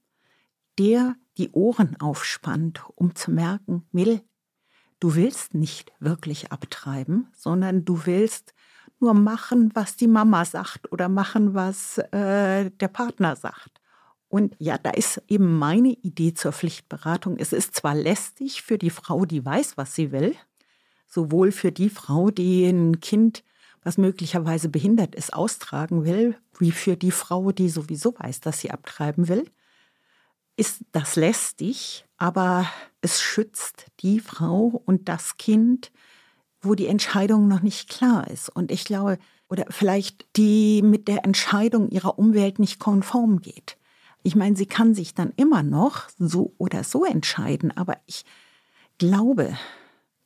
der 0.80 1.16
die 1.38 1.52
Ohren 1.52 2.00
aufspannt, 2.00 2.84
um 2.96 3.16
zu 3.16 3.32
merken, 3.32 3.88
Mill, 3.92 4.22
du 5.00 5.16
willst 5.16 5.54
nicht 5.54 5.92
wirklich 6.00 6.52
abtreiben, 6.52 7.28
sondern 7.34 7.86
du 7.86 8.06
willst 8.06 8.54
nur 9.00 9.14
machen, 9.14 9.72
was 9.74 9.96
die 9.96 10.08
Mama 10.08 10.46
sagt 10.46 10.92
oder 10.92 11.10
machen, 11.10 11.54
was 11.54 11.98
äh, 11.98 12.70
der 12.70 12.88
Partner 12.88 13.36
sagt. 13.36 13.82
Und 14.28 14.56
ja, 14.60 14.78
da 14.78 14.92
ist 14.92 15.22
eben 15.28 15.58
meine 15.58 15.90
Idee 15.90 16.34
zur 16.34 16.54
Pflichtberatung. 16.54 17.36
Es 17.38 17.52
ist 17.52 17.76
zwar 17.76 17.96
lästig 17.96 18.62
für 18.62 18.78
die 18.78 18.90
Frau, 18.90 19.26
die 19.26 19.44
weiß, 19.44 19.76
was 19.76 19.94
sie 19.94 20.12
will, 20.12 20.36
sowohl 21.08 21.52
für 21.52 21.72
die 21.72 21.90
Frau, 21.90 22.30
die 22.30 22.66
ein 22.66 23.02
Kind, 23.02 23.44
was 23.84 23.98
möglicherweise 23.98 24.70
behindert 24.70 25.16
ist, 25.16 25.34
austragen 25.34 26.06
will, 26.06 26.36
wie 26.60 26.72
für 26.72 26.96
die 26.96 27.12
Frau, 27.12 27.52
die 27.52 27.70
sowieso 27.70 28.14
weiß, 28.18 28.42
dass 28.42 28.60
sie 28.60 28.72
abtreiben 28.72 29.28
will, 29.28 29.50
ist 30.56 30.82
das 30.92 31.16
lästig, 31.16 32.06
aber 32.18 32.68
es 33.02 33.22
schützt 33.22 33.88
die 34.02 34.20
Frau 34.20 34.82
und 34.86 35.10
das 35.10 35.38
Kind, 35.38 35.92
wo 36.62 36.76
die 36.76 36.88
Entscheidung 36.88 37.48
noch 37.48 37.62
nicht 37.62 37.90
klar 37.90 38.30
ist. 38.30 38.50
Und 38.50 38.72
ich 38.72 38.86
glaube, 38.86 39.18
oder 39.50 39.66
vielleicht 39.70 40.28
die 40.38 40.82
mit 40.82 41.08
der 41.08 41.26
Entscheidung 41.26 41.90
ihrer 41.90 42.20
Umwelt 42.20 42.60
nicht 42.60 42.80
konform 42.80 43.42
geht. 43.42 43.78
Ich 44.24 44.36
meine, 44.36 44.56
sie 44.56 44.68
kann 44.68 44.94
sich 44.94 45.16
dann 45.16 45.34
immer 45.36 45.64
noch 45.64 46.08
so 46.20 46.54
oder 46.60 46.84
so 46.84 47.06
entscheiden, 47.06 47.76
aber 47.76 47.98
ich 48.06 48.24
glaube, 49.00 49.58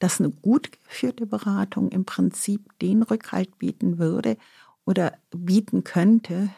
dass 0.05 0.19
eine 0.19 0.29
gut 0.29 0.69
geführte 0.83 1.25
Beratung 1.25 1.89
im 1.89 2.05
Prinzip 2.05 2.77
den 2.77 3.01
Rückhalt 3.01 3.57
bieten 3.57 3.97
würde 3.97 4.37
oder 4.85 5.13
bieten 5.31 5.83
könnte, 5.83 6.49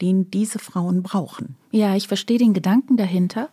den 0.00 0.28
diese 0.32 0.58
Frauen 0.58 1.04
brauchen. 1.04 1.54
Ja, 1.70 1.94
ich 1.94 2.08
verstehe 2.08 2.38
den 2.38 2.52
Gedanken 2.52 2.96
dahinter. 2.96 3.48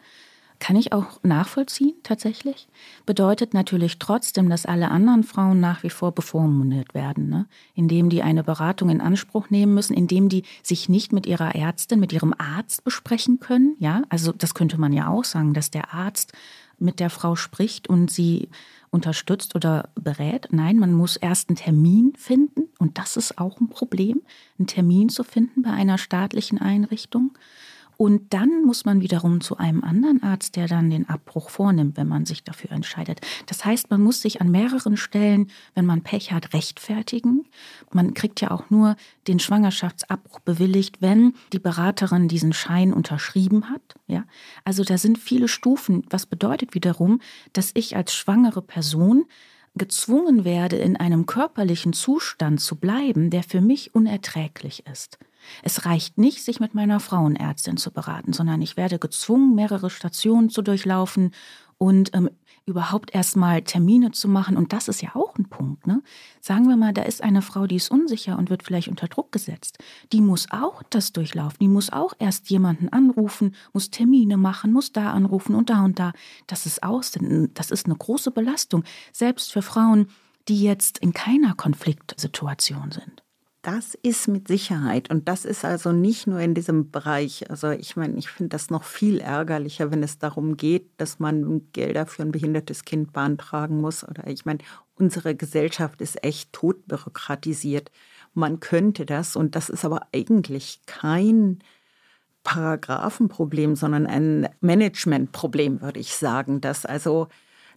Kann 0.57 0.75
ich 0.75 0.91
auch 0.91 1.21
nachvollziehen, 1.21 1.93
tatsächlich. 2.01 2.67
Bedeutet 3.05 3.53
natürlich 3.53 3.99
trotzdem, 3.99 4.49
dass 4.49 4.65
alle 4.65 4.89
anderen 4.89 5.23
Frauen 5.23 5.59
nach 5.59 5.83
wie 5.83 5.91
vor 5.91 6.13
bevormundet 6.13 6.95
werden, 6.95 7.29
ne? 7.29 7.45
indem 7.75 8.09
die 8.09 8.23
eine 8.23 8.43
Beratung 8.43 8.89
in 8.89 9.01
Anspruch 9.01 9.51
nehmen 9.51 9.75
müssen, 9.75 9.93
indem 9.93 10.29
die 10.29 10.45
sich 10.63 10.89
nicht 10.89 11.13
mit 11.13 11.27
ihrer 11.27 11.53
Ärztin, 11.53 11.99
mit 11.99 12.11
ihrem 12.11 12.33
Arzt 12.35 12.83
besprechen 12.83 13.39
können. 13.39 13.75
Ja, 13.77 14.01
also 14.09 14.31
das 14.31 14.55
könnte 14.55 14.79
man 14.79 14.93
ja 14.93 15.09
auch 15.09 15.25
sagen, 15.25 15.53
dass 15.53 15.69
der 15.69 15.93
Arzt 15.93 16.33
mit 16.79 16.99
der 16.99 17.09
Frau 17.09 17.35
spricht 17.35 17.87
und 17.87 18.09
sie 18.09 18.49
unterstützt 18.93 19.55
oder 19.55 19.89
berät. 19.95 20.49
Nein, 20.51 20.77
man 20.77 20.93
muss 20.93 21.17
erst 21.17 21.49
einen 21.49 21.55
Termin 21.55 22.13
finden 22.15 22.69
und 22.77 22.97
das 22.97 23.17
ist 23.17 23.39
auch 23.39 23.59
ein 23.59 23.69
Problem, 23.69 24.21
einen 24.59 24.67
Termin 24.67 25.09
zu 25.09 25.23
finden 25.23 25.63
bei 25.63 25.71
einer 25.71 25.97
staatlichen 25.97 26.59
Einrichtung. 26.59 27.31
Und 27.97 28.33
dann 28.33 28.63
muss 28.65 28.85
man 28.85 29.01
wiederum 29.01 29.41
zu 29.41 29.57
einem 29.57 29.83
anderen 29.83 30.23
Arzt, 30.23 30.55
der 30.55 30.67
dann 30.67 30.89
den 30.89 31.07
Abbruch 31.09 31.49
vornimmt, 31.49 31.97
wenn 31.97 32.07
man 32.07 32.25
sich 32.25 32.43
dafür 32.43 32.71
entscheidet. 32.71 33.21
Das 33.45 33.65
heißt, 33.65 33.89
man 33.89 34.01
muss 34.01 34.21
sich 34.21 34.41
an 34.41 34.51
mehreren 34.51 34.97
Stellen, 34.97 35.49
wenn 35.75 35.85
man 35.85 36.01
Pech 36.01 36.31
hat, 36.31 36.53
rechtfertigen. 36.53 37.45
Man 37.91 38.13
kriegt 38.13 38.41
ja 38.41 38.51
auch 38.51 38.69
nur 38.69 38.95
den 39.27 39.39
Schwangerschaftsabbruch 39.39 40.39
bewilligt, 40.39 41.01
wenn 41.01 41.33
die 41.51 41.59
Beraterin 41.59 42.27
diesen 42.27 42.53
Schein 42.53 42.93
unterschrieben 42.93 43.69
hat. 43.69 43.95
Ja? 44.07 44.25
Also 44.63 44.83
da 44.83 44.97
sind 44.97 45.17
viele 45.17 45.47
Stufen. 45.47 46.03
Was 46.09 46.25
bedeutet 46.25 46.73
wiederum, 46.73 47.19
dass 47.53 47.71
ich 47.73 47.95
als 47.95 48.13
schwangere 48.13 48.61
Person 48.61 49.25
gezwungen 49.75 50.45
werde, 50.45 50.77
in 50.77 50.97
einem 50.97 51.25
körperlichen 51.25 51.93
Zustand 51.93 52.61
zu 52.61 52.75
bleiben, 52.75 53.29
der 53.29 53.43
für 53.43 53.61
mich 53.61 53.95
unerträglich 53.95 54.85
ist. 54.85 55.17
Es 55.61 55.85
reicht 55.85 56.17
nicht, 56.17 56.43
sich 56.43 56.59
mit 56.59 56.73
meiner 56.73 56.99
Frauenärztin 56.99 57.77
zu 57.77 57.91
beraten, 57.91 58.33
sondern 58.33 58.61
ich 58.61 58.77
werde 58.77 58.99
gezwungen, 58.99 59.55
mehrere 59.55 59.89
Stationen 59.89 60.49
zu 60.49 60.61
durchlaufen 60.61 61.31
und 61.77 62.11
ähm, 62.13 62.29
überhaupt 62.65 63.13
erstmal 63.13 63.61
Termine 63.61 64.11
zu 64.11 64.27
machen. 64.27 64.55
Und 64.55 64.73
das 64.73 64.87
ist 64.87 65.01
ja 65.01 65.15
auch 65.15 65.37
ein 65.37 65.49
Punkt. 65.49 65.85
Ne? 65.85 66.01
Sagen 66.39 66.67
wir 66.67 66.77
mal, 66.77 66.93
da 66.93 67.03
ist 67.03 67.21
eine 67.21 67.41
Frau, 67.41 67.67
die 67.67 67.75
ist 67.75 67.91
unsicher 67.91 68.37
und 68.37 68.49
wird 68.49 68.63
vielleicht 68.63 68.87
unter 68.87 69.07
Druck 69.07 69.31
gesetzt. 69.31 69.79
Die 70.11 70.21
muss 70.21 70.47
auch 70.51 70.81
das 70.89 71.11
durchlaufen. 71.11 71.57
Die 71.59 71.67
muss 71.67 71.91
auch 71.91 72.13
erst 72.19 72.49
jemanden 72.49 72.89
anrufen, 72.89 73.55
muss 73.73 73.89
Termine 73.89 74.37
machen, 74.37 74.71
muss 74.71 74.93
da 74.93 75.11
anrufen 75.11 75.55
und 75.55 75.69
da 75.69 75.83
und 75.83 75.99
da. 75.99 76.13
Das 76.47 76.65
ist 76.65 76.83
aus, 76.83 77.11
das 77.53 77.71
ist 77.71 77.85
eine 77.85 77.95
große 77.95 78.31
Belastung, 78.31 78.83
selbst 79.11 79.51
für 79.51 79.61
Frauen, 79.61 80.07
die 80.47 80.61
jetzt 80.61 80.99
in 80.99 81.13
keiner 81.13 81.53
Konfliktsituation 81.55 82.91
sind. 82.91 83.22
Das 83.63 83.95
ist 83.95 84.27
mit 84.27 84.49
Sicherheit. 84.49 85.09
Und 85.09 85.29
das 85.29 85.45
ist 85.45 85.63
also 85.63 85.93
nicht 85.93 86.27
nur 86.27 86.41
in 86.41 86.53
diesem 86.53 86.91
Bereich. 86.91 87.49
Also 87.49 87.69
ich 87.69 87.95
meine, 87.95 88.17
ich 88.17 88.27
finde 88.27 88.49
das 88.49 88.69
noch 88.69 88.83
viel 88.83 89.19
ärgerlicher, 89.19 89.89
wenn 89.89 90.03
es 90.03 90.19
darum 90.19 90.57
geht, 90.57 90.89
dass 90.97 91.19
man 91.19 91.71
Gelder 91.71 92.05
für 92.05 92.23
ein 92.23 92.33
behindertes 92.33 92.83
Kind 92.83 93.13
beantragen 93.13 93.79
muss. 93.79 94.03
Oder 94.03 94.27
ich 94.27 94.43
meine, 94.43 94.59
unsere 94.95 95.33
Gesellschaft 95.33 96.01
ist 96.01 96.21
echt 96.25 96.51
totbürokratisiert. 96.51 97.89
Man 98.33 98.59
könnte 98.59 99.05
das, 99.05 99.37
und 99.37 99.55
das 99.55 99.69
ist 99.69 99.85
aber 99.85 100.07
eigentlich 100.13 100.81
kein 100.85 101.59
Paragraphenproblem, 102.43 103.77
sondern 103.77 104.07
ein 104.07 104.49
Managementproblem, 104.59 105.81
würde 105.81 106.01
ich 106.01 106.15
sagen, 106.15 106.59
dass 106.59 106.85
also 106.85 107.29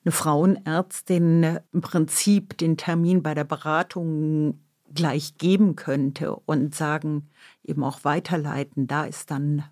eine 0.05 0.11
Frauenärztin 0.11 1.61
im 1.73 1.81
Prinzip 1.81 2.59
den 2.59 2.77
Termin 2.77 3.23
bei 3.23 3.35
der 3.35 3.45
Beratung 3.45 4.59
gleich 4.97 5.39
geben 5.39 5.77
könnte 5.77 6.35
und 6.35 6.75
sagen, 6.75 7.29
eben 7.65 7.85
auch 7.85 8.05
weiterleiten, 8.05 8.87
da 8.87 9.05
ist 9.05 9.31
dann, 9.31 9.63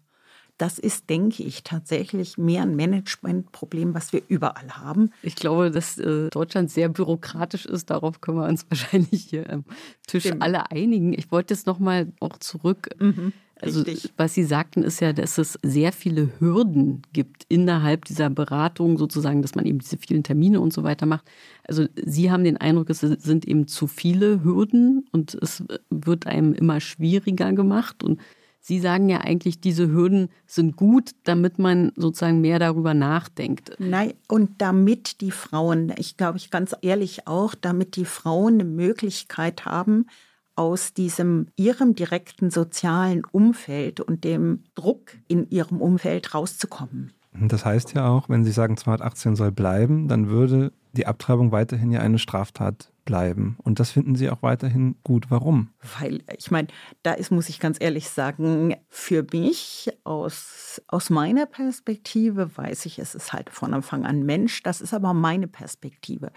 das 0.57 0.79
ist, 0.79 1.11
denke 1.11 1.43
ich, 1.43 1.65
tatsächlich 1.65 2.39
mehr 2.39 2.63
ein 2.63 2.77
Managementproblem, 2.77 3.95
was 3.95 4.13
wir 4.13 4.23
überall 4.29 4.77
haben. 4.77 5.11
Ich 5.23 5.35
glaube, 5.35 5.73
dass 5.73 5.99
äh, 5.99 6.31
Deutschland 6.31 6.71
sehr 6.71 6.89
bürokratisch 6.89 7.67
ist. 7.67 7.91
Darauf 7.91 8.21
können 8.21 8.39
wir 8.39 8.49
uns 8.49 8.67
wahrscheinlich 8.71 9.25
hier 9.25 9.51
am 9.51 9.65
Tisch 10.07 10.27
Stimmt. 10.27 10.43
alle 10.43 10.71
einigen. 10.71 11.13
Ich 11.13 11.33
wollte 11.33 11.55
jetzt 11.55 11.67
nochmal 11.67 12.13
auch 12.21 12.39
zurück. 12.39 12.91
Mhm 13.01 13.33
also 13.65 13.83
Richtig. 13.83 14.13
was 14.17 14.35
Sie 14.35 14.45
sagten, 14.45 14.83
ist 14.83 15.01
ja, 15.01 15.13
dass 15.13 15.39
es 15.39 15.59
sehr 15.63 15.93
viele 15.93 16.29
Hürden 16.39 17.03
gibt 17.13 17.45
innerhalb 17.49 18.05
dieser 18.05 18.31
Beratung, 18.31 18.99
sozusagen, 18.99 19.43
dass 19.43 19.55
man 19.55 19.67
eben 19.67 19.79
diese 19.79 19.99
vielen 19.99 20.23
Termine 20.23 20.61
und 20.61 20.73
so 20.73 20.83
weiter 20.83 21.07
macht. 21.07 21.25
Also 21.67 21.87
Sie 21.97 22.31
haben 22.31 22.45
den 22.45 22.57
Eindruck, 22.57 22.91
es 22.91 23.01
sind 23.01 23.47
eben 23.47 23.67
zu 23.67 23.87
viele 23.87 24.45
Hürden 24.45 25.07
und 25.13 25.35
es 25.35 25.65
wird 25.91 26.27
einem 26.27 26.53
immer 26.53 26.81
schwieriger 26.81 27.53
gemacht. 27.53 28.03
Und 28.03 28.21
Sie 28.67 28.81
sagen 28.81 29.11
ja 29.11 29.19
eigentlich, 29.19 29.61
diese 29.61 29.89
Hürden 29.89 30.31
sind 30.47 30.77
gut, 30.77 31.11
damit 31.25 31.59
man 31.59 31.93
sozusagen 31.97 32.41
mehr 32.41 32.59
darüber 32.59 32.95
nachdenkt. 32.95 33.77
Nein, 33.79 34.15
und 34.27 34.63
damit 34.63 35.21
die 35.21 35.33
Frauen, 35.33 35.93
ich 35.99 36.17
glaube 36.17 36.39
ich 36.39 36.51
ganz 36.51 36.75
ehrlich 36.81 37.27
auch, 37.27 37.55
damit 37.55 37.97
die 37.97 38.07
Frauen 38.07 38.55
eine 38.55 38.65
Möglichkeit 38.65 39.67
haben, 39.67 40.07
aus 40.57 40.95
diesem 40.95 41.47
ihrem 41.57 41.95
direkten 41.95 42.51
sozialen 42.51 43.25
Umfeld 43.25 44.01
und 44.01 44.25
dem 44.25 44.65
Druck 44.75 45.17
in 45.29 45.49
ihrem 45.51 45.81
Umfeld 45.81 46.35
rauszukommen. 46.35 47.13
Das 47.33 47.65
heißt 47.65 47.95
ja 47.95 48.09
auch, 48.09 48.29
wenn 48.29 48.45
Sie 48.45 48.53
sagen, 48.53 48.77
218 48.77 49.35
soll 49.35 49.51
bleiben, 49.51 50.07
dann 50.07 50.29
würde 50.29 50.73
die 50.93 51.07
Abtreibung 51.07 51.51
weiterhin 51.51 51.91
ja 51.91 52.01
eine 52.01 52.21
Straftat 52.21 52.93
bleiben. 53.05 53.57
Und 53.63 53.81
das 53.81 53.91
finden 53.91 54.15
Sie 54.15 54.31
auch 54.31 54.43
weiterhin 54.43 54.95
gut. 55.03 55.27
Warum? 55.31 55.71
Weil, 55.99 56.23
ich 56.39 56.53
meine, 56.53 56.69
da 57.03 57.13
ist, 57.13 57.33
muss 57.33 57.49
ich 57.49 57.59
ganz 57.59 57.79
ehrlich 57.81 58.09
sagen, 58.09 58.77
für 58.89 59.27
mich 59.33 59.91
aus, 60.05 60.81
aus 60.87 61.11
meiner 61.11 61.47
Perspektive 61.47 62.57
weiß 62.57 62.87
ich, 62.87 63.01
es 63.01 63.17
ist 63.17 63.33
halt 63.33 63.51
von 63.51 63.75
Anfang 63.75 64.07
an 64.07 64.23
Mensch. 64.23 64.63
Das 64.63 64.81
ist 64.81 64.95
aber 64.95 65.13
meine 65.13 65.49
Perspektive. 65.49 66.31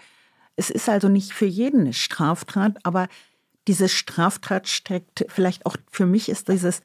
Es 0.56 0.70
ist 0.70 0.88
also 0.88 1.08
nicht 1.08 1.32
für 1.32 1.46
jeden 1.46 1.82
eine 1.82 1.92
Straftat, 1.92 2.78
aber 2.82 3.06
diese 3.68 3.88
Straftat 3.88 4.66
steckt, 4.66 5.26
vielleicht 5.28 5.66
auch 5.66 5.76
für 5.90 6.06
mich 6.06 6.30
ist 6.30 6.48
dieses, 6.48 6.80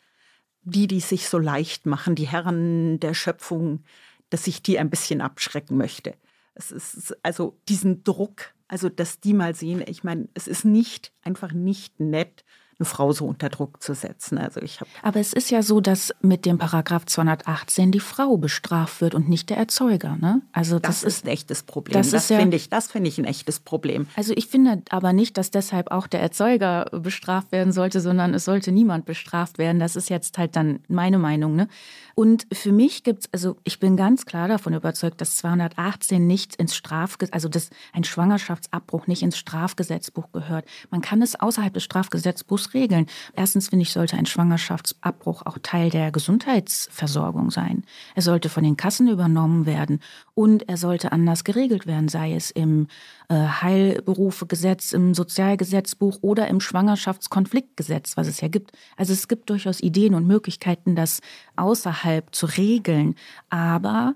die, 0.63 0.87
die 0.87 0.99
sich 0.99 1.29
so 1.29 1.39
leicht 1.39 1.85
machen, 1.85 2.15
die 2.15 2.27
Herren 2.27 2.99
der 2.99 3.13
Schöpfung, 3.13 3.83
dass 4.29 4.47
ich 4.47 4.61
die 4.61 4.77
ein 4.77 4.89
bisschen 4.89 5.21
abschrecken 5.21 5.77
möchte. 5.77 6.15
Es 6.55 6.71
ist 6.71 7.17
also 7.23 7.57
diesen 7.69 8.03
Druck, 8.03 8.53
also 8.67 8.89
dass 8.89 9.21
die 9.21 9.33
mal 9.33 9.55
sehen, 9.55 9.83
ich 9.87 10.03
meine, 10.03 10.27
es 10.33 10.47
ist 10.47 10.65
nicht, 10.65 11.13
einfach 11.21 11.53
nicht 11.53 11.99
nett, 11.99 12.43
eine 12.79 12.85
Frau 12.85 13.11
so 13.11 13.25
unter 13.25 13.49
Druck 13.49 13.81
zu 13.81 13.93
setzen. 13.93 14.37
Also 14.37 14.61
ich 14.61 14.79
Aber 15.01 15.19
es 15.19 15.33
ist 15.33 15.51
ja 15.51 15.61
so, 15.61 15.81
dass 15.81 16.13
mit 16.21 16.45
dem 16.45 16.57
Paragraph 16.57 17.05
218 17.05 17.91
die 17.91 17.99
Frau 17.99 18.37
bestraft 18.37 19.01
wird 19.01 19.15
und 19.15 19.29
nicht 19.29 19.49
der 19.49 19.57
Erzeuger. 19.57 20.17
Ne? 20.19 20.41
Also 20.51 20.79
das, 20.79 21.01
das 21.01 21.03
ist 21.03 21.25
ein 21.25 21.29
echtes 21.29 21.63
Problem. 21.63 21.93
Das, 21.93 22.11
das 22.11 22.27
finde 22.27 22.57
ich, 22.57 22.69
das 22.69 22.87
finde 22.87 23.09
ich 23.09 23.17
ein 23.17 23.25
echtes 23.25 23.59
Problem. 23.59 24.07
Also 24.15 24.33
ich 24.35 24.47
finde 24.47 24.81
aber 24.89 25.13
nicht, 25.13 25.37
dass 25.37 25.51
deshalb 25.51 25.91
auch 25.91 26.07
der 26.07 26.21
Erzeuger 26.21 26.85
bestraft 26.91 27.51
werden 27.51 27.71
sollte, 27.71 28.01
sondern 28.01 28.33
es 28.33 28.45
sollte 28.45 28.71
niemand 28.71 29.05
bestraft 29.05 29.57
werden. 29.57 29.79
Das 29.79 29.95
ist 29.95 30.09
jetzt 30.09 30.37
halt 30.37 30.55
dann 30.55 30.79
meine 30.87 31.17
Meinung. 31.17 31.55
Ne? 31.55 31.67
Und 32.15 32.45
für 32.53 32.71
mich 32.71 33.03
gibt 33.03 33.25
es, 33.25 33.33
also 33.33 33.57
ich 33.63 33.79
bin 33.79 33.97
ganz 33.97 34.25
klar 34.25 34.47
davon 34.47 34.73
überzeugt, 34.73 35.19
dass 35.21 35.37
218 35.37 36.25
nicht 36.25 36.55
ins 36.55 36.75
Strafgesetz, 36.75 37.33
also 37.33 37.49
dass 37.49 37.69
ein 37.91 38.03
Schwangerschaftsabbruch 38.03 39.07
nicht 39.07 39.23
ins 39.23 39.37
Strafgesetzbuch 39.37 40.31
gehört. 40.31 40.65
Man 40.91 41.01
kann 41.01 41.21
es 41.21 41.39
außerhalb 41.39 41.73
des 41.73 41.83
Strafgesetzbuchs 41.83 42.73
regeln. 42.73 43.07
Erstens 43.35 43.69
finde 43.69 43.83
ich, 43.83 43.91
sollte 43.91 44.17
ein 44.17 44.25
Schwangerschaftsabbruch 44.25 45.45
auch 45.45 45.57
Teil 45.61 45.89
der 45.89 46.11
Gesundheitsversorgung 46.11 47.49
sein. 47.51 47.83
Er 48.15 48.21
sollte 48.21 48.49
von 48.49 48.63
den 48.63 48.77
Kassen 48.77 49.07
übernommen 49.07 49.65
werden 49.65 49.99
und 50.35 50.69
er 50.69 50.77
sollte 50.77 51.11
anders 51.11 51.43
geregelt 51.43 51.87
werden, 51.87 52.09
sei 52.09 52.33
es 52.33 52.51
im 52.51 52.87
Heilberufegesetz, 53.29 54.93
im 54.93 55.13
Sozialgesetzbuch 55.13 56.19
oder 56.21 56.47
im 56.47 56.59
Schwangerschaftskonfliktgesetz, 56.59 58.17
was 58.17 58.27
es 58.27 58.41
ja 58.41 58.47
gibt. 58.47 58.71
Also 58.97 59.13
es 59.13 59.27
gibt 59.27 59.49
durchaus 59.49 59.81
Ideen 59.81 60.15
und 60.15 60.27
Möglichkeiten, 60.27 60.95
das 60.95 61.21
außerhalb 61.55 62.33
zu 62.33 62.45
regeln. 62.45 63.15
Aber 63.49 64.15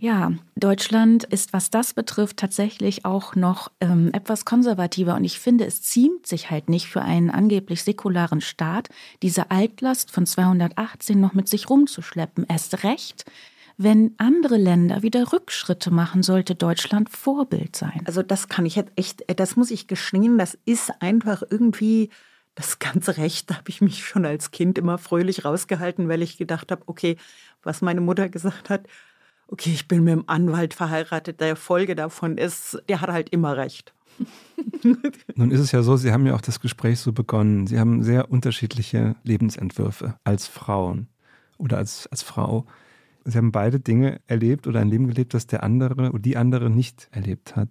ja, 0.00 0.32
Deutschland 0.56 1.24
ist, 1.24 1.52
was 1.52 1.68
das 1.68 1.92
betrifft, 1.92 2.38
tatsächlich 2.38 3.04
auch 3.04 3.34
noch 3.34 3.70
ähm, 3.82 4.08
etwas 4.14 4.46
konservativer. 4.46 5.14
Und 5.14 5.24
ich 5.24 5.38
finde, 5.38 5.66
es 5.66 5.82
ziemt 5.82 6.26
sich 6.26 6.50
halt 6.50 6.70
nicht 6.70 6.86
für 6.86 7.02
einen 7.02 7.28
angeblich 7.28 7.82
säkularen 7.82 8.40
Staat, 8.40 8.88
diese 9.22 9.50
Altlast 9.50 10.10
von 10.10 10.24
218 10.24 11.20
noch 11.20 11.34
mit 11.34 11.48
sich 11.48 11.68
rumzuschleppen. 11.68 12.46
Erst 12.48 12.82
recht, 12.82 13.26
wenn 13.82 14.12
andere 14.18 14.58
Länder 14.58 15.02
wieder 15.02 15.32
Rückschritte 15.32 15.90
machen, 15.90 16.22
sollte 16.22 16.54
Deutschland 16.54 17.08
Vorbild 17.08 17.74
sein. 17.74 18.02
Also 18.04 18.22
das 18.22 18.48
kann 18.48 18.66
ich 18.66 18.76
jetzt 18.76 18.92
echt, 18.96 19.24
das 19.40 19.56
muss 19.56 19.70
ich 19.70 19.86
gestehen, 19.86 20.36
das 20.36 20.58
ist 20.66 20.92
einfach 21.00 21.42
irgendwie 21.48 22.10
das 22.54 22.78
ganze 22.78 23.16
Recht, 23.16 23.48
da 23.48 23.56
habe 23.56 23.70
ich 23.70 23.80
mich 23.80 24.04
schon 24.04 24.26
als 24.26 24.50
Kind 24.50 24.76
immer 24.76 24.98
fröhlich 24.98 25.46
rausgehalten, 25.46 26.10
weil 26.10 26.20
ich 26.20 26.36
gedacht 26.36 26.70
habe, 26.70 26.82
okay, 26.88 27.16
was 27.62 27.80
meine 27.80 28.02
Mutter 28.02 28.28
gesagt 28.28 28.68
hat, 28.68 28.86
okay, 29.48 29.70
ich 29.72 29.88
bin 29.88 30.04
mit 30.04 30.12
dem 30.12 30.28
Anwalt 30.28 30.74
verheiratet, 30.74 31.40
der 31.40 31.56
Folge 31.56 31.94
davon 31.94 32.36
ist, 32.36 32.82
der 32.90 33.00
hat 33.00 33.08
halt 33.08 33.30
immer 33.30 33.56
recht. 33.56 33.94
Nun 35.36 35.50
ist 35.50 35.60
es 35.60 35.72
ja 35.72 35.82
so, 35.82 35.96
Sie 35.96 36.12
haben 36.12 36.26
ja 36.26 36.34
auch 36.34 36.42
das 36.42 36.60
Gespräch 36.60 37.00
so 37.00 37.12
begonnen. 37.12 37.66
Sie 37.66 37.80
haben 37.80 38.02
sehr 38.02 38.30
unterschiedliche 38.30 39.16
Lebensentwürfe 39.24 40.18
als 40.22 40.46
Frauen 40.48 41.08
oder 41.56 41.78
als, 41.78 42.08
als 42.08 42.22
Frau. 42.22 42.66
Sie 43.24 43.36
haben 43.36 43.52
beide 43.52 43.80
Dinge 43.80 44.20
erlebt 44.26 44.66
oder 44.66 44.80
ein 44.80 44.88
Leben 44.88 45.06
gelebt, 45.08 45.34
das 45.34 45.46
der 45.46 45.62
andere 45.62 46.10
oder 46.10 46.18
die 46.18 46.36
andere 46.36 46.70
nicht 46.70 47.08
erlebt 47.12 47.56
hat. 47.56 47.68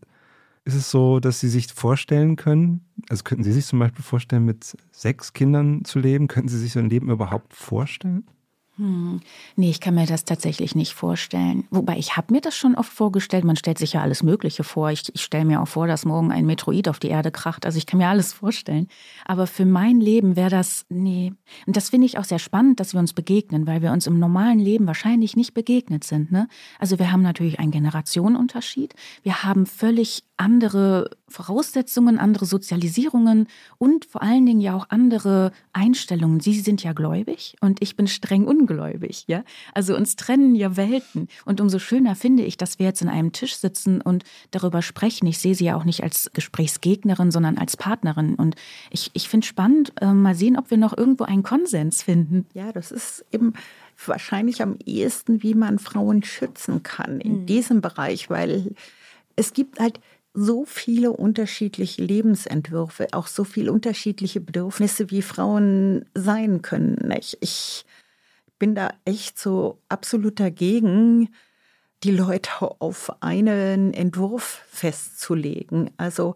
Ist 0.66 0.76
es 0.76 0.92
so, 0.92 1.20
dass 1.20 1.40
Sie 1.40 1.50
sich 1.50 1.74
vorstellen 1.74 2.36
können, 2.36 2.86
also 3.10 3.24
könnten 3.24 3.44
Sie 3.44 3.52
sich 3.52 3.66
zum 3.66 3.80
Beispiel 3.80 4.04
vorstellen, 4.04 4.46
mit 4.46 4.78
sechs 4.92 5.34
Kindern 5.34 5.84
zu 5.86 6.00
leben? 6.00 6.28
Könnten 6.28 6.50
Sie 6.50 6.60
sich 6.60 6.74
so 6.74 6.80
ein 6.80 6.90
Leben 6.90 7.10
überhaupt 7.10 7.54
vorstellen? 7.54 8.26
Hm. 8.80 9.20
Nee, 9.58 9.70
ich 9.70 9.82
kann 9.82 9.96
mir 9.96 10.06
das 10.06 10.24
tatsächlich 10.24 10.74
nicht 10.74 10.94
vorstellen. 10.94 11.68
Wobei 11.70 11.98
ich 11.98 12.16
habe 12.16 12.34
mir 12.34 12.40
das 12.40 12.56
schon 12.56 12.76
oft 12.76 12.92
vorgestellt. 12.92 13.44
Man 13.44 13.58
stellt 13.58 13.78
sich 13.78 13.92
ja 13.92 14.02
alles 14.02 14.24
Mögliche 14.24 14.64
vor. 14.64 14.90
Ich, 14.90 15.14
ich 15.14 15.22
stelle 15.22 15.44
mir 15.44 15.62
auch 15.62 15.68
vor, 15.68 15.86
dass 15.86 16.06
morgen 16.06 16.32
ein 16.32 16.46
Metroid 16.46 16.88
auf 16.88 16.98
die 16.98 17.10
Erde 17.10 17.30
kracht. 17.30 17.66
Also 17.66 17.78
ich 17.78 17.86
kann 17.86 17.98
mir 17.98 18.08
alles 18.08 18.32
vorstellen. 18.32 18.88
Aber 19.26 19.48
für 19.48 19.66
mein 19.66 20.00
Leben 20.00 20.38
wäre 20.38 20.50
das, 20.50 20.86
nee. 20.88 21.34
Und 21.68 21.76
das 21.76 21.90
finde 21.90 22.08
ich 22.08 22.18
auch 22.18 22.24
sehr 22.24 22.40
spannend, 22.40 22.80
dass 22.80 22.94
wir 22.94 23.02
uns 23.02 23.12
begegnen, 23.12 23.68
weil 23.68 23.82
wir 23.82 23.92
uns 23.92 24.08
im 24.08 24.18
normalen 24.18 24.60
Leben 24.60 24.88
wahrscheinlich 24.88 25.36
nicht 25.36 25.54
begegnet 25.54 26.06
sind. 26.06 26.32
Ne? 26.32 26.48
Also 26.80 27.00
wir 27.00 27.12
haben 27.12 27.22
natürlich 27.22 27.60
einen 27.60 27.72
Generationenunterschied. 27.72 28.94
Wir 29.24 29.44
haben 29.44 29.66
völlig 29.66 30.24
andere 30.40 31.10
Voraussetzungen, 31.28 32.18
andere 32.18 32.46
Sozialisierungen 32.46 33.48
und 33.78 34.06
vor 34.06 34.24
allen 34.24 34.46
Dingen 34.46 34.62
ja 34.62 34.74
auch 34.74 34.88
andere 34.90 35.52
Einstellungen. 35.74 36.40
Sie 36.40 36.60
sind 36.62 36.82
ja 36.82 36.94
gläubig 36.94 37.56
und 37.60 37.82
ich 37.82 37.98
bin 37.98 38.08
streng 38.08 38.46
ungläubig, 38.46 39.26
ja. 39.28 39.44
Also 39.74 39.96
uns 39.96 40.16
trennen 40.16 40.56
ja 40.56 40.78
Welten 40.78 41.28
und 41.44 41.60
umso 41.60 41.78
schöner 41.78 42.16
finde 42.16 42.44
ich, 42.44 42.56
dass 42.56 42.80
wir 42.80 42.86
jetzt 42.86 43.02
in 43.02 43.10
einem 43.10 43.34
Tisch 43.34 43.58
sitzen 43.58 44.00
und 44.00 44.24
darüber 44.52 44.82
sprechen. 44.82 45.28
Ich 45.28 45.40
sehe 45.40 45.56
sie 45.56 45.66
ja 45.66 45.76
auch 45.76 45.84
nicht 45.84 46.04
als 46.04 46.32
Gesprächsgegnerin, 46.34 47.32
sondern 47.32 47.58
als 47.58 47.76
Partnerin 47.76 48.36
und 48.36 48.56
ich, 48.92 49.12
ich 49.14 49.28
finde 49.28 49.46
spannend, 49.46 49.92
äh, 50.00 50.14
mal 50.14 50.36
sehen, 50.36 50.58
ob 50.58 50.72
wir 50.72 50.78
noch 50.78 50.98
irgendwo 50.98 51.26
einen 51.26 51.44
Konsens 51.44 52.02
finden. 52.02 52.46
Ja, 52.54 52.72
das 52.72 52.92
ist 52.92 53.26
eben 53.34 53.54
wahrscheinlich 54.06 54.62
am 54.62 54.78
ehesten, 54.86 55.44
wie 55.44 55.54
man 55.54 55.80
Frauen 55.80 56.24
schützen 56.24 56.82
kann 56.82 57.20
in 57.20 57.42
mhm. 57.42 57.46
diesem 57.46 57.82
Bereich, 57.82 58.30
weil 58.30 58.74
es 59.36 59.54
gibt 59.54 59.80
halt 59.80 60.00
so 60.34 60.66
viele 60.66 61.12
unterschiedliche 61.12 62.04
Lebensentwürfe, 62.04 63.08
auch 63.12 63.28
so 63.28 63.44
viele 63.44 63.72
unterschiedliche 63.72 64.40
Bedürfnisse, 64.40 65.10
wie 65.12 65.22
Frauen 65.22 66.06
sein 66.14 66.62
können. 66.62 67.12
Ich, 67.18 67.38
ich 67.42 67.86
bin 68.60 68.76
da 68.76 68.94
echt 69.06 69.40
so 69.40 69.80
absolut 69.90 70.40
dagegen, 70.40 71.30
die 72.04 72.12
Leute 72.12 72.52
auf 72.80 73.12
einen 73.22 73.94
Entwurf 73.94 74.64
festzulegen. 74.70 75.92
Also, 75.98 76.36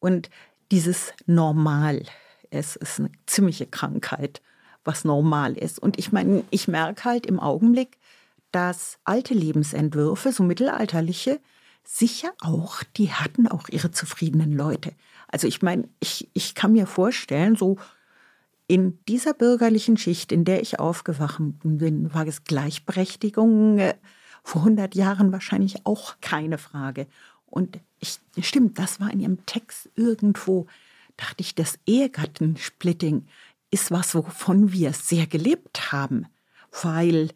und 0.00 0.30
dieses 0.70 1.12
Normal, 1.26 2.02
es 2.50 2.76
ist 2.76 2.98
eine 2.98 3.10
ziemliche 3.26 3.66
Krankheit, 3.66 4.42
was 4.84 5.04
normal 5.04 5.56
ist. 5.56 5.78
Und 5.78 5.98
ich 5.98 6.12
meine, 6.12 6.44
ich 6.50 6.68
merke 6.68 7.04
halt 7.04 7.26
im 7.26 7.40
Augenblick, 7.40 7.98
dass 8.52 8.98
alte 9.04 9.34
Lebensentwürfe, 9.34 10.32
so 10.32 10.42
mittelalterliche, 10.42 11.40
sicher 11.86 12.32
auch, 12.40 12.82
die 12.96 13.12
hatten 13.12 13.48
auch 13.48 13.68
ihre 13.68 13.90
zufriedenen 13.90 14.52
Leute. 14.52 14.92
Also 15.28 15.46
ich 15.46 15.62
meine, 15.62 15.88
ich, 16.00 16.28
ich 16.34 16.54
kann 16.54 16.72
mir 16.72 16.86
vorstellen, 16.86 17.56
so 17.56 17.76
in 18.66 18.98
dieser 19.06 19.32
bürgerlichen 19.32 19.96
Schicht, 19.96 20.32
in 20.32 20.44
der 20.44 20.60
ich 20.60 20.80
aufgewacht 20.80 21.40
bin, 21.62 22.12
war 22.12 22.26
es 22.26 22.44
Gleichberechtigung 22.44 23.78
äh, 23.78 23.94
vor 24.42 24.62
100 24.62 24.94
Jahren 24.94 25.32
wahrscheinlich 25.32 25.86
auch 25.86 26.16
keine 26.20 26.58
Frage. 26.58 27.06
Und 27.46 27.78
ich, 28.00 28.18
stimmt, 28.40 28.78
das 28.78 29.00
war 29.00 29.10
in 29.12 29.20
ihrem 29.20 29.46
Text 29.46 29.88
irgendwo, 29.94 30.66
dachte 31.16 31.42
ich, 31.42 31.54
das 31.54 31.78
Ehegattensplitting 31.86 33.26
ist 33.70 33.90
was, 33.90 34.14
wovon 34.14 34.72
wir 34.72 34.92
sehr 34.92 35.26
gelebt 35.26 35.92
haben, 35.92 36.26
weil 36.82 37.30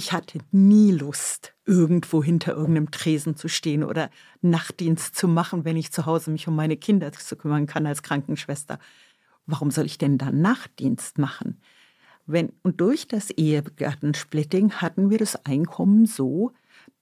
ich 0.00 0.12
hatte 0.12 0.38
nie 0.50 0.92
Lust, 0.92 1.52
irgendwo 1.66 2.24
hinter 2.24 2.54
irgendeinem 2.54 2.90
Tresen 2.90 3.36
zu 3.36 3.48
stehen 3.48 3.84
oder 3.84 4.08
Nachtdienst 4.40 5.14
zu 5.14 5.28
machen, 5.28 5.66
wenn 5.66 5.76
ich 5.76 5.92
zu 5.92 6.06
Hause 6.06 6.30
mich 6.30 6.48
um 6.48 6.56
meine 6.56 6.78
Kinder 6.78 7.12
zu 7.12 7.36
kümmern 7.36 7.66
kann 7.66 7.84
als 7.86 8.02
Krankenschwester. 8.02 8.78
Warum 9.44 9.70
soll 9.70 9.84
ich 9.84 9.98
denn 9.98 10.16
dann 10.16 10.40
Nachtdienst 10.40 11.18
machen? 11.18 11.60
Wenn, 12.24 12.50
und 12.62 12.80
durch 12.80 13.08
das 13.08 13.28
Ehegattensplitting 13.28 14.72
hatten 14.72 15.10
wir 15.10 15.18
das 15.18 15.44
Einkommen 15.44 16.06
so, 16.06 16.52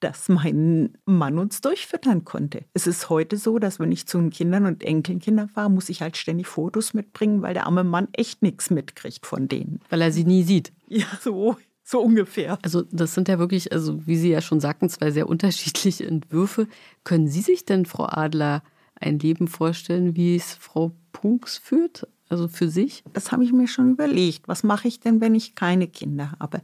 dass 0.00 0.28
mein 0.28 0.98
Mann 1.04 1.38
uns 1.38 1.60
durchfüttern 1.60 2.24
konnte. 2.24 2.64
Es 2.74 2.88
ist 2.88 3.10
heute 3.10 3.36
so, 3.36 3.60
dass 3.60 3.78
wenn 3.78 3.92
ich 3.92 4.08
zu 4.08 4.18
den 4.18 4.30
Kindern 4.30 4.66
und 4.66 4.82
Enkelkindern 4.82 5.48
fahre, 5.48 5.70
muss 5.70 5.88
ich 5.88 6.02
halt 6.02 6.16
ständig 6.16 6.48
Fotos 6.48 6.94
mitbringen, 6.94 7.42
weil 7.42 7.54
der 7.54 7.66
arme 7.66 7.84
Mann 7.84 8.08
echt 8.12 8.42
nichts 8.42 8.70
mitkriegt 8.70 9.24
von 9.24 9.46
denen. 9.46 9.78
Weil 9.88 10.02
er 10.02 10.10
sie 10.10 10.24
nie 10.24 10.42
sieht. 10.42 10.72
Ja, 10.88 11.06
so 11.20 11.56
so 11.89 12.02
ungefähr. 12.02 12.59
Also 12.62 12.82
das 12.93 13.15
sind 13.15 13.28
ja 13.28 13.39
wirklich, 13.39 13.73
also 13.73 14.06
wie 14.06 14.16
Sie 14.16 14.28
ja 14.28 14.43
schon 14.43 14.60
sagten, 14.60 14.90
zwei 14.90 15.10
sehr 15.10 15.27
unterschiedliche 15.27 16.06
Entwürfe. 16.06 16.66
Können 17.02 17.28
Sie 17.28 17.40
sich 17.40 17.65
denn, 17.65 17.86
Frau 17.86 18.05
Adler, 18.05 18.62
ein 19.01 19.19
Leben 19.19 19.48
vorstellen, 19.48 20.15
wie 20.15 20.36
es 20.36 20.52
Frau 20.52 20.93
Punks 21.12 21.56
führt? 21.56 22.06
Also 22.28 22.47
für 22.47 22.69
sich? 22.69 23.05
Das 23.15 23.32
habe 23.32 23.43
ich 23.43 23.52
mir 23.52 23.69
schon 23.69 23.93
überlegt. 23.93 24.48
Was 24.48 24.65
mache 24.65 24.86
ich 24.86 25.01
denn, 25.01 25.23
wenn 25.23 25.35
ich 25.35 25.55
keine 25.55 25.89
Kinder 25.89 26.35
habe? 26.39 26.60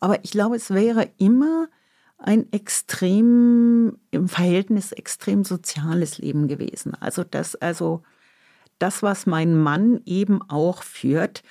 Aber 0.00 0.24
ich 0.24 0.30
glaube, 0.30 0.56
es 0.56 0.70
wäre 0.70 1.10
immer 1.18 1.68
ein 2.16 2.50
extrem, 2.50 3.98
im 4.12 4.28
Verhältnis 4.28 4.92
extrem 4.92 5.44
soziales 5.44 6.16
Leben 6.16 6.48
gewesen. 6.48 6.94
Also 6.94 7.22
das, 7.22 7.54
also 7.56 8.02
das, 8.78 9.02
was 9.02 9.26
mein 9.26 9.58
Mann 9.58 10.00
eben 10.06 10.40
auch 10.40 10.82
führt, 10.82 11.42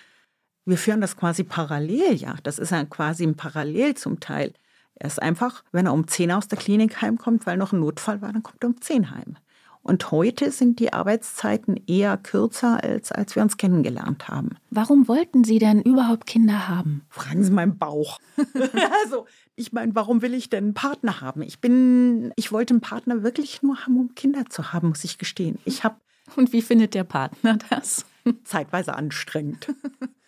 wir 0.65 0.77
führen 0.77 1.01
das 1.01 1.17
quasi 1.17 1.43
parallel, 1.43 2.15
ja. 2.15 2.35
Das 2.43 2.59
ist 2.59 2.71
ja 2.71 2.83
quasi 2.85 3.23
ein 3.23 3.35
Parallel 3.35 3.95
zum 3.95 4.19
Teil. 4.19 4.53
Er 4.95 5.07
ist 5.07 5.21
einfach, 5.21 5.63
wenn 5.71 5.87
er 5.87 5.93
um 5.93 6.07
10 6.07 6.31
aus 6.31 6.47
der 6.47 6.57
Klinik 6.57 7.01
heimkommt, 7.01 7.45
weil 7.45 7.57
noch 7.57 7.73
ein 7.73 7.79
Notfall 7.79 8.21
war, 8.21 8.31
dann 8.31 8.43
kommt 8.43 8.63
er 8.63 8.69
um 8.69 8.79
10 8.79 9.11
heim. 9.11 9.37
Und 9.81 10.11
heute 10.11 10.51
sind 10.51 10.79
die 10.79 10.93
Arbeitszeiten 10.93 11.77
eher 11.87 12.15
kürzer, 12.15 12.81
als 12.81 13.11
als 13.11 13.35
wir 13.35 13.43
uns 13.43 13.57
kennengelernt 13.57 14.29
haben. 14.29 14.51
Warum 14.69 15.09
wollten 15.09 15.43
Sie 15.43 15.59
denn 15.59 15.81
überhaupt 15.81 16.25
Kinder 16.25 16.69
haben? 16.69 17.05
Fragen 17.09 17.43
Sie 17.43 17.51
meinen 17.51 17.77
Bauch. 17.77 18.19
also, 19.03 19.27
ich 19.57 19.73
meine, 19.73 19.93
warum 19.93 20.21
will 20.21 20.33
ich 20.33 20.49
denn 20.49 20.63
einen 20.63 20.73
Partner 20.73 21.19
haben? 21.19 21.41
Ich 21.41 21.59
bin, 21.59 22.31
ich 22.37 22.53
wollte 22.53 22.73
einen 22.73 22.81
Partner 22.81 23.23
wirklich 23.23 23.61
nur 23.61 23.77
haben, 23.81 23.97
um 23.99 24.15
Kinder 24.15 24.45
zu 24.49 24.71
haben, 24.71 24.87
muss 24.89 25.03
ich 25.03 25.17
gestehen. 25.17 25.59
Ich 25.65 25.83
habe. 25.83 25.97
Und 26.37 26.53
wie 26.53 26.61
findet 26.61 26.93
der 26.93 27.03
Partner 27.03 27.57
das? 27.69 28.05
Zeitweise 28.45 28.95
anstrengend. 28.95 29.67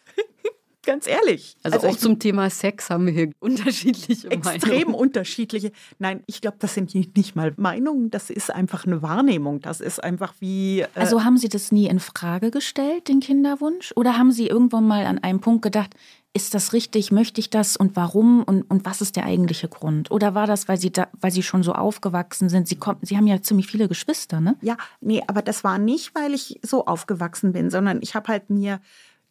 Ganz 0.85 1.07
ehrlich. 1.07 1.57
Also, 1.63 1.77
also 1.77 1.87
auch 1.87 1.97
zum 1.97 2.19
Thema 2.19 2.49
Sex 2.49 2.89
haben 2.89 3.05
wir 3.07 3.13
hier 3.13 3.31
unterschiedliche 3.39 4.27
Meinungen. 4.27 4.55
Extrem 4.55 4.93
unterschiedliche. 4.93 5.71
Nein, 5.99 6.23
ich 6.27 6.41
glaube, 6.41 6.57
das 6.59 6.73
sind 6.73 6.93
nicht 6.93 7.35
mal 7.35 7.53
Meinungen, 7.57 8.11
das 8.11 8.29
ist 8.29 8.53
einfach 8.53 8.85
eine 8.85 9.01
Wahrnehmung. 9.01 9.61
Das 9.61 9.81
ist 9.81 10.03
einfach 10.03 10.33
wie. 10.39 10.81
Äh 10.81 10.87
also 10.95 11.23
haben 11.23 11.37
Sie 11.37 11.49
das 11.49 11.71
nie 11.71 11.87
in 11.87 11.99
Frage 11.99 12.51
gestellt, 12.51 13.07
den 13.07 13.19
Kinderwunsch? 13.19 13.93
Oder 13.95 14.17
haben 14.17 14.31
Sie 14.31 14.47
irgendwann 14.47 14.87
mal 14.87 15.05
an 15.05 15.19
einem 15.19 15.39
Punkt 15.39 15.61
gedacht, 15.61 15.95
ist 16.35 16.53
das 16.53 16.73
richtig, 16.73 17.13
möchte 17.13 17.39
ich 17.39 17.49
das 17.49 17.77
und 17.77 17.95
warum 17.95 18.43
und, 18.43 18.63
und 18.63 18.83
was 18.83 18.99
ist 18.99 19.15
der 19.15 19.23
eigentliche 19.23 19.69
Grund? 19.69 20.11
Oder 20.11 20.35
war 20.35 20.47
das, 20.47 20.67
weil 20.67 20.77
Sie, 20.77 20.91
da, 20.91 21.07
weil 21.21 21.31
Sie 21.31 21.43
schon 21.43 21.63
so 21.63 21.71
aufgewachsen 21.71 22.49
sind? 22.49 22.67
Sie, 22.67 22.75
kommen, 22.75 22.99
Sie 23.01 23.15
haben 23.15 23.25
ja 23.25 23.41
ziemlich 23.41 23.67
viele 23.67 23.87
Geschwister, 23.87 24.41
ne? 24.41 24.57
Ja, 24.61 24.75
nee, 24.99 25.23
aber 25.27 25.41
das 25.41 25.63
war 25.63 25.77
nicht, 25.77 26.13
weil 26.13 26.33
ich 26.33 26.59
so 26.61 26.85
aufgewachsen 26.87 27.53
bin, 27.53 27.69
sondern 27.69 27.99
ich 28.01 28.15
habe 28.15 28.27
halt 28.27 28.49
mir 28.49 28.81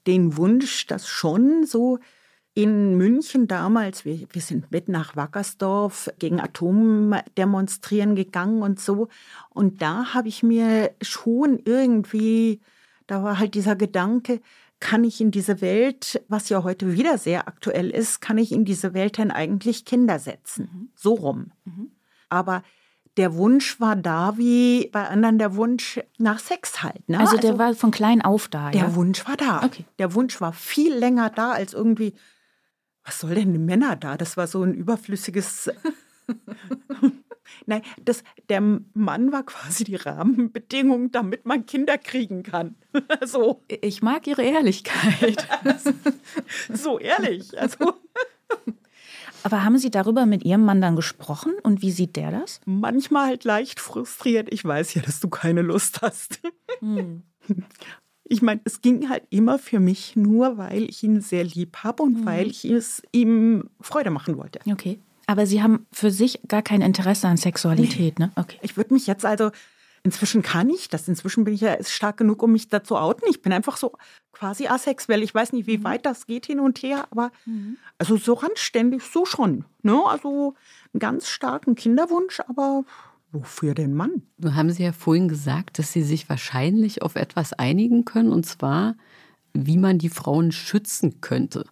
den 0.06 0.36
Wunsch, 0.36 0.86
dass 0.86 1.08
schon 1.08 1.64
so 1.64 1.98
in 2.54 2.96
München 2.96 3.48
damals, 3.48 4.04
wir, 4.04 4.26
wir 4.30 4.40
sind 4.40 4.70
mit 4.70 4.88
nach 4.88 5.16
Wackersdorf 5.16 6.08
gegen 6.18 6.40
Atom 6.40 7.14
demonstrieren 7.36 8.14
gegangen 8.14 8.62
und 8.62 8.78
so. 8.78 9.08
Und 9.50 9.82
da 9.82 10.14
habe 10.14 10.28
ich 10.28 10.42
mir 10.44 10.92
schon 11.02 11.58
irgendwie, 11.64 12.60
da 13.08 13.24
war 13.24 13.40
halt 13.40 13.54
dieser 13.54 13.74
Gedanke, 13.74 14.40
kann 14.78 15.02
ich 15.02 15.20
in 15.20 15.30
diese 15.30 15.60
Welt, 15.60 16.22
was 16.28 16.48
ja 16.48 16.62
heute 16.62 16.92
wieder 16.92 17.18
sehr 17.18 17.48
aktuell 17.48 17.90
ist, 17.90 18.20
kann 18.20 18.38
ich 18.38 18.52
in 18.52 18.64
diese 18.64 18.94
Welt 18.94 19.18
denn 19.18 19.30
eigentlich 19.30 19.84
Kinder 19.84 20.18
setzen? 20.18 20.68
Mhm. 20.72 20.88
So 20.94 21.14
rum. 21.14 21.50
Mhm. 21.64 21.90
Aber 22.28 22.62
der 23.16 23.34
Wunsch 23.34 23.80
war 23.80 23.96
da, 23.96 24.36
wie 24.36 24.88
bei 24.88 25.06
anderen 25.08 25.38
der 25.38 25.54
Wunsch 25.54 26.00
nach 26.18 26.38
Sex 26.38 26.82
halt. 26.82 27.08
Ne? 27.08 27.20
Also 27.20 27.36
der 27.36 27.50
also, 27.50 27.58
war 27.58 27.74
von 27.74 27.90
klein 27.90 28.22
auf 28.22 28.48
da. 28.48 28.70
Der 28.70 28.82
ja? 28.82 28.94
Wunsch 28.94 29.26
war 29.26 29.36
da. 29.36 29.62
Okay. 29.64 29.84
Der 29.98 30.14
Wunsch 30.14 30.40
war 30.40 30.52
viel 30.52 30.94
länger 30.94 31.30
da 31.30 31.52
als 31.52 31.74
irgendwie, 31.74 32.14
was 33.04 33.20
soll 33.20 33.34
denn 33.34 33.64
Männer 33.64 33.96
da? 33.96 34.16
Das 34.16 34.36
war 34.36 34.46
so 34.46 34.62
ein 34.62 34.74
überflüssiges. 34.74 35.70
Nein, 37.66 37.82
das, 38.04 38.24
der 38.48 38.60
Mann 38.60 39.32
war 39.32 39.44
quasi 39.44 39.84
die 39.84 39.96
Rahmenbedingung, 39.96 41.12
damit 41.12 41.46
man 41.46 41.66
Kinder 41.66 41.98
kriegen 41.98 42.42
kann. 42.42 42.74
so. 43.24 43.62
Ich 43.68 44.02
mag 44.02 44.26
Ihre 44.26 44.42
Ehrlichkeit. 44.42 45.46
so 46.72 46.98
ehrlich. 46.98 47.58
Also. 47.58 47.94
Aber 49.44 49.62
haben 49.62 49.76
Sie 49.78 49.90
darüber 49.90 50.24
mit 50.24 50.42
Ihrem 50.42 50.64
Mann 50.64 50.80
dann 50.80 50.96
gesprochen 50.96 51.52
und 51.62 51.82
wie 51.82 51.90
sieht 51.90 52.16
der 52.16 52.30
das? 52.30 52.60
Manchmal 52.64 53.26
halt 53.26 53.44
leicht 53.44 53.78
frustriert. 53.78 54.52
Ich 54.52 54.64
weiß 54.64 54.94
ja, 54.94 55.02
dass 55.02 55.20
du 55.20 55.28
keine 55.28 55.62
Lust 55.62 56.02
hast. 56.02 56.40
Hm. 56.80 57.22
Ich 58.26 58.40
meine, 58.40 58.62
es 58.64 58.80
ging 58.80 59.10
halt 59.10 59.24
immer 59.28 59.58
für 59.58 59.80
mich 59.80 60.16
nur, 60.16 60.56
weil 60.56 60.84
ich 60.84 61.02
ihn 61.02 61.20
sehr 61.20 61.44
lieb 61.44 61.76
habe 61.84 62.02
und 62.02 62.20
hm. 62.20 62.24
weil 62.24 62.46
ich 62.46 62.64
es 62.64 63.02
ihm 63.12 63.68
Freude 63.82 64.08
machen 64.08 64.38
wollte. 64.38 64.60
Okay. 64.64 64.98
Aber 65.26 65.44
Sie 65.44 65.62
haben 65.62 65.86
für 65.92 66.10
sich 66.10 66.40
gar 66.48 66.62
kein 66.62 66.80
Interesse 66.80 67.28
an 67.28 67.36
Sexualität, 67.36 68.18
nee. 68.18 68.24
ne? 68.24 68.32
Okay. 68.36 68.56
Ich 68.62 68.78
würde 68.78 68.94
mich 68.94 69.06
jetzt 69.06 69.26
also 69.26 69.50
inzwischen 70.04 70.42
kann 70.42 70.70
ich 70.70 70.88
das. 70.88 71.08
Inzwischen 71.08 71.44
bin 71.44 71.54
ich 71.54 71.62
ja 71.62 71.82
stark 71.82 72.18
genug, 72.18 72.42
um 72.42 72.52
mich 72.52 72.68
dazu 72.68 72.96
outen. 72.96 73.26
Ich 73.28 73.42
bin 73.42 73.52
einfach 73.52 73.76
so 73.76 73.92
quasi 74.32 74.68
asexuell. 74.68 75.22
Ich 75.22 75.34
weiß 75.34 75.52
nicht, 75.52 75.66
wie 75.66 75.78
mhm. 75.78 75.84
weit 75.84 76.06
das 76.06 76.26
geht 76.26 76.46
hin 76.46 76.60
und 76.60 76.82
her, 76.82 77.08
aber 77.10 77.32
mhm. 77.46 77.78
also 77.98 78.16
so 78.16 78.34
randständig, 78.34 79.02
so 79.02 79.24
schon. 79.24 79.64
Ne? 79.82 80.00
Also 80.06 80.54
einen 80.92 81.00
ganz 81.00 81.28
starken 81.28 81.74
Kinderwunsch, 81.74 82.40
aber 82.46 82.84
wofür 83.32 83.74
den 83.74 83.94
Mann? 83.94 84.22
Du 84.38 84.54
haben 84.54 84.70
Sie 84.70 84.84
ja 84.84 84.92
vorhin 84.92 85.26
gesagt, 85.26 85.78
dass 85.78 85.92
Sie 85.92 86.02
sich 86.02 86.28
wahrscheinlich 86.28 87.02
auf 87.02 87.16
etwas 87.16 87.52
einigen 87.54 88.04
können, 88.04 88.30
und 88.30 88.44
zwar, 88.46 88.94
wie 89.54 89.78
man 89.78 89.98
die 89.98 90.10
Frauen 90.10 90.52
schützen 90.52 91.20
könnte. 91.20 91.64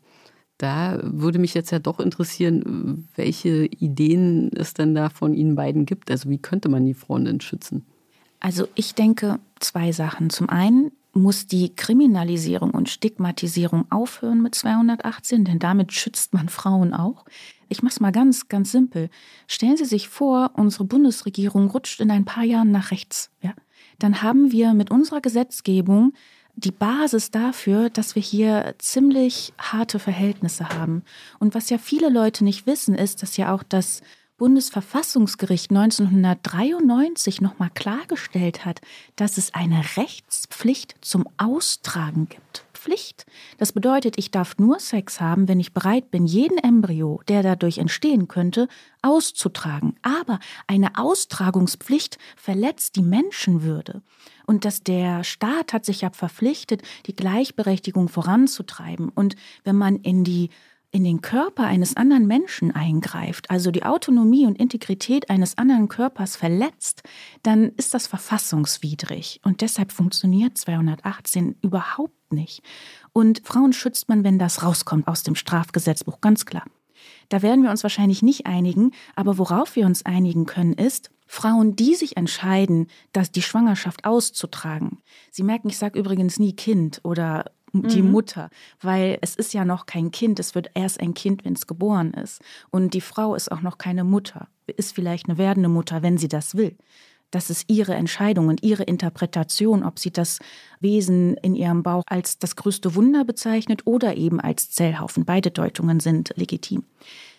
Da 0.56 1.00
würde 1.02 1.38
mich 1.38 1.54
jetzt 1.54 1.70
ja 1.70 1.80
doch 1.80 2.00
interessieren, 2.00 3.08
welche 3.14 3.66
Ideen 3.66 4.50
es 4.54 4.74
denn 4.74 4.94
da 4.94 5.08
von 5.08 5.34
Ihnen 5.34 5.54
beiden 5.54 5.86
gibt. 5.86 6.10
Also 6.10 6.30
wie 6.30 6.38
könnte 6.38 6.68
man 6.68 6.86
die 6.86 6.94
Frauen 6.94 7.24
denn 7.24 7.40
schützen? 7.40 7.84
Also 8.42 8.66
ich 8.74 8.94
denke 8.96 9.38
zwei 9.60 9.92
Sachen. 9.92 10.28
Zum 10.28 10.48
einen 10.48 10.90
muss 11.12 11.46
die 11.46 11.74
Kriminalisierung 11.76 12.72
und 12.72 12.88
Stigmatisierung 12.88 13.86
aufhören 13.90 14.42
mit 14.42 14.56
218, 14.56 15.44
denn 15.44 15.60
damit 15.60 15.92
schützt 15.92 16.34
man 16.34 16.48
Frauen 16.48 16.92
auch. 16.92 17.24
Ich 17.68 17.82
mache 17.82 17.92
es 17.92 18.00
mal 18.00 18.10
ganz, 18.10 18.48
ganz 18.48 18.72
simpel. 18.72 19.10
Stellen 19.46 19.76
Sie 19.76 19.84
sich 19.84 20.08
vor, 20.08 20.50
unsere 20.54 20.84
Bundesregierung 20.84 21.70
rutscht 21.70 22.00
in 22.00 22.10
ein 22.10 22.24
paar 22.24 22.42
Jahren 22.42 22.72
nach 22.72 22.90
rechts. 22.90 23.30
Ja? 23.42 23.54
Dann 24.00 24.22
haben 24.22 24.50
wir 24.50 24.74
mit 24.74 24.90
unserer 24.90 25.20
Gesetzgebung 25.20 26.12
die 26.56 26.72
Basis 26.72 27.30
dafür, 27.30 27.90
dass 27.90 28.16
wir 28.16 28.22
hier 28.22 28.74
ziemlich 28.78 29.52
harte 29.56 30.00
Verhältnisse 30.00 30.68
haben. 30.70 31.04
Und 31.38 31.54
was 31.54 31.70
ja 31.70 31.78
viele 31.78 32.08
Leute 32.08 32.42
nicht 32.42 32.66
wissen, 32.66 32.96
ist, 32.96 33.22
dass 33.22 33.36
ja 33.36 33.54
auch 33.54 33.62
das 33.62 34.02
Bundesverfassungsgericht 34.42 35.70
1993 35.70 37.40
nochmal 37.40 37.70
klargestellt 37.72 38.64
hat, 38.64 38.80
dass 39.14 39.38
es 39.38 39.54
eine 39.54 39.84
Rechtspflicht 39.96 40.96
zum 41.00 41.28
Austragen 41.36 42.28
gibt. 42.28 42.66
Pflicht. 42.72 43.24
Das 43.58 43.70
bedeutet, 43.70 44.18
ich 44.18 44.32
darf 44.32 44.58
nur 44.58 44.80
Sex 44.80 45.20
haben, 45.20 45.46
wenn 45.46 45.60
ich 45.60 45.72
bereit 45.72 46.10
bin, 46.10 46.26
jeden 46.26 46.58
Embryo, 46.58 47.20
der 47.28 47.44
dadurch 47.44 47.78
entstehen 47.78 48.26
könnte, 48.26 48.66
auszutragen. 49.00 49.94
Aber 50.02 50.40
eine 50.66 50.98
Austragungspflicht 50.98 52.18
verletzt 52.34 52.96
die 52.96 53.02
Menschenwürde. 53.02 54.02
Und 54.44 54.64
dass 54.64 54.82
der 54.82 55.22
Staat 55.22 55.72
hat 55.72 55.84
sich 55.84 56.00
ja 56.00 56.10
verpflichtet, 56.10 56.82
die 57.06 57.14
Gleichberechtigung 57.14 58.08
voranzutreiben. 58.08 59.08
Und 59.08 59.36
wenn 59.62 59.76
man 59.76 59.98
in 59.98 60.24
die 60.24 60.50
in 60.92 61.04
den 61.04 61.22
Körper 61.22 61.64
eines 61.64 61.96
anderen 61.96 62.26
Menschen 62.26 62.70
eingreift, 62.70 63.50
also 63.50 63.70
die 63.70 63.82
Autonomie 63.82 64.46
und 64.46 64.60
Integrität 64.60 65.30
eines 65.30 65.56
anderen 65.56 65.88
Körpers 65.88 66.36
verletzt, 66.36 67.02
dann 67.42 67.70
ist 67.76 67.94
das 67.94 68.06
verfassungswidrig. 68.06 69.40
Und 69.42 69.62
deshalb 69.62 69.90
funktioniert 69.90 70.58
218 70.58 71.56
überhaupt 71.62 72.32
nicht. 72.32 72.62
Und 73.14 73.40
Frauen 73.44 73.72
schützt 73.72 74.10
man, 74.10 74.22
wenn 74.22 74.38
das 74.38 74.62
rauskommt 74.62 75.08
aus 75.08 75.22
dem 75.22 75.34
Strafgesetzbuch, 75.34 76.20
ganz 76.20 76.44
klar. 76.44 76.64
Da 77.30 77.40
werden 77.40 77.64
wir 77.64 77.70
uns 77.70 77.82
wahrscheinlich 77.82 78.22
nicht 78.22 78.46
einigen, 78.46 78.92
aber 79.16 79.38
worauf 79.38 79.74
wir 79.76 79.86
uns 79.86 80.04
einigen 80.04 80.44
können, 80.44 80.74
ist, 80.74 81.10
Frauen, 81.26 81.74
die 81.74 81.94
sich 81.94 82.18
entscheiden, 82.18 82.88
dass 83.12 83.32
die 83.32 83.40
Schwangerschaft 83.40 84.04
auszutragen. 84.04 84.98
Sie 85.30 85.42
merken, 85.42 85.70
ich 85.70 85.78
sage 85.78 85.98
übrigens 85.98 86.38
nie 86.38 86.54
Kind 86.54 87.00
oder 87.02 87.50
die 87.72 88.02
mhm. 88.02 88.10
Mutter, 88.10 88.50
weil 88.80 89.18
es 89.20 89.34
ist 89.34 89.54
ja 89.54 89.64
noch 89.64 89.86
kein 89.86 90.10
Kind, 90.10 90.38
es 90.38 90.54
wird 90.54 90.70
erst 90.74 91.00
ein 91.00 91.14
Kind, 91.14 91.44
wenn 91.44 91.54
es 91.54 91.66
geboren 91.66 92.12
ist. 92.12 92.42
Und 92.70 92.94
die 92.94 93.00
Frau 93.00 93.34
ist 93.34 93.50
auch 93.50 93.62
noch 93.62 93.78
keine 93.78 94.04
Mutter, 94.04 94.48
ist 94.76 94.94
vielleicht 94.94 95.28
eine 95.28 95.38
werdende 95.38 95.68
Mutter, 95.68 96.02
wenn 96.02 96.18
sie 96.18 96.28
das 96.28 96.54
will. 96.54 96.76
Das 97.32 97.48
ist 97.48 97.64
ihre 97.68 97.94
Entscheidung 97.94 98.48
und 98.48 98.62
ihre 98.62 98.82
Interpretation, 98.82 99.84
ob 99.84 99.98
sie 99.98 100.10
das 100.10 100.38
Wesen 100.80 101.34
in 101.38 101.54
ihrem 101.54 101.82
Bauch 101.82 102.02
als 102.06 102.38
das 102.38 102.56
größte 102.56 102.94
Wunder 102.94 103.24
bezeichnet 103.24 103.86
oder 103.86 104.18
eben 104.18 104.38
als 104.38 104.70
Zellhaufen. 104.70 105.24
Beide 105.24 105.50
Deutungen 105.50 105.98
sind 105.98 106.34
legitim. 106.36 106.84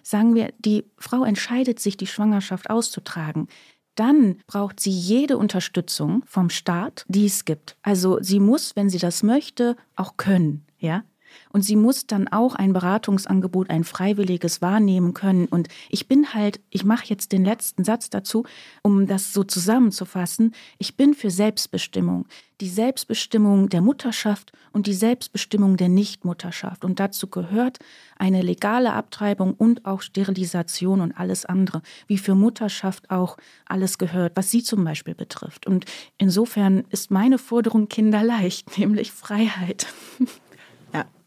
Sagen 0.01 0.33
wir, 0.33 0.51
die 0.57 0.83
Frau 0.97 1.23
entscheidet 1.23 1.79
sich, 1.79 1.95
die 1.95 2.07
Schwangerschaft 2.07 2.71
auszutragen 2.71 3.47
dann 3.95 4.37
braucht 4.47 4.79
sie 4.79 4.91
jede 4.91 5.37
Unterstützung 5.37 6.23
vom 6.25 6.49
Staat, 6.49 7.05
die 7.07 7.25
es 7.25 7.45
gibt. 7.45 7.77
Also 7.81 8.19
sie 8.21 8.39
muss, 8.39 8.75
wenn 8.75 8.89
sie 8.89 8.99
das 8.99 9.23
möchte, 9.23 9.75
auch 9.95 10.17
können, 10.17 10.65
ja? 10.79 11.03
Und 11.51 11.61
sie 11.61 11.75
muss 11.75 12.07
dann 12.07 12.27
auch 12.27 12.55
ein 12.55 12.73
Beratungsangebot, 12.73 13.69
ein 13.69 13.83
freiwilliges 13.83 14.61
wahrnehmen 14.61 15.13
können. 15.13 15.45
Und 15.45 15.67
ich 15.89 16.07
bin 16.07 16.33
halt, 16.33 16.59
ich 16.69 16.83
mache 16.83 17.05
jetzt 17.07 17.31
den 17.31 17.45
letzten 17.45 17.83
Satz 17.83 18.09
dazu, 18.09 18.43
um 18.81 19.07
das 19.07 19.33
so 19.33 19.43
zusammenzufassen. 19.43 20.53
Ich 20.77 20.95
bin 20.97 21.13
für 21.13 21.31
Selbstbestimmung. 21.31 22.25
Die 22.61 22.69
Selbstbestimmung 22.69 23.69
der 23.69 23.81
Mutterschaft 23.81 24.53
und 24.71 24.87
die 24.87 24.93
Selbstbestimmung 24.93 25.77
der 25.77 25.89
Nichtmutterschaft. 25.89 26.85
Und 26.85 26.99
dazu 26.99 27.27
gehört 27.27 27.79
eine 28.17 28.41
legale 28.41 28.93
Abtreibung 28.93 29.53
und 29.53 29.85
auch 29.85 30.01
Sterilisation 30.01 31.01
und 31.01 31.11
alles 31.13 31.45
andere, 31.45 31.81
wie 32.07 32.17
für 32.17 32.35
Mutterschaft 32.35 33.09
auch 33.09 33.37
alles 33.65 33.97
gehört, 33.97 34.33
was 34.35 34.51
sie 34.51 34.63
zum 34.63 34.83
Beispiel 34.83 35.15
betrifft. 35.15 35.67
Und 35.67 35.85
insofern 36.17 36.85
ist 36.89 37.11
meine 37.11 37.37
Forderung 37.37 37.89
kinderleicht, 37.89 38.77
nämlich 38.77 39.11
Freiheit. 39.11 39.87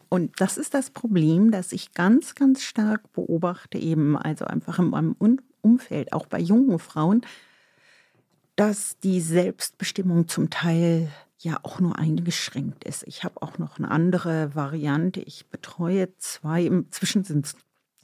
Und 0.09 0.39
das 0.39 0.57
ist 0.57 0.73
das 0.73 0.89
Problem, 0.89 1.51
das 1.51 1.71
ich 1.71 1.93
ganz, 1.93 2.35
ganz 2.35 2.63
stark 2.63 3.11
beobachte, 3.13 3.77
eben 3.77 4.17
also 4.17 4.45
einfach 4.45 4.79
in 4.79 4.89
meinem 4.89 5.15
Umfeld, 5.61 6.13
auch 6.13 6.27
bei 6.27 6.39
jungen 6.39 6.79
Frauen, 6.79 7.21
dass 8.55 8.97
die 8.99 9.21
Selbstbestimmung 9.21 10.27
zum 10.27 10.49
Teil 10.49 11.09
ja 11.39 11.59
auch 11.63 11.79
nur 11.79 11.97
eingeschränkt 11.97 12.83
ist. 12.83 13.03
Ich 13.05 13.23
habe 13.23 13.41
auch 13.41 13.57
noch 13.57 13.77
eine 13.77 13.91
andere 13.91 14.55
Variante. 14.55 15.21
Ich 15.21 15.47
betreue 15.47 16.15
zwei, 16.17 16.63
inzwischen 16.63 17.23
sind 17.23 17.45
es 17.45 17.55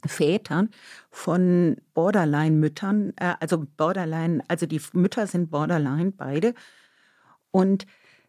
Vätern 0.06 0.70
von 1.10 1.76
Borderline-Müttern, 1.94 3.14
äh, 3.16 3.34
also 3.40 3.66
Borderline, 3.76 4.42
also 4.48 4.66
die 4.66 4.80
Mütter 4.92 5.26
sind 5.26 5.50
Borderline 5.50 6.12
beide. 6.12 6.54
Und 7.50 7.86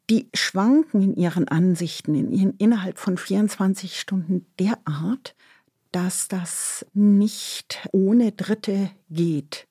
die 0.09 0.29
schwanken 0.33 1.01
in 1.01 1.15
ihren 1.15 1.47
Ansichten 1.47 2.15
in 2.15 2.31
ihren, 2.31 2.57
innerhalb 2.57 2.99
von 2.99 3.17
24 3.17 3.99
Stunden 3.99 4.45
derart, 4.59 5.35
dass 5.91 6.27
das 6.27 6.85
nicht 6.93 7.87
ohne 7.91 8.31
Dritte 8.31 8.91
geht. 9.09 9.67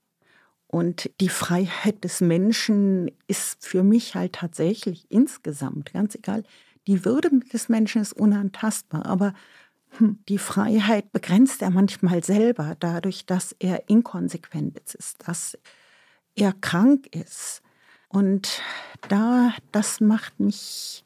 Und 0.66 1.10
die 1.20 1.28
Freiheit 1.28 2.02
des 2.02 2.20
Menschen 2.20 3.10
ist 3.28 3.64
für 3.64 3.84
mich 3.84 4.14
halt 4.16 4.32
tatsächlich 4.32 5.06
insgesamt, 5.08 5.92
ganz 5.92 6.14
egal, 6.16 6.42
die 6.86 7.04
Würde 7.04 7.30
des 7.52 7.68
Menschen 7.68 8.02
ist 8.02 8.12
unantastbar, 8.12 9.06
aber 9.06 9.34
hm, 9.98 10.18
die 10.28 10.38
Freiheit 10.38 11.12
begrenzt 11.12 11.62
er 11.62 11.70
manchmal 11.70 12.24
selber 12.24 12.76
dadurch, 12.80 13.24
dass 13.26 13.54
er 13.58 13.88
inkonsequent 13.88 14.78
ist, 14.78 15.28
dass 15.28 15.56
er 16.34 16.52
krank 16.52 17.06
ist, 17.14 17.62
und 18.14 18.62
da, 19.08 19.52
das 19.72 20.00
macht 20.00 20.38
mich 20.38 21.04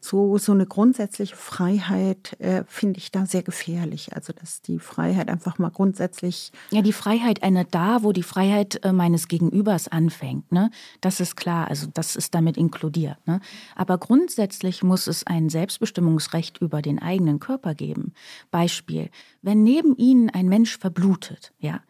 so, 0.00 0.36
so 0.38 0.50
eine 0.50 0.66
grundsätzliche 0.66 1.36
Freiheit 1.36 2.36
äh, 2.40 2.64
finde 2.66 2.98
ich 2.98 3.12
da 3.12 3.26
sehr 3.26 3.44
gefährlich. 3.44 4.12
Also, 4.12 4.32
dass 4.32 4.60
die 4.60 4.80
Freiheit 4.80 5.28
einfach 5.28 5.60
mal 5.60 5.70
grundsätzlich. 5.70 6.50
Ja, 6.72 6.82
die 6.82 6.92
Freiheit 6.92 7.44
eine 7.44 7.64
da, 7.64 8.02
wo 8.02 8.10
die 8.10 8.24
Freiheit 8.24 8.84
äh, 8.84 8.92
meines 8.92 9.28
Gegenübers 9.28 9.86
anfängt. 9.86 10.50
Ne? 10.50 10.72
Das 11.00 11.20
ist 11.20 11.36
klar. 11.36 11.68
Also, 11.68 11.86
das 11.94 12.16
ist 12.16 12.34
damit 12.34 12.56
inkludiert. 12.56 13.24
Ne? 13.24 13.40
Aber 13.76 13.96
grundsätzlich 13.98 14.82
muss 14.82 15.06
es 15.06 15.24
ein 15.24 15.48
Selbstbestimmungsrecht 15.48 16.58
über 16.58 16.82
den 16.82 16.98
eigenen 16.98 17.38
Körper 17.38 17.76
geben. 17.76 18.14
Beispiel: 18.50 19.10
Wenn 19.42 19.62
neben 19.62 19.96
Ihnen 19.96 20.28
ein 20.28 20.48
Mensch 20.48 20.76
verblutet, 20.76 21.52
ja, 21.60 21.80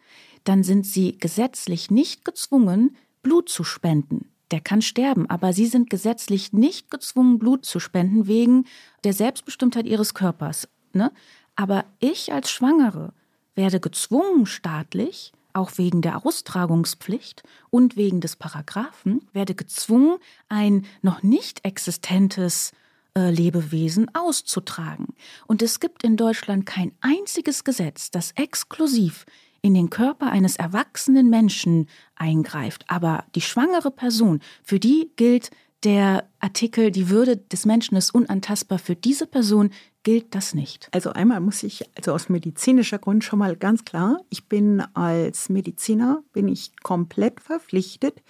dann 0.43 0.61
sind 0.61 0.85
Sie 0.85 1.17
gesetzlich 1.17 1.89
nicht 1.89 2.23
gezwungen, 2.23 2.95
Blut 3.23 3.49
zu 3.49 3.63
spenden 3.63 4.32
der 4.53 4.61
kann 4.61 4.83
sterben, 4.83 5.27
aber 5.31 5.51
sie 5.51 5.65
sind 5.65 5.89
gesetzlich 5.89 6.53
nicht 6.53 6.91
gezwungen, 6.91 7.39
Blut 7.39 7.65
zu 7.65 7.79
spenden 7.79 8.27
wegen 8.27 8.65
der 9.03 9.13
Selbstbestimmtheit 9.13 9.87
ihres 9.87 10.13
Körpers. 10.13 10.69
Ne? 10.93 11.11
Aber 11.55 11.85
ich 11.97 12.31
als 12.31 12.51
Schwangere 12.51 13.13
werde 13.55 13.79
gezwungen 13.79 14.45
staatlich, 14.45 15.31
auch 15.53 15.71
wegen 15.77 16.03
der 16.03 16.23
Austragungspflicht 16.23 17.41
und 17.71 17.97
wegen 17.97 18.21
des 18.21 18.35
Paragraphen, 18.35 19.27
werde 19.33 19.55
gezwungen, 19.55 20.17
ein 20.49 20.85
noch 21.01 21.23
nicht 21.23 21.65
existentes 21.65 22.73
äh, 23.17 23.31
Lebewesen 23.31 24.13
auszutragen. 24.13 25.15
Und 25.47 25.63
es 25.63 25.79
gibt 25.79 26.03
in 26.03 26.15
Deutschland 26.15 26.67
kein 26.67 26.91
einziges 27.01 27.63
Gesetz, 27.63 28.11
das 28.11 28.33
exklusiv 28.33 29.25
in 29.63 29.73
den 29.73 29.89
Körper 29.89 30.29
eines 30.29 30.57
erwachsenen 30.57 31.29
Menschen 31.29 31.87
eingreift. 32.15 32.85
Aber 32.89 33.23
die 33.33 33.41
schwangere 33.41 33.89
Person, 33.89 34.41
für 34.61 34.79
die 34.79 35.09
gilt 35.15 35.49
der 35.83 36.29
Artikel, 36.39 36.91
die 36.91 37.09
Würde 37.09 37.37
des 37.37 37.65
Menschen 37.65 37.95
ist 37.97 38.13
unantastbar. 38.13 38.77
Für 38.77 38.95
diese 38.95 39.25
Person 39.25 39.71
gilt 40.03 40.35
das 40.35 40.53
nicht. 40.53 40.89
Also 40.91 41.11
einmal 41.11 41.39
muss 41.39 41.63
ich, 41.63 41.89
also 41.95 42.13
aus 42.13 42.29
medizinischer 42.29 42.99
Grund 42.99 43.23
schon 43.23 43.39
mal 43.39 43.55
ganz 43.55 43.85
klar, 43.85 44.19
ich 44.29 44.47
bin 44.47 44.81
als 44.93 45.49
Mediziner, 45.49 46.23
bin 46.33 46.49
ich 46.49 46.75
komplett 46.83 47.39
verpflichtet, 47.39 48.21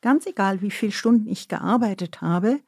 ganz 0.00 0.26
egal 0.26 0.60
wie 0.60 0.72
viele 0.72 0.92
Stunden 0.92 1.28
ich 1.28 1.48
gearbeitet 1.48 2.20
habe, 2.20 2.60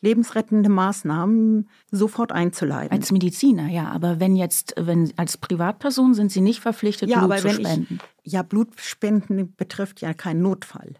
lebensrettende 0.00 0.68
Maßnahmen 0.68 1.68
sofort 1.90 2.32
einzuleiten. 2.32 2.96
Als 2.96 3.10
Mediziner, 3.10 3.68
ja, 3.68 3.88
aber 3.88 4.20
wenn 4.20 4.36
jetzt, 4.36 4.74
wenn 4.78 5.12
als 5.16 5.36
Privatperson 5.36 6.14
sind 6.14 6.30
Sie 6.30 6.40
nicht 6.40 6.60
verpflichtet, 6.60 7.10
ja, 7.10 7.18
Blut 7.18 7.32
aber 7.32 7.36
zu 7.38 7.48
wenn 7.48 7.64
spenden. 7.64 8.00
Ich, 8.22 8.32
ja, 8.32 8.42
Blutspenden 8.42 9.54
betrifft 9.56 10.00
ja 10.00 10.14
keinen 10.14 10.42
Notfall. 10.42 10.94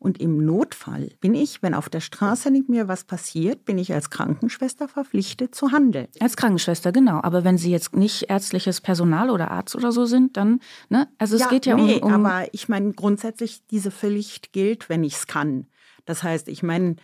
Und 0.00 0.20
im 0.20 0.44
Notfall 0.44 1.10
bin 1.20 1.34
ich, 1.34 1.60
wenn 1.60 1.74
auf 1.74 1.88
der 1.88 2.00
Straße 2.00 2.52
neben 2.52 2.72
mir 2.72 2.86
was 2.86 3.02
passiert, 3.02 3.64
bin 3.64 3.78
ich 3.78 3.92
als 3.92 4.10
Krankenschwester 4.10 4.86
verpflichtet 4.86 5.56
zu 5.56 5.72
handeln. 5.72 6.06
Als 6.20 6.36
Krankenschwester, 6.36 6.92
genau. 6.92 7.20
Aber 7.22 7.42
wenn 7.42 7.58
Sie 7.58 7.72
jetzt 7.72 7.96
nicht 7.96 8.30
ärztliches 8.30 8.80
Personal 8.80 9.28
oder 9.28 9.50
Arzt 9.50 9.74
oder 9.74 9.90
so 9.90 10.04
sind, 10.04 10.36
dann, 10.36 10.60
ne? 10.88 11.08
Also 11.18 11.34
es 11.34 11.48
geht 11.48 11.66
ja 11.66 11.74
nee, 11.74 11.96
um, 11.96 12.14
um 12.14 12.24
aber 12.26 12.46
ich 12.52 12.68
meine, 12.68 12.92
grundsätzlich 12.92 13.66
diese 13.66 13.90
Pflicht 13.90 14.52
gilt, 14.52 14.88
wenn 14.88 15.02
ich 15.02 15.14
es 15.14 15.26
kann. 15.26 15.66
Das 16.04 16.22
heißt, 16.22 16.46
ich 16.46 16.62
meine, 16.62 16.94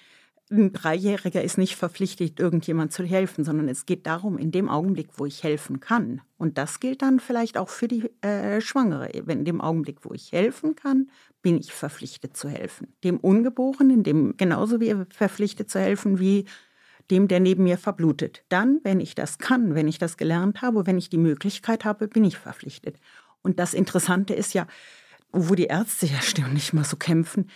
ein 0.50 0.72
Dreijähriger 0.72 1.42
ist 1.42 1.56
nicht 1.56 1.76
verpflichtet, 1.76 2.38
irgendjemand 2.38 2.92
zu 2.92 3.02
helfen, 3.02 3.44
sondern 3.44 3.68
es 3.68 3.86
geht 3.86 4.06
darum, 4.06 4.36
in 4.38 4.50
dem 4.50 4.68
Augenblick, 4.68 5.08
wo 5.16 5.24
ich 5.24 5.42
helfen 5.42 5.80
kann. 5.80 6.20
Und 6.36 6.58
das 6.58 6.80
gilt 6.80 7.02
dann 7.02 7.18
vielleicht 7.18 7.56
auch 7.56 7.70
für 7.70 7.88
die 7.88 8.10
äh, 8.20 8.60
Schwangere. 8.60 9.10
Wenn 9.24 9.40
in 9.40 9.44
dem 9.46 9.60
Augenblick, 9.60 9.98
wo 10.02 10.12
ich 10.12 10.32
helfen 10.32 10.76
kann, 10.76 11.10
bin 11.40 11.58
ich 11.58 11.72
verpflichtet 11.72 12.36
zu 12.36 12.48
helfen. 12.48 12.94
Dem 13.04 13.18
Ungeborenen, 13.18 14.02
dem 14.02 14.36
genauso 14.36 14.80
wie 14.80 14.94
verpflichtet 15.10 15.70
zu 15.70 15.78
helfen 15.78 16.18
wie 16.18 16.44
dem, 17.10 17.28
der 17.28 17.40
neben 17.40 17.64
mir 17.64 17.78
verblutet. 17.78 18.44
Dann, 18.48 18.80
wenn 18.82 19.00
ich 19.00 19.14
das 19.14 19.38
kann, 19.38 19.74
wenn 19.74 19.88
ich 19.88 19.98
das 19.98 20.16
gelernt 20.16 20.62
habe, 20.62 20.86
wenn 20.86 20.98
ich 20.98 21.10
die 21.10 21.18
Möglichkeit 21.18 21.84
habe, 21.84 22.08
bin 22.08 22.24
ich 22.24 22.38
verpflichtet. 22.38 22.96
Und 23.42 23.58
das 23.58 23.74
Interessante 23.74 24.34
ist 24.34 24.54
ja, 24.54 24.66
wo 25.32 25.54
die 25.54 25.66
Ärzte 25.66 26.06
ja 26.06 26.20
ständig 26.20 26.72
mal 26.72 26.84
so 26.84 26.96
kämpfen, 26.96 27.50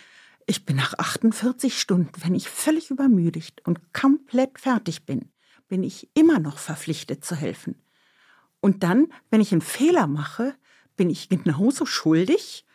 ich 0.49 0.65
bin 0.65 0.77
nach 0.77 0.95
48 0.97 1.79
Stunden, 1.79 2.11
wenn 2.23 2.33
ich 2.33 2.49
völlig 2.49 2.89
übermüdigt 2.89 3.61
und 3.67 3.93
komplett 3.93 4.59
fertig 4.59 5.05
bin, 5.05 5.31
bin 5.67 5.83
ich 5.83 6.09
immer 6.15 6.39
noch 6.39 6.57
verpflichtet 6.57 7.23
zu 7.23 7.35
helfen. 7.35 7.75
Und 8.59 8.81
dann, 8.83 9.07
wenn 9.29 9.41
ich 9.41 9.51
einen 9.51 9.61
Fehler 9.61 10.07
mache, 10.07 10.55
bin 10.97 11.11
ich 11.11 11.29
genauso 11.29 11.85
schuldig, 11.85 12.65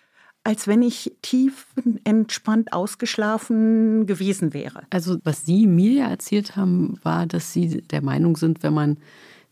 als 0.44 0.68
wenn 0.68 0.82
ich 0.82 1.16
tief 1.20 1.66
entspannt 2.04 2.72
ausgeschlafen 2.72 4.06
gewesen 4.06 4.54
wäre. 4.54 4.82
Also 4.90 5.18
was 5.24 5.44
Sie 5.44 5.66
mir 5.66 5.92
ja 5.92 6.08
erzählt 6.08 6.54
haben, 6.54 7.00
war, 7.02 7.26
dass 7.26 7.52
Sie 7.52 7.82
der 7.82 8.02
Meinung 8.02 8.36
sind, 8.36 8.62
wenn 8.62 8.74
man 8.74 8.98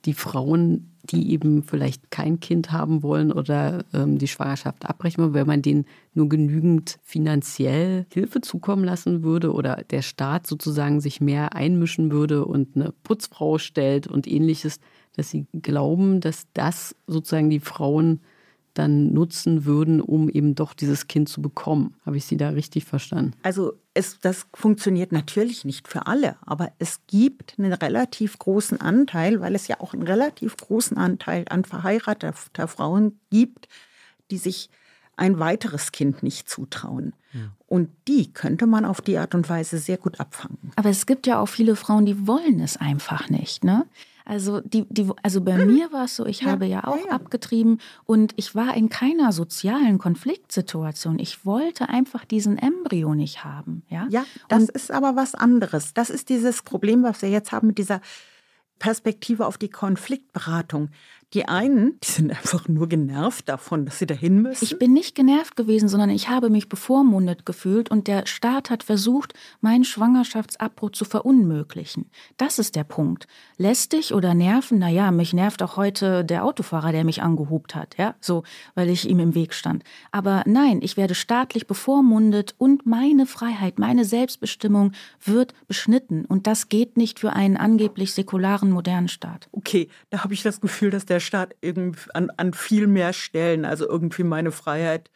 die 0.04 0.14
Frauen, 0.14 0.91
die 1.04 1.32
eben 1.32 1.62
vielleicht 1.62 2.10
kein 2.10 2.40
Kind 2.40 2.72
haben 2.72 3.02
wollen 3.02 3.32
oder 3.32 3.84
ähm, 3.92 4.18
die 4.18 4.28
Schwangerschaft 4.28 4.86
abbrechen 4.88 5.22
wollen, 5.22 5.34
wenn 5.34 5.46
man 5.46 5.62
denen 5.62 5.86
nur 6.14 6.28
genügend 6.28 6.98
finanziell 7.02 8.06
Hilfe 8.12 8.40
zukommen 8.40 8.84
lassen 8.84 9.22
würde 9.22 9.52
oder 9.52 9.82
der 9.90 10.02
Staat 10.02 10.46
sozusagen 10.46 11.00
sich 11.00 11.20
mehr 11.20 11.54
einmischen 11.54 12.12
würde 12.12 12.44
und 12.44 12.76
eine 12.76 12.92
Putzfrau 13.02 13.58
stellt 13.58 14.06
und 14.06 14.26
ähnliches, 14.26 14.78
dass 15.16 15.30
sie 15.30 15.46
glauben, 15.52 16.20
dass 16.20 16.46
das 16.54 16.94
sozusagen 17.06 17.50
die 17.50 17.60
Frauen 17.60 18.20
dann 18.74 19.12
nutzen 19.12 19.64
würden, 19.64 20.00
um 20.00 20.28
eben 20.28 20.54
doch 20.54 20.72
dieses 20.72 21.06
Kind 21.06 21.28
zu 21.28 21.42
bekommen. 21.42 21.94
Habe 22.06 22.16
ich 22.16 22.24
Sie 22.24 22.36
da 22.36 22.50
richtig 22.50 22.84
verstanden? 22.84 23.34
Also 23.42 23.74
es, 23.94 24.20
das 24.20 24.46
funktioniert 24.54 25.12
natürlich 25.12 25.64
nicht 25.64 25.86
für 25.88 26.06
alle, 26.06 26.36
aber 26.46 26.72
es 26.78 27.00
gibt 27.06 27.54
einen 27.58 27.72
relativ 27.72 28.38
großen 28.38 28.80
Anteil, 28.80 29.40
weil 29.40 29.54
es 29.54 29.68
ja 29.68 29.80
auch 29.80 29.92
einen 29.92 30.02
relativ 30.02 30.56
großen 30.56 30.96
Anteil 30.96 31.44
an 31.50 31.64
verheirateter 31.64 32.68
Frauen 32.68 33.20
gibt, 33.30 33.68
die 34.30 34.38
sich 34.38 34.70
ein 35.16 35.38
weiteres 35.38 35.92
Kind 35.92 36.22
nicht 36.22 36.48
zutrauen. 36.48 37.12
Ja. 37.32 37.40
Und 37.66 37.90
die 38.08 38.32
könnte 38.32 38.66
man 38.66 38.84
auf 38.84 39.02
die 39.02 39.18
Art 39.18 39.34
und 39.34 39.48
Weise 39.48 39.78
sehr 39.78 39.98
gut 39.98 40.20
abfangen. 40.20 40.72
Aber 40.76 40.88
es 40.88 41.04
gibt 41.06 41.26
ja 41.26 41.38
auch 41.38 41.48
viele 41.48 41.76
Frauen, 41.76 42.06
die 42.06 42.26
wollen 42.26 42.60
es 42.60 42.78
einfach 42.78 43.28
nicht. 43.28 43.62
Ne? 43.62 43.86
Also, 44.24 44.60
die, 44.60 44.86
die, 44.88 45.10
also 45.22 45.40
bei 45.40 45.56
mhm. 45.56 45.72
mir 45.72 45.92
war 45.92 46.04
es 46.04 46.16
so, 46.16 46.26
ich 46.26 46.42
ja, 46.42 46.50
habe 46.50 46.66
ja 46.66 46.84
auch 46.84 46.96
ja, 46.96 47.06
ja. 47.06 47.12
abgetrieben 47.12 47.78
und 48.04 48.32
ich 48.36 48.54
war 48.54 48.74
in 48.76 48.88
keiner 48.88 49.32
sozialen 49.32 49.98
Konfliktsituation. 49.98 51.18
Ich 51.18 51.44
wollte 51.44 51.88
einfach 51.88 52.24
diesen 52.24 52.58
Embryo 52.58 53.14
nicht 53.14 53.44
haben. 53.44 53.82
Ja, 53.88 54.06
ja 54.10 54.24
das 54.48 54.62
und 54.62 54.70
ist 54.70 54.90
aber 54.90 55.16
was 55.16 55.34
anderes. 55.34 55.94
Das 55.94 56.10
ist 56.10 56.28
dieses 56.28 56.62
Problem, 56.62 57.02
was 57.02 57.22
wir 57.22 57.30
jetzt 57.30 57.52
haben 57.52 57.68
mit 57.68 57.78
dieser 57.78 58.00
Perspektive 58.78 59.46
auf 59.46 59.58
die 59.58 59.70
Konfliktberatung. 59.70 60.90
Die 61.34 61.48
einen, 61.48 61.98
die 62.04 62.10
sind 62.10 62.30
einfach 62.30 62.68
nur 62.68 62.88
genervt 62.88 63.48
davon, 63.48 63.86
dass 63.86 63.98
sie 63.98 64.06
dahin 64.06 64.42
müssen. 64.42 64.64
Ich 64.64 64.78
bin 64.78 64.92
nicht 64.92 65.14
genervt 65.14 65.56
gewesen, 65.56 65.88
sondern 65.88 66.10
ich 66.10 66.28
habe 66.28 66.50
mich 66.50 66.68
bevormundet 66.68 67.46
gefühlt 67.46 67.90
und 67.90 68.06
der 68.06 68.26
Staat 68.26 68.68
hat 68.68 68.82
versucht, 68.82 69.32
meinen 69.62 69.84
Schwangerschaftsabbruch 69.84 70.90
zu 70.90 71.06
verunmöglichen. 71.06 72.10
Das 72.36 72.58
ist 72.58 72.76
der 72.76 72.84
Punkt. 72.84 73.26
Lästig 73.56 74.12
oder 74.12 74.34
nerven? 74.34 74.78
Naja, 74.78 75.10
mich 75.10 75.32
nervt 75.32 75.62
auch 75.62 75.76
heute 75.76 76.22
der 76.22 76.44
Autofahrer, 76.44 76.92
der 76.92 77.04
mich 77.04 77.22
angehupt 77.22 77.74
hat, 77.74 77.96
ja, 77.96 78.14
so, 78.20 78.42
weil 78.74 78.90
ich 78.90 79.08
ihm 79.08 79.18
im 79.18 79.34
Weg 79.34 79.54
stand. 79.54 79.84
Aber 80.10 80.42
nein, 80.46 80.80
ich 80.82 80.98
werde 80.98 81.14
staatlich 81.14 81.66
bevormundet 81.66 82.54
und 82.58 82.84
meine 82.84 83.24
Freiheit, 83.24 83.78
meine 83.78 84.04
Selbstbestimmung 84.04 84.92
wird 85.24 85.54
beschnitten 85.66 86.26
und 86.26 86.46
das 86.46 86.68
geht 86.68 86.98
nicht 86.98 87.20
für 87.20 87.32
einen 87.32 87.56
angeblich 87.56 88.12
säkularen 88.12 88.70
modernen 88.70 89.08
Staat. 89.08 89.48
Okay, 89.52 89.88
da 90.10 90.24
habe 90.24 90.34
ich 90.34 90.42
das 90.42 90.60
Gefühl, 90.60 90.90
dass 90.90 91.06
der 91.06 91.21
Staat 91.24 91.54
an, 92.14 92.30
an 92.36 92.52
viel 92.52 92.86
mehr 92.86 93.12
Stellen, 93.12 93.64
also 93.64 93.88
irgendwie 93.88 94.24
meine 94.24 94.52
Freiheit 94.52 95.10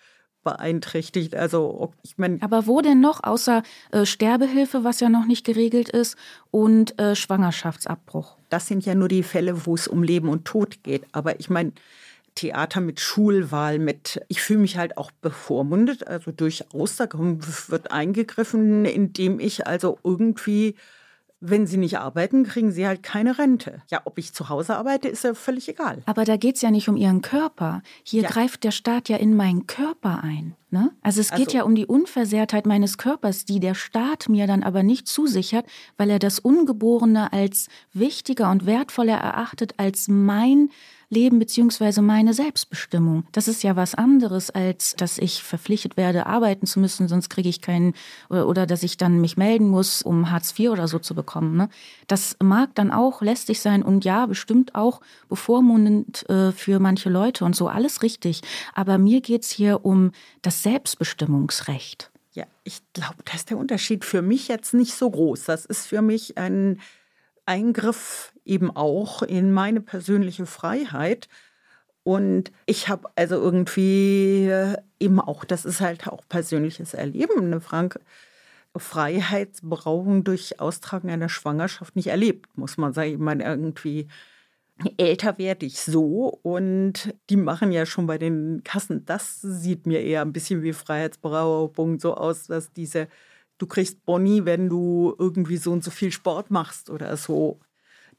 beeinträchtigt. 0.47 1.35
Also 1.35 1.93
ich 2.03 2.17
meine. 2.19 2.39
Aber 2.41 2.67
wo 2.67 2.81
denn 2.81 3.01
noch 3.01 3.25
außer 3.25 3.63
äh, 3.91 4.07
Sterbehilfe, 4.07 4.85
was 4.85 5.01
ja 5.01 5.09
noch 5.09 5.27
nicht 5.27 5.45
geregelt 5.45 5.89
ist, 5.89 6.17
und 6.53 6.99
äh, 7.01 7.17
Schwangerschaftsabbruch? 7.17 8.37
Das 8.49 8.69
sind 8.69 8.87
ja 8.87 8.95
nur 8.95 9.09
die 9.09 9.25
Fälle, 9.25 9.67
wo 9.67 9.75
es 9.75 9.89
um 9.89 10.05
Leben 10.05 10.29
und 10.29 10.45
Tod 10.45 10.83
geht. 10.83 11.05
Aber 11.13 11.41
ich 11.41 11.51
meine. 11.51 11.73
Theater 12.39 12.83
mit 12.83 13.01
Schulwahl, 13.01 13.79
mit, 13.79 14.21
ich 14.29 14.43
fühle 14.43 14.59
mich 14.59 14.77
halt 14.77 14.99
auch 14.99 15.11
bevormundet, 15.11 16.07
also 16.07 16.33
durchaus, 16.33 16.97
da 16.97 17.09
wird 17.11 17.91
eingegriffen, 17.91 18.85
indem 18.85 19.41
ich 19.41 19.67
also 19.67 19.99
irgendwie 20.05 20.75
wenn 21.41 21.67
sie 21.67 21.77
nicht 21.77 21.99
arbeiten, 21.99 22.45
kriegen 22.45 22.73
sie 22.73 22.87
halt 22.87 23.03
keine 23.03 23.39
Rente. 23.39 23.83
Ja, 23.91 24.01
ob 24.05 24.19
ich 24.19 24.33
zu 24.33 24.49
Hause 24.49 24.77
arbeite, 24.77 25.09
ist 25.09 25.25
ja 25.25 25.35
völlig 25.35 25.69
egal. 25.69 26.03
Aber 26.07 26.25
da 26.25 26.37
geht 26.37 26.57
es 26.57 26.63
ja 26.63 26.71
nicht 26.71 26.89
um 26.89 26.97
ihren 26.97 27.21
Körper. 27.21 27.83
Hier 28.03 28.23
ja. 28.23 28.29
greift 28.29 28.65
der 28.65 28.71
Staat 28.71 29.09
ja 29.09 29.17
in 29.19 29.37
meinen 29.37 29.67
Körper 29.67 30.23
ein. 30.23 30.57
Ne? 30.71 30.91
Also 31.03 31.21
es 31.21 31.31
geht 31.31 31.49
also, 31.49 31.59
ja 31.59 31.65
um 31.65 31.75
die 31.75 31.87
Unversehrtheit 31.87 32.67
meines 32.67 32.99
Körpers, 32.99 33.45
die 33.45 33.61
der 33.61 33.75
Staat 33.75 34.29
mir 34.29 34.47
dann 34.47 34.63
aber 34.63 34.83
nicht 34.83 35.07
zusichert, 35.07 35.67
weil 35.97 36.11
er 36.11 36.19
das 36.19 36.39
Ungeborene 36.39 37.33
als 37.33 37.69
wichtiger 37.93 38.51
und 38.51 38.67
wertvoller 38.67 39.17
erachtet 39.17 39.75
als 39.77 40.09
mein 40.09 40.71
Leben 41.09 41.39
beziehungsweise 41.39 42.03
meine 42.03 42.35
Selbstbestimmung. 42.35 43.25
Das 43.33 43.49
ist 43.49 43.63
ja 43.63 43.77
was 43.77 43.95
anderes, 43.95 44.51
als 44.51 44.95
dass 44.97 45.19
ich 45.19 45.43
verpflichtet 45.43 45.97
werde, 45.97 46.27
arbeiten 46.27 46.67
zu 46.67 46.81
müssen, 46.81 47.09
sonst 47.09 47.29
kriege 47.29 47.49
ich 47.49 47.61
keinen, 47.61 47.95
oder, 48.29 48.49
oder, 48.49 48.67
dass 48.67 48.83
ich 48.83 48.97
dann 48.97 49.21
mich 49.21 49.37
melden 49.37 49.69
muss, 49.69 50.03
um 50.03 50.31
Hartz 50.31 50.59
IV 50.59 50.71
oder 50.71 50.89
so 50.89 50.99
zu 50.99 51.15
bekommen. 51.15 51.57
Ne? 51.57 51.69
Das 52.09 52.37
mag 52.43 52.75
dann 52.75 52.91
auch 52.91 53.23
lästig 53.23 53.61
sein 53.61 53.83
und 53.83 54.05
ja, 54.05 54.27
bestimmt 54.27 54.75
auch 54.75 55.01
bevormundend 55.29 56.29
äh, 56.29 56.53
für 56.53 56.81
manche 56.81 57.09
Leute 57.09 57.45
und 57.45 57.55
so, 57.55 57.69
alles 57.69 58.03
richtig. 58.03 58.43
Aber 58.75 58.99
mir 58.99 59.21
geht's 59.21 59.51
hier 59.51 59.85
um 59.85 60.11
das 60.43 60.63
Selbstbestimmungsrecht. 60.63 62.11
Ja, 62.33 62.45
ich 62.65 62.83
glaube, 62.93 63.17
da 63.25 63.35
ist 63.35 63.49
der 63.49 63.57
Unterschied 63.57 64.05
für 64.05 64.21
mich 64.23 64.49
jetzt 64.49 64.75
nicht 64.75 64.93
so 64.93 65.11
groß. 65.11 65.45
Das 65.45 65.65
ist 65.65 65.87
für 65.87 66.03
mich 66.03 66.37
ein 66.37 66.81
Eingriff 67.47 68.33
eben 68.45 68.75
auch 68.75 69.23
in 69.23 69.53
meine 69.53 69.81
persönliche 69.81 70.47
Freiheit. 70.47 71.29
Und 72.05 72.53
ich 72.67 72.89
habe 72.89 73.09
also 73.17 73.37
irgendwie 73.37 74.53
eben 75.01 75.21
auch, 75.21 75.45
das 75.45 75.65
ist 75.65 75.81
halt 75.81 76.07
auch 76.07 76.23
persönliches 76.29 76.95
Erleben, 76.95 77.47
eine 77.47 77.61
Frank 77.61 77.99
Freiheitsberauung 78.77 80.23
durch 80.25 80.61
Austragen 80.61 81.11
einer 81.11 81.29
Schwangerschaft 81.29 81.97
nicht 81.97 82.09
erlebt, 82.09 82.57
muss 82.57 82.77
man 82.77 82.93
sagen. 82.93 83.13
Ich 83.13 83.19
meine, 83.19 83.45
irgendwie 83.45 84.09
älter 84.99 85.39
werde 85.39 85.67
ich 85.67 85.81
so 85.81 86.39
und 86.43 87.15
die 87.31 87.37
machen 87.37 87.73
ja 87.73 87.87
schon 87.87 88.07
bei 88.07 88.19
den 88.19 88.63
Kassen, 88.63 89.05
das 89.07 89.41
sieht 89.41 89.87
mir 89.87 90.03
eher 90.03 90.23
ein 90.23 90.33
bisschen 90.33 90.63
wie 90.63 90.75
Freiheitsberaubung 90.75 91.99
so 91.99 92.15
aus, 92.15 92.47
dass 92.47 92.73
diese 92.73 93.09
du 93.59 93.67
kriegst 93.67 94.05
Boni, 94.05 94.45
wenn 94.45 94.69
du 94.69 95.15
irgendwie 95.19 95.57
so 95.57 95.73
und 95.73 95.85
so 95.85 95.91
viel 95.91 96.13
Sport 96.13 96.51
machst 96.51 96.91
oder 96.91 97.17
so. 97.17 97.61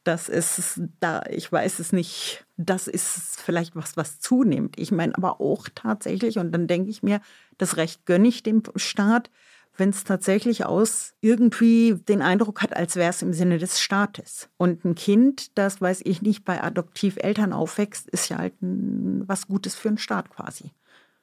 Das 0.03 0.29
ist 0.29 0.81
da, 0.99 1.23
ich 1.29 1.51
weiß 1.51 1.79
es 1.79 1.91
nicht, 1.91 2.45
das 2.55 2.87
ist 2.87 3.41
vielleicht 3.41 3.75
was, 3.75 3.97
was 3.97 4.19
zunimmt. 4.19 4.79
Ich 4.79 4.91
meine 4.91 5.15
aber 5.17 5.41
auch 5.41 5.67
tatsächlich, 5.73 6.37
und 6.37 6.51
dann 6.51 6.67
denke 6.67 6.89
ich 6.89 7.03
mir, 7.03 7.19
das 7.57 7.77
Recht 7.77 8.05
gönne 8.05 8.27
ich 8.27 8.41
dem 8.41 8.63
Staat, 8.77 9.29
wenn 9.75 9.89
es 9.89 10.03
tatsächlich 10.03 10.65
aus 10.65 11.13
irgendwie 11.21 11.95
den 12.07 12.21
Eindruck 12.21 12.61
hat, 12.61 12.75
als 12.75 12.95
wäre 12.95 13.11
es 13.11 13.21
im 13.21 13.33
Sinne 13.33 13.57
des 13.57 13.79
Staates. 13.79 14.49
Und 14.57 14.85
ein 14.85 14.95
Kind, 14.95 15.57
das 15.57 15.81
weiß 15.81 16.01
ich 16.03 16.21
nicht, 16.21 16.45
bei 16.45 16.63
Adoptiveltern 16.63 17.53
aufwächst, 17.53 18.09
ist 18.09 18.29
ja 18.29 18.37
halt 18.39 18.61
ein, 18.61 19.27
was 19.27 19.47
Gutes 19.47 19.75
für 19.75 19.89
den 19.89 19.97
Staat 19.97 20.29
quasi. 20.29 20.71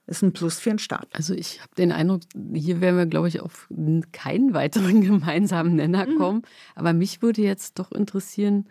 Ist 0.06 0.22
ein 0.22 0.32
Plus 0.32 0.58
für 0.58 0.70
den 0.70 0.78
Staat. 0.78 1.08
Also 1.12 1.34
ich 1.34 1.60
habe 1.60 1.74
den 1.76 1.92
Eindruck, 1.92 2.22
hier 2.52 2.80
werden 2.80 2.96
wir, 2.98 3.06
glaube 3.06 3.28
ich, 3.28 3.40
auf 3.40 3.68
keinen 4.12 4.54
weiteren 4.54 5.00
gemeinsamen 5.02 5.76
Nenner 5.76 6.06
Mhm. 6.06 6.16
kommen. 6.18 6.42
Aber 6.74 6.92
mich 6.92 7.22
würde 7.22 7.42
jetzt 7.42 7.78
doch 7.78 7.92
interessieren, 7.92 8.66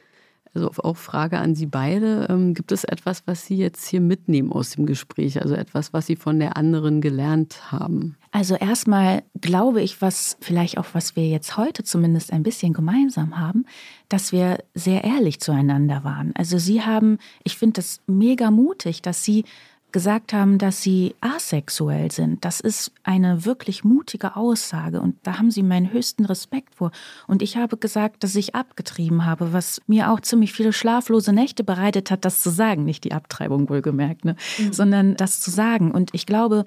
also 0.56 0.70
auch 0.84 0.98
Frage 0.98 1.40
an 1.40 1.56
Sie 1.56 1.66
beide, 1.66 2.28
ähm, 2.30 2.54
gibt 2.54 2.72
es 2.72 2.84
etwas, 2.84 3.24
was 3.26 3.48
Sie 3.48 3.58
jetzt 3.58 3.88
hier 3.88 4.02
mitnehmen 4.02 4.52
aus 4.52 4.72
dem 4.72 4.86
Gespräch? 4.86 5.42
Also 5.42 5.56
etwas, 5.56 5.94
was 5.94 6.06
Sie 6.06 6.16
von 6.16 6.38
der 6.40 6.58
anderen 6.58 7.02
gelernt 7.02 7.72
haben? 7.72 8.16
Also 8.30 8.54
erstmal 8.56 9.24
glaube 9.42 9.82
ich, 9.82 10.00
was 10.04 10.38
vielleicht 10.42 10.78
auch, 10.78 10.86
was 10.94 11.16
wir 11.16 11.28
jetzt 11.28 11.58
heute 11.58 11.84
zumindest 11.84 12.32
ein 12.32 12.44
bisschen 12.44 12.72
gemeinsam 12.74 13.40
haben, 13.40 13.66
dass 14.10 14.32
wir 14.32 14.60
sehr 14.76 15.04
ehrlich 15.04 15.40
zueinander 15.40 16.04
waren. 16.04 16.34
Also 16.36 16.60
Sie 16.60 16.84
haben, 16.84 17.18
ich 17.44 17.58
finde 17.58 17.74
das 17.74 18.02
mega 18.06 18.52
mutig, 18.52 19.02
dass 19.02 19.24
Sie 19.24 19.46
gesagt 19.94 20.34
haben, 20.34 20.58
dass 20.58 20.82
sie 20.82 21.16
asexuell 21.22 22.12
sind. 22.12 22.44
Das 22.44 22.60
ist 22.60 22.92
eine 23.04 23.46
wirklich 23.46 23.86
mutige 23.86 24.36
Aussage 24.36 25.00
und 25.00 25.16
da 25.24 25.38
haben 25.38 25.52
sie 25.52 25.64
meinen 25.64 25.94
höchsten 25.94 26.26
Respekt 26.26 26.76
vor. 26.76 26.92
Und 27.28 27.42
ich 27.42 27.56
habe 27.56 27.78
gesagt, 27.78 28.24
dass 28.24 28.36
ich 28.36 28.56
abgetrieben 28.56 29.26
habe, 29.26 29.54
was 29.54 29.82
mir 29.88 30.12
auch 30.12 30.20
ziemlich 30.20 30.52
viele 30.52 30.74
schlaflose 30.74 31.32
Nächte 31.32 31.64
bereitet 31.64 32.12
hat, 32.12 32.26
das 32.26 32.42
zu 32.42 32.50
sagen. 32.50 32.84
Nicht 32.84 33.06
die 33.06 33.14
Abtreibung 33.14 33.70
wohlgemerkt, 33.70 34.26
ne? 34.26 34.36
sondern 34.72 35.16
das 35.16 35.40
zu 35.40 35.52
sagen. 35.52 35.92
Und 35.92 36.10
ich 36.14 36.26
glaube, 36.26 36.66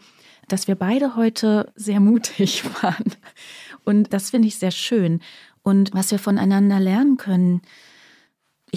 dass 0.49 0.69
wir 0.69 0.77
beide 0.77 1.17
heute 1.17 1.73
sehr 1.75 2.01
mutig 2.01 2.65
waren. 2.83 3.13
Und 3.85 4.13
das 4.13 4.31
finde 4.31 4.49
ich 4.49 4.59
sehr 4.59 4.71
schön. 4.71 5.21
Und 5.63 5.93
was 5.93 6.13
wir 6.13 6.21
voneinander 6.21 6.79
lernen 6.79 7.17
können, 7.17 7.61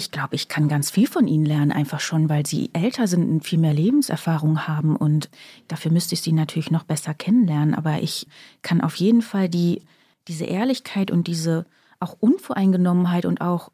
ich 0.00 0.10
glaube, 0.10 0.34
ich 0.34 0.48
kann 0.48 0.66
ganz 0.68 0.90
viel 0.90 1.06
von 1.06 1.28
ihnen 1.28 1.44
lernen, 1.44 1.72
einfach 1.72 2.00
schon, 2.00 2.30
weil 2.30 2.46
sie 2.46 2.70
älter 2.72 3.06
sind 3.06 3.28
und 3.30 3.44
viel 3.44 3.58
mehr 3.58 3.74
Lebenserfahrung 3.74 4.66
haben. 4.66 4.96
Und 4.96 5.28
dafür 5.68 5.92
müsste 5.92 6.14
ich 6.14 6.22
sie 6.22 6.32
natürlich 6.32 6.70
noch 6.70 6.84
besser 6.84 7.12
kennenlernen. 7.12 7.74
Aber 7.74 8.00
ich 8.02 8.26
kann 8.62 8.80
auf 8.80 8.94
jeden 8.96 9.20
Fall 9.20 9.50
die, 9.50 9.82
diese 10.26 10.46
Ehrlichkeit 10.46 11.10
und 11.10 11.26
diese 11.26 11.66
auch 12.00 12.16
Unvoreingenommenheit 12.18 13.26
und 13.26 13.42
auch 13.42 13.70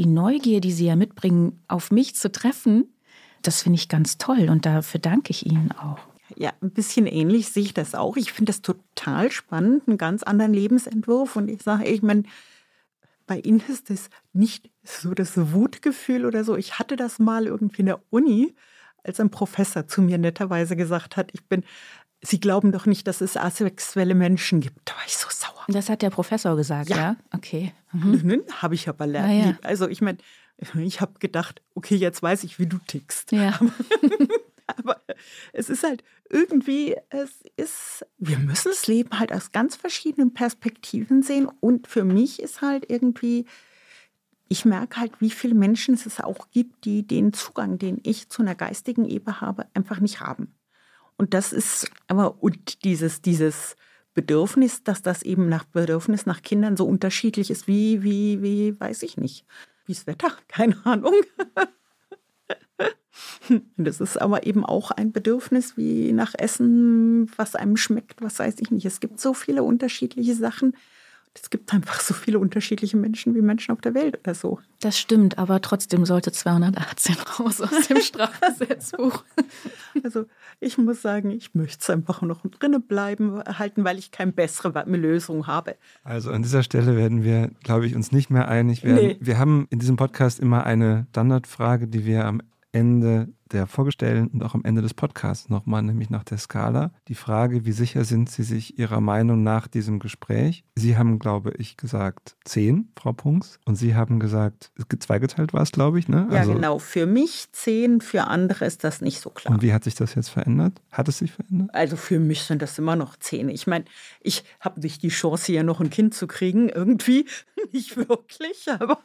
die 0.00 0.06
Neugier, 0.06 0.60
die 0.60 0.72
sie 0.72 0.86
ja 0.86 0.96
mitbringen, 0.96 1.62
auf 1.68 1.92
mich 1.92 2.16
zu 2.16 2.32
treffen, 2.32 2.92
das 3.42 3.62
finde 3.62 3.76
ich 3.76 3.88
ganz 3.88 4.18
toll. 4.18 4.48
Und 4.50 4.66
dafür 4.66 4.98
danke 4.98 5.30
ich 5.30 5.46
ihnen 5.46 5.70
auch. 5.70 6.00
Ja, 6.36 6.52
ein 6.60 6.72
bisschen 6.72 7.06
ähnlich 7.06 7.50
sehe 7.50 7.62
ich 7.62 7.74
das 7.74 7.94
auch. 7.94 8.16
Ich 8.16 8.32
finde 8.32 8.50
das 8.50 8.62
total 8.62 9.30
spannend, 9.30 9.84
einen 9.86 9.96
ganz 9.96 10.24
anderen 10.24 10.52
Lebensentwurf. 10.52 11.36
Und 11.36 11.48
ich 11.48 11.62
sage, 11.62 11.84
ich 11.84 12.02
meine, 12.02 12.24
bei 13.28 13.38
Ihnen 13.38 13.62
ist 13.68 13.90
das 13.90 14.10
nicht 14.32 14.70
so 14.82 15.14
das 15.14 15.52
Wutgefühl 15.52 16.26
oder 16.26 16.42
so. 16.42 16.56
Ich 16.56 16.80
hatte 16.80 16.96
das 16.96 17.20
mal 17.20 17.46
irgendwie 17.46 17.80
in 17.80 17.86
der 17.86 18.00
Uni, 18.10 18.56
als 19.04 19.20
ein 19.20 19.30
Professor 19.30 19.86
zu 19.86 20.02
mir 20.02 20.18
netterweise 20.18 20.74
gesagt 20.74 21.16
hat, 21.16 21.30
ich 21.32 21.44
bin, 21.46 21.62
Sie 22.20 22.40
glauben 22.40 22.72
doch 22.72 22.86
nicht, 22.86 23.06
dass 23.06 23.20
es 23.20 23.36
asexuelle 23.36 24.16
Menschen 24.16 24.60
gibt. 24.60 24.80
Da 24.90 24.94
war 24.94 25.02
ich 25.06 25.16
so 25.16 25.28
sauer. 25.30 25.64
Das 25.68 25.88
hat 25.88 26.02
der 26.02 26.10
Professor 26.10 26.56
gesagt, 26.56 26.88
ja? 26.88 26.96
Ja. 26.96 27.16
Okay. 27.32 27.72
Mhm. 27.92 28.42
Habe 28.50 28.74
ich 28.74 28.88
aber 28.88 29.06
lernt. 29.06 29.28
Ah, 29.28 29.48
ja. 29.50 29.58
Also 29.62 29.88
ich 29.88 30.00
meine, 30.00 30.18
ich 30.82 31.00
habe 31.00 31.20
gedacht, 31.20 31.62
okay, 31.76 31.94
jetzt 31.94 32.20
weiß 32.20 32.42
ich, 32.42 32.58
wie 32.58 32.66
du 32.66 32.78
tickst. 32.86 33.30
Ja. 33.30 33.58
Aber 34.76 35.02
es 35.52 35.70
ist 35.70 35.82
halt 35.82 36.04
irgendwie, 36.28 36.96
es 37.10 37.42
ist, 37.56 38.06
wir 38.18 38.38
müssen 38.38 38.68
das 38.68 38.86
Leben 38.86 39.18
halt 39.18 39.32
aus 39.32 39.52
ganz 39.52 39.76
verschiedenen 39.76 40.34
Perspektiven 40.34 41.22
sehen. 41.22 41.48
Und 41.60 41.86
für 41.86 42.04
mich 42.04 42.40
ist 42.40 42.60
halt 42.60 42.88
irgendwie, 42.88 43.46
ich 44.48 44.64
merke 44.64 45.00
halt, 45.00 45.20
wie 45.20 45.30
viele 45.30 45.54
Menschen 45.54 45.94
es 45.94 46.20
auch 46.20 46.50
gibt, 46.50 46.84
die 46.84 47.06
den 47.06 47.32
Zugang, 47.32 47.78
den 47.78 48.00
ich 48.02 48.28
zu 48.28 48.42
einer 48.42 48.54
geistigen 48.54 49.04
Ebene 49.04 49.40
habe, 49.40 49.66
einfach 49.74 50.00
nicht 50.00 50.20
haben. 50.20 50.54
Und 51.16 51.34
das 51.34 51.52
ist 51.52 51.90
aber, 52.06 52.42
und 52.42 52.84
dieses, 52.84 53.20
dieses 53.22 53.76
Bedürfnis, 54.14 54.84
dass 54.84 55.02
das 55.02 55.22
eben 55.22 55.48
nach 55.48 55.64
Bedürfnis 55.64 56.26
nach 56.26 56.42
Kindern 56.42 56.76
so 56.76 56.86
unterschiedlich 56.86 57.50
ist, 57.50 57.66
wie, 57.68 58.02
wie, 58.02 58.42
wie, 58.42 58.78
weiß 58.78 59.02
ich 59.02 59.16
nicht. 59.16 59.44
Wie 59.86 59.94
das 59.94 60.06
Wetter, 60.06 60.32
keine 60.48 60.76
Ahnung. 60.86 61.14
Das 63.76 64.00
ist 64.00 64.20
aber 64.20 64.46
eben 64.46 64.64
auch 64.64 64.90
ein 64.90 65.12
Bedürfnis 65.12 65.76
wie 65.76 66.12
nach 66.12 66.34
Essen, 66.36 67.30
was 67.36 67.54
einem 67.54 67.76
schmeckt, 67.76 68.22
was 68.22 68.38
weiß 68.38 68.56
ich 68.60 68.70
nicht. 68.70 68.86
Es 68.86 69.00
gibt 69.00 69.20
so 69.20 69.34
viele 69.34 69.62
unterschiedliche 69.62 70.34
Sachen. 70.34 70.74
Es 71.40 71.50
gibt 71.50 71.72
einfach 71.72 72.00
so 72.00 72.14
viele 72.14 72.38
unterschiedliche 72.38 72.96
Menschen 72.96 73.34
wie 73.34 73.42
Menschen 73.42 73.72
auf 73.72 73.80
der 73.80 73.94
Welt 73.94 74.18
oder 74.18 74.34
so. 74.34 74.58
Das 74.80 74.98
stimmt, 74.98 75.38
aber 75.38 75.60
trotzdem 75.60 76.04
sollte 76.04 76.32
218 76.32 77.16
raus 77.38 77.60
aus 77.60 77.88
dem 77.88 78.00
Strafgesetzbuch. 78.00 79.24
Also 80.04 80.26
ich 80.60 80.78
muss 80.78 81.02
sagen, 81.02 81.32
ich 81.32 81.54
möchte 81.54 81.78
es 81.80 81.90
einfach 81.90 82.22
noch 82.22 82.42
drinnen 82.46 82.82
bleiben, 82.82 83.42
halten, 83.42 83.82
weil 83.82 83.98
ich 83.98 84.12
keine 84.12 84.30
bessere 84.30 84.84
Lösung 84.86 85.48
habe. 85.48 85.74
Also 86.04 86.30
an 86.30 86.42
dieser 86.42 86.62
Stelle 86.62 86.96
werden 86.96 87.24
wir, 87.24 87.50
glaube 87.64 87.86
ich, 87.86 87.96
uns 87.96 88.12
nicht 88.12 88.30
mehr 88.30 88.46
einig 88.46 88.84
werden. 88.84 89.08
Nee. 89.08 89.16
Wir 89.18 89.38
haben 89.38 89.66
in 89.70 89.80
diesem 89.80 89.96
Podcast 89.96 90.38
immer 90.38 90.64
eine 90.64 91.06
Standardfrage, 91.10 91.88
die 91.88 92.04
wir 92.04 92.26
am 92.26 92.42
Ende 92.72 93.26
der 93.52 93.66
Vorgestellten 93.66 94.28
und 94.34 94.42
auch 94.42 94.54
am 94.54 94.64
Ende 94.64 94.82
des 94.82 94.94
Podcasts 94.94 95.48
nochmal, 95.48 95.82
nämlich 95.82 96.10
nach 96.10 96.24
der 96.24 96.38
Skala. 96.38 96.92
Die 97.08 97.14
Frage, 97.14 97.64
wie 97.64 97.72
sicher 97.72 98.04
sind 98.04 98.30
Sie 98.30 98.42
sich 98.42 98.78
Ihrer 98.78 99.00
Meinung 99.00 99.42
nach 99.42 99.66
diesem 99.66 99.98
Gespräch? 99.98 100.64
Sie 100.74 100.96
haben, 100.96 101.18
glaube 101.18 101.52
ich, 101.58 101.76
gesagt 101.76 102.36
zehn, 102.44 102.90
Frau 102.98 103.12
Punks. 103.12 103.58
Und 103.64 103.76
Sie 103.76 103.94
haben 103.94 104.20
gesagt, 104.20 104.70
zweigeteilt 104.98 105.52
war 105.52 105.62
es, 105.62 105.72
glaube 105.72 105.98
ich, 105.98 106.08
ne? 106.08 106.28
Ja, 106.30 106.44
genau. 106.44 106.78
Für 106.78 107.06
mich 107.06 107.48
zehn, 107.52 108.00
für 108.00 108.24
andere 108.24 108.64
ist 108.64 108.84
das 108.84 109.00
nicht 109.00 109.20
so 109.20 109.30
klar. 109.30 109.54
Und 109.54 109.62
wie 109.62 109.72
hat 109.72 109.84
sich 109.84 109.94
das 109.94 110.14
jetzt 110.14 110.28
verändert? 110.28 110.80
Hat 110.90 111.08
es 111.08 111.18
sich 111.18 111.32
verändert? 111.32 111.70
Also 111.72 111.96
für 111.96 112.18
mich 112.18 112.42
sind 112.42 112.62
das 112.62 112.78
immer 112.78 112.96
noch 112.96 113.16
zehn. 113.16 113.48
Ich 113.48 113.66
meine, 113.66 113.84
ich 114.20 114.44
habe 114.60 114.80
nicht 114.80 115.02
die 115.02 115.08
Chance, 115.08 115.46
hier 115.46 115.62
noch 115.62 115.80
ein 115.80 115.90
Kind 115.90 116.14
zu 116.14 116.26
kriegen, 116.26 116.68
irgendwie. 116.68 117.26
Nicht 117.72 117.96
wirklich, 117.96 118.68
aber 118.68 119.00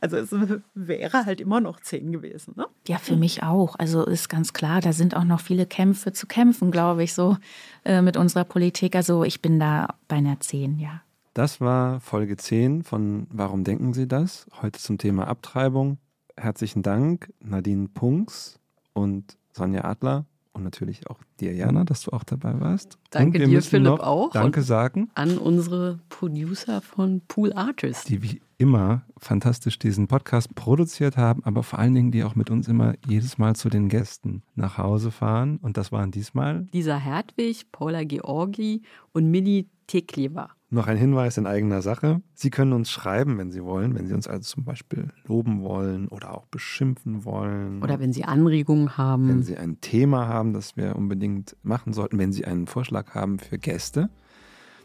also 0.00 0.16
es 0.16 0.30
wäre 0.74 1.26
halt 1.26 1.40
immer 1.40 1.60
noch 1.60 1.80
zehn 1.80 2.12
gewesen. 2.12 2.54
Ne? 2.56 2.66
Ja, 2.86 2.98
für 2.98 3.16
mich 3.16 3.42
auch. 3.42 3.57
Also 3.66 4.04
ist 4.04 4.28
ganz 4.28 4.52
klar, 4.52 4.80
da 4.80 4.92
sind 4.92 5.16
auch 5.16 5.24
noch 5.24 5.40
viele 5.40 5.66
Kämpfe 5.66 6.12
zu 6.12 6.26
kämpfen, 6.26 6.70
glaube 6.70 7.02
ich, 7.02 7.14
so 7.14 7.36
äh, 7.84 8.02
mit 8.02 8.16
unserer 8.16 8.44
Politik. 8.44 8.96
Also 8.96 9.24
ich 9.24 9.42
bin 9.42 9.58
da 9.58 9.94
bei 10.08 10.16
einer 10.16 10.40
10, 10.40 10.78
ja. 10.78 11.02
Das 11.34 11.60
war 11.60 12.00
Folge 12.00 12.36
10 12.36 12.82
von 12.82 13.26
Warum 13.30 13.64
denken 13.64 13.92
Sie 13.92 14.08
das? 14.08 14.46
Heute 14.60 14.80
zum 14.80 14.98
Thema 14.98 15.28
Abtreibung. 15.28 15.98
Herzlichen 16.36 16.82
Dank, 16.82 17.32
Nadine 17.40 17.88
Punks 17.88 18.58
und 18.92 19.36
Sonja 19.52 19.84
Adler 19.84 20.24
und 20.58 20.64
natürlich 20.64 21.08
auch 21.08 21.18
dir, 21.40 21.54
Jana, 21.54 21.84
dass 21.84 22.02
du 22.02 22.12
auch 22.12 22.24
dabei 22.24 22.60
warst. 22.60 22.98
Danke 23.10 23.38
dir, 23.46 23.62
Philipp, 23.62 24.00
auch. 24.00 24.32
Danke 24.32 24.62
sagen, 24.62 25.10
An 25.14 25.38
unsere 25.38 26.00
Producer 26.08 26.80
von 26.82 27.22
Pool 27.28 27.52
Artist. 27.52 28.08
die 28.08 28.22
wie 28.22 28.40
immer 28.58 29.02
fantastisch 29.16 29.78
diesen 29.78 30.08
Podcast 30.08 30.54
produziert 30.54 31.16
haben, 31.16 31.44
aber 31.44 31.62
vor 31.62 31.78
allen 31.78 31.94
Dingen, 31.94 32.10
die 32.10 32.24
auch 32.24 32.34
mit 32.34 32.50
uns 32.50 32.68
immer 32.68 32.94
jedes 33.06 33.38
Mal 33.38 33.54
zu 33.56 33.68
den 33.68 33.88
Gästen 33.88 34.42
nach 34.56 34.78
Hause 34.78 35.10
fahren. 35.10 35.58
Und 35.62 35.76
das 35.76 35.92
waren 35.92 36.10
diesmal 36.10 36.66
Lisa 36.72 36.96
Hertwig, 36.96 37.70
Paula 37.72 38.04
Georgi 38.04 38.82
und 39.12 39.30
Mini 39.30 39.68
Teklewa. 39.86 40.50
Noch 40.70 40.86
ein 40.86 40.98
Hinweis 40.98 41.38
in 41.38 41.46
eigener 41.46 41.80
Sache. 41.80 42.20
Sie 42.34 42.50
können 42.50 42.74
uns 42.74 42.90
schreiben, 42.90 43.38
wenn 43.38 43.50
Sie 43.50 43.64
wollen, 43.64 43.94
wenn 43.94 44.06
Sie 44.06 44.12
uns 44.12 44.28
also 44.28 44.42
zum 44.42 44.64
Beispiel 44.64 45.08
loben 45.26 45.62
wollen 45.62 46.08
oder 46.08 46.34
auch 46.34 46.44
beschimpfen 46.44 47.24
wollen. 47.24 47.82
Oder 47.82 48.00
wenn 48.00 48.12
Sie 48.12 48.24
Anregungen 48.24 48.98
haben. 48.98 49.28
wenn 49.30 49.42
Sie 49.42 49.56
ein 49.56 49.80
Thema 49.80 50.28
haben, 50.28 50.52
das 50.52 50.76
wir 50.76 50.94
unbedingt 50.94 51.56
machen 51.62 51.94
sollten, 51.94 52.18
wenn 52.18 52.32
Sie 52.32 52.44
einen 52.44 52.66
Vorschlag 52.66 53.14
haben 53.14 53.38
für 53.38 53.56
Gäste, 53.58 54.10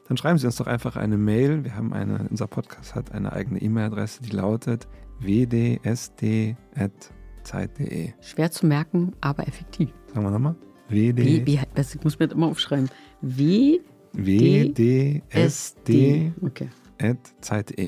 dann 0.08 0.16
schreiben 0.16 0.38
Sie 0.38 0.46
uns 0.46 0.56
doch 0.56 0.68
einfach 0.68 0.96
eine 0.96 1.18
Mail. 1.18 1.66
Wir 1.66 1.76
haben 1.76 1.92
eine, 1.92 2.28
unser 2.30 2.48
Podcast 2.48 2.96
hat 2.96 3.12
eine 3.12 3.34
eigene 3.34 3.62
E-Mail-Adresse, 3.62 4.22
die 4.22 4.32
lautet 4.32 4.88
wdsd.zeit.de. 5.20 6.56
Schwer 8.22 8.52
zu 8.52 8.66
merken, 8.68 9.12
aber 9.20 9.50
effektiv. 9.50 9.90
Sagen 10.08 10.26
wir 10.26 10.32
nochmal. 10.32 10.56
Wie, 10.88 11.16
wd, 11.18 11.46
wie, 11.46 11.60
das 11.76 12.02
muss 12.04 12.18
man 12.20 12.30
immer 12.30 12.48
aufschreiben. 12.48 12.90
W 13.22 13.80
wdsd.zeit.de. 14.14 15.22
S 15.30 15.76
D. 15.88 16.32
Okay. 16.42 16.70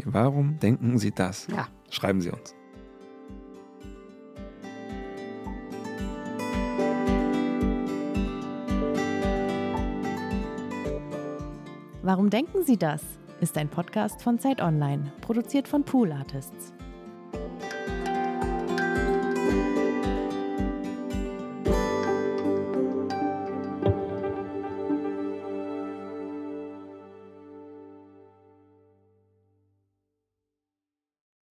Warum 0.06 0.60
denken 0.60 0.98
Sie 0.98 1.12
das? 1.12 1.48
Ja. 1.48 1.68
Schreiben 1.90 2.22
Sie 2.22 2.32
uns. 2.32 2.54
Warum 12.02 12.30
denken 12.30 12.64
Sie 12.64 12.78
das? 12.78 13.02
Ist 13.42 13.58
ein 13.58 13.68
Podcast 13.68 14.22
von 14.22 14.38
Zeit 14.38 14.62
Online, 14.62 15.12
produziert 15.22 15.68
von 15.68 15.84
Pool 15.84 16.12
Artists. 16.12 16.75